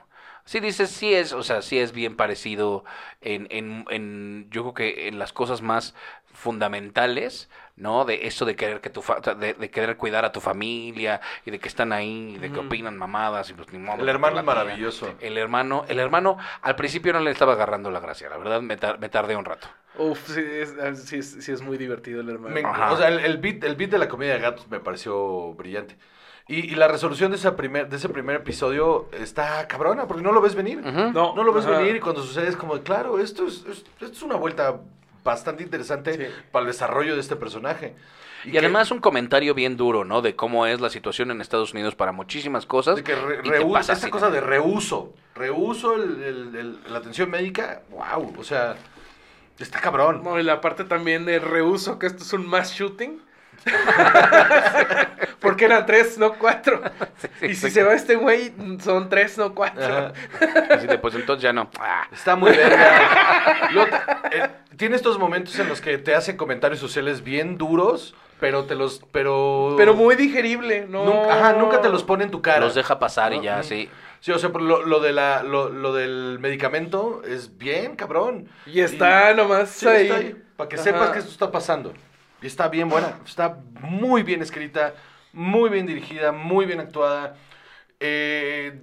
Sí 0.47 0.59
dices, 0.59 0.91
sí 0.91 1.15
es, 1.15 1.33
o 1.33 1.41
sea, 1.41 1.63
sí 1.63 1.79
es 1.79 1.91
bien 1.91 2.15
parecido 2.15 2.85
en, 3.21 3.47
en, 3.49 3.83
en 3.89 4.47
yo 4.51 4.61
creo 4.61 4.73
que 4.75 5.07
en 5.07 5.17
las 5.17 5.33
cosas 5.33 5.63
más 5.63 5.95
fundamentales, 6.35 7.49
¿no? 7.75 8.05
De 8.05 8.27
eso 8.27 8.45
de 8.45 8.55
querer 8.55 8.81
que 8.81 8.89
tu 8.89 9.01
fa- 9.01 9.19
de, 9.19 9.53
de 9.53 9.69
querer 9.69 9.97
cuidar 9.97 10.25
a 10.25 10.31
tu 10.31 10.41
familia 10.41 11.21
y 11.45 11.51
de 11.51 11.59
que 11.59 11.67
están 11.67 11.91
ahí 11.93 12.35
y 12.35 12.37
de 12.37 12.51
que 12.51 12.59
opinan 12.59 12.97
mamadas 12.97 13.49
y 13.49 13.53
pues 13.53 13.71
ni 13.73 13.79
modo. 13.79 14.01
El 14.01 14.09
hermano 14.09 14.37
es 14.39 14.43
tía. 14.45 14.53
maravilloso. 14.53 15.13
El 15.19 15.37
hermano, 15.37 15.85
el 15.87 15.99
hermano 15.99 16.37
al 16.61 16.75
principio 16.75 17.13
no 17.13 17.19
le 17.19 17.31
estaba 17.31 17.53
agarrando 17.53 17.91
la 17.91 17.99
gracia, 17.99 18.29
la 18.29 18.37
verdad 18.37 18.61
me, 18.61 18.77
tar- 18.77 18.99
me 18.99 19.09
tardé 19.09 19.35
un 19.35 19.45
rato. 19.45 19.67
Uf, 19.97 20.27
sí 20.27 20.41
es, 20.41 20.75
ah, 20.81 20.93
sí, 20.95 21.17
es, 21.17 21.37
sí 21.43 21.51
es 21.51 21.61
muy 21.61 21.77
divertido 21.77 22.21
el 22.21 22.29
hermano. 22.29 22.53
Me- 22.53 22.65
o 22.65 22.97
sea, 22.97 23.07
el, 23.07 23.19
el 23.19 23.37
beat, 23.37 23.63
el 23.63 23.75
beat 23.75 23.91
de 23.91 23.97
la 23.97 24.07
comedia 24.09 24.33
de 24.33 24.39
gatos 24.41 24.67
me 24.69 24.79
pareció 24.79 25.53
brillante. 25.53 25.97
Y, 26.47 26.71
y 26.71 26.75
la 26.75 26.87
resolución 26.87 27.31
de, 27.31 27.37
esa 27.37 27.55
primer, 27.55 27.89
de 27.89 27.95
ese 27.95 28.07
primer 28.07 28.35
episodio 28.35 29.09
está 29.13 29.67
cabrona, 29.67 30.05
porque 30.07 30.21
no 30.21 30.31
lo 30.31 30.41
ves 30.41 30.53
venir. 30.53 30.79
No, 30.79 31.33
No 31.33 31.43
lo 31.43 31.51
ves 31.53 31.65
venir 31.65 31.95
y 31.95 31.99
cuando 31.99 32.21
sucede 32.21 32.47
es 32.49 32.55
como, 32.55 32.79
claro, 32.81 33.17
esto 33.19 33.47
es, 33.47 33.65
es- 33.67 33.83
esto 33.99 34.05
es 34.11 34.21
una 34.21 34.35
vuelta 34.35 34.79
bastante 35.25 35.63
interesante 35.63 36.13
Sí. 36.13 36.33
para 36.51 36.61
el 36.63 36.67
desarrollo 36.71 37.15
de 37.15 37.19
este 37.21 37.35
personaje. 37.35 37.93
Y, 38.45 38.51
que- 38.51 38.59
además 38.59 38.91
un 38.91 38.99
comentario 38.99 39.53
bien 39.55 39.75
duro, 39.75 40.05
¿no? 40.05 40.21
De 40.21 40.35
cómo 40.35 40.67
es 40.67 40.79
la 40.79 40.89
situación 40.91 41.31
en 41.31 41.41
Estados 41.41 41.73
Unidos 41.73 41.95
para 41.95 42.11
muchísimas 42.13 42.65
cosas. 42.65 42.95
de 42.95 43.03
que 43.03 43.15
re- 43.15 43.39
y 43.43 43.49
te 43.49 43.59
rehu- 43.59 43.73
pasa 43.73 43.93
esta 43.93 44.05
así, 44.05 44.11
cosa 44.11 44.29
de 44.29 44.39
reuso, 44.39 45.13
reuso 45.33 45.95
el- 45.95 46.23
el- 46.23 46.55
el- 46.55 46.79
la 46.93 46.99
atención 46.99 47.29
médica, 47.31 47.81
wow, 47.89 48.33
o 48.37 48.43
sea, 48.43 48.75
está 49.57 49.81
cabrón. 49.81 50.21
No, 50.23 50.39
y 50.39 50.43
la 50.43 50.61
parte 50.61 50.83
también 50.85 51.25
de 51.25 51.39
reuso, 51.39 51.97
que 51.97 52.05
esto 52.05 52.23
es 52.23 52.31
un 52.33 52.45
mass 52.47 52.71
shooting. 52.73 53.19
Porque 55.39 55.65
eran 55.65 55.85
tres, 55.85 56.17
no 56.17 56.33
cuatro. 56.33 56.81
y 57.41 57.53
si 57.55 57.69
se 57.69 57.83
va 57.83 57.93
este 57.93 58.15
güey, 58.15 58.53
son 58.83 59.09
tres, 59.09 59.37
no 59.37 59.53
cuatro. 59.53 59.83
Ajá. 59.83 60.13
Así 60.71 60.87
de, 60.87 60.97
pues 60.97 61.15
entonces 61.15 61.43
ya 61.43 61.53
no. 61.53 61.69
Ah, 61.79 62.07
Está 62.11 62.35
muy 62.35 62.51
verga. 62.51 63.69
Luego, 63.71 63.95
eh, 64.31 64.49
tiene 64.77 64.95
estos 64.95 65.19
momentos 65.19 65.57
en 65.59 65.69
los 65.69 65.81
que 65.81 65.97
te 65.97 66.15
hace 66.15 66.35
comentarios 66.35 66.79
sociales 66.79 67.23
bien 67.23 67.57
duros, 67.57 68.15
pero 68.39 68.65
te 68.65 68.75
los, 68.75 69.01
pero... 69.11 69.75
Pero 69.77 69.93
muy 69.93 70.15
digerible, 70.15 70.87
¿no? 70.89 71.05
Nunca, 71.05 71.33
ajá, 71.35 71.53
nunca 71.53 71.81
te 71.81 71.89
los 71.89 72.03
pone 72.03 72.23
en 72.25 72.31
tu 72.31 72.41
cara. 72.41 72.59
los 72.59 72.75
deja 72.75 72.97
pasar 72.99 73.33
y 73.33 73.41
ya, 73.41 73.61
sí. 73.63 73.89
Sí, 74.19 74.31
o 74.31 74.39
sea, 74.39 74.51
por 74.51 74.61
lo, 74.63 74.83
lo 74.83 74.99
de 75.01 75.13
la, 75.13 75.43
lo, 75.43 75.69
lo 75.69 75.93
del 75.93 76.39
medicamento 76.39 77.21
es 77.27 77.55
bien 77.59 77.95
cabrón. 77.95 78.49
Y 78.65 78.79
está 78.79 79.33
nomás 79.35 79.69
Sí, 79.69 79.87
ahí. 79.87 80.03
está 80.05 80.15
ahí, 80.15 80.35
Para 80.57 80.67
que 80.69 80.75
Ajá. 80.77 80.83
sepas 80.83 81.09
que 81.11 81.19
esto 81.19 81.31
está 81.31 81.51
pasando. 81.51 81.93
Y 82.45 82.47
está 82.47 82.67
bien 82.67 82.89
buena. 82.89 83.17
Está 83.25 83.57
muy 83.81 84.21
bien 84.21 84.43
escrita, 84.43 84.93
muy 85.33 85.67
bien 85.71 85.87
dirigida, 85.87 86.31
muy 86.31 86.67
bien 86.67 86.79
actuada. 86.79 87.35
Eh, 87.99 88.79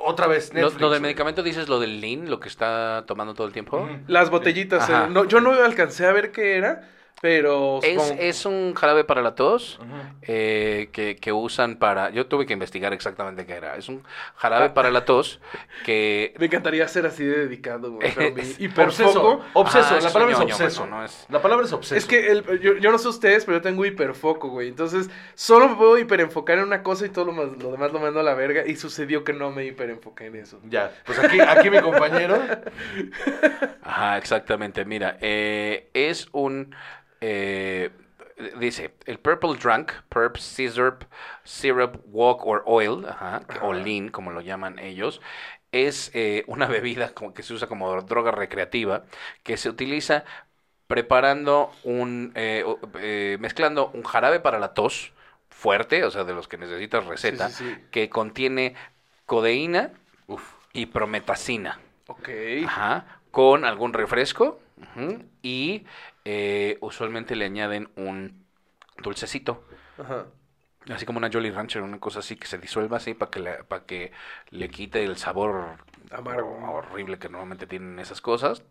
otra 0.00 0.26
vez, 0.26 0.52
Lo, 0.52 0.62
Netflix. 0.62 0.80
lo 0.80 0.90
del 0.90 1.00
medicamento 1.00 1.44
dices 1.44 1.68
lo 1.68 1.78
del 1.78 2.00
lean, 2.00 2.28
lo 2.28 2.40
que 2.40 2.48
está 2.48 3.04
tomando 3.06 3.34
todo 3.34 3.46
el 3.46 3.52
tiempo. 3.52 3.88
Las 4.08 4.30
botellitas. 4.30 4.90
Eh, 4.90 5.06
no, 5.10 5.26
yo 5.26 5.40
no 5.40 5.52
alcancé 5.52 6.06
a 6.06 6.12
ver 6.12 6.32
qué 6.32 6.56
era, 6.56 6.88
pero... 7.20 7.80
Es, 7.82 8.00
supongo- 8.00 8.16
es 8.20 8.46
un 8.46 8.74
jarabe 8.74 9.04
para 9.04 9.20
la 9.20 9.34
tos 9.34 9.78
eh, 10.22 10.88
que, 10.92 11.16
que 11.16 11.32
usan 11.32 11.76
para... 11.76 12.10
Yo 12.10 12.26
tuve 12.26 12.46
que 12.46 12.52
investigar 12.54 12.92
exactamente 12.94 13.44
qué 13.44 13.52
era. 13.54 13.76
Es 13.76 13.88
un 13.88 14.02
jarabe 14.36 14.70
para 14.70 14.90
la 14.90 15.04
tos 15.04 15.40
que... 15.84 16.32
Me 16.38 16.46
encantaría 16.46 16.88
ser 16.88 17.04
así 17.06 17.22
de 17.24 17.40
dedicado, 17.46 17.92
güey. 17.92 18.08
Es- 18.36 18.58
hiperfoco... 18.60 19.42
Obseso. 19.52 19.94
Ah, 19.96 20.00
la 20.02 20.10
palabra 20.12 20.34
es 20.34 20.40
obseso. 20.40 20.80
bueno, 20.82 20.96
no 20.98 21.04
es- 21.04 21.26
La 21.28 21.42
palabra 21.42 21.66
es 21.66 21.72
obseso. 21.74 21.94
Es 21.96 22.06
que 22.06 22.28
el- 22.30 22.60
yo, 22.60 22.76
yo 22.78 22.90
no 22.90 22.96
sé 22.98 23.08
ustedes, 23.08 23.44
pero 23.44 23.58
yo 23.58 23.62
tengo 23.62 23.84
hiperfoco, 23.84 24.48
güey. 24.48 24.68
Entonces, 24.68 25.10
solo 25.34 25.68
me 25.68 25.74
puedo 25.76 25.98
hiperenfocar 25.98 26.56
en 26.58 26.64
una 26.64 26.82
cosa 26.82 27.04
y 27.04 27.10
todo 27.10 27.26
lo, 27.26 27.32
más- 27.32 27.62
lo 27.62 27.70
demás 27.70 27.92
lo 27.92 28.00
mando 28.00 28.20
a 28.20 28.22
la 28.22 28.32
verga. 28.34 28.66
Y 28.66 28.76
sucedió 28.76 29.24
que 29.24 29.34
no 29.34 29.50
me 29.50 29.66
hiperenfoqué 29.66 30.26
en 30.26 30.36
eso. 30.36 30.58
Ya, 30.64 30.90
pues 31.04 31.18
aquí, 31.18 31.38
aquí 31.38 31.68
mi 31.68 31.80
compañero. 31.80 32.40
Ajá, 33.82 34.16
exactamente. 34.18 34.84
Mira, 34.84 35.18
eh, 35.20 35.90
es 35.94 36.28
un... 36.32 36.74
eh, 37.20 37.90
dice, 38.58 38.94
el 39.06 39.18
Purple 39.18 39.56
Drunk, 39.58 39.92
Purp 40.08 40.36
Syrup, 40.38 41.04
Syrup 41.44 42.00
Walk 42.06 42.46
or 42.46 42.62
Oil, 42.66 43.06
ajá, 43.08 43.42
o 43.62 43.72
Lean, 43.72 44.08
como 44.10 44.30
lo 44.32 44.40
llaman 44.40 44.78
ellos, 44.78 45.20
es 45.72 46.10
eh, 46.14 46.44
una 46.46 46.66
bebida 46.68 47.14
como 47.14 47.34
que 47.34 47.42
se 47.42 47.54
usa 47.54 47.68
como 47.68 48.00
droga 48.02 48.30
recreativa 48.32 49.04
que 49.42 49.56
se 49.56 49.68
utiliza 49.68 50.24
preparando 50.86 51.72
un... 51.84 52.32
eh, 52.34 52.64
eh, 53.00 53.36
mezclando 53.40 53.90
un 53.94 54.02
jarabe 54.04 54.40
para 54.40 54.58
la 54.58 54.74
tos 54.74 55.12
fuerte, 55.48 56.04
o 56.04 56.10
sea, 56.10 56.24
de 56.24 56.34
los 56.34 56.48
que 56.48 56.58
necesitas 56.58 57.06
receta, 57.06 57.48
Sí, 57.48 57.52
sí, 57.52 57.74
sí. 57.74 57.86
que 57.90 58.08
contiene 58.10 58.74
codeína 59.26 59.92
y 60.72 60.86
prometacina. 60.86 61.80
Ok. 62.08 62.28
Ajá, 62.62 63.20
con 63.30 63.64
algún 63.64 63.92
refresco 63.92 64.60
ujú, 64.76 65.22
y 65.42 65.84
eh, 66.24 66.78
usualmente 66.80 67.36
le 67.36 67.44
añaden 67.44 67.90
un 67.96 68.44
dulcecito. 68.98 69.64
Ajá. 69.98 70.26
Así 70.88 71.04
como 71.04 71.18
una 71.18 71.30
Jolly 71.30 71.50
Rancher, 71.50 71.82
una 71.82 72.00
cosa 72.00 72.20
así 72.20 72.36
que 72.36 72.46
se 72.46 72.58
disuelva 72.58 72.96
así 72.96 73.14
para 73.14 73.30
que, 73.30 73.42
para 73.68 73.84
que 73.84 74.12
le 74.50 74.70
quite 74.70 75.04
el 75.04 75.16
sabor 75.18 75.76
Amargo. 76.10 76.56
horrible 76.72 77.18
que 77.18 77.28
normalmente 77.28 77.66
tienen 77.66 77.98
esas 77.98 78.20
cosas. 78.20 78.62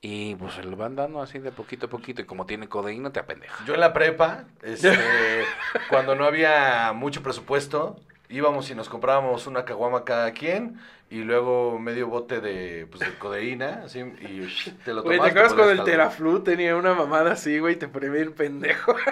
Y 0.00 0.34
pues 0.34 0.54
se 0.54 0.64
lo 0.64 0.76
van 0.76 0.96
dando 0.96 1.22
así 1.22 1.38
de 1.38 1.52
poquito 1.52 1.86
a 1.86 1.90
poquito. 1.90 2.22
Y 2.22 2.24
como 2.24 2.46
tiene 2.46 2.68
codeína, 2.68 3.12
te 3.12 3.20
apendeja. 3.20 3.64
Yo 3.64 3.74
en 3.74 3.80
la 3.80 3.92
prepa, 3.92 4.44
este, 4.62 5.44
cuando 5.88 6.14
no 6.14 6.24
había 6.24 6.92
mucho 6.92 7.22
presupuesto, 7.22 8.00
íbamos 8.32 8.70
y 8.70 8.74
nos 8.74 8.88
comprábamos 8.88 9.46
una 9.46 9.64
caguama 9.64 10.04
cada 10.04 10.32
quien 10.32 10.78
y 11.10 11.22
luego 11.24 11.78
medio 11.78 12.08
bote 12.08 12.40
de, 12.40 12.86
pues, 12.90 13.00
de 13.00 13.18
codeína, 13.18 13.82
así, 13.84 14.00
y 14.00 14.48
te 14.84 14.94
lo 14.94 15.02
Güey, 15.02 15.18
tomabas. 15.18 15.24
¿te 15.24 15.30
acuerdas 15.30 15.54
cuando 15.54 15.72
el. 15.72 15.84
Teraflu 15.84 16.40
tenía 16.42 16.74
una 16.74 16.94
mamada 16.94 17.32
así, 17.32 17.58
güey? 17.58 17.76
Te 17.76 17.86
ponía 17.88 18.10
bien 18.10 18.32
pendejo. 18.32 18.94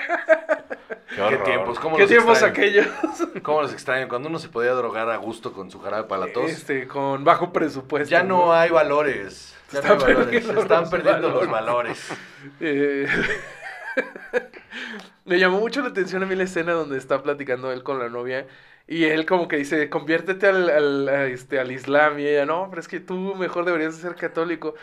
¿Qué 1.29 1.37
tiempos? 1.45 1.79
¿Cómo 1.79 1.97
¿Qué 1.97 2.03
los 2.03 2.11
tiempos 2.11 2.41
extraño? 2.43 2.53
aquellos? 2.53 2.89
¿Cómo 3.43 3.63
los 3.63 3.73
extraño? 3.73 4.09
Cuando 4.09 4.29
uno 4.29 4.39
se 4.39 4.49
podía 4.49 4.73
drogar 4.73 5.11
a 5.11 5.17
gusto 5.17 5.53
con 5.53 5.71
su 5.71 5.81
jarabe 5.81 6.05
para 6.09 6.27
la 6.27 6.33
tos. 6.33 6.51
Este, 6.51 6.87
con 6.87 7.25
bajo 7.25 7.53
presupuesto. 7.53 8.09
ya 8.11 8.23
no 8.23 8.53
hay 8.55 8.71
valores. 8.71 9.55
Ya 9.73 9.83
no 9.83 9.87
hay 9.89 9.93
Están 9.93 9.99
valores. 9.99 10.25
perdiendo 10.25 10.55
Se 10.55 10.61
están 10.61 10.81
los 10.81 10.91
perdiendo 10.91 11.29
los 11.31 11.51
valores. 11.51 12.09
valores. 12.09 12.13
Eh, 12.61 13.07
Me 15.25 15.39
llamó 15.39 15.61
mucho 15.61 15.83
la 15.83 15.89
atención 15.89 16.23
a 16.23 16.27
mí 16.27 16.35
la 16.35 16.45
escena 16.45 16.73
donde 16.73 16.97
está 16.99 17.23
platicando 17.23 17.71
él 17.73 17.83
con 17.83 17.99
la 17.99 18.09
novia 18.09 18.47
y 18.91 19.05
él 19.05 19.25
como 19.25 19.49
que 19.49 19.57
dice, 19.57 19.89
conviértete 19.89 20.49
al, 20.49 20.69
al, 20.69 21.09
a 21.09 21.27
este, 21.27 21.59
al 21.59 21.71
Islam 21.73 22.19
y 22.19 22.27
ella, 22.27 22.45
no, 22.45 22.67
pero 22.69 22.81
es 22.81 22.89
que 22.89 23.01
tú 23.01 23.35
mejor 23.37 23.65
deberías 23.65 23.97
de 23.97 24.03
ser 24.03 24.17
católico. 24.17 24.75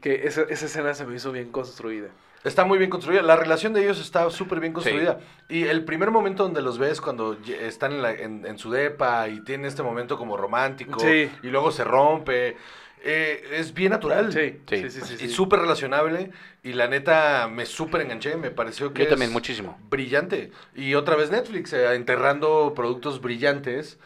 Que 0.00 0.26
esa, 0.26 0.42
esa 0.42 0.66
escena 0.66 0.94
se 0.94 1.04
me 1.04 1.16
hizo 1.16 1.32
bien 1.32 1.50
construida. 1.50 2.08
Está 2.44 2.64
muy 2.64 2.78
bien 2.78 2.90
construida. 2.90 3.22
La 3.22 3.34
relación 3.34 3.72
de 3.72 3.82
ellos 3.82 4.00
está 4.00 4.30
súper 4.30 4.60
bien 4.60 4.72
construida. 4.72 5.18
Y 5.48 5.64
el 5.64 5.84
primer 5.84 6.12
momento 6.12 6.44
donde 6.44 6.62
los 6.62 6.78
ves 6.78 7.00
cuando 7.00 7.36
están 7.60 7.90
en, 7.92 8.02
la- 8.02 8.12
en- 8.12 8.46
en 8.46 8.56
su 8.56 8.70
depa 8.70 9.28
y 9.28 9.40
tienen 9.42 9.66
este 9.66 9.82
momento 9.82 10.16
como 10.16 10.36
romántico 10.36 11.00
Sí. 11.00 11.28
y 11.42 11.48
luego 11.48 11.72
se 11.72 11.82
rompe, 11.82 12.56
eh, 13.06 13.42
es 13.52 13.72
bien 13.72 13.90
natural. 13.92 14.32
Sí, 14.32 14.56
Sí. 14.68 14.82
sí, 14.82 14.90
sí, 14.90 15.00
sí. 15.02 15.14
Y 15.14 15.28
sí. 15.28 15.28
súper 15.30 15.60
relacionable. 15.60 16.30
Y 16.62 16.72
la 16.72 16.88
neta 16.88 17.48
me 17.48 17.64
súper 17.64 18.00
enganché. 18.00 18.36
Me 18.36 18.50
pareció 18.50 18.92
que 18.92 19.04
Yo 19.04 19.08
también, 19.08 19.30
es 19.30 19.32
muchísimo. 19.32 19.78
brillante. 19.88 20.50
Y 20.74 20.94
otra 20.94 21.14
vez 21.16 21.30
Netflix 21.30 21.72
eh, 21.72 21.94
enterrando 21.94 22.72
productos 22.74 23.20
brillantes. 23.20 23.98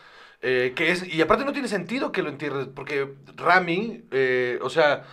eh, 0.42 0.72
que 0.74 0.90
es, 0.90 1.06
y 1.06 1.20
aparte 1.20 1.44
no 1.44 1.52
tiene 1.52 1.68
sentido 1.68 2.12
que 2.12 2.22
lo 2.22 2.30
entierres, 2.30 2.66
porque 2.74 3.08
Rami, 3.36 4.04
eh, 4.10 4.58
o 4.62 4.70
sea, 4.70 5.04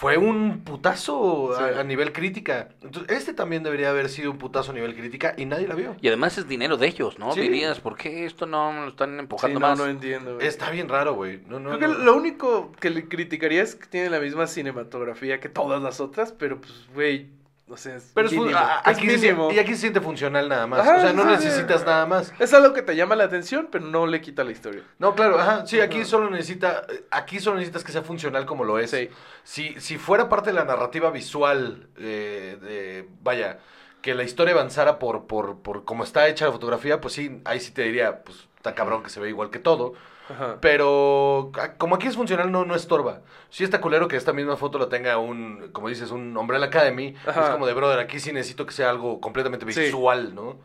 fue 0.00 0.16
un 0.16 0.60
putazo 0.64 1.52
Sí. 1.58 1.62
a, 1.62 1.80
a 1.80 1.84
nivel 1.84 2.12
crítica. 2.14 2.70
Entonces, 2.82 3.14
este 3.18 3.34
también 3.34 3.62
debería 3.62 3.90
haber 3.90 4.08
sido 4.08 4.30
un 4.30 4.38
putazo 4.38 4.70
a 4.70 4.74
nivel 4.74 4.94
crítica 4.94 5.34
y 5.36 5.44
nadie 5.44 5.68
la 5.68 5.74
vio. 5.74 5.94
Y 6.00 6.08
además 6.08 6.38
es 6.38 6.48
dinero 6.48 6.78
de 6.78 6.86
ellos, 6.86 7.18
¿no? 7.18 7.32
Sí. 7.32 7.42
Dirías, 7.42 7.80
¿por 7.80 7.98
qué 7.98 8.24
esto 8.24 8.46
no 8.46 8.72
me 8.72 8.80
lo 8.80 8.88
están 8.88 9.12
Sí, 9.12 9.18
empujando 9.18 9.60
no, 9.60 9.66
más? 9.68 9.78
no 9.78 9.86
entiendo. 9.86 10.36
güey. 10.36 10.46
Está 10.46 10.70
bien 10.70 10.88
raro, 10.88 11.14
güey. 11.14 11.42
No, 11.48 11.60
no, 11.60 11.76
Creo 11.76 11.80
que 11.80 11.88
no. 11.98 12.04
lo 12.04 12.16
único 12.16 12.72
que 12.80 12.88
le 12.88 13.08
criticaría 13.08 13.62
es 13.62 13.74
que 13.74 13.86
tiene 13.88 14.08
la 14.08 14.20
misma 14.20 14.46
cinematografía 14.46 15.38
que 15.38 15.50
todas 15.50 15.82
las 15.82 16.00
otras, 16.00 16.32
pero 16.32 16.58
pues, 16.62 16.72
güey, 16.94 17.28
o 17.70 17.76
sea, 17.76 17.96
es 17.96 18.10
Pero 18.14 18.26
es 18.26 18.32
mínimo. 18.32 18.58
aquí 18.84 19.06
mínimo. 19.06 19.52
y 19.52 19.58
aquí 19.58 19.74
se 19.74 19.82
siente 19.82 20.00
funcional 20.00 20.48
nada 20.48 20.66
más. 20.66 20.80
Ajá, 20.80 20.96
o 20.96 21.00
sea, 21.00 21.12
no 21.12 21.22
sí, 21.22 21.28
necesitas 21.30 21.86
nada 21.86 22.04
más. 22.06 22.32
Es 22.38 22.52
algo 22.52 22.72
que 22.74 22.82
te 22.82 22.96
llama 22.96 23.16
la 23.16 23.24
atención, 23.24 23.68
pero 23.70 23.84
no 23.86 24.06
le 24.06 24.20
quita 24.20 24.44
la 24.44 24.50
historia. 24.52 24.82
No, 24.98 25.14
claro, 25.14 25.38
ajá, 25.38 25.66
sí, 25.66 25.80
aquí 25.80 25.98
Ajá. 25.98 26.06
solo 26.06 26.30
necesita, 26.30 26.84
aquí 27.10 27.38
solo 27.40 27.56
necesitas 27.56 27.84
que 27.84 27.92
sea 27.92 28.02
funcional 28.02 28.44
como 28.46 28.64
lo 28.64 28.78
es. 28.78 28.90
Sí. 28.90 29.08
Si, 29.44 29.80
si 29.80 29.98
fuera 29.98 30.28
parte 30.28 30.50
de 30.50 30.54
la 30.56 30.64
narrativa 30.64 31.10
visual, 31.10 31.88
eh, 31.96 32.58
de, 32.60 33.08
vaya, 33.22 33.58
que 34.02 34.14
la 34.14 34.24
historia 34.24 34.54
avanzara 34.54 34.98
por, 34.98 35.26
por, 35.26 35.60
por 35.60 35.84
cómo 35.84 36.04
está 36.04 36.26
hecha 36.28 36.46
la 36.46 36.52
fotografía, 36.52 37.00
pues 37.00 37.14
sí, 37.14 37.40
ahí 37.44 37.60
sí 37.60 37.70
te 37.72 37.82
diría, 37.82 38.22
pues 38.24 38.48
está 38.56 38.74
cabrón 38.74 39.02
que 39.02 39.10
se 39.10 39.20
ve 39.20 39.28
igual 39.28 39.50
que 39.50 39.58
todo. 39.58 39.94
Ajá. 40.30 40.58
Pero 40.60 41.50
a- 41.60 41.72
como 41.74 41.94
aquí 41.96 42.06
es 42.06 42.16
funcional, 42.16 42.50
no, 42.52 42.64
no 42.64 42.74
estorba. 42.74 43.22
Sí 43.48 43.64
está 43.64 43.80
culero 43.80 44.06
que 44.08 44.16
esta 44.16 44.32
misma 44.32 44.56
foto 44.56 44.78
la 44.78 44.88
tenga 44.88 45.18
un, 45.18 45.70
como 45.72 45.88
dices, 45.88 46.10
un 46.10 46.36
Umbrella 46.36 46.66
Academy. 46.66 47.14
Ajá. 47.26 47.44
Es 47.44 47.50
como 47.50 47.66
de, 47.66 47.74
brother, 47.74 47.98
aquí 47.98 48.20
sí 48.20 48.32
necesito 48.32 48.64
que 48.66 48.72
sea 48.72 48.90
algo 48.90 49.20
completamente 49.20 49.70
Sí. 49.72 49.80
visual, 49.80 50.34
¿no? 50.34 50.58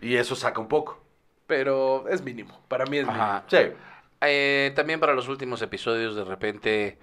Y 0.00 0.16
eso 0.16 0.34
saca 0.36 0.60
un 0.60 0.68
poco. 0.68 1.02
Pero 1.46 2.08
es 2.08 2.22
mínimo. 2.22 2.60
Para 2.68 2.84
mí 2.86 2.98
es 2.98 3.06
mínimo. 3.06 3.42
Sí. 3.48 3.58
Eh, 4.22 4.72
también 4.76 5.00
para 5.00 5.14
los 5.14 5.28
últimos 5.28 5.62
episodios, 5.62 6.14
de 6.14 6.24
repente 6.24 6.98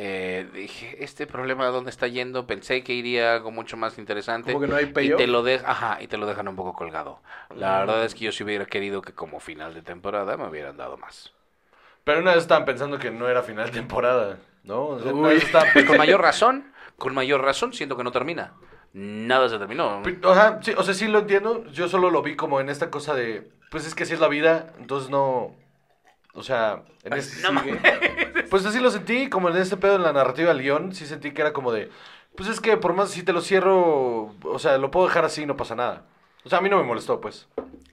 eh, 0.00 0.48
dije, 0.54 1.02
este 1.02 1.26
problema 1.26 1.66
dónde 1.66 1.90
está 1.90 2.06
yendo, 2.06 2.46
pensé 2.46 2.84
que 2.84 2.92
iría 2.92 3.34
algo 3.34 3.50
mucho 3.50 3.76
más 3.76 3.98
interesante. 3.98 4.52
Como 4.52 4.64
que 4.64 4.68
no 4.70 4.76
hay 4.76 4.84
y 4.84 5.10
te 5.10 5.26
lo 5.26 5.42
de- 5.42 5.60
ajá, 5.64 5.98
y 6.00 6.06
te 6.06 6.16
lo 6.16 6.26
dejan 6.26 6.46
un 6.48 6.56
poco 6.56 6.72
colgado. 6.74 7.20
La 7.54 7.76
Mm. 7.76 7.80
verdad 7.80 8.04
es 8.04 8.14
que 8.14 8.24
yo 8.26 8.32
sí 8.32 8.44
hubiera 8.44 8.66
querido 8.66 9.02
que 9.02 9.12
como 9.12 9.40
final 9.40 9.74
de 9.74 9.82
temporada 9.82 10.36
me 10.36 10.46
hubieran 10.48 10.76
dado 10.76 10.96
más. 10.96 11.32
Pero 12.04 12.20
una 12.20 12.30
vez 12.32 12.42
estaban 12.42 12.64
pensando 12.64 12.98
que 12.98 13.10
no 13.10 13.28
era 13.28 13.42
final 13.42 13.66
de 13.66 13.72
temporada, 13.72 14.38
¿no? 14.62 14.86
O 14.86 15.00
sea, 15.00 15.12
una 15.12 15.28
Uy. 15.28 15.34
vez 15.34 15.44
estaban 15.44 15.68
Con 15.86 15.96
mayor 15.98 16.20
razón, 16.22 16.72
con 16.96 17.14
mayor 17.14 17.42
razón, 17.42 17.72
siento 17.72 17.96
que 17.96 18.04
no 18.04 18.12
termina. 18.12 18.54
Nada 18.92 19.48
se 19.48 19.58
terminó. 19.58 20.00
O 20.24 20.34
sea, 20.34 20.60
sí, 20.62 20.72
o 20.76 20.82
sea, 20.82 20.94
sí 20.94 21.06
lo 21.08 21.18
entiendo. 21.18 21.66
Yo 21.66 21.88
solo 21.88 22.10
lo 22.10 22.22
vi 22.22 22.36
como 22.36 22.60
en 22.60 22.68
esta 22.70 22.90
cosa 22.90 23.14
de, 23.14 23.50
pues 23.70 23.86
es 23.86 23.94
que 23.94 24.04
así 24.04 24.14
es 24.14 24.20
la 24.20 24.28
vida, 24.28 24.72
entonces 24.78 25.10
no, 25.10 25.54
o 26.38 26.42
sea, 26.42 26.82
en 27.04 27.12
ese, 27.14 27.42
No 27.50 27.60
pues 28.50 28.64
así 28.64 28.80
lo 28.80 28.90
sentí, 28.90 29.28
como 29.28 29.50
en 29.50 29.56
este 29.56 29.76
pedo 29.76 29.96
en 29.96 30.02
la 30.02 30.12
narrativa 30.12 30.48
del 30.52 30.62
guion, 30.62 30.94
sí 30.94 31.04
sentí 31.06 31.32
que 31.32 31.42
era 31.42 31.52
como 31.52 31.72
de, 31.72 31.90
pues 32.36 32.48
es 32.48 32.60
que 32.60 32.76
por 32.76 32.94
más 32.94 33.10
si 33.10 33.22
te 33.22 33.32
lo 33.32 33.40
cierro, 33.40 34.34
o 34.42 34.58
sea, 34.58 34.78
lo 34.78 34.90
puedo 34.90 35.06
dejar 35.06 35.24
así, 35.24 35.44
no 35.46 35.56
pasa 35.56 35.74
nada. 35.74 36.04
O 36.44 36.48
sea, 36.48 36.58
a 36.58 36.62
mí 36.62 36.68
no 36.70 36.76
me 36.78 36.84
molestó, 36.84 37.20
pues. 37.20 37.46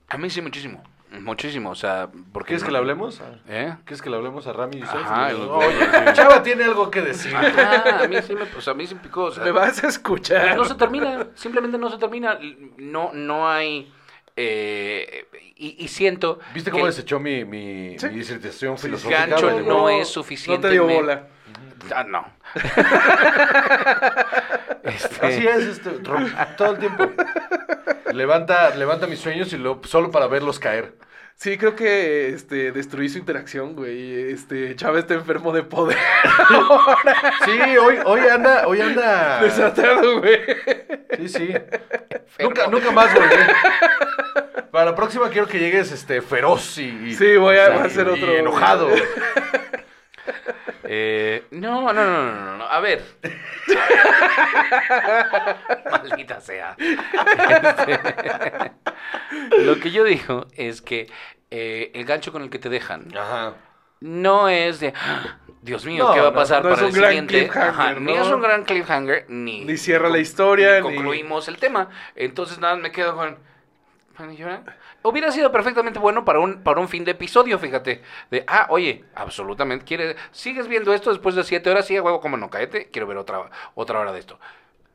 A 0.08 0.16
mí 0.16 0.30
sí 0.30 0.40
muchísimo, 0.40 0.82
muchísimo, 1.20 1.70
o 1.70 1.74
sea, 1.74 2.08
porque... 2.32 2.48
¿Quieres 2.48 2.64
que 2.64 2.70
le 2.70 2.78
hablemos? 2.78 3.20
¿Eh? 3.48 3.74
¿Quieres 3.84 4.00
que 4.00 4.08
le 4.08 4.16
hablemos 4.16 4.46
a 4.46 4.52
Rami 4.52 4.78
y? 4.78 4.82
Ajá, 4.82 5.32
los- 5.32 5.48
Oye, 5.50 6.12
Chava 6.14 6.42
tiene 6.42 6.64
algo 6.64 6.90
que 6.90 7.02
decir. 7.02 7.34
Ajá, 7.34 8.04
a 8.04 8.08
mí 8.08 8.16
sí 8.22 8.34
me, 8.34 8.42
o 8.42 8.60
sea, 8.60 8.72
a 8.72 8.76
mí 8.76 8.86
sí 8.86 8.94
me 8.94 9.00
picó, 9.00 9.24
o 9.24 9.32
sea, 9.32 9.44
Me 9.44 9.50
vas 9.50 9.82
a 9.82 9.88
escuchar. 9.88 10.56
No 10.56 10.64
se 10.64 10.74
termina, 10.76 11.26
simplemente 11.34 11.76
no 11.76 11.90
se 11.90 11.98
termina. 11.98 12.38
No, 12.78 13.10
no 13.12 13.48
hay. 13.48 13.92
Eh, 14.36 15.26
y, 15.56 15.76
y 15.84 15.88
siento. 15.88 16.38
¿Viste 16.54 16.70
cómo 16.70 16.86
desechó 16.86 17.18
mi, 17.18 17.44
mi, 17.44 17.98
Sí. 17.98 18.06
mi 18.08 18.16
disertación 18.16 18.78
filosófica? 18.78 19.26
gancho 19.26 19.50
güey? 19.50 19.64
no, 19.64 19.88
es 19.88 19.98
No 20.00 20.04
suficiente. 20.04 20.68
te 20.68 20.74
dio 20.74 20.86
bola. 20.86 21.26
Ah, 21.94 22.04
no. 22.04 22.26
Este, 24.82 25.26
Así 25.26 25.46
es, 25.46 25.64
este, 25.64 25.90
todo 26.56 26.72
el 26.72 26.78
tiempo. 26.78 27.10
Levanta, 28.12 28.72
levanta 28.76 29.08
mis 29.08 29.18
sueños 29.18 29.52
y 29.52 29.58
lo, 29.58 29.80
solo 29.84 30.10
para 30.12 30.28
verlos 30.28 30.60
caer. 30.60 30.94
Sí, 31.38 31.58
creo 31.58 31.76
que 31.76 32.30
este 32.30 32.72
destruí 32.72 33.08
su 33.10 33.18
interacción, 33.18 33.74
güey. 33.76 34.30
Este 34.32 34.74
Chávez 34.74 35.02
está 35.02 35.14
enfermo 35.14 35.52
de 35.52 35.62
poder. 35.62 35.98
Sí, 37.44 37.76
hoy, 37.76 37.96
hoy 38.04 38.20
anda, 38.20 38.66
hoy 38.66 38.80
anda. 38.80 39.40
Desatado, 39.42 40.20
güey. 40.20 40.40
Sí, 41.18 41.28
sí. 41.28 41.54
Nunca, 42.40 42.66
nunca 42.68 42.90
más, 42.90 43.14
güey. 43.14 43.28
Para 44.70 44.86
la 44.86 44.94
próxima 44.94 45.28
quiero 45.30 45.46
que 45.46 45.58
llegues 45.58 45.92
este 45.92 46.20
feroz 46.22 46.78
y, 46.78 46.88
y- 47.06 47.14
Sí, 47.14 47.36
voy 47.36 47.56
a- 47.56 47.68
y- 47.68 47.72
voy 47.72 47.82
a 47.82 47.84
hacer 47.84 48.06
y 48.06 48.10
otro- 48.10 48.36
enojado. 48.36 48.88
eh, 50.84 51.44
no, 51.50 51.92
no, 51.92 51.94
no, 51.94 52.04
no, 52.04 52.32
no, 52.44 52.56
no. 52.58 52.64
A 52.66 52.80
ver. 52.80 53.02
Maldita 55.90 56.40
sea. 56.40 56.76
Este, 56.78 57.98
Lo 59.64 59.78
que 59.80 59.90
yo 59.90 60.04
digo 60.04 60.46
es 60.56 60.82
que 60.82 61.08
eh, 61.50 61.90
el 61.94 62.04
gancho 62.04 62.32
con 62.32 62.42
el 62.42 62.50
que 62.50 62.58
te 62.58 62.68
dejan 62.68 63.06
Ajá. 63.16 63.54
no 64.00 64.48
es 64.48 64.80
de 64.80 64.92
"Ah, 64.96 65.38
Dios 65.62 65.84
mío, 65.84 66.04
No, 66.08 66.14
¿qué 66.14 66.20
va 66.20 66.28
a 66.28 66.34
pasar 66.34 66.62
no 66.64 66.70
para 66.70 66.82
un 66.82 66.88
el 66.88 66.94
gran 66.94 67.08
siguiente? 67.10 67.38
cliffhanger, 67.48 67.68
Ajá, 67.70 67.94
Ni 67.94 68.14
¿no? 68.14 68.22
es 68.22 68.28
un 68.28 68.40
gran 68.40 68.64
cliffhanger, 68.64 69.26
ni, 69.28 69.64
Ni 69.64 69.76
cierra 69.76 70.08
la 70.08 70.18
historia, 70.18 70.80
ni 70.80 70.88
ni- 70.88 70.94
concluimos 70.96 71.48
el 71.48 71.56
tema. 71.58 71.88
Entonces 72.14 72.58
nada, 72.58 72.76
me 72.76 72.92
quedo 72.92 73.16
con. 73.16 73.36
Hubiera 75.02 75.30
sido 75.30 75.52
perfectamente 75.52 75.98
bueno 75.98 76.24
para 76.24 76.40
un, 76.40 76.62
para 76.62 76.80
un 76.80 76.88
fin 76.88 77.04
de 77.04 77.12
episodio, 77.12 77.58
fíjate. 77.58 78.02
De, 78.30 78.44
ah, 78.46 78.66
oye, 78.70 79.04
absolutamente, 79.14 79.84
¿quieres, 79.84 80.16
¿sigues 80.32 80.68
viendo 80.68 80.92
esto 80.92 81.10
después 81.10 81.34
de 81.34 81.44
siete 81.44 81.70
horas? 81.70 81.86
Sí, 81.86 81.98
huevo, 81.98 82.20
como 82.20 82.36
no, 82.36 82.50
cállate, 82.50 82.90
quiero 82.90 83.06
ver 83.06 83.16
otra, 83.18 83.50
otra 83.74 84.00
hora 84.00 84.12
de 84.12 84.18
esto. 84.20 84.38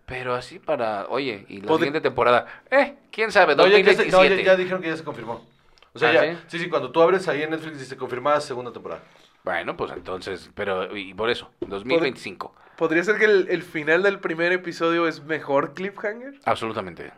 Pero 0.06 0.34
así 0.36 0.60
para, 0.60 1.06
oye, 1.08 1.46
y 1.48 1.62
la 1.62 1.68
Podri- 1.70 1.76
siguiente 1.78 2.02
temporada, 2.02 2.46
eh, 2.70 2.96
quién 3.12 3.32
sabe, 3.32 3.56
No, 3.56 3.64
ya, 3.68 3.78
ya 3.80 3.94
se- 3.94 4.06
2027. 4.06 4.12
no, 4.12 4.36
ya- 4.36 4.44
ya 4.52 4.58
dijeron 4.58 4.82
que 4.82 4.88
ya 4.90 4.98
se 4.98 5.04
confirmó. 5.04 5.46
O 5.94 6.00
sea, 6.00 6.10
¿Ah, 6.10 6.14
ya. 6.14 6.22
sí? 6.34 6.40
Sí? 6.48 6.60
sí, 6.60 6.70
cuando 6.70 6.92
tú 6.92 7.02
abres 7.02 7.28
ahí 7.28 7.44
en 7.44 7.52
Netflix 7.52 7.80
dice 7.80 7.96
confirmada 7.98 8.42
segunda 8.42 8.72
temporada. 8.74 9.02
Bueno, 9.44 9.76
pues 9.78 9.92
entonces, 9.92 10.50
pero, 10.54 10.96
y 10.96 11.14
por 11.14 11.30
eso, 11.30 11.50
2025, 11.62 12.54
¿Podría 12.78 13.04
ser 13.04 13.18
que 13.20 13.26
el, 13.26 13.48
el 13.50 13.64
final 13.64 14.04
del 14.04 14.20
primer 14.20 14.52
episodio 14.52 15.08
es 15.08 15.24
mejor 15.24 15.74
cliffhanger? 15.74 16.40
absolutamente. 16.46 17.12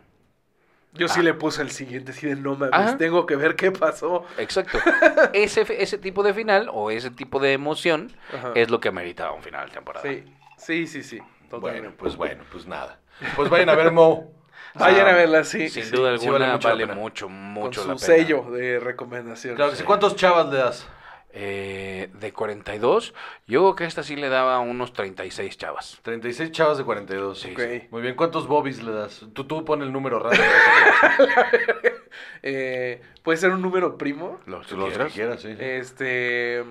Yo 0.94 1.08
sí 1.08 1.20
Ah. 1.20 1.24
le 1.24 1.34
puse 1.34 1.60
el 1.62 1.70
siguiente, 1.70 2.12
así 2.12 2.26
de 2.26 2.36
no 2.36 2.54
mames, 2.56 2.72
Ajá. 2.72 2.96
tengo 2.96 3.26
que 3.26 3.36
ver 3.36 3.56
qué 3.56 3.70
pasó. 3.72 4.24
Exacto. 4.38 4.78
ese, 5.32 5.66
ese 5.82 5.98
tipo 5.98 6.22
de 6.22 6.32
final 6.34 6.70
o 6.72 6.90
ese 6.90 7.10
tipo 7.10 7.40
de 7.40 7.52
emoción 7.52 8.12
Ajá. 8.32 8.52
es 8.54 8.70
lo 8.70 8.80
que 8.80 8.88
amerita 8.88 9.30
un 9.32 9.42
final 9.42 9.66
de 9.68 9.74
temporada. 9.74 10.02
Sí, 10.08 10.24
sí, 10.56 10.86
sí, 10.86 11.02
sí. 11.02 11.18
Bueno, 11.50 11.60
Totalmente. 11.66 11.96
pues 11.98 12.16
bueno, 12.16 12.44
pues 12.50 12.66
nada. 12.66 12.98
Pues 13.36 13.48
vayan 13.50 13.68
a 13.68 13.74
ver 13.74 13.92
Mo. 13.92 14.32
Vayan 14.76 15.06
Ah, 15.06 15.10
a 15.10 15.14
verla, 15.14 15.44
sí. 15.44 15.68
Sin 15.68 15.84
sí, 15.84 15.90
duda 15.92 16.18
sí 16.18 16.24
alguna 16.26 16.46
vale 16.46 16.52
mucho 16.54 16.68
la 16.68 16.74
vale 16.74 16.86
pena. 16.88 17.00
mucho, 17.00 17.26
Con 17.26 17.34
mucho 17.52 17.82
su 17.82 17.88
la 17.88 17.94
pena. 17.94 18.06
sello 18.06 18.42
de 18.50 18.80
recomendación. 18.80 19.54
Claro 19.54 19.72
sí. 19.76 19.84
¿Cuántos 19.84 20.16
chavas 20.16 20.48
le 20.48 20.56
das? 20.58 20.88
Eh, 21.36 22.10
de 22.20 22.32
42, 22.32 23.12
yo 23.48 23.60
creo 23.62 23.74
que 23.74 23.84
esta 23.86 24.04
sí 24.04 24.14
le 24.14 24.28
daba 24.28 24.60
unos 24.60 24.92
36 24.92 25.56
chavas. 25.58 25.98
36 26.02 26.52
chavas 26.52 26.78
de 26.78 26.84
42. 26.84 27.40
Sí, 27.40 27.50
Ok. 27.52 27.58
sí. 27.60 27.82
Muy 27.90 28.02
bien, 28.02 28.14
¿cuántos 28.14 28.46
bobbies 28.46 28.80
le 28.84 28.92
das? 28.92 29.24
Tú, 29.32 29.42
tú 29.44 29.64
pon 29.64 29.82
el 29.82 29.92
número 29.92 30.20
rápido. 30.20 30.44
Eh, 32.46 33.00
Puede 33.22 33.38
ser 33.38 33.50
un 33.50 33.62
número 33.62 33.96
primo. 33.96 34.38
Los 34.46 34.70
Los 34.72 34.84
que 34.90 34.94
quieras. 34.94 35.12
quieras, 35.12 35.40
sí. 35.42 35.48
sí. 35.54 35.56
Este. 35.58 36.62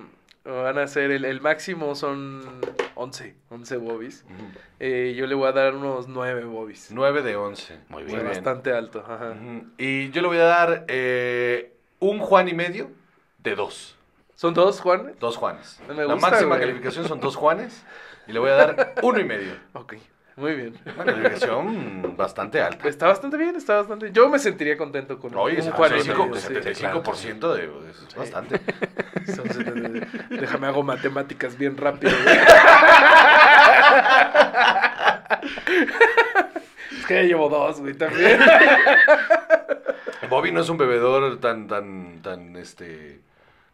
Van 0.44 0.78
a 0.78 0.86
ser. 0.86 1.10
El, 1.10 1.24
el 1.24 1.40
máximo 1.40 1.94
son 1.96 2.42
11. 2.94 3.34
11 3.50 3.76
bobbies. 3.78 4.24
Eh, 4.78 5.14
yo 5.16 5.26
le 5.26 5.34
voy 5.34 5.48
a 5.48 5.52
dar 5.52 5.74
unos 5.74 6.06
9 6.08 6.44
bobbies. 6.44 6.90
9 6.92 7.22
de 7.22 7.36
11. 7.36 7.78
Muy 7.88 8.02
O 8.04 8.06
bien. 8.06 8.20
sea, 8.20 8.28
bastante 8.28 8.72
alto. 8.72 9.00
Ajá. 9.06 9.34
Y 9.78 10.10
yo 10.10 10.22
le 10.22 10.28
voy 10.28 10.38
a 10.38 10.44
dar 10.44 10.84
eh, 10.88 11.72
un 11.98 12.20
Juan 12.20 12.48
y 12.48 12.54
medio 12.54 12.90
de 13.38 13.54
2. 13.56 13.98
¿Son 14.34 14.52
dos, 14.52 14.80
Juan? 14.80 15.12
Dos 15.20 15.36
Juanes. 15.36 15.80
No 15.86 15.94
me 15.94 16.04
La 16.04 16.16
máxima 16.16 16.56
güey. 16.56 16.60
calificación 16.60 17.06
son 17.06 17.20
dos 17.20 17.36
Juanes. 17.36 17.84
Y 18.26 18.32
le 18.32 18.40
voy 18.40 18.50
a 18.50 18.54
dar 18.54 18.94
uno 19.02 19.20
y 19.20 19.24
medio. 19.24 19.52
Ok. 19.74 19.94
Muy 20.36 20.54
bien. 20.54 20.76
Una 20.96 21.04
calificación 21.04 22.16
bastante 22.16 22.60
alta. 22.60 22.88
Está 22.88 23.06
bastante 23.06 23.36
bien, 23.36 23.54
está 23.54 23.76
bastante. 23.76 24.10
Yo 24.12 24.28
me 24.28 24.40
sentiría 24.40 24.76
contento 24.76 25.20
con 25.20 25.32
Oye, 25.36 25.62
un 25.62 25.70
Juan 25.70 25.92
y 25.92 25.98
medio, 25.98 26.14
75%, 26.32 26.36
sí. 26.36 26.54
75% 26.54 27.54
de, 27.54 27.70
es 27.90 28.14
bastante. 28.16 28.60
Son 29.34 29.48
70. 29.48 30.06
Déjame 30.30 30.66
hago 30.66 30.82
matemáticas 30.82 31.56
bien 31.56 31.76
rápido. 31.76 32.12
güey. 32.24 32.36
es 36.98 37.06
que 37.06 37.14
ya 37.14 37.22
llevo 37.22 37.48
dos, 37.48 37.80
güey, 37.80 37.94
también. 37.94 38.40
Bobby 40.28 40.50
no 40.50 40.62
es 40.62 40.68
un 40.68 40.78
bebedor 40.78 41.38
tan, 41.38 41.68
tan, 41.68 42.20
tan, 42.22 42.56
este... 42.56 43.20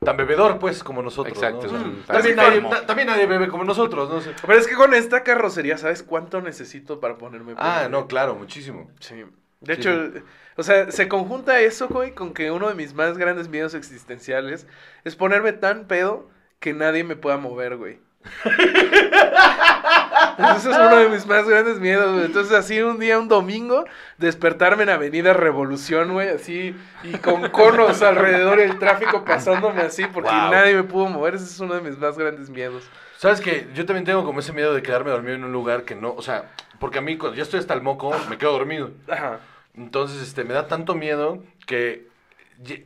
Tan 0.02 0.16
bebedor, 0.16 0.58
pues, 0.58 0.82
como 0.82 1.02
nosotros, 1.02 1.36
Exacto, 1.36 1.66
¿no? 1.66 1.72
O 1.74 1.78
sea, 1.78 1.80
es 1.80 1.90
un- 1.90 2.04
también, 2.06 2.36
nadie, 2.36 2.62
también 2.86 3.08
nadie 3.08 3.26
bebe 3.26 3.48
como 3.48 3.64
nosotros, 3.64 4.08
¿no? 4.08 4.20
Sea, 4.22 4.34
Pero 4.46 4.58
es 4.58 4.66
que 4.66 4.74
con 4.74 4.94
esta 4.94 5.22
carrocería, 5.22 5.76
¿sabes 5.76 6.02
cuánto 6.02 6.40
necesito 6.40 7.00
para 7.00 7.18
ponerme 7.18 7.52
ah, 7.58 7.86
no, 7.90 8.06
claro, 8.06 8.34
muchísimo. 8.34 8.90
Sí. 8.98 9.24
De 9.60 9.74
Sí, 9.74 9.80
hecho, 9.82 10.10
o 10.56 10.62
sea, 10.62 10.90
se 10.90 11.06
conjunta 11.06 11.60
eso, 11.60 11.88
güey, 11.88 12.14
con 12.14 12.32
que 12.32 12.50
uno 12.50 12.68
de 12.70 12.74
mis 12.74 12.94
más 12.94 13.18
grandes 13.18 13.48
miedos 13.48 13.74
existenciales 13.74 14.66
es 15.04 15.16
ponerme 15.16 15.52
tan 15.52 15.84
pedo 15.86 16.30
que 16.60 16.72
nadie 16.72 17.04
me 17.04 17.14
pueda 17.16 17.36
mover, 17.36 17.76
güey. 17.76 17.98
Ese 20.56 20.70
es 20.70 20.76
uno 20.76 20.96
de 20.96 21.08
mis 21.08 21.26
más 21.26 21.48
grandes 21.48 21.78
miedos, 21.80 22.12
güey. 22.12 22.26
Entonces, 22.26 22.52
así 22.52 22.80
un 22.80 22.98
día, 22.98 23.18
un 23.18 23.28
domingo, 23.28 23.84
despertarme 24.18 24.82
en 24.84 24.90
Avenida 24.90 25.32
Revolución, 25.32 26.12
güey, 26.12 26.28
así, 26.28 26.74
y 27.02 27.12
con 27.18 27.48
conos 27.50 28.02
alrededor 28.02 28.60
el 28.60 28.78
tráfico 28.78 29.24
pasándome 29.24 29.82
así, 29.82 30.04
porque 30.06 30.30
Wow. 30.30 30.50
nadie 30.50 30.74
me 30.74 30.82
pudo 30.84 31.06
mover. 31.06 31.34
Ese 31.34 31.44
es 31.44 31.60
uno 31.60 31.74
de 31.74 31.80
mis 31.82 31.98
más 31.98 32.16
grandes 32.18 32.50
miedos. 32.50 32.82
¿Sabes 33.16 33.40
que 33.40 33.68
Yo 33.74 33.84
también 33.86 34.04
tengo 34.04 34.24
como 34.24 34.40
ese 34.40 34.52
miedo 34.52 34.72
de 34.74 34.82
quedarme 34.82 35.10
dormido 35.10 35.34
en 35.34 35.44
un 35.44 35.52
lugar 35.52 35.84
que 35.84 35.94
no, 35.94 36.12
o 36.14 36.22
sea, 36.22 36.50
porque 36.78 36.98
a 36.98 37.02
mí 37.02 37.18
cuando 37.18 37.36
ya 37.36 37.42
estoy 37.42 37.60
hasta 37.60 37.74
el 37.74 37.82
moco, 37.82 38.14
me 38.30 38.38
quedo 38.38 38.52
dormido. 38.52 38.90
Ajá. 39.08 39.40
Entonces, 39.76 40.22
este, 40.22 40.44
me 40.44 40.54
da 40.54 40.66
tanto 40.68 40.94
miedo 40.94 41.42
que 41.66 42.08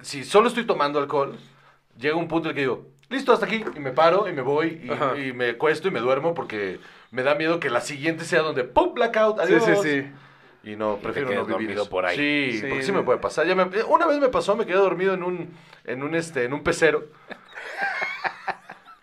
si 0.03 0.25
solo 0.25 0.49
estoy 0.49 0.65
tomando 0.67 0.99
alcohol, 0.99 1.39
llega 1.99 2.17
un 2.17 2.29
punto 2.29 2.49
en 2.49 2.51
el 2.51 2.55
que 2.55 2.61
digo, 2.63 2.87
listo, 3.09 3.33
hasta 3.33 3.47
aquí, 3.47 3.65
y 3.77 3.81
me 3.81 3.93
paro, 3.93 4.29
y 4.29 4.33
me 4.33 4.43
voy, 4.43 4.91
y 5.25 5.33
me 5.33 5.55
cuesto 5.57 5.89
y 5.89 5.91
me 5.93 6.01
duermo 6.01 6.35
porque 6.35 6.79
me 7.15 7.23
da 7.23 7.35
miedo 7.35 7.61
que 7.61 7.71
la 7.71 7.81
siguiente 7.81 8.25
sea 8.25 8.41
donde, 8.43 8.65
¡pum! 8.65 8.93
Blackout, 8.95 9.39
Sí, 9.39 9.55
adiós. 9.55 9.65
sí, 9.83 10.03
sí. 10.03 10.13
Y 10.71 10.77
no, 10.77 10.97
prefiero 10.97 11.47
no 11.47 11.57
vivir 11.59 11.77
eso. 11.77 11.89
por 11.89 12.07
ahí. 12.07 12.17
Sí, 12.17 12.59
Sí. 12.61 12.67
porque 12.69 12.83
sí 12.83 12.93
me 12.93 13.03
puede 13.03 13.19
pasar. 13.19 13.47
Ya 13.47 13.55
me- 13.55 13.83
una 13.85 14.07
vez 14.07 14.19
me 14.19 14.29
pasó, 14.31 14.57
me 14.57 14.67
quedé 14.67 14.77
dormido 14.77 15.15
en 15.15 15.23
un, 15.23 15.55
en 15.85 16.03
un, 16.03 16.15
este, 16.15 16.45
en 16.45 16.53
un 16.55 16.63
pecero. 16.63 17.05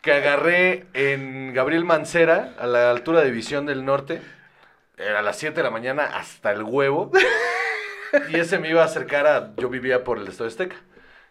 que 0.01 0.11
agarré 0.13 0.87
en 0.93 1.53
Gabriel 1.53 1.85
Mancera, 1.85 2.55
a 2.59 2.65
la 2.65 2.89
altura 2.89 3.19
de 3.21 3.27
División 3.27 3.65
del 3.67 3.85
Norte. 3.85 4.21
Era 4.97 5.19
a 5.19 5.21
las 5.21 5.37
7 5.37 5.55
de 5.57 5.63
la 5.63 5.69
mañana 5.71 6.03
hasta 6.05 6.51
el 6.51 6.63
huevo. 6.63 7.11
y 8.29 8.37
ese 8.39 8.57
me 8.59 8.69
iba 8.69 8.81
a 8.81 8.85
acercar 8.85 9.27
a... 9.27 9.53
Yo 9.57 9.69
vivía 9.69 10.03
por 10.03 10.17
el 10.17 10.27
Estado 10.27 10.47
Azteca. 10.49 10.75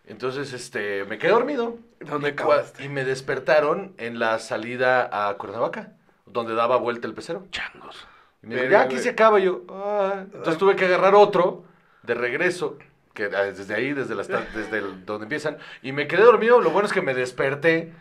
Entonces, 0.06 0.52
este, 0.52 1.04
me 1.04 1.18
quedé 1.18 1.30
dormido. 1.32 1.78
¿Dónde 2.00 2.34
y, 2.80 2.84
y 2.84 2.88
me 2.88 3.04
despertaron 3.04 3.94
en 3.98 4.18
la 4.18 4.38
salida 4.38 5.08
a 5.28 5.34
Cuernavaca, 5.34 5.92
donde 6.32 6.54
daba 6.54 6.76
vuelta 6.76 7.06
el 7.06 7.14
pecero. 7.14 7.46
Changos. 7.50 8.06
Y 8.42 8.46
me 8.46 8.56
dijo, 8.56 8.68
ya 8.70 8.82
aquí 8.82 8.98
se 8.98 9.10
acaba. 9.10 9.38
Yo, 9.38 9.62
"Ah". 9.68 10.24
Entonces 10.24 10.58
tuve 10.58 10.76
que 10.76 10.86
agarrar 10.86 11.14
otro 11.14 11.64
de 12.02 12.14
regreso, 12.14 12.78
que 13.14 13.24
ah, 13.24 13.42
desde 13.44 13.74
ahí, 13.74 13.92
desde, 13.92 14.14
la, 14.14 14.22
desde 14.22 14.78
el- 14.78 15.04
donde 15.04 15.24
empiezan. 15.24 15.58
Y 15.82 15.92
me 15.92 16.06
quedé 16.06 16.22
dormido. 16.22 16.61
Lo 16.61 16.70
bueno 16.70 16.86
es 16.86 16.92
que 16.92 17.02
me 17.02 17.12
desperté 17.12 17.92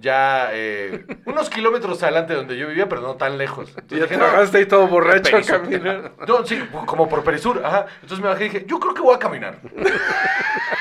ya 0.00 0.50
eh, 0.52 1.06
unos 1.24 1.48
kilómetros 1.50 2.02
adelante 2.02 2.34
de 2.34 2.38
donde 2.38 2.56
yo 2.58 2.68
vivía, 2.68 2.88
pero 2.88 3.00
no 3.00 3.14
tan 3.16 3.38
lejos. 3.38 3.70
Y 3.70 3.72
Entonces 3.80 3.98
ya 3.98 4.04
dije, 4.04 4.16
te 4.16 4.22
bajaste 4.22 4.58
ahí 4.58 4.66
todo 4.66 4.86
borracho 4.88 5.36
a 5.36 5.40
caminar. 5.42 6.12
no, 6.18 6.26
no, 6.40 6.46
sí, 6.46 6.62
como 6.86 7.08
por 7.08 7.24
Perisur. 7.24 7.62
Ajá. 7.64 7.86
Entonces 8.02 8.20
me 8.22 8.28
bajé 8.28 8.44
y 8.46 8.48
dije, 8.50 8.66
yo 8.68 8.78
creo 8.78 8.94
que 8.94 9.00
voy 9.02 9.14
a 9.14 9.18
caminar. 9.18 9.58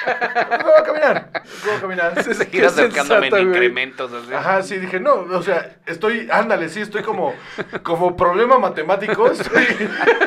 Yo 0.01 0.17
creo 0.47 0.57
que 0.57 0.63
voy 0.63 0.73
a 0.79 0.83
caminar. 0.83 1.31
Yo 1.33 1.41
creo 1.41 1.61
que 1.61 1.67
voy 1.67 1.75
a 1.75 1.81
caminar. 1.81 2.23
Sí, 2.23 2.33
sí. 2.33 2.41
Ir 2.43 2.49
Qué 2.49 2.65
acercándome 2.65 3.27
en 3.27 3.39
incrementos 3.49 4.11
así. 4.11 4.33
Ajá, 4.33 4.61
sí, 4.63 4.77
dije, 4.77 4.99
no, 4.99 5.13
o 5.13 5.43
sea, 5.43 5.77
estoy, 5.85 6.27
ándale, 6.31 6.69
sí, 6.69 6.81
estoy 6.81 7.03
como, 7.03 7.35
como 7.83 8.15
problema 8.17 8.57
matemático, 8.57 9.27
estoy 9.29 9.67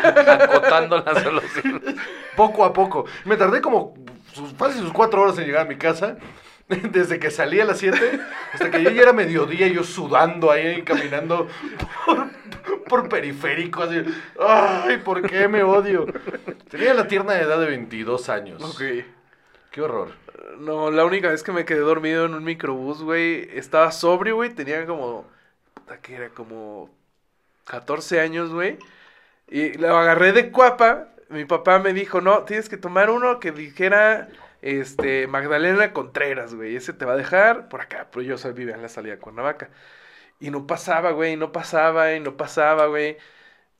Acotando 0.02 1.02
la 1.04 1.20
solución. 1.22 1.82
poco 2.36 2.64
a 2.64 2.72
poco. 2.72 3.06
Me 3.24 3.33
tardé 3.36 3.60
como 3.60 3.94
sus, 4.32 4.52
fácil 4.52 4.82
sus 4.82 4.92
cuatro 4.92 5.22
horas 5.22 5.38
en 5.38 5.46
llegar 5.46 5.66
a 5.66 5.68
mi 5.68 5.76
casa, 5.76 6.16
desde 6.68 7.18
que 7.18 7.30
salí 7.30 7.60
a 7.60 7.64
las 7.64 7.78
7 7.78 8.20
hasta 8.52 8.70
que 8.70 8.82
ya 8.82 8.90
era 8.90 9.12
mediodía 9.12 9.68
yo 9.68 9.84
sudando 9.84 10.50
ahí, 10.50 10.82
caminando 10.82 11.48
por, 12.06 12.30
por 12.88 13.08
periférico, 13.08 13.82
así, 13.82 14.02
ay, 14.40 14.98
¿por 14.98 15.22
qué 15.28 15.48
me 15.48 15.62
odio? 15.62 16.06
Tenía 16.70 16.94
la 16.94 17.06
tierna 17.06 17.38
edad 17.38 17.58
de 17.58 17.66
22 17.66 18.28
años. 18.28 18.62
Ok. 18.62 19.04
Qué 19.70 19.82
horror. 19.82 20.12
No, 20.58 20.90
la 20.90 21.04
única 21.04 21.30
vez 21.30 21.42
que 21.42 21.52
me 21.52 21.64
quedé 21.64 21.80
dormido 21.80 22.26
en 22.26 22.34
un 22.34 22.44
microbús, 22.44 23.02
güey, 23.02 23.48
estaba 23.58 23.90
sobrio, 23.90 24.36
güey, 24.36 24.50
tenía 24.50 24.86
como, 24.86 25.26
puta, 25.74 26.00
que 26.00 26.14
era 26.14 26.28
como 26.28 26.90
14 27.64 28.20
años, 28.20 28.50
güey, 28.50 28.78
y 29.48 29.72
lo 29.74 29.96
agarré 29.96 30.32
de 30.32 30.50
cuapa, 30.52 31.08
mi 31.34 31.44
papá 31.44 31.78
me 31.78 31.92
dijo, 31.92 32.20
no, 32.20 32.44
tienes 32.44 32.68
que 32.68 32.76
tomar 32.76 33.10
uno 33.10 33.40
que 33.40 33.52
dijera, 33.52 34.28
este, 34.62 35.26
Magdalena 35.26 35.92
Contreras, 35.92 36.54
güey, 36.54 36.76
ese 36.76 36.92
te 36.92 37.04
va 37.04 37.12
a 37.12 37.16
dejar 37.16 37.68
por 37.68 37.80
acá, 37.82 38.08
pero 38.10 38.22
yo 38.22 38.38
soy 38.38 38.52
vivía 38.52 38.74
en 38.74 38.82
la 38.82 38.88
salida 38.88 39.14
de 39.14 39.20
Cuernavaca, 39.20 39.70
y 40.40 40.50
no 40.50 40.66
pasaba, 40.66 41.12
güey, 41.12 41.36
no 41.36 41.52
pasaba, 41.52 42.14
y 42.14 42.20
no 42.20 42.36
pasaba, 42.36 42.86
güey, 42.86 43.18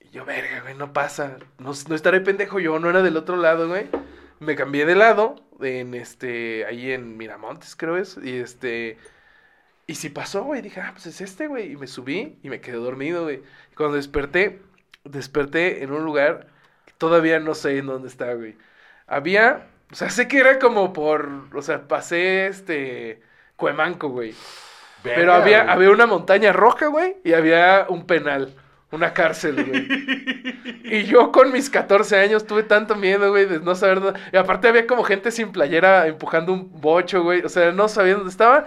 y 0.01 0.11
yo, 0.11 0.25
verga, 0.25 0.61
güey, 0.63 0.75
no 0.75 0.93
pasa, 0.93 1.39
no, 1.59 1.73
no 1.89 1.95
estaré 1.95 2.21
pendejo, 2.21 2.61
yo 2.61 2.79
no 2.79 2.91
era 2.91 3.03
del 3.03 3.17
otro 3.17 3.37
lado, 3.37 3.69
güey, 3.69 3.89
me 4.41 4.57
cambié 4.57 4.87
de 4.87 4.95
lado 4.95 5.37
en 5.61 5.95
este 5.95 6.65
ahí 6.67 6.93
en 6.93 7.17
Miramontes 7.17 7.77
creo 7.77 7.97
es 7.97 8.19
y 8.23 8.39
este 8.39 8.99
y 9.87 9.97
si 9.97 10.09
pasó 10.11 10.45
güey 10.45 10.63
dije 10.63 10.81
ah 10.81 10.91
pues 10.93 11.07
es 11.07 11.21
este 11.21 11.47
güey 11.47 11.73
y 11.73 11.77
me 11.77 11.87
subí 11.87 12.39
y 12.43 12.51
me 12.51 12.61
quedé 12.61 12.77
dormido 12.77 13.25
güey. 13.25 13.43
Cuando 13.77 13.97
desperté 13.97 14.61
desperté 15.05 15.83
en 15.83 15.93
un 15.93 16.05
lugar 16.05 16.49
todavía 17.05 17.39
no 17.39 17.55
sé 17.55 17.77
en 17.79 17.87
dónde 17.87 18.09
está 18.09 18.33
güey. 18.33 18.57
Había 19.07 19.67
o 19.93 19.95
sea 19.95 20.09
sé 20.09 20.27
que 20.27 20.39
era 20.39 20.59
como 20.59 20.95
por 20.95 21.29
o 21.55 21.61
sea 21.61 21.87
pasé 21.87 22.47
este 22.47 23.21
Cuemanco 23.57 24.09
güey. 24.09 24.35
Pero 25.03 25.35
había 25.35 25.71
había 25.71 25.91
una 25.91 26.07
montaña 26.07 26.53
roja 26.53 26.87
güey 26.87 27.17
y 27.23 27.35
había 27.35 27.85
un 27.91 28.07
penal 28.07 28.55
una 28.95 29.13
cárcel, 29.13 29.65
güey. 29.65 30.55
Y 30.85 31.05
yo 31.05 31.33
con 31.33 31.53
mis 31.53 31.71
14 31.71 32.19
años 32.19 32.47
tuve 32.47 32.63
tanto 32.63 32.95
miedo, 32.95 33.31
güey, 33.31 33.47
de 33.47 33.59
no 33.61 33.75
saber 33.75 34.01
dónde. 34.01 34.21
Y 34.33 34.37
aparte 34.37 34.69
había 34.69 34.87
como 34.87 35.03
gente 35.03 35.31
sin 35.31 35.51
playera 35.53 36.07
empujando 36.07 36.53
un 36.53 36.81
bocho, 36.81 37.23
güey. 37.23 37.43
O 37.43 37.49
sea, 37.49 37.73
no 37.73 37.89
sabía 37.89 38.15
dónde 38.15 38.31
estaba. 38.31 38.66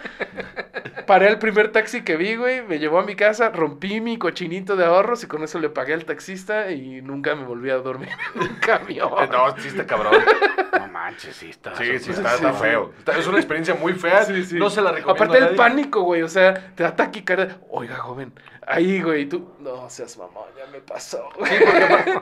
Paré 1.05 1.27
al 1.27 1.39
primer 1.39 1.71
taxi 1.71 2.03
que 2.03 2.17
vi, 2.17 2.35
güey. 2.35 2.61
Me 2.63 2.79
llevó 2.79 2.99
a 2.99 3.03
mi 3.03 3.15
casa, 3.15 3.49
rompí 3.49 4.01
mi 4.01 4.17
cochinito 4.17 4.75
de 4.75 4.85
ahorros 4.85 5.23
y 5.23 5.27
con 5.27 5.43
eso 5.43 5.59
le 5.59 5.69
pagué 5.69 5.93
al 5.93 6.05
taxista 6.05 6.71
y 6.71 7.01
nunca 7.01 7.35
me 7.35 7.45
volví 7.45 7.69
a 7.69 7.77
dormir 7.77 8.09
en 8.35 8.41
un 8.41 8.55
camión. 8.55 9.09
Eh, 9.19 9.29
No, 9.31 9.57
sí 9.57 9.69
está 9.69 9.85
cabrón. 9.85 10.13
No 10.77 10.87
manches, 10.87 11.35
sí 11.35 11.49
está. 11.49 11.75
Sí, 11.75 11.99
sí, 11.99 12.11
está, 12.11 12.53
feo. 12.53 12.93
Es 13.17 13.27
una 13.27 13.37
experiencia 13.37 13.75
muy 13.75 13.93
fea. 13.93 14.23
Sí, 14.23 14.43
sí. 14.43 14.55
No 14.57 14.69
se 14.69 14.81
la 14.81 14.91
recomiendo 14.91 15.23
Aparte 15.23 15.43
a 15.43 15.47
el 15.49 15.55
pánico, 15.55 16.01
güey. 16.01 16.23
O 16.23 16.27
sea, 16.29 16.53
te 16.75 16.83
da 16.83 16.95
taquicardia. 16.95 17.57
Oiga, 17.69 17.95
joven. 17.95 18.33
Ahí, 18.69 19.01
güey, 19.01 19.29
tú. 19.29 19.47
No 19.59 19.89
seas 19.89 20.17
mamón, 20.17 20.49
ya 20.57 20.65
me 20.69 20.81
pasó. 20.81 21.29
Sí, 21.37 21.55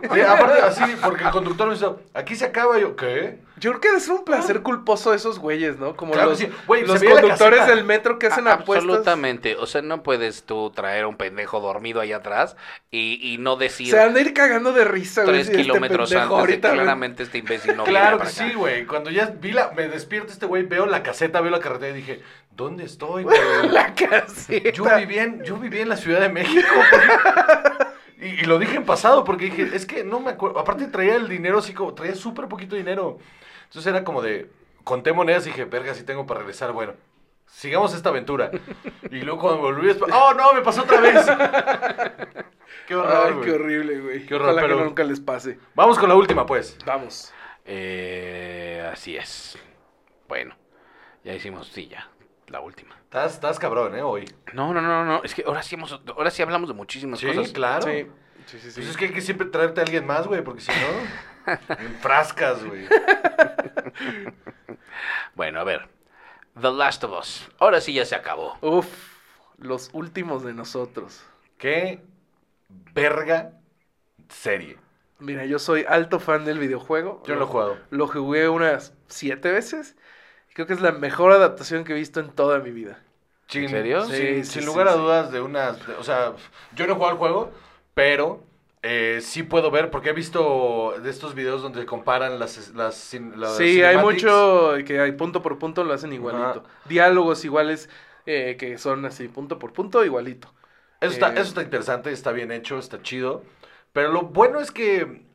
porque 0.07 0.21
aparte, 0.21 0.23
aparte 0.23 0.61
así, 0.61 0.95
porque 1.03 1.23
el 1.23 1.31
conductor 1.31 1.67
me 1.67 1.73
hizo, 1.73 1.99
aquí 2.13 2.35
se 2.35 2.45
acaba, 2.45 2.77
yo, 2.77 2.95
¿qué? 2.95 3.39
Yo 3.57 3.71
creo 3.71 3.81
que 3.81 3.97
es 3.97 4.07
un 4.09 4.25
placer 4.25 4.61
culposo 4.61 5.11
de 5.11 5.17
esos 5.17 5.39
güeyes, 5.39 5.79
¿no? 5.79 5.95
Como 5.95 6.13
Claro 6.13 6.31
los, 6.31 6.39
sí. 6.39 6.49
Güey, 6.67 6.83
conductores 6.85 7.67
del 7.67 7.85
metro 7.85 8.19
que 8.19 8.27
hacen 8.27 8.47
apuestas. 8.47 8.83
Absolutamente. 8.83 9.55
O 9.55 9.65
sea, 9.65 9.81
no 9.81 10.03
puedes 10.03 10.43
tú 10.43 10.71
traer 10.71 11.05
a 11.05 11.07
un 11.07 11.15
pendejo 11.15 11.61
dormido 11.61 12.01
ahí 12.01 12.11
atrás 12.11 12.57
y, 12.91 13.19
y 13.21 13.37
no 13.37 13.55
decir 13.55 13.91
Se 13.91 13.99
han 13.99 14.13
de 14.13 14.21
ir 14.21 14.33
cagando 14.33 14.73
de 14.73 14.83
risa, 14.83 15.23
güey. 15.23 15.35
tres 15.35 15.47
si 15.47 15.51
este 15.53 15.63
kilómetros 15.63 16.11
antes 16.11 16.29
ahorita, 16.29 16.73
claramente 16.73 17.23
este 17.23 17.37
imbécil 17.37 17.77
no 17.77 17.85
claro 17.85 18.17
viene 18.17 18.31
que 18.31 18.35
sí, 18.35 18.53
güey. 18.53 18.85
Cuando 18.85 19.09
ya 19.09 19.27
vi 19.27 19.51
la, 19.51 19.71
me 19.71 19.87
despierto 19.87 20.33
este 20.33 20.45
güey, 20.45 20.63
veo 20.63 20.85
la 20.85 21.01
caseta, 21.01 21.39
veo 21.39 21.51
la 21.51 21.59
carretera 21.59 21.91
y 21.91 22.01
dije, 22.01 22.21
¿dónde 22.51 22.83
estoy, 22.83 23.23
güey? 23.25 23.37
La 23.69 23.93
caseta. 23.95 24.71
Yo 24.71 24.85
vivía 24.97 25.23
en, 25.23 25.43
yo 25.43 25.57
vivía 25.57 25.81
en 25.81 25.89
la 25.89 25.97
Ciudad 25.97 26.19
de 26.19 26.29
México. 26.29 26.67
Y, 28.25 28.41
y 28.41 28.45
lo 28.45 28.57
dije 28.59 28.75
en 28.77 28.85
pasado 28.85 29.23
porque 29.23 29.45
dije, 29.45 29.69
es 29.73 29.85
que 29.85 30.03
no 30.03 30.19
me 30.19 30.31
acuerdo. 30.31 30.59
Aparte 30.59 30.87
traía 30.87 31.15
el 31.15 31.27
dinero 31.29 31.59
así 31.59 31.73
como, 31.73 31.93
traía 31.93 32.15
súper 32.15 32.47
poquito 32.47 32.75
dinero. 32.75 33.19
Entonces 33.65 33.87
era 33.91 34.03
como 34.03 34.21
de, 34.21 34.49
conté 34.83 35.13
monedas 35.13 35.45
y 35.45 35.49
dije, 35.51 35.65
verga, 35.65 35.93
si 35.93 36.03
tengo 36.03 36.25
para 36.25 36.39
regresar. 36.39 36.71
Bueno, 36.71 36.93
sigamos 37.47 37.93
esta 37.93 38.09
aventura. 38.09 38.51
Y 39.11 39.21
luego 39.21 39.39
cuando 39.41 39.61
volví, 39.61 39.89
oh 39.91 40.33
no, 40.33 40.53
me 40.53 40.61
pasó 40.61 40.81
otra 40.81 40.99
vez. 41.01 41.25
Qué 42.87 42.95
horror, 42.95 43.33
Ay, 43.33 43.33
qué 43.43 43.51
horrible, 43.51 43.99
güey. 43.99 44.25
Qué 44.27 44.35
horror, 44.35 44.49
Ojalá 44.49 44.61
pero- 44.61 44.77
que 44.77 44.83
nunca 44.83 45.03
les 45.03 45.19
pase. 45.19 45.57
Vamos 45.73 45.97
con 45.97 46.07
la 46.07 46.15
última, 46.15 46.45
pues. 46.45 46.77
Vamos. 46.85 47.33
Eh, 47.65 48.87
así 48.93 49.17
es. 49.17 49.57
Bueno, 50.27 50.55
ya 51.23 51.33
hicimos, 51.33 51.67
sí, 51.67 51.87
ya, 51.87 52.07
la 52.47 52.61
última. 52.61 52.95
Estás, 53.03 53.33
estás 53.35 53.59
cabrón, 53.59 53.95
¿eh? 53.95 54.01
Hoy. 54.01 54.25
No, 54.53 54.73
no, 54.73 54.81
no, 54.81 55.03
no, 55.05 55.23
es 55.23 55.33
que 55.33 55.43
ahora 55.45 55.63
sí, 55.63 55.75
hemos, 55.75 55.99
ahora 56.15 56.29
sí 56.31 56.41
hablamos 56.41 56.67
de 56.69 56.75
muchísimas 56.75 57.19
Sí, 57.19 57.27
cosas. 57.27 57.51
claro. 57.51 57.87
Sí. 57.87 58.07
Sí, 58.45 58.59
sí, 58.59 58.69
sí. 58.71 58.75
Pues 58.81 58.89
es 58.89 58.97
que 58.97 59.05
hay 59.05 59.11
que 59.11 59.21
siempre 59.21 59.47
traerte 59.47 59.81
a 59.81 59.83
alguien 59.83 60.05
más, 60.05 60.27
güey, 60.27 60.43
porque 60.43 60.61
si 60.61 60.71
no, 60.71 61.53
enfrascas, 61.79 62.63
güey. 62.63 62.87
Bueno, 65.35 65.59
a 65.59 65.63
ver. 65.63 65.87
The 66.59 66.71
Last 66.71 67.03
of 67.03 67.19
Us. 67.19 67.49
Ahora 67.59 67.81
sí 67.81 67.93
ya 67.93 68.05
se 68.05 68.15
acabó. 68.15 68.57
Uf, 68.61 68.87
los 69.57 69.89
últimos 69.93 70.43
de 70.43 70.53
nosotros. 70.53 71.25
Qué 71.57 72.01
verga 72.93 73.51
serie. 74.29 74.77
Mira, 75.19 75.45
yo 75.45 75.59
soy 75.59 75.85
alto 75.87 76.19
fan 76.19 76.45
del 76.45 76.59
videojuego. 76.59 77.23
Yo 77.25 77.35
lo 77.35 77.43
he 77.43 77.47
jugado. 77.47 77.77
Lo 77.89 78.07
jugué 78.07 78.47
unas 78.49 78.93
siete 79.07 79.51
veces. 79.51 79.95
Creo 80.55 80.67
que 80.67 80.73
es 80.73 80.81
la 80.81 80.91
mejor 80.93 81.33
adaptación 81.33 81.83
que 81.85 81.93
he 81.93 81.95
visto 81.95 82.19
en 82.19 82.31
toda 82.31 82.59
mi 82.59 82.71
vida. 82.71 83.03
¿En 83.53 83.69
serio? 83.69 84.09
Sin, 84.09 84.43
Sí, 84.43 84.43
sin 84.45 84.61
sí, 84.61 84.61
lugar 84.65 84.87
sí, 84.87 84.89
a 84.89 84.93
sí. 84.93 84.99
dudas 84.99 85.31
de 85.31 85.41
unas... 85.41 85.85
de- 85.85 85.93
o 85.95 86.03
sea, 86.03 86.33
yo 86.75 86.87
no 86.87 86.93
he 86.93 86.95
jugado 86.95 87.11
al 87.13 87.17
juego, 87.19 87.51
pero 87.93 88.43
eh, 88.81 89.19
sí 89.21 89.43
puedo 89.43 89.71
ver, 89.71 89.91
porque 89.91 90.09
he 90.09 90.13
visto 90.13 90.95
de 91.01 91.09
estos 91.09 91.35
videos 91.35 91.61
donde 91.61 91.85
comparan 91.85 92.39
las... 92.39 92.69
las, 92.75 92.95
sí, 93.41 93.81
hay 93.83 93.97
mucho 93.97 94.73
que 94.85 94.99
hay 94.99 95.11
punto 95.13 95.41
por 95.41 95.59
punto 95.59 95.83
lo 95.83 95.93
hacen 95.93 96.13
igualito. 96.13 96.59
Ajá. 96.59 96.69
Diálogos 96.83 97.45
iguales 97.45 97.89
eh, 98.25 98.55
que 98.59 98.77
son 98.77 99.05
así, 99.05 99.27
punto 99.27 99.59
por 99.59 99.73
punto, 99.73 100.03
igualito. 100.05 100.53
Eso 101.01 101.11
está, 101.11 101.29
Eh, 101.29 101.33
eso 101.33 101.49
está 101.49 101.61
interesante, 101.63 102.11
está 102.11 102.31
bien 102.31 102.51
hecho, 102.51 102.77
está 102.79 103.01
chido. 103.01 103.43
Pero 103.93 104.11
lo 104.11 104.23
bueno 104.23 104.59
es 104.59 104.71
que 104.71 105.25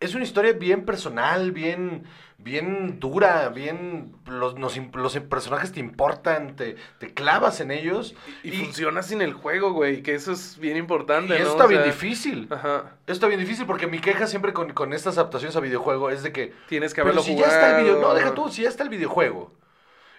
es 0.00 0.14
una 0.14 0.24
historia 0.24 0.52
bien 0.54 0.84
personal, 0.84 1.52
bien, 1.52 2.04
bien 2.38 2.98
dura, 3.00 3.48
bien... 3.48 4.14
Los, 4.26 4.56
nos 4.56 4.78
im- 4.78 4.94
los 4.94 5.18
personajes 5.20 5.72
te 5.72 5.80
importan, 5.80 6.54
te, 6.56 6.76
te 6.98 7.12
clavas 7.12 7.60
en 7.60 7.70
ellos. 7.70 8.14
Y, 8.42 8.52
funciona 8.52 9.02
sin 9.02 9.20
el 9.20 9.34
juego, 9.34 9.72
güey, 9.72 10.02
que 10.02 10.14
eso 10.14 10.32
es 10.32 10.58
bien 10.58 10.76
y 10.76 10.80
importante, 10.80 11.34
eso 11.34 11.44
¿no? 11.44 11.50
está 11.50 11.64
O 11.64 11.68
bien 11.68 11.84
difícil. 11.84 12.46
Ajá. 12.50 12.96
Eso 13.06 13.14
está 13.14 13.26
bien 13.26 13.40
difícil 13.40 13.66
porque 13.66 13.86
mi 13.86 14.00
queja 14.00 14.26
siempre 14.26 14.52
con, 14.52 14.72
con 14.72 14.92
estas 14.92 15.18
adaptaciones 15.18 15.56
a 15.56 15.60
videojuego 15.60 16.10
es 16.10 16.22
de 16.22 16.32
que... 16.32 16.54
Tienes 16.68 16.94
que 16.94 17.02
Pero 17.02 17.12
haberlo 17.12 17.22
si 17.22 17.32
jugado. 17.34 17.50
ya 17.50 17.56
está 17.58 17.78
el 17.78 17.84
video... 17.84 18.00
No, 18.00 18.14
deja 18.14 18.34
tú, 18.34 18.48
si 18.48 18.62
ya 18.62 18.68
está 18.68 18.84
el 18.84 18.88
videojuego. 18.88 19.52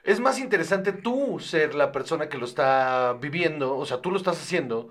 Es 0.03 0.19
más 0.19 0.39
interesante 0.39 0.91
tú 0.91 1.39
ser 1.39 1.73
la 1.75 1.91
persona 1.91 2.29
que 2.29 2.37
lo 2.37 2.45
está 2.45 3.17
viviendo, 3.19 3.75
o 3.77 3.85
sea, 3.85 4.01
tú 4.01 4.11
lo 4.11 4.17
estás 4.17 4.41
haciendo. 4.41 4.89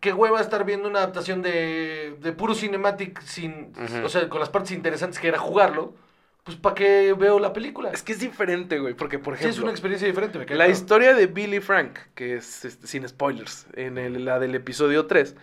Qué 0.00 0.12
hueva 0.12 0.40
estar 0.40 0.64
viendo 0.64 0.88
una 0.88 0.98
adaptación 0.98 1.42
de, 1.42 2.16
de 2.20 2.32
puro 2.32 2.54
cinematic 2.54 3.20
sin... 3.22 3.72
Ujú. 3.76 4.04
O 4.04 4.08
sea, 4.08 4.28
con 4.28 4.40
las 4.40 4.50
partes 4.50 4.72
interesantes 4.72 5.18
que 5.18 5.28
era 5.28 5.38
jugarlo. 5.38 5.94
Pues, 6.44 6.56
¿para 6.56 6.74
qué 6.74 7.12
veo 7.12 7.38
la 7.38 7.52
película? 7.52 7.90
Es 7.90 8.02
que 8.02 8.12
es 8.12 8.20
diferente, 8.20 8.78
güey, 8.78 8.94
porque, 8.94 9.18
por 9.18 9.34
Sí, 9.34 9.48
ejemplo... 9.48 9.48
es 9.48 9.58
una 9.58 9.70
experiencia 9.70 10.06
diferente, 10.08 10.38
me 10.38 10.46
La 10.48 10.68
claro. 10.68 10.68
historia 10.68 11.14
de 11.14 11.26
Billy 11.26 11.60
Frank, 11.60 11.98
que 12.14 12.36
es 12.36 12.64
este, 12.64 12.86
sin 12.86 13.08
spoilers, 13.08 13.66
en 13.74 13.98
el- 13.98 14.24
la 14.24 14.38
del 14.38 14.54
episodio 14.54 15.06
3, 15.06 15.36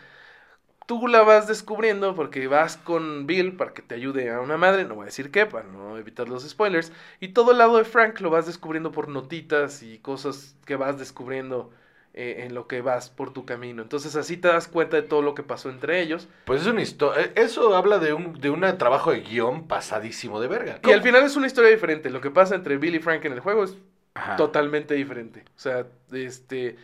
tú 0.88 1.08
la 1.08 1.24
vas 1.24 1.48
descubriendo 1.48 2.16
porque 2.16 2.48
vas 2.48 2.78
con 2.78 3.28
Bill 3.28 3.56
para 3.58 3.74
que 3.74 3.82
te 3.84 3.96
ayude 3.96 4.32
a 4.32 4.42
una 4.42 4.58
madre, 4.58 4.86
no 4.86 4.96
voy 4.96 5.04
a 5.04 5.08
decir 5.08 5.32
qué, 5.32 5.46
para 5.46 5.66
no 5.70 5.98
evitar 5.98 6.30
los 6.30 6.48
spoilers, 6.50 6.92
y 7.20 7.30
todo 7.30 7.52
el 7.52 7.60
lado 7.60 7.78
de 7.78 7.86
Frank 7.86 8.20
lo 8.22 8.30
vas 8.32 8.48
descubriendo 8.48 8.92
por 8.92 9.10
notitas 9.10 9.84
y 9.84 10.00
cosas 10.00 10.56
que 10.66 10.76
vas 10.78 11.00
descubriendo 11.00 11.72
eh, 12.20 12.44
en 12.46 12.54
lo 12.54 12.68
que 12.68 12.82
vas 12.82 13.10
por 13.10 13.32
tu 13.32 13.46
camino. 13.46 13.82
Entonces 13.82 14.16
así 14.16 14.36
te 14.38 14.50
das 14.50 14.68
cuenta 14.68 14.98
de 14.98 15.04
todo 15.04 15.22
lo 15.22 15.34
que 15.36 15.44
pasó 15.44 15.70
entre 15.70 16.02
ellos. 16.02 16.28
Pues 16.46 16.62
es 16.62 16.68
una 16.68 16.82
historia... 16.82 17.32
Eso 17.36 17.76
habla 17.76 17.98
de 18.00 18.14
un 18.14 18.34
de 18.40 18.50
un 18.50 18.62
trabajo 18.78 19.12
de 19.12 19.22
guion 19.22 19.68
pasadísimo 19.68 20.40
de 20.42 20.48
verga. 20.48 20.80
Y 20.84 20.92
al 20.92 21.02
final 21.02 21.24
es 21.24 21.36
una 21.36 21.48
historia 21.48 21.70
diferente. 21.70 22.10
Lo 22.10 22.22
que 22.22 22.32
pasa 22.32 22.56
entre 22.56 22.78
Bill 22.78 22.96
y 22.96 23.00
Frank 23.00 23.24
en 23.26 23.34
el 23.34 23.40
juego 23.40 23.64
es 23.64 23.78
Ajá. 24.16 24.36
totalmente 24.36 24.94
diferente. 24.96 25.46
O 25.56 25.60
sea, 25.60 25.88
este. 26.12 26.76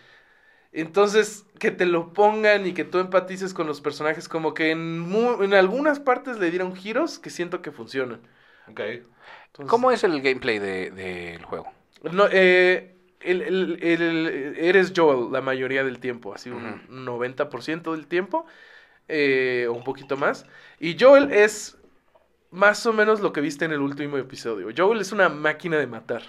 Entonces, 0.71 1.45
que 1.59 1.71
te 1.71 1.85
lo 1.85 2.11
pongan 2.13 2.65
y 2.67 2.73
que 2.73 2.83
tú 2.83 2.99
empatices 2.99 3.53
con 3.53 3.65
los 3.65 3.79
personajes, 3.79 4.27
como 4.27 4.53
que 4.53 4.71
en, 4.71 4.99
mu- 4.99 5.41
en 5.41 5.53
algunas 5.53 5.99
partes 6.01 6.37
le 6.37 6.49
dieron 6.51 6.75
giros 6.75 7.17
que 7.17 7.29
siento 7.29 7.61
que 7.61 7.71
funcionan. 7.71 8.19
Ok. 8.69 8.79
Entonces, 8.79 9.69
¿Cómo 9.69 9.91
es 9.91 10.03
el 10.03 10.21
gameplay 10.21 10.59
de- 10.59 10.91
del 10.91 11.43
juego? 11.45 11.71
No, 12.11 12.25
eh, 12.29 12.94
el- 13.25 13.41
el- 13.41 13.79
el- 13.81 14.55
eres 14.57 14.93
Joel 14.95 15.31
la 15.31 15.41
mayoría 15.41 15.83
del 15.83 15.99
tiempo, 15.99 16.33
así 16.33 16.49
un 16.49 16.65
Ujú. 16.65 16.93
90% 16.93 17.93
del 17.93 18.07
tiempo, 18.07 18.45
eh, 19.07 19.67
o 19.69 19.73
un 19.73 19.83
poquito 19.83 20.17
más. 20.17 20.45
Y 20.79 20.97
Joel 20.99 21.31
es 21.31 21.77
más 22.51 22.85
o 22.85 22.93
menos 22.93 23.19
lo 23.19 23.33
que 23.33 23.41
viste 23.41 23.65
en 23.65 23.71
el 23.71 23.81
último 23.81 24.17
episodio. 24.17 24.69
Joel 24.75 25.01
es 25.01 25.11
una 25.11 25.29
máquina 25.29 25.77
de 25.77 25.87
matar. 25.87 26.23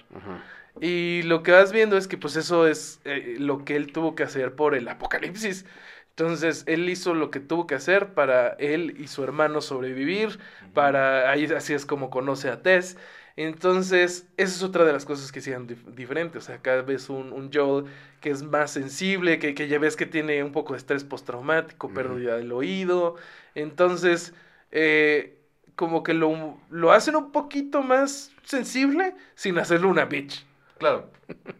Y 0.80 1.22
lo 1.22 1.42
que 1.42 1.52
vas 1.52 1.72
viendo 1.72 1.96
es 1.96 2.06
que 2.06 2.18
pues 2.18 2.36
eso 2.36 2.66
es 2.66 3.00
eh, 3.04 3.36
lo 3.38 3.64
que 3.64 3.76
él 3.76 3.92
tuvo 3.92 4.14
que 4.14 4.24
hacer 4.24 4.54
por 4.54 4.74
el 4.74 4.88
apocalipsis. 4.88 5.64
Entonces, 6.10 6.64
él 6.66 6.88
hizo 6.88 7.12
lo 7.14 7.30
que 7.30 7.40
tuvo 7.40 7.66
que 7.66 7.74
hacer 7.74 8.14
para 8.14 8.48
él 8.58 8.96
y 8.98 9.06
su 9.08 9.22
hermano 9.22 9.60
sobrevivir, 9.60 10.38
para 10.72 11.30
ahí 11.30 11.44
así 11.44 11.74
es 11.74 11.84
como 11.84 12.08
conoce 12.08 12.48
a 12.48 12.62
Tess. 12.62 12.96
Entonces, 13.36 14.26
esa 14.38 14.56
es 14.56 14.62
otra 14.62 14.84
de 14.84 14.92
las 14.94 15.04
cosas 15.04 15.30
que 15.30 15.40
hacían 15.40 15.68
dif- 15.68 15.84
diferente. 15.94 16.38
O 16.38 16.40
sea, 16.40 16.56
acá 16.56 16.80
ves 16.82 17.10
un, 17.10 17.32
un 17.32 17.50
Joel 17.52 17.84
que 18.20 18.30
es 18.30 18.42
más 18.42 18.70
sensible, 18.70 19.38
que, 19.38 19.54
que 19.54 19.68
ya 19.68 19.78
ves 19.78 19.94
que 19.96 20.06
tiene 20.06 20.42
un 20.42 20.52
poco 20.52 20.72
de 20.72 20.78
estrés 20.78 21.04
postraumático, 21.04 21.92
pérdida 21.92 22.36
del 22.38 22.50
oído. 22.52 23.16
Entonces, 23.54 24.32
eh, 24.72 25.38
como 25.74 26.02
que 26.02 26.14
lo, 26.14 26.58
lo 26.70 26.92
hacen 26.92 27.14
un 27.16 27.30
poquito 27.30 27.82
más 27.82 28.32
sensible 28.42 29.14
sin 29.34 29.58
hacerlo 29.58 29.88
una 29.88 30.06
bitch. 30.06 30.46
Claro. 30.78 31.10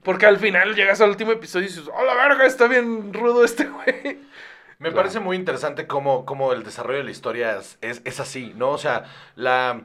Porque 0.02 0.26
al 0.26 0.38
final 0.38 0.74
llegas 0.74 1.00
al 1.00 1.10
último 1.10 1.32
episodio 1.32 1.66
y 1.66 1.68
dices, 1.68 1.88
¡oh, 1.92 2.04
la 2.04 2.14
verga! 2.14 2.46
Está 2.46 2.68
bien 2.68 3.12
rudo 3.12 3.44
este 3.44 3.64
güey. 3.66 4.18
Me 4.78 4.90
Claro. 4.90 4.96
parece 4.96 5.20
muy 5.20 5.36
interesante 5.36 5.86
cómo, 5.86 6.24
cómo 6.24 6.52
el 6.52 6.62
desarrollo 6.62 6.98
de 6.98 7.04
la 7.04 7.10
historia 7.10 7.58
es, 7.58 7.78
es, 7.80 8.02
es 8.04 8.20
así, 8.20 8.52
¿no? 8.56 8.70
O 8.70 8.78
sea, 8.78 9.04
la... 9.34 9.82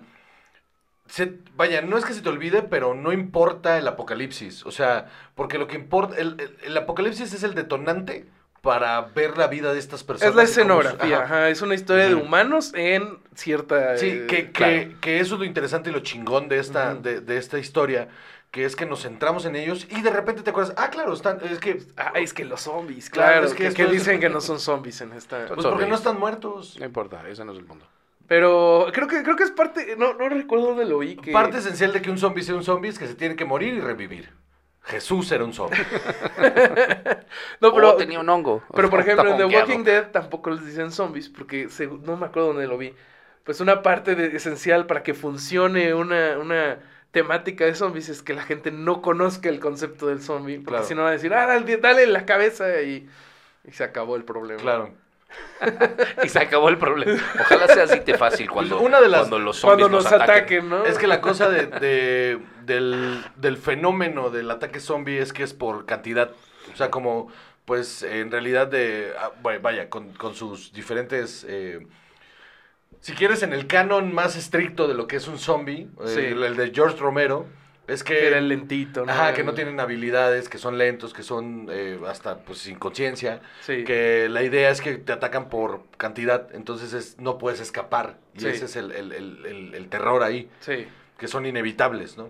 se- 1.11 1.37
vaya, 1.55 1.81
no 1.81 1.97
es 1.97 2.05
que 2.05 2.13
se 2.13 2.21
te 2.21 2.29
olvide, 2.29 2.63
pero 2.63 2.95
no 2.95 3.11
importa 3.11 3.77
el 3.77 3.87
apocalipsis. 3.87 4.65
O 4.65 4.71
sea, 4.71 5.07
porque 5.35 5.57
lo 5.59 5.67
que 5.67 5.75
importa... 5.75 6.15
El, 6.17 6.35
el- 6.39 6.57
el 6.63 6.77
apocalipsis 6.77 7.33
es 7.33 7.43
el 7.43 7.53
detonante 7.53 8.25
para 8.61 9.01
ver 9.01 9.37
la 9.37 9.47
vida 9.47 9.73
de 9.73 9.79
estas 9.79 10.03
personas. 10.03 10.29
Es 10.31 10.35
la 10.35 10.43
escenografía, 10.43 11.17
ajá. 11.17 11.25
ajá, 11.25 11.49
es 11.49 11.61
una 11.63 11.73
historia 11.75 12.07
de 12.07 12.13
humanos 12.15 12.71
en 12.75 13.17
cierta... 13.35 13.97
Sí, 13.97 14.07
eh, 14.09 14.25
que, 14.27 14.45
que, 14.45 14.51
claro. 14.51 14.91
que 15.01 15.19
eso 15.19 15.33
es 15.35 15.39
lo 15.39 15.45
interesante 15.45 15.89
y 15.89 15.93
lo 15.93 15.99
chingón 16.01 16.47
de 16.47 16.59
esta, 16.59 16.93
de, 16.95 17.21
de 17.21 17.37
esta 17.37 17.57
historia, 17.57 18.07
que 18.51 18.63
es 18.65 18.75
que 18.75 18.85
nos 18.85 19.01
centramos 19.01 19.45
en 19.45 19.55
ellos 19.55 19.87
y 19.89 20.01
de 20.03 20.11
repente 20.11 20.43
te 20.43 20.51
acuerdas, 20.51 20.75
ah, 20.77 20.89
claro, 20.91 21.11
están, 21.13 21.39
es 21.43 21.57
que... 21.57 21.81
Ah, 21.97 22.11
es 22.15 22.33
que 22.35 22.45
los 22.45 22.61
zombies, 22.61 23.09
Claro, 23.09 23.31
claro, 23.31 23.47
es 23.47 23.53
que 23.55 23.73
que 23.73 23.83
es- 23.83 23.91
dicen 23.91 24.19
que 24.21 24.29
no 24.29 24.41
son 24.41 24.59
zombies 24.59 25.01
en 25.01 25.13
esta... 25.13 25.47
Pues 25.47 25.65
porque 25.65 25.87
no 25.87 25.95
están 25.95 26.19
muertos. 26.19 26.77
No 26.79 26.85
importa, 26.85 27.27
ese 27.27 27.43
no 27.43 27.53
es 27.53 27.57
el 27.57 27.65
punto. 27.65 27.85
Pero 28.31 28.87
creo 28.93 29.09
que, 29.09 29.23
creo 29.23 29.35
que 29.35 29.43
es 29.43 29.51
parte, 29.51 29.95
no, 29.97 30.13
no 30.13 30.29
recuerdo 30.29 30.67
dónde 30.67 30.85
lo 30.85 30.99
vi, 30.99 31.17
que... 31.17 31.33
Parte 31.33 31.57
esencial 31.57 31.91
de 31.91 32.01
que 32.01 32.09
un 32.09 32.17
zombie 32.17 32.41
sea 32.43 32.55
un 32.55 32.63
zombie 32.63 32.89
es 32.89 32.97
que 32.97 33.05
se 33.05 33.15
tiene 33.15 33.35
que 33.35 33.43
morir 33.43 33.73
y 33.73 33.81
revivir. 33.81 34.29
Jesús 34.83 35.29
era 35.33 35.43
un 35.43 35.51
zombie. 35.53 35.77
No, 37.59 37.73
pero, 37.73 37.89
Oh, 37.91 37.95
tenía 37.97 38.21
un 38.21 38.29
hongo. 38.29 38.63
pero 38.73 38.89
por 38.89 39.01
ejemplo 39.01 39.29
en 39.31 39.37
The 39.37 39.43
Walking 39.45 39.83
Dead 39.83 40.11
tampoco 40.11 40.49
les 40.49 40.65
dicen 40.65 40.91
zombies, 40.93 41.27
porque 41.27 41.67
no 42.03 42.15
me 42.15 42.27
acuerdo 42.27 42.49
dónde 42.53 42.67
lo 42.67 42.77
vi. 42.77 42.93
Pues 43.43 43.59
una 43.59 43.81
parte 43.81 44.15
de- 44.15 44.35
esencial 44.37 44.85
para 44.87 45.03
que 45.03 45.13
funcione 45.13 45.93
una, 45.93 46.37
una 46.39 46.79
temática 47.11 47.65
de 47.65 47.75
zombies 47.75 48.07
es 48.07 48.21
que 48.23 48.33
la 48.33 48.43
gente 48.43 48.71
no 48.71 49.01
conozca 49.01 49.49
el 49.49 49.59
concepto 49.59 50.07
del 50.07 50.21
zombie, 50.21 50.55
porque 50.59 50.69
Claro. 50.69 50.85
si 50.85 50.95
no 50.95 51.01
va 51.03 51.09
a 51.09 51.11
decir, 51.11 51.33
ah, 51.33 51.47
dale, 51.47 51.77
dale 51.77 52.03
en 52.03 52.13
la 52.13 52.25
cabeza 52.25 52.81
y, 52.81 53.09
y 53.65 53.71
se 53.73 53.83
acabó 53.83 54.15
el 54.15 54.23
problema. 54.23 54.61
Claro. 54.61 54.93
y 56.23 56.29
se 56.29 56.39
acabó 56.39 56.69
el 56.69 56.77
problema. 56.77 57.21
Ojalá 57.39 57.67
sea 57.67 57.83
así 57.83 57.99
de 57.99 58.17
fácil 58.17 58.49
cuando, 58.49 58.77
Pues 58.77 58.87
una 58.87 58.99
de 59.01 59.07
las- 59.07 59.21
cuando 59.21 59.39
los 59.39 59.57
zombies 59.57 59.87
Cuando 59.87 59.97
nos 59.97 60.05
ataquen. 60.07 60.23
ataquen, 60.35 60.69
¿no? 60.69 60.85
Es 60.85 60.97
que 60.97 61.07
la 61.07 61.21
cosa 61.21 61.49
de, 61.49 61.67
de- 61.67 62.39
del, 62.65 63.23
del 63.35 63.57
fenómeno 63.57 64.29
del 64.29 64.49
ataque 64.51 64.79
zombie 64.79 65.19
es 65.19 65.33
que 65.33 65.43
es 65.43 65.53
por 65.53 65.85
cantidad. 65.85 66.31
O 66.73 66.75
sea, 66.77 66.89
como, 66.91 67.29
pues, 67.65 68.03
en 68.03 68.31
realidad 68.31 68.67
de... 68.67 69.13
ah, 69.19 69.31
bueno, 69.41 69.59
Vaya, 69.61 69.89
con, 69.89 70.13
con 70.13 70.33
sus 70.35 70.71
diferentes... 70.73 71.45
eh, 71.47 71.85
si 72.99 73.13
quieres, 73.13 73.41
en 73.41 73.51
el 73.53 73.65
canon 73.65 74.13
más 74.13 74.35
estricto 74.35 74.87
de 74.87 74.93
lo 74.93 75.07
que 75.07 75.15
es 75.15 75.27
un 75.27 75.39
zombie, 75.39 75.89
Sí. 76.05 76.19
el, 76.19 76.43
el 76.43 76.55
de 76.55 76.71
George 76.73 76.97
Romero, 76.97 77.47
es 77.87 78.03
que... 78.03 78.13
Que 78.13 78.27
era 78.27 78.39
lentito, 78.41 79.05
¿no? 79.05 79.11
Ajá, 79.11 79.33
que 79.33 79.43
no 79.43 79.53
tienen 79.53 79.79
habilidades, 79.79 80.47
que 80.49 80.57
son 80.57 80.77
lentos, 80.77 81.13
que 81.13 81.23
son 81.23 81.67
eh, 81.69 81.99
hasta 82.07 82.37
pues 82.39 82.59
sin 82.59 82.77
conciencia. 82.77 83.41
Sí. 83.61 83.83
Que 83.83 84.27
la 84.29 84.43
idea 84.43 84.69
es 84.69 84.81
que 84.81 84.95
te 84.97 85.11
atacan 85.13 85.49
por 85.49 85.83
cantidad, 85.97 86.47
entonces 86.53 86.93
es, 86.93 87.17
no 87.19 87.37
puedes 87.37 87.59
escapar. 87.59 88.17
Y 88.35 88.41
Sí. 88.41 88.47
ese 88.47 88.65
es 88.65 88.75
el, 88.75 88.91
el- 88.91 89.11
el- 89.11 89.73
el- 89.75 89.89
terror 89.89 90.23
ahí, 90.23 90.49
Sí. 90.61 90.87
que 91.17 91.27
son 91.27 91.45
inevitables, 91.45 92.17
¿no? 92.17 92.29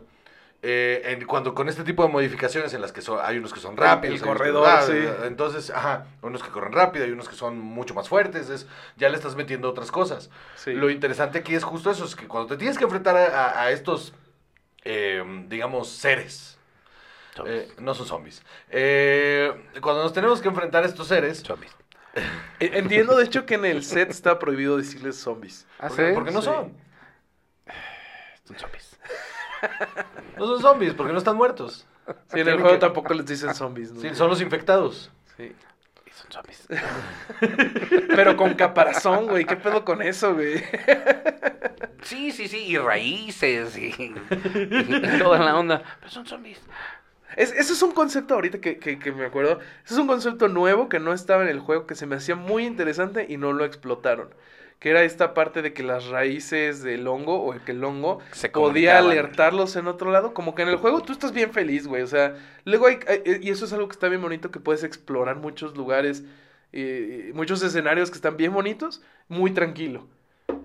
Eh, 0.64 1.02
en- 1.06 1.26
cuando 1.26 1.56
con 1.56 1.70
este 1.70 1.84
tipo 1.84 2.04
de 2.04 2.10
modificaciones 2.10 2.72
en 2.76 2.82
las 2.82 2.92
que 2.92 3.02
son, 3.02 3.20
hay 3.24 3.38
unos 3.40 3.52
que 3.52 3.60
son 3.60 3.78
rápidos, 3.78 4.22
el 4.22 4.28
corredor, 4.28 4.68
ah, 4.70 4.84
sí. 4.84 4.94
entonces, 5.26 5.72
ajá, 5.72 6.06
unos 6.22 6.44
que 6.44 6.50
corren 6.52 6.72
rápido, 6.72 7.04
hay 7.04 7.12
unos 7.12 7.28
que 7.28 7.36
son 7.36 7.58
mucho 7.60 7.96
más 7.96 8.08
fuertes, 8.08 8.48
es, 8.52 8.68
ya 8.96 9.10
le 9.10 9.16
estás 9.16 9.36
metiendo 9.36 9.68
otras 9.70 9.92
cosas. 9.92 10.30
Sí. 10.56 10.74
Lo 10.74 10.92
interesante 10.92 11.40
aquí 11.40 11.56
es 11.56 11.64
justo 11.64 11.90
eso, 11.90 12.06
es 12.06 12.16
que 12.16 12.28
cuando 12.28 12.48
te 12.50 12.58
tienes 12.58 12.78
que 12.78 12.84
enfrentar 12.84 13.18
a, 13.18 13.26
a- 13.48 13.62
a 13.64 13.72
estos, 13.72 14.14
eh, 14.84 15.24
digamos, 15.48 15.90
seres, 15.90 16.58
Zombies. 17.36 17.56
eh, 17.56 17.74
no 17.80 17.94
son 17.94 18.06
zombies, 18.08 18.44
eh, 18.70 19.52
cuando 19.82 20.04
nos 20.04 20.14
tenemos 20.14 20.42
que 20.42 20.48
enfrentar 20.50 20.84
a 20.84 20.88
estos 20.88 21.08
seres, 21.08 21.42
Zombies. 21.44 21.72
E- 22.60 22.78
Entiendo, 22.78 23.16
de 23.16 23.24
hecho, 23.24 23.46
que 23.46 23.56
en 23.56 23.64
el 23.66 23.84
set 23.86 24.10
está 24.10 24.38
prohibido 24.38 24.76
decirles 24.78 25.16
zombies. 25.18 25.66
¿Ah, 25.80 25.88
porque, 25.88 26.08
sí? 26.10 26.14
porque 26.14 26.32
no 26.32 26.42
Sí. 26.42 26.46
son, 26.48 26.76
Son 28.44 28.58
zombies. 28.60 29.00
no 30.38 30.46
son 30.46 30.62
zombies, 30.62 30.94
porque 30.94 31.14
no 31.14 31.20
están 31.20 31.38
muertos, 31.38 31.86
Sí, 32.34 32.40
en 32.42 32.48
el 32.50 32.56
juego 32.56 32.72
que- 32.72 32.78
tampoco 32.80 33.14
les 33.14 33.26
dicen 33.26 33.54
zombies, 33.56 33.92
¿no? 33.94 34.02
Sí, 34.02 34.10
son 34.14 34.30
los 34.30 34.42
infectados. 34.42 35.10
Sí. 35.38 35.56
Zombies. 36.32 36.68
Pero 38.16 38.38
con 38.38 38.54
caparazón, 38.54 39.28
güey. 39.28 39.46
¿Qué 39.46 39.56
pedo 39.56 39.84
con 39.86 40.02
eso, 40.02 40.34
güey? 40.34 40.64
Sí, 42.04 42.32
sí, 42.32 42.48
sí, 42.48 42.66
y 42.68 42.78
raíces 42.78 43.78
y, 43.78 43.88
y 43.90 45.20
toda 45.20 45.40
la 45.40 45.58
onda. 45.58 45.84
Pero 46.00 46.12
son 46.12 46.26
zombies. 46.26 46.60
Es, 47.36 47.52
ese 47.52 47.74
es 47.74 47.82
un 47.82 47.92
concepto 47.92 48.34
ahorita 48.34 48.60
que, 48.60 48.78
que, 48.80 49.00
que 49.00 49.12
me 49.12 49.26
acuerdo. 49.26 49.60
Ese 49.86 49.94
es 49.94 50.00
un 50.00 50.08
concepto 50.08 50.48
nuevo 50.48 50.90
que 50.90 51.00
no 51.00 51.14
estaba 51.14 51.44
en 51.44 51.50
el 51.50 51.60
juego, 51.60 51.88
que 51.88 51.96
se 51.96 52.06
me 52.08 52.16
hacía 52.16 52.36
muy 52.36 52.66
interesante 52.66 53.26
y 53.30 53.38
no 53.38 53.54
lo 53.54 53.66
explotaron. 53.66 54.34
Que 54.82 54.90
era 54.90 55.04
esta 55.04 55.36
parte 55.36 55.62
de 55.62 55.74
que 55.74 55.84
las 55.84 56.08
raíces 56.08 56.82
del 56.82 57.08
hongo 57.08 57.36
o 57.46 57.54
que 57.64 57.72
el 57.72 57.84
hongo 57.84 58.18
Se 58.32 58.50
podía 58.50 58.98
alertarlos 58.98 59.76
en 59.76 59.86
otro 59.86 60.10
lado. 60.10 60.34
Como 60.34 60.56
que 60.56 60.64
en 60.64 60.70
el 60.70 60.78
juego 60.78 61.02
tú 61.02 61.14
estás 61.14 61.32
bien 61.34 61.54
feliz, 61.54 61.86
güey. 61.86 62.02
O 62.02 62.08
sea, 62.08 62.36
luego 62.66 62.88
hay, 62.88 62.98
hay- 63.08 63.22
y 63.44 63.52
eso 63.52 63.66
es 63.66 63.74
algo 63.74 63.88
que 63.88 63.94
está 63.94 64.10
bien 64.10 64.24
bonito, 64.24 64.50
que 64.50 64.60
puedes 64.60 64.84
explorar 64.84 65.36
muchos 65.36 65.78
lugares, 65.78 66.24
eh, 66.74 67.32
muchos 67.36 67.62
escenarios 67.62 68.10
que 68.10 68.16
están 68.16 68.38
bien 68.38 68.54
bonitos, 68.54 69.04
muy 69.30 69.52
tranquilo. 69.52 70.08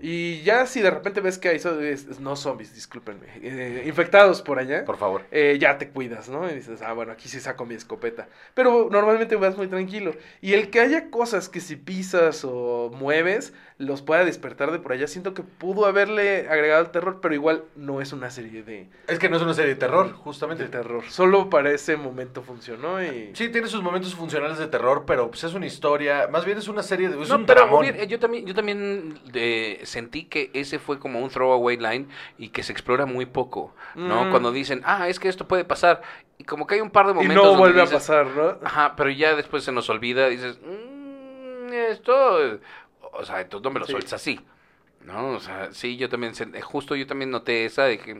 Y 0.01 0.41
ya 0.43 0.65
si 0.65 0.81
de 0.81 0.91
repente 0.91 1.21
ves 1.21 1.37
que 1.37 1.49
hay, 1.49 1.59
so- 1.59 1.79
es- 1.81 2.19
no 2.19 2.35
zombies, 2.35 2.73
discúlpenme, 2.75 3.25
eh, 3.41 3.83
infectados 3.85 4.41
por 4.41 4.59
allá 4.59 4.85
Por 4.85 4.97
favor. 4.97 5.23
eh, 5.31 5.57
ya 5.59 5.77
te 5.77 5.89
cuidas, 5.89 6.29
¿no? 6.29 6.49
Y 6.49 6.53
dices, 6.55 6.81
ah, 6.81 6.93
bueno, 6.93 7.11
aquí 7.11 7.29
sí 7.29 7.39
saco 7.39 7.65
mi 7.65 7.75
escopeta. 7.75 8.27
Pero 8.53 8.89
normalmente 8.91 9.35
vas 9.35 9.57
muy 9.57 9.67
tranquilo. 9.67 10.13
Y 10.41 10.53
el 10.53 10.69
que 10.69 10.79
haya 10.79 11.09
cosas 11.09 11.49
que 11.49 11.59
si 11.59 11.75
pisas 11.75 12.43
o 12.45 12.91
mueves, 12.93 13.53
los 13.79 14.01
pueda 14.01 14.25
despertar 14.25 14.71
de 14.71 14.79
por 14.79 14.91
allá, 14.93 15.07
siento 15.07 15.33
que 15.35 15.43
pudo 15.43 15.85
haberle 15.85 16.47
agregado 16.49 16.81
el 16.83 16.89
terror, 16.89 17.19
pero 17.21 17.35
igual 17.35 17.63
no 17.75 18.01
es 18.01 18.11
una 18.11 18.31
serie 18.31 18.63
de, 18.63 18.87
Es 19.07 19.19
que 19.19 19.29
no 19.29 19.37
es 19.37 19.43
una 19.43 19.53
serie 19.53 19.75
de 19.75 19.79
terror, 19.79 20.11
justamente. 20.13 20.63
de 20.63 20.69
terror. 20.69 21.03
Solo 21.09 21.49
para 21.49 21.71
ese 21.71 21.95
momento 21.95 22.41
funcionó 22.41 23.03
y... 23.03 23.31
Sí, 23.35 23.49
tiene 23.49 23.67
sus 23.67 23.83
momentos 23.83 24.15
funcionales 24.15 24.57
de 24.57 24.65
terror, 24.67 25.03
pero 25.05 25.29
pues 25.29 25.43
es 25.43 25.53
una 25.53 25.67
historia, 25.67 26.27
más 26.31 26.43
bien 26.43 26.57
es 26.57 26.67
una 26.67 26.81
serie 26.81 27.09
de... 27.09 27.21
Es 27.21 27.29
No, 27.29 27.35
un 27.35 27.45
pero 27.45 27.61
dramón. 27.61 27.85
yo 28.07 28.17
también, 28.19 28.45
yo 28.47 28.55
también 28.55 29.19
eh, 29.33 29.79
sentí 29.87 30.25
que 30.25 30.51
ese 30.53 30.77
fue 30.79 30.99
como 30.99 31.19
un 31.19 31.29
throwaway 31.29 31.77
line 31.77 32.07
y 32.37 32.49
que 32.49 32.61
se 32.63 32.71
explora 32.71 33.05
muy 33.07 33.25
poco, 33.25 33.73
¿no? 33.95 34.25
Mm. 34.25 34.29
Cuando 34.29 34.51
dicen, 34.51 34.81
ah, 34.85 35.07
es 35.09 35.19
que 35.19 35.29
esto 35.29 35.47
puede 35.47 35.65
pasar. 35.65 36.01
Y 36.37 36.43
como 36.43 36.67
que 36.67 36.75
hay 36.75 36.81
un 36.81 36.91
par 36.91 37.07
de 37.07 37.13
Y 37.13 37.15
momentos. 37.15 37.35
no 37.37 37.43
donde 37.49 37.59
vuelve 37.59 37.81
a 37.81 37.85
pasar, 37.89 38.27
¿no? 38.27 38.57
Ajá, 38.63 38.95
pero 38.95 39.09
ya 39.09 39.35
después 39.35 39.63
se 39.63 39.71
nos 39.71 39.89
olvida, 39.89 40.27
dices, 40.29 40.59
"Mm, 40.61 41.73
esto, 41.73 42.59
o 43.13 43.25
sea, 43.25 43.41
entonces 43.41 43.63
no 43.63 43.71
me 43.71 43.79
lo 43.79 43.85
Sí. 43.85 43.93
sueltas 43.93 44.13
así, 44.13 44.39
¿no? 45.03 45.29
O 45.31 45.39
sea, 45.39 45.71
sí, 45.71 45.97
yo 45.97 46.09
también, 46.09 46.33
sen- 46.33 46.59
justo 46.61 46.95
yo 46.95 47.07
también 47.07 47.31
noté 47.31 47.65
esa 47.65 47.85
de 47.85 47.97
que, 47.97 48.11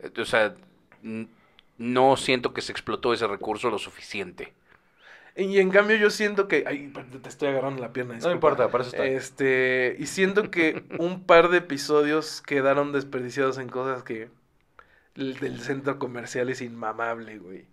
eh, 0.00 0.12
o 0.20 0.24
sea, 0.24 0.54
no 1.78 2.16
siento 2.16 2.52
que 2.52 2.60
se 2.62 2.72
explotó 2.72 3.12
ese 3.12 3.26
recurso 3.26 3.70
lo 3.70 3.78
suficiente. 3.78 4.52
Y 5.38 5.58
en 5.60 5.70
cambio 5.70 5.96
yo 5.96 6.10
siento 6.10 6.48
que... 6.48 6.64
Ay, 6.66 6.92
te 7.22 7.28
estoy 7.28 7.48
agarrando 7.48 7.80
la 7.80 7.92
pierna. 7.92 8.18
No 8.18 8.32
importa, 8.32 8.70
para 8.70 8.82
eso 8.82 8.90
está. 8.90 9.06
Este, 9.06 9.96
y 9.98 10.06
siento 10.06 10.50
que 10.50 10.84
un 10.98 11.24
par 11.24 11.48
de 11.48 11.58
episodios 11.58 12.42
quedaron 12.42 12.92
desperdiciados 12.92 13.58
en 13.58 13.68
cosas 13.68 14.02
que 14.02 14.30
el 15.14 15.38
del 15.38 15.60
centro 15.60 15.98
comercial 15.98 16.48
es 16.50 16.60
inmamable, 16.60 17.38
güey. 17.38 17.66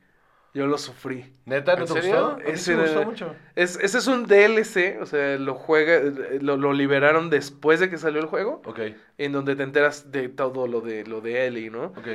Yo 0.54 0.68
lo 0.68 0.78
sufrí. 0.78 1.34
¿Neta? 1.46 1.76
¿No 1.76 1.82
¿En 1.82 1.88
te 1.88 1.94
gustó? 1.94 2.38
Ese 2.40 2.76
me 2.76 2.84
gustó 2.84 3.04
mucho. 3.04 3.36
Es, 3.56 3.78
ese 3.78 3.98
es 3.98 4.08
un 4.08 4.26
DLC, 4.28 5.00
o 5.02 5.06
sea, 5.06 5.38
lo 5.38 5.56
juega, 5.56 6.00
lo, 6.42 6.58
lo 6.58 6.74
liberaron 6.74 7.30
después 7.30 7.80
de 7.80 7.90
que 7.90 7.98
salió 7.98 8.22
el 8.22 8.28
juego, 8.28 8.62
Ok, 8.64 8.80
en 9.18 9.32
donde 9.34 9.56
te 9.56 9.64
enteras 9.64 10.12
de 10.12 10.30
todo 10.30 10.68
lo 10.68 10.82
de 10.82 11.06
lo 11.06 11.22
de 11.22 11.48
Ellie, 11.48 11.70
¿no? 11.70 11.94
ok. 11.96 12.08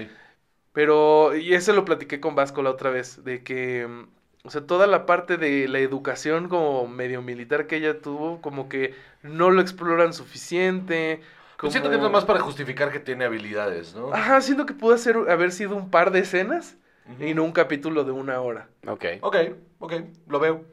Pero, 0.72 1.36
y 1.36 1.54
ese 1.54 1.72
lo 1.72 1.84
platiqué 1.84 2.20
con 2.20 2.34
Vasco 2.34 2.62
la 2.62 2.70
otra 2.70 2.90
vez, 2.90 3.24
de 3.24 3.42
que, 3.42 3.86
mm, 3.88 4.08
o 4.44 4.50
sea, 4.50 4.66
toda 4.66 4.86
la 4.86 5.06
parte 5.06 5.36
de 5.36 5.68
la 5.68 5.78
educación 5.80 6.48
como 6.48 6.86
medio 6.86 7.22
militar 7.22 7.66
que 7.66 7.76
ella 7.76 8.00
tuvo, 8.00 8.40
como 8.40 8.68
que 8.68 8.94
no 9.22 9.50
lo 9.50 9.60
exploran 9.60 10.12
suficiente. 10.14 11.20
Pues 11.58 11.72
siento 11.72 11.90
que 11.90 11.96
es 11.96 12.02
nomás 12.02 12.24
para 12.24 12.40
justificar 12.40 12.90
que 12.90 13.00
tiene 13.00 13.24
habilidades, 13.24 13.94
¿no? 13.94 14.12
Ajá, 14.12 14.40
siento 14.40 14.64
que 14.64 14.72
pudo 14.72 14.96
ser, 14.96 15.16
haber 15.28 15.52
sido 15.52 15.76
un 15.76 15.90
par 15.90 16.10
de 16.10 16.20
escenas 16.20 16.76
Ujú. 17.14 17.24
y 17.24 17.34
no 17.34 17.44
un 17.44 17.52
capítulo 17.52 18.04
de 18.04 18.12
una 18.12 18.40
hora. 18.40 18.68
Ok. 18.86 19.04
Ok, 19.20 19.36
ok, 19.78 19.92
lo 20.26 20.40
veo. 20.40 20.64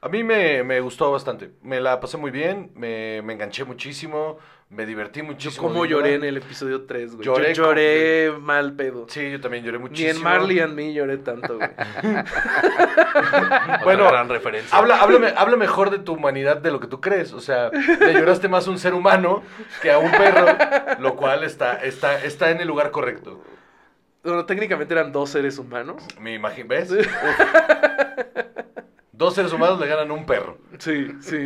A 0.00 0.08
mí 0.08 0.22
me, 0.22 0.62
me 0.62 0.80
gustó 0.80 1.10
bastante. 1.10 1.50
Me 1.62 1.80
la 1.80 1.98
pasé 1.98 2.18
muy 2.18 2.30
bien, 2.30 2.70
me, 2.74 3.20
me 3.22 3.32
enganché 3.32 3.64
muchísimo, 3.64 4.38
me 4.70 4.84
divertí 4.84 5.20
Yo 5.20 5.24
muchísimo. 5.26 5.68
como 5.68 5.82
viéndola. 5.82 6.06
lloré 6.08 6.14
en 6.16 6.24
el 6.24 6.36
episodio 6.36 6.82
3, 6.84 7.14
güey. 7.16 7.24
Lloré 7.26 7.54
Yo 7.54 7.64
lloré 7.64 8.32
mal 8.38 8.74
pedo. 8.74 9.06
Sí, 9.08 9.30
yo 9.30 9.40
también 9.40 9.64
lloré 9.64 9.78
Ni 9.78 9.82
muchísimo. 9.84 10.18
en 10.18 10.22
Marley 10.22 10.60
and 10.60 10.74
Me 10.74 10.92
lloré 10.92 11.16
tanto, 11.18 11.56
güey. 11.56 11.70
Bueno, 13.84 14.06
gran 14.08 14.28
referencia. 14.28 14.76
Habla, 14.76 14.98
háblame- 15.00 15.32
habla 15.36 15.56
mejor 15.56 15.90
de 15.90 15.98
tu 15.98 16.12
humanidad 16.14 16.58
de 16.58 16.70
lo 16.70 16.80
que 16.80 16.86
tú 16.86 17.00
crees. 17.00 17.32
O 17.32 17.40
sea, 17.40 17.70
le 17.70 18.12
lloraste 18.12 18.48
más 18.48 18.66
a 18.66 18.70
un 18.70 18.78
ser 18.78 18.92
humano 18.94 19.42
que 19.82 19.90
a 19.90 19.98
un 19.98 20.10
perro, 20.10 20.46
lo 21.00 21.16
cual 21.16 21.44
está, 21.44 21.74
está, 21.82 22.22
está 22.22 22.50
en 22.50 22.60
el 22.60 22.68
lugar 22.68 22.90
correcto. 22.90 23.42
Bueno, 24.22 24.44
técnicamente 24.46 24.92
eran 24.94 25.12
dos 25.12 25.30
seres 25.30 25.58
humanos. 25.58 26.02
Me 26.20 26.34
imagino, 26.34 26.68
¿ves? 26.68 26.90
Dos 29.12 29.34
seres 29.34 29.52
humanos 29.52 29.80
le 29.80 29.86
ganan 29.86 30.10
a 30.10 30.12
un 30.14 30.26
perro. 30.26 30.58
Sí, 30.78 31.08
sí. 31.20 31.38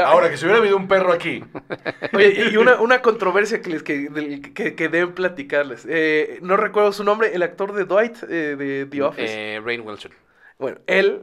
Ahora, 0.00 0.30
que 0.30 0.36
si 0.36 0.44
hubiera 0.44 0.60
habido 0.60 0.76
un 0.76 0.88
perro 0.88 1.12
aquí, 1.12 1.42
Oye, 2.12 2.50
y 2.50 2.56
una, 2.56 2.80
una 2.80 3.02
controversia 3.02 3.60
que 3.62 3.70
les 3.70 3.82
que, 3.82 4.10
que, 4.54 4.74
que 4.74 4.88
deben 4.88 5.14
platicarles. 5.14 5.86
Eh, 5.88 6.38
no 6.42 6.56
recuerdo 6.56 6.92
su 6.92 7.04
nombre, 7.04 7.34
el 7.34 7.42
actor 7.42 7.72
de 7.72 7.84
Dwight 7.84 8.22
eh, 8.24 8.56
de 8.56 8.86
The 8.86 9.02
Office. 9.02 9.54
Eh, 9.56 9.60
Rain 9.64 9.80
Wilson. 9.82 10.12
Bueno, 10.58 10.78
él 10.86 11.22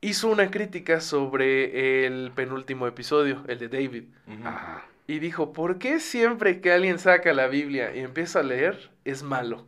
hizo 0.00 0.28
una 0.28 0.50
crítica 0.50 1.00
sobre 1.00 2.06
el 2.06 2.30
penúltimo 2.34 2.86
episodio, 2.86 3.42
el 3.48 3.58
de 3.58 3.68
David. 3.68 4.04
Ajá. 4.44 4.84
Y 5.08 5.20
dijo, 5.20 5.52
¿por 5.52 5.78
qué 5.78 6.00
siempre 6.00 6.60
que 6.60 6.72
alguien 6.72 6.98
saca 6.98 7.32
la 7.32 7.46
Biblia 7.46 7.94
y 7.94 8.00
empieza 8.00 8.40
a 8.40 8.42
leer 8.42 8.90
es 9.04 9.22
malo? 9.22 9.66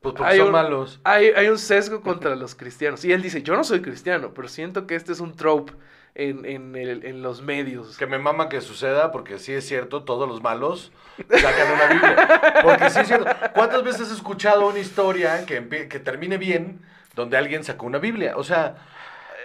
pues 0.00 0.14
porque 0.16 0.32
Hay 0.32 0.38
son 0.38 0.46
un- 0.48 0.52
malos. 0.52 1.00
Hay, 1.04 1.26
hay 1.28 1.46
un 1.48 1.58
sesgo 1.58 2.00
contra 2.00 2.34
los 2.34 2.54
cristianos. 2.56 3.04
Y 3.04 3.12
él 3.12 3.22
dice, 3.22 3.42
yo 3.42 3.54
no 3.56 3.62
soy 3.62 3.82
cristiano, 3.82 4.32
pero 4.34 4.48
siento 4.48 4.86
que 4.86 4.96
este 4.96 5.12
es 5.12 5.20
un 5.20 5.36
trope 5.36 5.72
en, 6.14 6.44
en, 6.44 6.76
el- 6.76 7.04
en 7.04 7.22
los 7.22 7.42
medios. 7.42 7.96
Que 7.96 8.06
me 8.06 8.18
mama 8.18 8.48
que 8.48 8.60
suceda, 8.60 9.12
porque 9.12 9.38
sí 9.38 9.52
es 9.52 9.66
cierto, 9.66 10.04
todos 10.04 10.28
los 10.28 10.42
malos 10.42 10.92
sacan 11.28 11.72
una 11.72 11.86
Biblia. 11.86 12.60
Porque 12.62 12.90
sí 12.90 13.00
es 13.00 13.08
cierto. 13.08 13.30
¿Cuántas 13.54 13.82
veces 13.82 14.02
has 14.02 14.12
escuchado 14.12 14.68
una 14.68 14.78
historia 14.78 15.46
que, 15.46 15.88
que 15.88 15.98
termine 16.00 16.36
bien 16.38 16.80
donde 17.14 17.36
alguien 17.36 17.64
sacó 17.64 17.86
una 17.86 17.98
Biblia? 17.98 18.34
O 18.36 18.44
sea, 18.44 18.76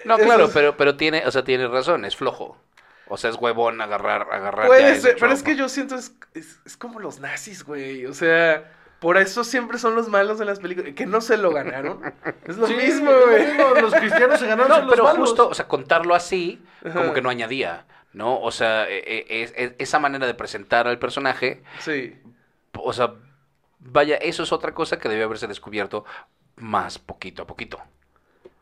No, 0.05 0.17
claro, 0.17 0.45
es- 0.45 0.51
pero, 0.53 0.75
pero 0.77 0.95
tiene, 0.97 1.25
o 1.25 1.31
sea, 1.31 1.43
tiene 1.43 1.67
razón, 1.67 2.05
es 2.05 2.15
flojo. 2.15 2.57
O 3.09 3.15
sea, 3.15 3.29
es 3.29 3.37
huevón 3.37 3.79
agarrar, 3.79 4.27
agarrar. 4.31 4.67
Puede 4.67 4.99
ser, 4.99 5.15
pero 5.17 5.31
es 5.31 5.41
que 5.41 5.55
yo 5.55 5.69
siento 5.69 5.95
es, 5.95 6.11
es, 6.33 6.59
es 6.65 6.75
como 6.75 6.99
los 6.99 7.21
nazis, 7.21 7.63
güey. 7.63 8.05
O 8.05 8.13
sea, 8.13 8.69
Por 8.99 9.17
eso 9.17 9.43
siempre 9.43 9.77
son 9.77 9.93
los 9.95 10.07
malos 10.09 10.39
en 10.41 10.47
las 10.47 10.59
películas. 10.59 10.93
Que 10.95 11.05
no 11.05 11.21
se 11.21 11.37
lo 11.37 11.51
ganaron. 11.51 12.01
Es 12.45 12.57
lo 12.57 12.65
Sí, 12.67 12.73
mismo, 12.73 13.11
güey. 13.27 13.55
Los 13.81 13.93
cristianos 13.93 14.39
se 14.39 14.47
ganaron 14.47 14.69
No, 14.69 14.75
son 14.77 14.85
los 14.87 14.91
pero 14.95 15.03
malos. 15.03 15.19
justo, 15.29 15.49
o 15.49 15.53
sea, 15.53 15.67
contarlo 15.67 16.15
así, 16.15 16.63
como 16.93 17.13
que 17.13 17.21
no 17.21 17.29
añadía, 17.29 17.85
¿no? 18.13 18.39
O 18.41 18.49
sea, 18.51 18.87
es- 18.89 19.53
es- 19.55 19.73
esa 19.77 19.99
manera 19.99 20.25
de 20.25 20.33
presentar 20.33 20.87
al 20.87 20.97
personaje, 20.97 21.61
Sí. 21.79 22.15
o 22.73 22.91
sea, 22.91 23.13
vaya, 23.79 24.15
eso 24.15 24.41
es 24.43 24.51
otra 24.51 24.73
cosa 24.73 24.97
que 24.97 25.09
debe 25.09 25.23
haberse 25.23 25.45
descubierto 25.47 26.03
más 26.55 26.97
poquito 26.97 27.43
a 27.43 27.47
poquito. 27.47 27.79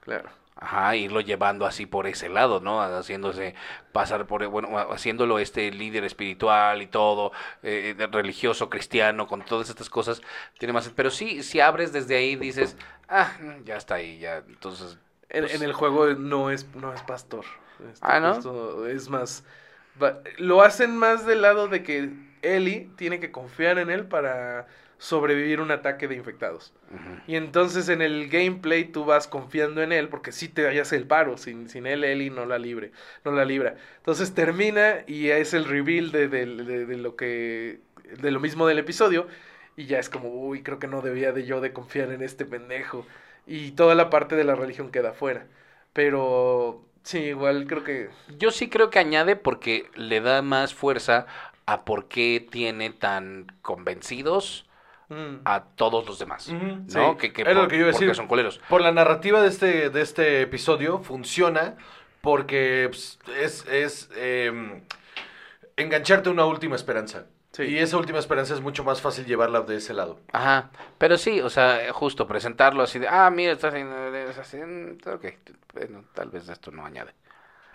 Claro. 0.01 0.29
Ajá, 0.57 0.95
irlo 0.95 1.19
llevando 1.19 1.65
así 1.65 1.85
por 1.85 2.07
ese 2.07 2.29
lado, 2.29 2.61
¿no? 2.61 2.81
Haciéndose 2.81 3.55
pasar 3.91 4.25
por, 4.25 4.45
bueno, 4.47 4.77
haciéndolo 4.91 5.37
este 5.37 5.69
líder 5.71 6.05
espiritual 6.05 6.81
y 6.81 6.87
todo, 6.87 7.33
eh, 7.61 7.93
eh, 7.97 8.07
religioso, 8.07 8.69
cristiano, 8.69 9.27
con 9.27 9.43
todas 9.43 9.69
estas 9.69 9.89
cosas, 9.89 10.21
tiene 10.57 10.71
más... 10.71 10.89
Pero 10.95 11.11
sí, 11.11 11.43
si 11.43 11.59
abres 11.59 11.91
desde 11.91 12.15
ahí, 12.15 12.37
dices, 12.37 12.77
ah, 13.09 13.33
ya 13.65 13.75
está 13.75 13.95
ahí, 13.95 14.17
ya, 14.19 14.37
entonces... 14.37 14.97
En, 15.29 15.41
pues, 15.43 15.55
en 15.55 15.63
el 15.63 15.73
juego 15.73 16.07
no 16.13 16.49
es, 16.49 16.73
no 16.75 16.93
es 16.93 17.01
pastor. 17.01 17.43
Este, 17.91 18.07
Ah, 18.07 18.21
¿no? 18.21 18.85
es 18.87 19.09
más. 19.09 19.43
va- 20.01 20.21
lo 20.37 20.61
hacen 20.61 20.95
más 20.97 21.25
del 21.25 21.41
lado 21.41 21.67
de 21.67 21.83
que 21.83 22.09
Ellie 22.41 22.89
tiene 22.95 23.19
que 23.19 23.31
confiar 23.31 23.77
en 23.79 23.89
él 23.89 24.05
para 24.07 24.67
sobrevivir 25.05 25.61
un 25.61 25.71
ataque 25.71 26.07
de 26.07 26.15
infectados. 26.15 26.73
Y 27.27 27.35
entonces 27.35 27.89
en 27.89 28.01
el 28.01 28.29
gameplay 28.29 28.85
tú 28.85 29.05
vas 29.05 29.27
confiando 29.27 29.81
en 29.83 29.91
él 29.91 30.09
porque 30.09 30.31
si 30.31 30.47
te 30.49 30.67
hayas 30.67 30.91
el 30.93 31.05
paro. 31.07 31.37
Sin, 31.37 31.69
sin 31.69 31.85
él, 31.87 32.03
Ellie 32.03 32.29
no 32.29 32.45
la 32.45 32.57
libre, 32.59 32.91
no 33.23 33.31
la 33.31 33.45
libra. 33.45 33.75
Entonces 33.97 34.33
termina 34.33 35.03
y 35.07 35.29
es 35.29 35.53
el 35.53 35.65
reveal 35.65 36.11
de, 36.11 36.27
de- 36.27 36.45
de- 36.45 36.85
de 36.85 36.97
lo 36.97 37.15
que. 37.15 37.79
de 38.19 38.31
lo 38.31 38.39
mismo 38.39 38.67
del 38.67 38.79
episodio. 38.79 39.27
Y 39.77 39.85
ya 39.87 39.99
es 39.99 40.09
como, 40.09 40.29
uy, 40.29 40.63
creo 40.63 40.79
que 40.79 40.87
no 40.87 41.01
debía 41.01 41.31
de 41.33 41.45
yo 41.45 41.61
de 41.61 41.73
confiar 41.73 42.11
en 42.11 42.21
este 42.21 42.45
pendejo. 42.45 43.05
Y 43.47 43.71
toda 43.71 43.93
la 43.95 44.09
parte 44.09 44.35
de 44.35 44.43
la 44.43 44.55
religión 44.55 44.91
queda 44.91 45.13
fuera. 45.13 45.47
Pero 45.93 46.83
sí, 47.03 47.19
igual 47.19 47.67
creo 47.67 47.83
que. 47.83 48.09
Yo 48.37 48.51
sí 48.51 48.69
creo 48.69 48.89
que 48.89 48.99
añade 48.99 49.35
porque 49.35 49.89
le 49.95 50.21
da 50.21 50.41
más 50.41 50.73
fuerza 50.73 51.25
a 51.65 51.85
por 51.85 52.07
qué 52.07 52.45
tiene 52.51 52.91
tan 52.91 53.47
convencidos 53.61 54.64
mm, 55.09 55.41
a 55.45 55.63
todos 55.75 56.05
los 56.05 56.19
demás, 56.19 56.49
¿no? 56.49 56.83
sí. 56.87 56.99
Que, 57.19 57.33
que 57.33 57.41
Era 57.41 57.53
lo 57.53 57.67
que 57.67 57.77
yo 57.77 57.81
iba 57.87 57.91
a 57.91 57.93
porque 57.93 58.13
son 58.13 58.27
coleros. 58.27 58.59
Por 58.69 58.81
la 58.81 58.91
narrativa 58.91 59.41
de 59.41 59.47
este, 59.47 59.89
de 59.89 60.01
este 60.01 60.41
episodio 60.41 60.99
funciona 60.99 61.75
porque 62.21 62.87
pues, 62.89 63.19
es, 63.39 63.65
es 63.67 64.09
em, 64.15 64.81
engancharte 65.77 66.29
una 66.29 66.45
última 66.45 66.75
esperanza. 66.75 67.25
Sí. 67.51 67.63
Y 67.63 67.77
esa 67.77 67.97
última 67.97 68.19
esperanza 68.19 68.53
es 68.53 68.59
mucho 68.59 68.83
más 68.83 68.99
fácil 68.99 69.25
llevarla 69.25 69.61
de 69.61 69.77
ese 69.77 69.93
lado. 69.93 70.19
Ajá, 70.33 70.71
pero 70.97 71.17
sí, 71.17 71.39
o 71.39 71.49
sea, 71.49 71.93
justo 71.93 72.27
presentarlo 72.27 72.83
así 72.83 72.99
de, 72.99 73.07
ah, 73.07 73.29
mira, 73.29 73.53
está 73.53 73.69
haciendo, 73.69 75.13
ok, 75.13 75.25
bueno, 75.73 76.03
tal 76.13 76.29
vez 76.31 76.49
esto 76.49 76.71
no 76.71 76.85
añade. 76.85 77.13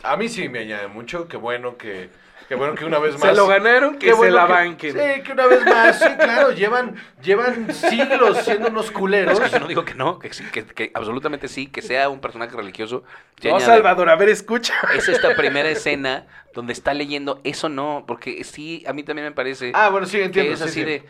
A 0.02 0.16
mí 0.16 0.28
sí 0.28 0.48
me 0.48 0.60
añade 0.60 0.88
mucho, 0.88 1.28
qué 1.28 1.36
bueno 1.36 1.76
que, 1.76 2.08
qué 2.48 2.54
bueno 2.54 2.74
que 2.74 2.84
una 2.84 2.98
vez 2.98 3.12
más... 3.18 3.22
Se 3.30 3.34
lo 3.34 3.46
ganaron, 3.46 3.94
que 3.98 4.06
Qué 4.06 4.12
se 4.12 4.16
bueno 4.18 4.36
la 4.36 4.46
que- 4.46 4.52
banquen. 4.52 4.92
Sí, 4.92 5.22
que 5.22 5.32
una 5.32 5.46
vez 5.46 5.64
más, 5.66 5.98
sí, 5.98 6.06
claro, 6.18 6.52
llevan, 6.52 6.96
llevan 7.22 7.72
siglos 7.74 8.38
siendo 8.38 8.68
unos 8.68 8.90
culeros. 8.90 9.38
Es 9.38 9.44
que 9.46 9.50
yo 9.50 9.60
no 9.60 9.66
digo 9.68 9.84
que 9.84 9.94
no, 9.94 10.18
que 10.18 10.32
sí, 10.32 10.44
que, 10.50 10.64
que 10.64 10.90
absolutamente 10.94 11.48
sí, 11.48 11.66
que 11.66 11.82
sea 11.82 12.08
un 12.08 12.20
personaje 12.20 12.56
religioso. 12.56 13.04
No, 13.42 13.50
añade. 13.56 13.64
Salvador, 13.64 14.08
a 14.08 14.16
ver, 14.16 14.28
escucha. 14.30 14.74
Es 14.94 15.08
esta 15.08 15.34
primera 15.36 15.68
escena 15.68 16.26
donde 16.54 16.72
está 16.72 16.94
leyendo, 16.94 17.40
eso 17.44 17.68
no, 17.68 18.04
porque 18.06 18.42
sí, 18.44 18.82
a 18.86 18.92
mí 18.92 19.02
también 19.02 19.26
me 19.28 19.32
parece 19.32 19.70
Ah, 19.74 19.88
bueno, 19.90 20.06
sí, 20.06 20.20
entiendo. 20.20 20.48
que 20.48 20.54
es 20.54 20.58
sí, 20.60 20.64
así 20.64 20.80
sí. 20.80 20.84
de, 20.84 21.04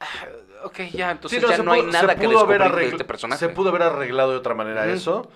ah, 0.00 0.06
ok, 0.64 0.78
ya, 0.92 1.10
entonces 1.10 1.42
Sí, 1.42 1.46
ya 1.48 1.58
no 1.62 1.72
hay 1.72 1.80
pudo- 1.82 1.92
nada 1.92 2.14
que 2.14 2.28
descubrir 2.28 2.60
de 2.72 2.86
este 2.88 3.04
personaje. 3.04 3.38
Se 3.40 3.48
pudo 3.48 3.70
haber 3.70 3.82
arreglado 3.82 4.30
de 4.32 4.36
otra 4.36 4.54
manera 4.54 4.86
eso, 4.86 5.28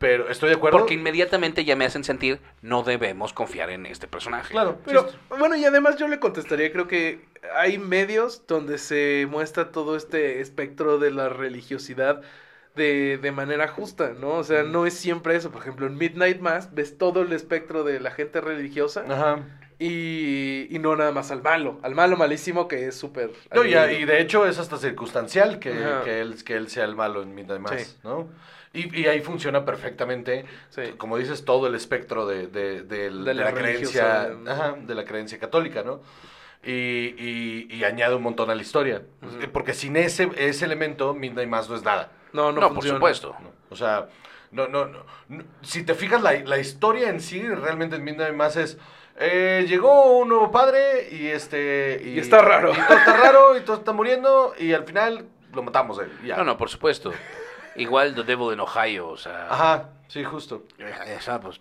pero 0.00 0.30
estoy 0.30 0.48
de 0.48 0.54
acuerdo. 0.54 0.78
Porque 0.78 0.94
inmediatamente 0.94 1.66
ya 1.66 1.76
me 1.76 1.84
hacen 1.84 2.04
sentir, 2.04 2.40
no 2.62 2.82
debemos 2.82 3.34
confiar 3.34 3.68
en 3.68 3.84
este 3.84 4.08
personaje. 4.08 4.50
Claro, 4.50 4.78
Pero 4.86 5.06
bueno, 5.38 5.56
y 5.56 5.64
además 5.66 5.96
yo 5.96 6.08
le 6.08 6.18
contestaría, 6.18 6.72
creo 6.72 6.88
que 6.88 7.20
hay 7.54 7.76
medios 7.76 8.46
donde 8.48 8.78
se 8.78 9.28
muestra 9.30 9.72
todo 9.72 9.96
este 9.96 10.40
espectro 10.40 10.98
de 10.98 11.10
la 11.10 11.28
religiosidad 11.28 12.22
de, 12.74 13.18
de 13.20 13.30
manera 13.30 13.68
justa, 13.68 14.14
¿no? 14.18 14.30
O 14.36 14.42
sea, 14.44 14.62
no 14.62 14.86
es 14.86 14.94
siempre 14.94 15.36
eso. 15.36 15.50
Por 15.50 15.60
ejemplo, 15.60 15.86
en 15.86 15.98
Midnight 15.98 16.40
Mass 16.40 16.70
ves 16.72 16.96
todo 16.96 17.20
el 17.20 17.34
espectro 17.34 17.84
de 17.84 18.00
la 18.00 18.10
gente 18.10 18.40
religiosa 18.40 19.04
Ajá. 19.06 19.40
y, 19.78 20.66
y 20.74 20.78
no 20.78 20.96
nada 20.96 21.12
más 21.12 21.30
al 21.30 21.42
malo, 21.42 21.78
al 21.82 21.94
malo 21.94 22.16
malísimo 22.16 22.68
que 22.68 22.86
es 22.86 22.94
súper... 22.94 23.32
No, 23.54 23.64
y, 23.64 23.74
de 23.74 24.20
hecho 24.22 24.46
es 24.46 24.58
hasta 24.58 24.78
circunstancial 24.78 25.58
que, 25.58 25.74
que, 26.04 26.22
él, 26.22 26.42
que 26.42 26.54
él 26.54 26.70
sea 26.70 26.84
el 26.84 26.96
malo 26.96 27.22
en 27.22 27.34
Midnight 27.34 27.60
Mass, 27.60 27.82
Sí. 27.82 27.96
¿no? 28.02 28.30
Y, 28.72 29.00
y 29.00 29.06
ahí 29.08 29.20
funciona 29.20 29.64
perfectamente, 29.64 30.44
Sí. 30.68 30.82
como 30.96 31.16
dices, 31.18 31.44
todo 31.44 31.66
el 31.66 31.74
espectro 31.74 32.26
de, 32.26 32.46
de, 32.46 32.82
De 32.82 33.10
de 33.10 33.34
la 33.34 33.44
la, 33.44 33.52
creencia, 33.52 34.30
ajá, 34.46 34.76
de 34.80 34.94
la 34.94 35.04
creencia 35.04 35.38
católica, 35.40 35.82
¿no? 35.82 36.02
Y, 36.62 36.70
y- 37.18 37.68
y 37.70 37.84
añade 37.84 38.14
un 38.14 38.22
montón 38.22 38.48
a 38.50 38.54
la 38.54 38.62
historia. 38.62 39.02
Ujú. 39.22 39.50
Porque 39.52 39.72
sin 39.74 39.96
ese, 39.96 40.30
ese 40.36 40.64
elemento, 40.66 41.14
Midnight 41.14 41.48
Mass 41.48 41.68
no 41.68 41.74
es 41.76 41.82
nada. 41.82 42.12
No, 42.32 42.52
no, 42.52 42.60
No, 42.60 42.74
por 42.74 42.84
supuesto. 42.84 43.34
¿no? 43.42 43.50
O 43.70 43.76
sea, 43.76 44.08
no, 44.52 44.68
no, 44.68 44.84
no, 44.86 45.04
no. 45.28 45.44
Si 45.62 45.82
te 45.84 45.94
fijas, 45.94 46.22
la, 46.22 46.32
la 46.34 46.58
historia 46.58 47.08
en 47.08 47.20
sí, 47.20 47.42
realmente 47.42 47.96
en 47.96 48.04
Midnight 48.04 48.34
Mass 48.34 48.56
es... 48.56 48.78
eh, 49.18 49.64
llegó 49.68 50.18
un 50.18 50.28
nuevo 50.28 50.50
padre 50.52 51.08
y 51.10 51.26
este... 51.28 52.00
Y 52.04 52.18
está 52.18 52.40
raro. 52.42 52.70
Y 52.72 52.76
todo 52.86 52.98
está 52.98 53.16
raro 53.16 53.56
y 53.56 53.60
todo 53.62 53.76
está 53.78 53.92
muriendo 53.92 54.54
y 54.58 54.72
al 54.74 54.84
final 54.84 55.26
lo 55.52 55.62
matamos 55.64 55.98
él. 55.98 56.10
ya. 56.24 56.36
No, 56.36 56.44
no, 56.44 56.56
por 56.56 56.68
supuesto. 56.68 57.12
Igual 57.76 58.14
The 58.14 58.22
Devil 58.24 58.52
in 58.52 58.60
Ohio, 58.60 59.08
o 59.08 59.16
sea, 59.16 59.48
Ajá, 59.50 59.88
sí, 60.08 60.24
justo. 60.24 60.64
eh, 60.78 61.16
o 61.18 61.20
sea, 61.22 61.40
pues, 61.40 61.60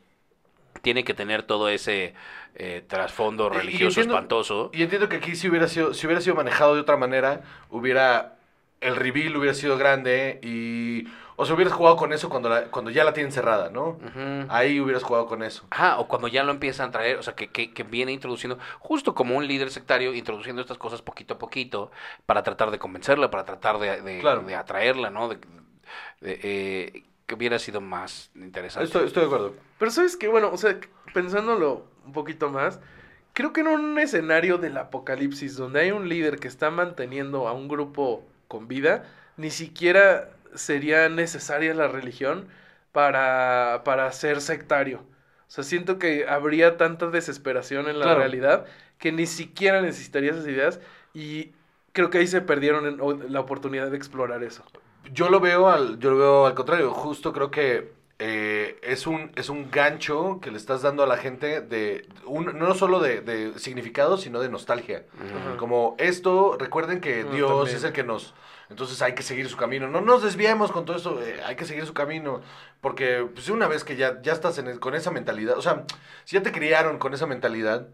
tiene 0.81 1.03
que 1.03 1.13
tener 1.13 1.43
todo 1.43 1.69
ese 1.69 2.13
eh, 2.55 2.83
trasfondo 2.87 3.47
y 3.53 3.57
religioso 3.57 3.99
entiendo- 4.01 4.15
espantoso. 4.15 4.69
Y 4.73 4.83
entiendo 4.83 5.07
que 5.09 5.17
aquí 5.17 5.35
si 5.35 5.49
hubiera 5.49 5.67
sido, 5.67 5.93
si 5.93 6.07
hubiera 6.07 6.21
sido 6.21 6.35
manejado 6.35 6.75
de 6.75 6.81
otra 6.81 6.97
manera, 6.97 7.41
hubiera... 7.69 8.35
El 8.81 8.95
reveal 8.95 9.35
hubiera 9.35 9.53
sido 9.53 9.77
grande 9.77 10.39
y... 10.41 11.05
O 11.35 11.45
sea, 11.45 11.55
hubieras 11.55 11.73
jugado 11.73 11.95
con 11.97 12.11
eso 12.13 12.29
cuando, 12.29 12.47
la- 12.49 12.63
cuando 12.65 12.91
ya 12.91 13.03
la 13.03 13.13
tienen 13.13 13.31
cerrada, 13.31 13.69
¿no? 13.69 13.89
Ujú. 13.89 14.45
Ahí 14.49 14.79
hubieras 14.79 15.03
jugado 15.03 15.25
con 15.25 15.43
eso. 15.43 15.65
Ajá, 15.69 15.99
o 15.99 16.07
cuando 16.07 16.27
ya 16.29 16.43
lo 16.43 16.51
empiezan 16.51 16.89
a 16.89 16.91
traer, 16.91 17.17
o 17.17 17.23
sea, 17.23 17.33
que, 17.35 17.47
que, 17.49 17.73
que 17.73 17.83
viene 17.83 18.11
introduciendo, 18.13 18.57
justo 18.79 19.13
como 19.15 19.35
un 19.37 19.47
líder 19.47 19.69
sectario, 19.71 20.13
introduciendo 20.13 20.61
estas 20.61 20.77
cosas 20.77 21.01
poquito 21.01 21.33
a 21.35 21.37
poquito, 21.37 21.91
para 22.25 22.41
tratar 22.43 22.71
de 22.71 22.79
convencerla, 22.79 23.29
para 23.31 23.43
tratar 23.45 23.79
de, 23.79 24.01
de, 24.01 24.19
Claro. 24.19 24.41
de 24.41 24.55
atraerla, 24.55 25.09
¿no? 25.09 25.27
De, 25.29 25.37
eh, 26.21 27.03
que 27.25 27.35
hubiera 27.35 27.59
sido 27.59 27.81
más 27.81 28.31
interesante. 28.35 28.85
Estoy, 28.85 29.07
estoy 29.07 29.21
de 29.23 29.27
acuerdo. 29.27 29.55
Pero 29.77 29.91
sabes 29.91 30.17
que, 30.17 30.27
bueno, 30.27 30.49
o 30.51 30.57
sea, 30.57 30.79
pensándolo 31.13 31.85
un 32.05 32.13
poquito 32.13 32.49
más, 32.49 32.79
creo 33.33 33.53
que 33.53 33.61
en 33.61 33.67
un 33.67 33.97
escenario 33.99 34.57
del 34.57 34.77
apocalipsis 34.77 35.55
donde 35.55 35.81
hay 35.81 35.91
un 35.91 36.09
líder 36.09 36.39
que 36.39 36.47
está 36.47 36.71
manteniendo 36.71 37.47
a 37.47 37.53
un 37.53 37.67
grupo 37.67 38.25
con 38.47 38.67
vida, 38.67 39.05
ni 39.37 39.51
siquiera 39.51 40.29
sería 40.55 41.07
necesaria 41.09 41.73
la 41.73 41.87
religión 41.87 42.47
para, 42.91 43.81
para 43.85 44.11
ser 44.11 44.41
sectario. 44.41 44.99
O 45.47 45.51
sea, 45.51 45.63
siento 45.63 45.99
que 45.99 46.27
habría 46.27 46.77
tanta 46.77 47.07
desesperación 47.07 47.87
en 47.87 47.99
la 47.99 48.05
Claro. 48.05 48.19
realidad 48.19 48.65
que 48.97 49.11
ni 49.11 49.25
siquiera 49.25 49.81
necesitaría 49.81 50.31
esas 50.31 50.47
ideas 50.47 50.79
y 51.13 51.51
creo 51.93 52.09
que 52.09 52.17
ahí 52.19 52.27
se 52.27 52.41
perdieron 52.41 52.85
en- 52.87 53.01
o- 53.01 53.13
la 53.13 53.39
oportunidad 53.39 53.89
de 53.89 53.97
explorar 53.97 54.43
eso. 54.43 54.63
Yo 55.11 55.29
lo 55.29 55.39
veo 55.39 55.67
al, 55.69 55.99
yo 55.99 56.11
lo 56.11 56.17
veo 56.17 56.45
al 56.45 56.53
contrario. 56.55 56.91
Justo 56.91 57.33
creo 57.33 57.51
que 57.51 57.91
eh, 58.21 58.77
es 58.83 59.07
un 59.07 59.31
es 59.35 59.47
un 59.49 59.71
gancho 59.71 60.39
que 60.41 60.51
le 60.51 60.57
estás 60.57 60.81
dando 60.81 61.03
a 61.03 61.07
la 61.07 61.15
gente 61.17 61.61
de 61.61 62.05
un- 62.25 62.57
no 62.59 62.73
solo 62.75 62.99
de, 62.99 63.21
de 63.21 63.57
significado, 63.59 64.17
sino 64.17 64.39
de 64.41 64.49
nostalgia. 64.49 65.05
Como 65.57 65.95
esto, 65.99 66.57
recuerden 66.59 66.99
que 66.99 67.23
Dios 67.23 67.49
también. 67.49 67.77
es 67.77 67.83
el 67.83 67.93
que 67.93 68.03
nos 68.03 68.33
entonces 68.69 69.01
hay 69.01 69.15
que 69.15 69.23
seguir 69.23 69.49
su 69.49 69.57
camino. 69.57 69.87
No 69.87 69.99
nos 70.01 70.21
desviemos 70.21 70.71
con 70.71 70.85
todo 70.85 70.95
eso, 70.97 71.19
eh, 71.23 71.41
hay 71.43 71.55
que 71.55 71.65
seguir 71.65 71.85
su 71.87 71.93
camino. 71.93 72.41
Porque 72.81 73.27
pues, 73.33 73.49
una 73.49 73.67
vez 73.67 73.83
que 73.83 73.95
ya, 73.95 74.21
ya 74.21 74.31
estás 74.33 74.57
en 74.59 74.67
el- 74.67 74.79
con 74.79 74.93
esa 74.93 75.09
mentalidad, 75.11 75.57
o 75.57 75.61
sea, 75.61 75.85
si 76.23 76.35
ya 76.35 76.43
te 76.43 76.51
criaron 76.51 76.99
con 76.99 77.13
esa 77.15 77.25
mentalidad, 77.25 77.87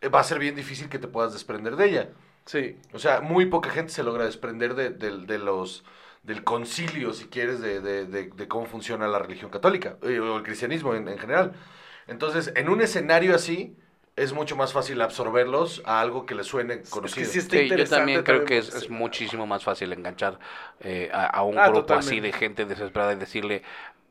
eh, 0.00 0.08
va 0.08 0.20
a 0.20 0.24
ser 0.24 0.38
bien 0.38 0.54
difícil 0.54 0.88
que 0.88 0.98
te 1.00 1.08
puedas 1.08 1.32
desprender 1.32 1.74
de 1.76 1.88
ella. 1.88 2.08
Sí, 2.46 2.78
O 2.92 2.98
sea, 3.00 3.20
muy 3.22 3.46
poca 3.46 3.70
gente 3.70 3.92
se 3.92 4.02
logra 4.04 4.24
desprender 4.24 4.74
de, 4.74 4.90
de- 4.90 5.18
de 5.26 5.38
los 5.38 5.84
del 6.30 6.44
concilio, 6.44 7.12
si 7.14 7.26
quieres, 7.26 7.60
de, 7.60 7.80
de- 7.80 8.06
de- 8.06 8.30
de 8.30 8.48
cómo 8.48 8.66
funciona 8.66 9.08
la 9.08 9.18
religión 9.18 9.50
católica 9.50 9.98
eh, 10.02 10.18
o 10.20 10.36
el 10.38 10.42
cristianismo 10.42 10.94
en, 10.94 11.08
en 11.08 11.18
general. 11.18 11.52
Entonces, 12.06 12.52
en 12.56 12.68
un 12.68 12.80
escenario 12.82 13.34
así, 13.34 13.76
es 14.16 14.32
mucho 14.32 14.56
más 14.56 14.72
fácil 14.72 15.00
absorberlos 15.02 15.82
a 15.86 16.00
algo 16.00 16.26
que 16.26 16.34
les 16.34 16.46
suene 16.46 16.84
es 17.02 17.14
que 17.14 17.24
conocido. 17.24 17.26
sí 17.26 17.38
está 17.38 17.56
Sí, 17.56 17.74
yo 17.74 17.88
también 17.88 18.22
creo 18.22 18.44
que 18.44 18.58
es, 18.58 18.68
porque 18.68 18.74
es 18.74 18.88
se- 18.88 18.90
muchísimo 18.90 19.46
más 19.46 19.64
fácil 19.64 19.92
enganchar 19.92 20.38
eh, 20.80 21.10
a, 21.12 21.26
a 21.26 21.42
un 21.44 21.62
Ah, 21.62 21.64
grupo 21.64 21.96
así 21.96 22.20
de 22.20 22.32
gente 22.32 22.64
desesperada 22.66 23.12
y 23.12 23.16
decirle, 23.16 23.62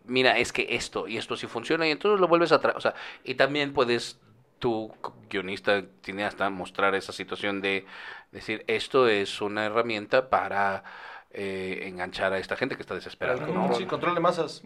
mira, 0.05 0.37
es 0.37 0.51
que 0.53 0.67
esto 0.71 1.07
y 1.07 1.17
esto 1.17 1.35
sí 1.37 1.47
funciona 1.47 1.87
y 1.87 1.91
entonces 1.91 2.19
lo 2.19 2.27
vuelves 2.27 2.51
a 2.51 2.59
traer. 2.59 2.77
O 2.77 2.81
sea, 2.81 2.95
y 3.23 3.35
también 3.35 3.73
puedes 3.73 4.19
tú, 4.59 4.93
guionista, 5.29 5.83
tiene 6.01 6.25
hasta 6.25 6.49
mostrar 6.49 6.95
esa 6.95 7.13
situación 7.13 7.61
de 7.61 7.85
decir, 8.31 8.63
esto 8.67 9.07
es 9.07 9.41
una 9.41 9.65
herramienta 9.65 10.29
para 10.29 10.83
eh, 11.31 11.81
enganchar 11.83 12.33
a 12.33 12.39
esta 12.39 12.55
gente 12.55 12.75
que 12.75 12.81
está 12.81 12.95
desesperada. 12.95 13.45
Sí, 13.77 13.85
control 13.85 14.15
de 14.15 14.21
masas. 14.21 14.61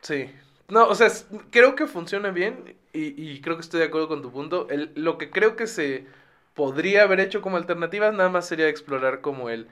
Sí. 0.00 0.30
No, 0.68 0.86
o 0.88 0.94
sea, 0.94 1.08
es- 1.08 1.26
creo 1.50 1.74
que 1.74 1.86
funciona 1.86 2.30
bien 2.30 2.76
y, 2.92 3.20
y 3.32 3.40
creo 3.40 3.56
que 3.56 3.62
estoy 3.62 3.80
de 3.80 3.86
acuerdo 3.86 4.08
con 4.08 4.22
tu 4.22 4.30
punto. 4.30 4.68
El- 4.70 4.92
lo 4.94 5.18
que 5.18 5.30
creo 5.30 5.56
que 5.56 5.66
se 5.66 6.06
podría 6.54 7.02
haber 7.02 7.20
hecho 7.20 7.42
como 7.42 7.56
alternativa 7.56 8.10
nada 8.12 8.28
más 8.28 8.46
sería 8.46 8.68
explorar 8.68 9.20
como 9.20 9.50
el 9.50 9.66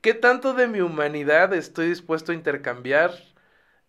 qué 0.00 0.14
tanto 0.14 0.52
de 0.54 0.66
mi 0.68 0.80
humanidad 0.80 1.52
estoy 1.54 1.88
dispuesto 1.88 2.32
a 2.32 2.34
intercambiar 2.34 3.12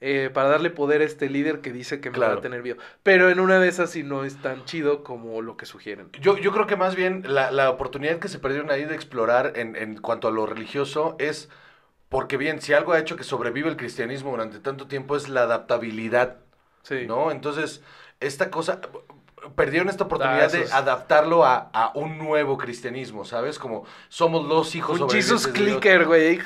eh, 0.05 0.29
para 0.33 0.49
darle 0.49 0.69
poder 0.69 1.01
a 1.01 1.05
este 1.05 1.29
líder 1.29 1.61
que 1.61 1.71
dice 1.71 2.01
que 2.01 2.11
me 2.11 2.19
va 2.19 2.33
a 2.33 2.41
tener 2.41 2.61
vivo. 2.61 2.79
Pero 3.03 3.29
en 3.29 3.39
una 3.39 3.59
de 3.59 3.69
esas 3.69 3.89
sí 3.91 4.03
no 4.03 4.25
es 4.25 4.41
tan 4.41 4.65
chido 4.65 5.03
como 5.03 5.41
lo 5.41 5.55
que 5.57 5.65
sugieren. 5.65 6.09
Yo, 6.19 6.37
yo 6.37 6.51
creo 6.51 6.67
que 6.67 6.75
más 6.75 6.95
bien 6.95 7.23
la, 7.25 7.51
la 7.51 7.69
oportunidad 7.69 8.19
que 8.19 8.27
se 8.27 8.39
perdieron 8.39 8.69
ahí 8.71 8.85
de 8.85 8.95
explorar 8.95 9.53
en, 9.55 9.75
en 9.75 9.97
cuanto 9.99 10.27
a 10.27 10.31
lo 10.31 10.45
religioso 10.45 11.15
es 11.19 11.49
porque 12.09 12.37
bien, 12.37 12.61
si 12.61 12.73
algo 12.73 12.93
ha 12.93 12.99
hecho 12.99 13.15
que 13.17 13.23
sobrevive 13.23 13.69
el 13.69 13.77
cristianismo 13.77 14.31
durante 14.31 14.59
tanto 14.59 14.87
tiempo 14.87 15.15
es 15.15 15.29
la 15.29 15.43
adaptabilidad, 15.43 16.39
Sí. 16.83 17.05
¿no? 17.07 17.31
Entonces, 17.31 17.81
esta 18.19 18.51
cosa, 18.51 18.81
perdieron 19.55 19.89
esta 19.89 20.03
Ah, 20.03 20.07
oportunidad 20.07 20.51
de 20.51 20.71
adaptarlo 20.71 21.45
a, 21.45 21.69
a 21.73 21.91
un 21.95 22.17
nuevo 22.17 22.57
cristianismo, 22.57 23.25
¿sabes? 23.25 23.59
Como 23.59 23.85
somos 24.09 24.45
los 24.47 24.75
hijos 24.75 24.99
Un 24.99 25.09
Jesus. 25.09 25.47
Clicker, 25.47 26.05
güey. 26.05 26.39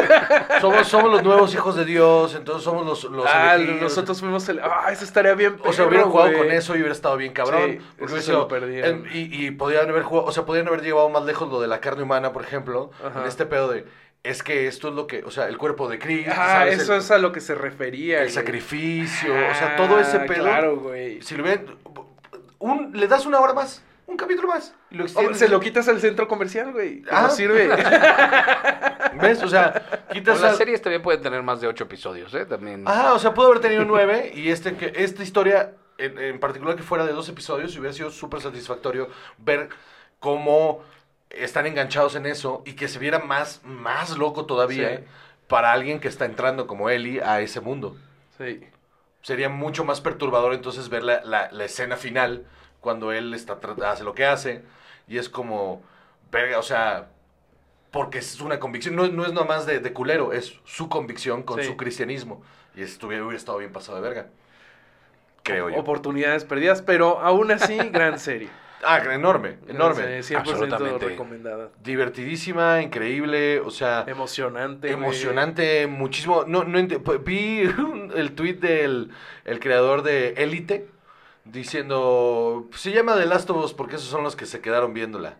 Somos, 0.60 0.88
somos 0.88 1.10
los 1.10 1.22
nuevos 1.22 1.52
hijos 1.54 1.76
de 1.76 1.84
Dios, 1.84 2.34
entonces 2.34 2.62
somos 2.64 2.86
los, 2.86 3.04
los 3.04 3.26
Ah, 3.28 3.54
elegidos. 3.56 3.82
nosotros 3.82 4.20
fuimos 4.20 4.48
el... 4.48 4.60
Ah, 4.60 4.86
eso 4.90 5.04
estaría 5.04 5.34
bien. 5.34 5.56
O 5.64 5.72
sea, 5.72 5.86
hubieran 5.86 6.10
jugado 6.10 6.32
con 6.38 6.50
eso 6.50 6.74
y 6.74 6.78
hubiera 6.78 6.92
estado 6.92 7.16
bien 7.16 7.32
cabrón. 7.32 7.72
Sí, 7.72 7.78
porque 7.98 8.16
eso 8.18 8.32
lo 8.32 8.48
perdieron. 8.48 9.06
em, 9.06 9.12
y, 9.12 9.46
y 9.46 9.50
podían 9.50 9.88
haber 9.88 10.02
jugado, 10.02 10.26
o 10.28 10.32
sea, 10.32 10.44
podían 10.46 10.68
haber 10.68 10.82
llevado 10.82 11.08
más 11.08 11.24
lejos 11.24 11.50
lo 11.50 11.60
de 11.60 11.68
la 11.68 11.80
carne 11.80 12.02
humana, 12.02 12.32
por 12.32 12.42
ejemplo, 12.44 12.90
Ajá. 13.04 13.22
en 13.22 13.26
este 13.28 13.46
pedo 13.46 13.68
de, 13.68 13.84
es 14.22 14.42
que 14.42 14.66
esto 14.66 14.88
es 14.88 14.94
lo 14.94 15.06
que, 15.06 15.22
o 15.24 15.30
sea, 15.30 15.48
el 15.48 15.58
cuerpo 15.58 15.88
de 15.88 15.98
Cristo, 15.98 16.32
Ah, 16.34 16.60
¿sabes? 16.60 16.80
eso 16.80 16.94
el, 16.94 17.00
es 17.00 17.10
a 17.10 17.18
lo 17.18 17.32
que 17.32 17.40
se 17.40 17.54
refería. 17.54 18.18
el 18.18 18.24
güey. 18.24 18.34
sacrificio, 18.34 19.32
o 19.34 19.54
sea, 19.54 19.76
todo 19.76 19.98
ese 20.00 20.16
Ah, 20.18 20.24
pedo. 20.26 20.42
Claro, 20.44 20.76
güey. 20.78 21.20
Si 21.22 21.36
lo 21.36 21.42
hubieran, 21.42 21.66
un, 22.72 22.92
le 22.98 23.06
das 23.08 23.26
una 23.26 23.40
hora 23.40 23.52
más, 23.54 23.82
un 24.06 24.16
capítulo 24.16 24.48
más. 24.48 24.74
y 24.90 24.96
lo 24.96 25.04
extiendes. 25.04 25.38
se 25.38 25.48
lo 25.48 25.60
quitas 25.60 25.88
al 25.88 26.00
centro 26.00 26.26
comercial, 26.28 26.72
güey. 26.72 27.02
Ah. 27.10 27.22
no 27.22 27.30
sirve. 27.30 27.68
¿Ves? 29.20 29.42
O 29.42 29.48
sea, 29.48 30.04
quitas 30.12 30.40
las 30.40 30.52
al- 30.52 30.56
series 30.58 30.82
también 30.82 31.02
pueden 31.02 31.22
tener 31.22 31.42
más 31.42 31.60
de 31.60 31.68
ocho 31.68 31.84
episodios, 31.84 32.34
¿eh? 32.34 32.46
También. 32.46 32.86
Ajá, 32.86 33.12
o 33.14 33.18
sea, 33.18 33.32
pudo 33.34 33.46
haber 33.48 33.60
tenido 33.60 33.84
nueve 33.84 34.32
y 34.34 34.50
este 34.50 34.76
que 34.76 34.92
esta 34.96 35.22
historia, 35.22 35.72
en, 35.98 36.18
en 36.18 36.40
particular 36.40 36.76
que 36.76 36.82
fuera 36.82 37.06
de 37.06 37.12
dos 37.12 37.28
episodios, 37.28 37.76
hubiera 37.78 37.92
sido 37.92 38.10
súper 38.10 38.40
satisfactorio 38.40 39.08
ver 39.38 39.68
cómo 40.20 40.82
están 41.30 41.66
enganchados 41.66 42.14
en 42.16 42.26
eso 42.26 42.62
y 42.64 42.74
que 42.74 42.88
se 42.88 42.98
viera 42.98 43.18
más, 43.20 43.60
más 43.64 44.16
loco 44.16 44.46
todavía 44.46 44.96
Sí. 44.98 45.04
para 45.48 45.72
alguien 45.72 46.00
que 46.00 46.08
está 46.08 46.24
entrando 46.24 46.66
como 46.66 46.88
Ellie 46.90 47.22
a 47.22 47.40
ese 47.40 47.60
mundo. 47.60 47.96
sí. 48.38 48.60
Sería 49.24 49.48
mucho 49.48 49.84
más 49.84 50.00
perturbador 50.00 50.54
entonces 50.54 50.88
ver 50.90 51.02
la, 51.02 51.24
la- 51.24 51.50
la 51.50 51.64
escena 51.64 51.96
final 51.96 52.44
cuando 52.80 53.10
él 53.10 53.34
está, 53.34 53.58
hace 53.86 54.04
lo 54.04 54.14
que 54.14 54.24
hace 54.26 54.62
y 55.08 55.16
es 55.18 55.28
como, 55.28 55.82
verga, 56.30 56.58
o 56.58 56.62
sea, 56.62 57.08
porque 57.90 58.18
es 58.18 58.40
una 58.40 58.60
convicción, 58.60 58.94
no, 58.96 59.06
no 59.08 59.24
es 59.24 59.32
nomás 59.32 59.64
de, 59.66 59.80
de 59.80 59.92
culero, 59.94 60.32
es 60.34 60.60
su 60.64 60.88
convicción 60.90 61.42
con 61.42 61.58
Sí. 61.60 61.66
su 61.66 61.76
cristianismo. 61.78 62.42
Y 62.76 62.82
estuviera, 62.82 63.24
hubiera 63.24 63.38
estado 63.38 63.58
bien 63.58 63.72
pasado 63.72 63.96
de 63.96 64.02
verga. 64.08 64.26
Creo 65.42 65.70
yo. 65.70 65.76
Oportunidades 65.78 66.44
perdidas, 66.44 66.82
pero 66.82 67.20
aún 67.20 67.50
así, 67.50 67.76
gran 67.92 68.18
serie. 68.18 68.48
Ah, 68.86 68.98
enorme, 69.12 69.58
enorme. 69.68 70.02
Gran 70.02 70.22
serie, 70.22 70.22
100% 70.22 70.38
Absolutamente. 70.40 71.06
recomendada. 71.08 71.70
Divertidísima, 71.82 72.82
increíble, 72.82 73.60
o 73.60 73.70
sea, 73.70 74.04
Emocionante. 74.06 74.88
güey. 74.94 75.02
emocionante, 75.04 75.86
muchísimo. 75.86 76.44
No, 76.46 76.64
no 76.64 76.78
ent- 76.78 77.02
p- 77.02 77.18
vi 77.18 77.62
el 78.16 78.32
tweet 78.34 78.54
del 78.54 79.10
el 79.44 79.60
creador 79.60 80.02
de 80.02 80.34
Elite 80.36 80.88
diciendo, 81.44 82.68
se 82.74 82.92
llama 82.92 83.16
The 83.16 83.26
Last 83.26 83.48
of 83.50 83.64
Us 83.64 83.74
porque 83.74 83.96
esos 83.96 84.08
son 84.08 84.22
los 84.22 84.36
que 84.36 84.46
se 84.46 84.60
quedaron 84.60 84.94
viéndola. 84.94 85.36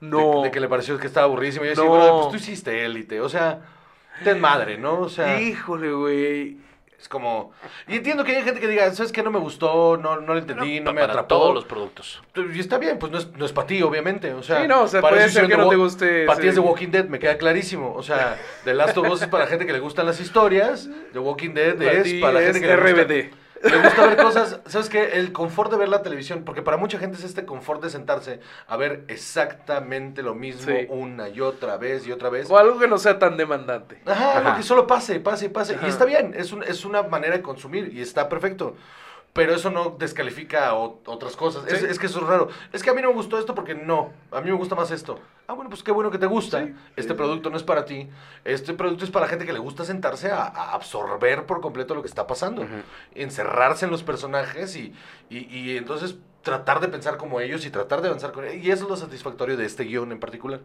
No. 0.00 0.38
De, 0.42 0.44
de 0.48 0.50
que 0.52 0.60
le 0.60 0.68
pareció 0.68 0.98
que 0.98 1.06
estaba 1.06 1.24
aburrísimo. 1.26 1.64
Y 1.64 1.68
yo 1.68 1.70
decía, 1.70 1.84
No. 1.84 1.92
"Brother, 1.92 2.12
pues 2.12 2.28
tú 2.30 2.36
hiciste 2.36 2.84
Elite, 2.84 3.20
o 3.20 3.28
sea, 3.28 3.60
ten 4.24 4.40
madre, 4.40 4.78
¿no? 4.78 5.00
O 5.00 5.08
sea, 5.08 5.40
Híjole, 5.40 5.92
güey. 5.92 6.58
Es 7.00 7.08
como... 7.08 7.52
Y 7.86 7.96
entiendo 7.96 8.24
que 8.24 8.36
hay 8.36 8.42
gente 8.42 8.60
que 8.60 8.66
diga, 8.66 8.92
¿sabes 8.92 9.12
qué? 9.12 9.22
No 9.22 9.30
me 9.30 9.38
gustó, 9.38 9.96
no, 9.96 10.20
no 10.20 10.34
lo 10.34 10.38
entendí, 10.40 10.80
no, 10.80 10.92
me 10.92 11.00
para 11.00 11.12
atrapó. 11.12 11.28
todos 11.28 11.54
los 11.54 11.64
productos. 11.64 12.20
Y 12.52 12.58
está 12.58 12.78
bien, 12.78 12.98
pues 12.98 13.12
no 13.12 13.18
es, 13.18 13.30
no 13.32 13.44
es 13.44 13.52
para 13.52 13.68
ti, 13.68 13.82
obviamente. 13.82 14.32
O 14.34 14.42
sea, 14.42 14.62
Sí, 14.62 14.68
no, 14.68 14.82
o 14.82 14.88
sea, 14.88 15.00
para 15.00 15.14
puede 15.14 15.26
eso 15.26 15.40
ser 15.40 15.48
que 15.48 15.56
no 15.56 15.68
te 15.68 15.76
guste 15.76 16.26
Para 16.26 16.40
ti 16.40 16.48
es 16.48 16.54
The 16.54 16.60
Walking 16.60 16.88
Dead, 16.88 17.04
me 17.06 17.20
queda 17.20 17.38
clarísimo. 17.38 17.94
O 17.94 18.02
sea, 18.02 18.36
The 18.64 18.74
Last 18.74 18.96
of 18.98 19.08
Us 19.08 19.22
es 19.22 19.28
para 19.28 19.46
gente 19.46 19.64
que 19.64 19.72
le 19.72 19.78
gustan 19.78 20.06
las 20.06 20.20
historias. 20.20 20.88
The 21.12 21.20
Walking 21.20 21.54
Dead 21.54 21.76
Para 21.76 21.92
es 21.92 22.14
para 22.14 22.32
la 22.32 22.40
gente 22.40 22.58
es 22.58 22.62
que 22.62 22.66
le 22.66 22.76
gusta, 22.76 23.36
Le 23.62 23.78
gusta 23.82 24.06
ver 24.06 24.16
cosas. 24.16 24.60
¿Sabes 24.66 24.88
qué? 24.88 25.18
El 25.18 25.32
confort 25.32 25.70
de 25.70 25.76
ver 25.78 25.88
la 25.88 26.02
televisión, 26.02 26.44
porque 26.44 26.62
para 26.62 26.76
mucha 26.76 26.98
gente 26.98 27.16
es 27.18 27.24
este 27.24 27.44
confort 27.44 27.82
de 27.82 27.90
sentarse 27.90 28.40
a 28.66 28.76
ver 28.76 29.04
exactamente 29.08 30.22
lo 30.22 30.34
mismo 30.34 30.72
Sí. 30.72 30.86
una 30.88 31.28
y 31.28 31.40
otra 31.40 31.76
vez 31.76 32.06
y 32.06 32.12
otra 32.12 32.28
vez. 32.30 32.50
O 32.50 32.58
algo 32.58 32.78
que 32.78 32.86
no 32.88 32.98
sea 32.98 33.18
tan 33.18 33.36
demandante. 33.36 34.00
Ajá, 34.06 34.38
Ajá. 34.38 34.56
que 34.56 34.62
solo 34.62 34.86
pase, 34.86 35.20
pase, 35.20 35.50
pase. 35.50 35.74
Ajá. 35.74 35.86
Y 35.86 35.90
está 35.90 36.04
bien, 36.04 36.34
es, 36.36 36.52
un- 36.52 36.62
es 36.62 36.84
una 36.84 37.02
manera 37.02 37.36
de 37.36 37.42
consumir 37.42 37.92
y 37.94 38.00
está 38.00 38.28
perfecto. 38.28 38.76
Pero 39.34 39.54
eso 39.54 39.70
no 39.70 39.90
descalifica 39.98 40.74
otras 40.74 41.36
cosas. 41.36 41.64
Es, 41.68 41.80
Sí. 41.80 41.86
es 41.88 41.98
que 41.98 42.06
eso 42.06 42.20
es 42.20 42.26
raro. 42.26 42.48
Es 42.72 42.82
que 42.82 42.90
a 42.90 42.94
mí 42.94 43.00
no 43.02 43.08
me 43.08 43.14
gustó 43.14 43.38
esto 43.38 43.54
porque 43.54 43.74
no. 43.74 44.10
A 44.32 44.40
mí 44.40 44.50
me 44.50 44.56
gusta 44.56 44.74
más 44.74 44.90
esto. 44.90 45.20
Ah, 45.46 45.52
bueno, 45.52 45.70
pues 45.70 45.82
qué 45.84 45.92
bueno 45.92 46.10
que 46.10 46.18
te 46.18 46.26
gusta. 46.26 46.64
Sí. 46.64 46.74
Este 46.96 47.14
producto 47.14 47.48
no 47.48 47.56
es 47.56 47.62
para 47.62 47.84
ti. 47.84 48.08
Este 48.44 48.74
producto 48.74 49.04
es 49.04 49.10
para 49.10 49.26
la 49.26 49.30
gente 49.30 49.46
que 49.46 49.52
le 49.52 49.60
gusta 49.60 49.84
sentarse 49.84 50.30
a, 50.32 50.42
a 50.42 50.72
absorber 50.74 51.46
por 51.46 51.60
completo 51.60 51.94
lo 51.94 52.02
que 52.02 52.08
está 52.08 52.26
pasando. 52.26 52.66
Encerrarse 53.14 53.84
en 53.84 53.90
los 53.92 54.02
personajes 54.02 54.74
y, 54.76 54.92
y, 55.30 55.38
y 55.56 55.76
entonces 55.76 56.16
tratar 56.42 56.80
de 56.80 56.88
pensar 56.88 57.16
como 57.16 57.40
ellos 57.40 57.64
y 57.64 57.70
tratar 57.70 58.00
de 58.00 58.08
avanzar 58.08 58.32
con 58.32 58.44
ellos. 58.44 58.64
Y 58.64 58.70
eso 58.72 58.84
es 58.84 58.90
lo 58.90 58.96
satisfactorio 58.96 59.56
de 59.56 59.66
este 59.66 59.84
guion 59.84 60.10
en 60.10 60.18
particular. 60.20 60.60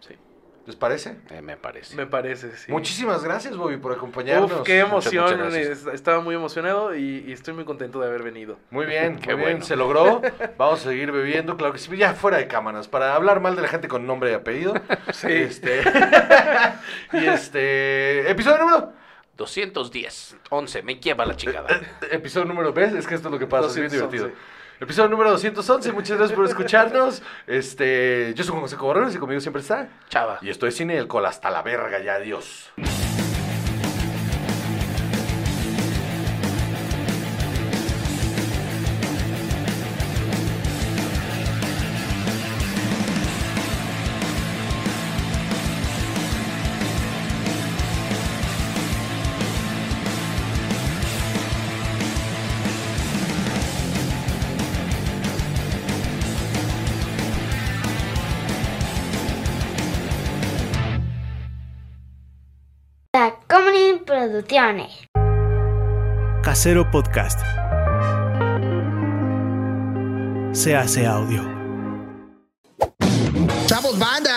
Sí. 0.00 0.16
¿Les 0.64 0.76
parece? 0.76 1.16
Eh, 1.30 1.42
me 1.42 1.56
parece. 1.56 1.96
Me 1.96 2.06
parece, 2.06 2.56
sí. 2.56 2.70
Muchísimas 2.70 3.24
gracias, 3.24 3.56
Bobby, 3.56 3.78
por 3.78 3.92
acompañarnos. 3.92 4.52
Uf, 4.52 4.62
qué 4.62 4.78
emoción. 4.78 5.42
muchas 5.42 5.86
Estaba 5.92 6.20
muy 6.20 6.36
emocionado 6.36 6.94
y, 6.94 7.24
y 7.26 7.32
estoy 7.32 7.52
muy 7.54 7.64
contento 7.64 8.00
de 8.00 8.06
haber 8.06 8.22
venido. 8.22 8.58
Muy 8.70 8.86
bien, 8.86 9.18
Qué 9.18 9.34
muy 9.34 9.42
bien, 9.42 9.54
bueno. 9.54 9.64
se 9.64 9.74
logró. 9.74 10.22
Vamos 10.58 10.80
a 10.86 10.90
seguir 10.90 11.10
bebiendo, 11.10 11.56
claro 11.56 11.72
que 11.72 11.80
sí. 11.80 11.96
Ya 11.96 12.14
fuera 12.14 12.36
de 12.36 12.46
cámaras, 12.46 12.86
para 12.86 13.16
hablar 13.16 13.40
mal 13.40 13.56
de 13.56 13.62
la 13.62 13.68
gente 13.68 13.88
con 13.88 14.06
nombre 14.06 14.30
y 14.30 14.34
apellido. 14.34 14.74
Sí. 15.12 15.26
Este, 15.30 15.82
y 17.12 17.26
este. 17.26 18.30
Episodio 18.30 18.58
número. 18.58 18.92
210, 19.36 20.36
11, 20.50 20.82
me 20.82 20.96
lleva 20.96 21.26
la 21.26 21.34
chingada. 21.34 21.68
Episodio 22.10 22.46
número, 22.46 22.72
¿ves? 22.72 22.92
Es 22.94 23.06
que 23.06 23.14
esto 23.14 23.28
es 23.28 23.32
lo 23.32 23.38
que 23.38 23.46
pasa, 23.46 23.68
es 23.68 23.74
bien 23.74 23.88
211. 23.88 24.16
divertido. 24.16 24.61
Episodio 24.82 25.10
número 25.10 25.30
211, 25.30 25.92
muchas 25.92 26.18
gracias 26.18 26.36
por 26.36 26.44
escucharnos. 26.44 27.22
Este, 27.46 28.34
yo 28.34 28.42
soy 28.42 28.50
Juan 28.50 28.62
José 28.62 28.76
Cobarrones 28.76 29.14
y 29.14 29.18
conmigo 29.18 29.40
siempre 29.40 29.62
está. 29.62 29.88
Chava. 30.08 30.40
Y 30.42 30.50
esto 30.50 30.66
es 30.66 30.74
Cine 30.74 30.96
y 30.96 30.98
Alcohol, 30.98 31.24
hasta 31.26 31.50
la 31.50 31.62
verga 31.62 32.00
ya, 32.00 32.14
adiós. 32.14 32.72
Producciones. 64.32 64.90
Casero 66.42 66.90
Podcast. 66.90 67.38
Se 70.52 70.74
hace 70.74 71.06
audio. 71.06 71.42
¡Chavos, 73.66 73.98
banda! 73.98 74.31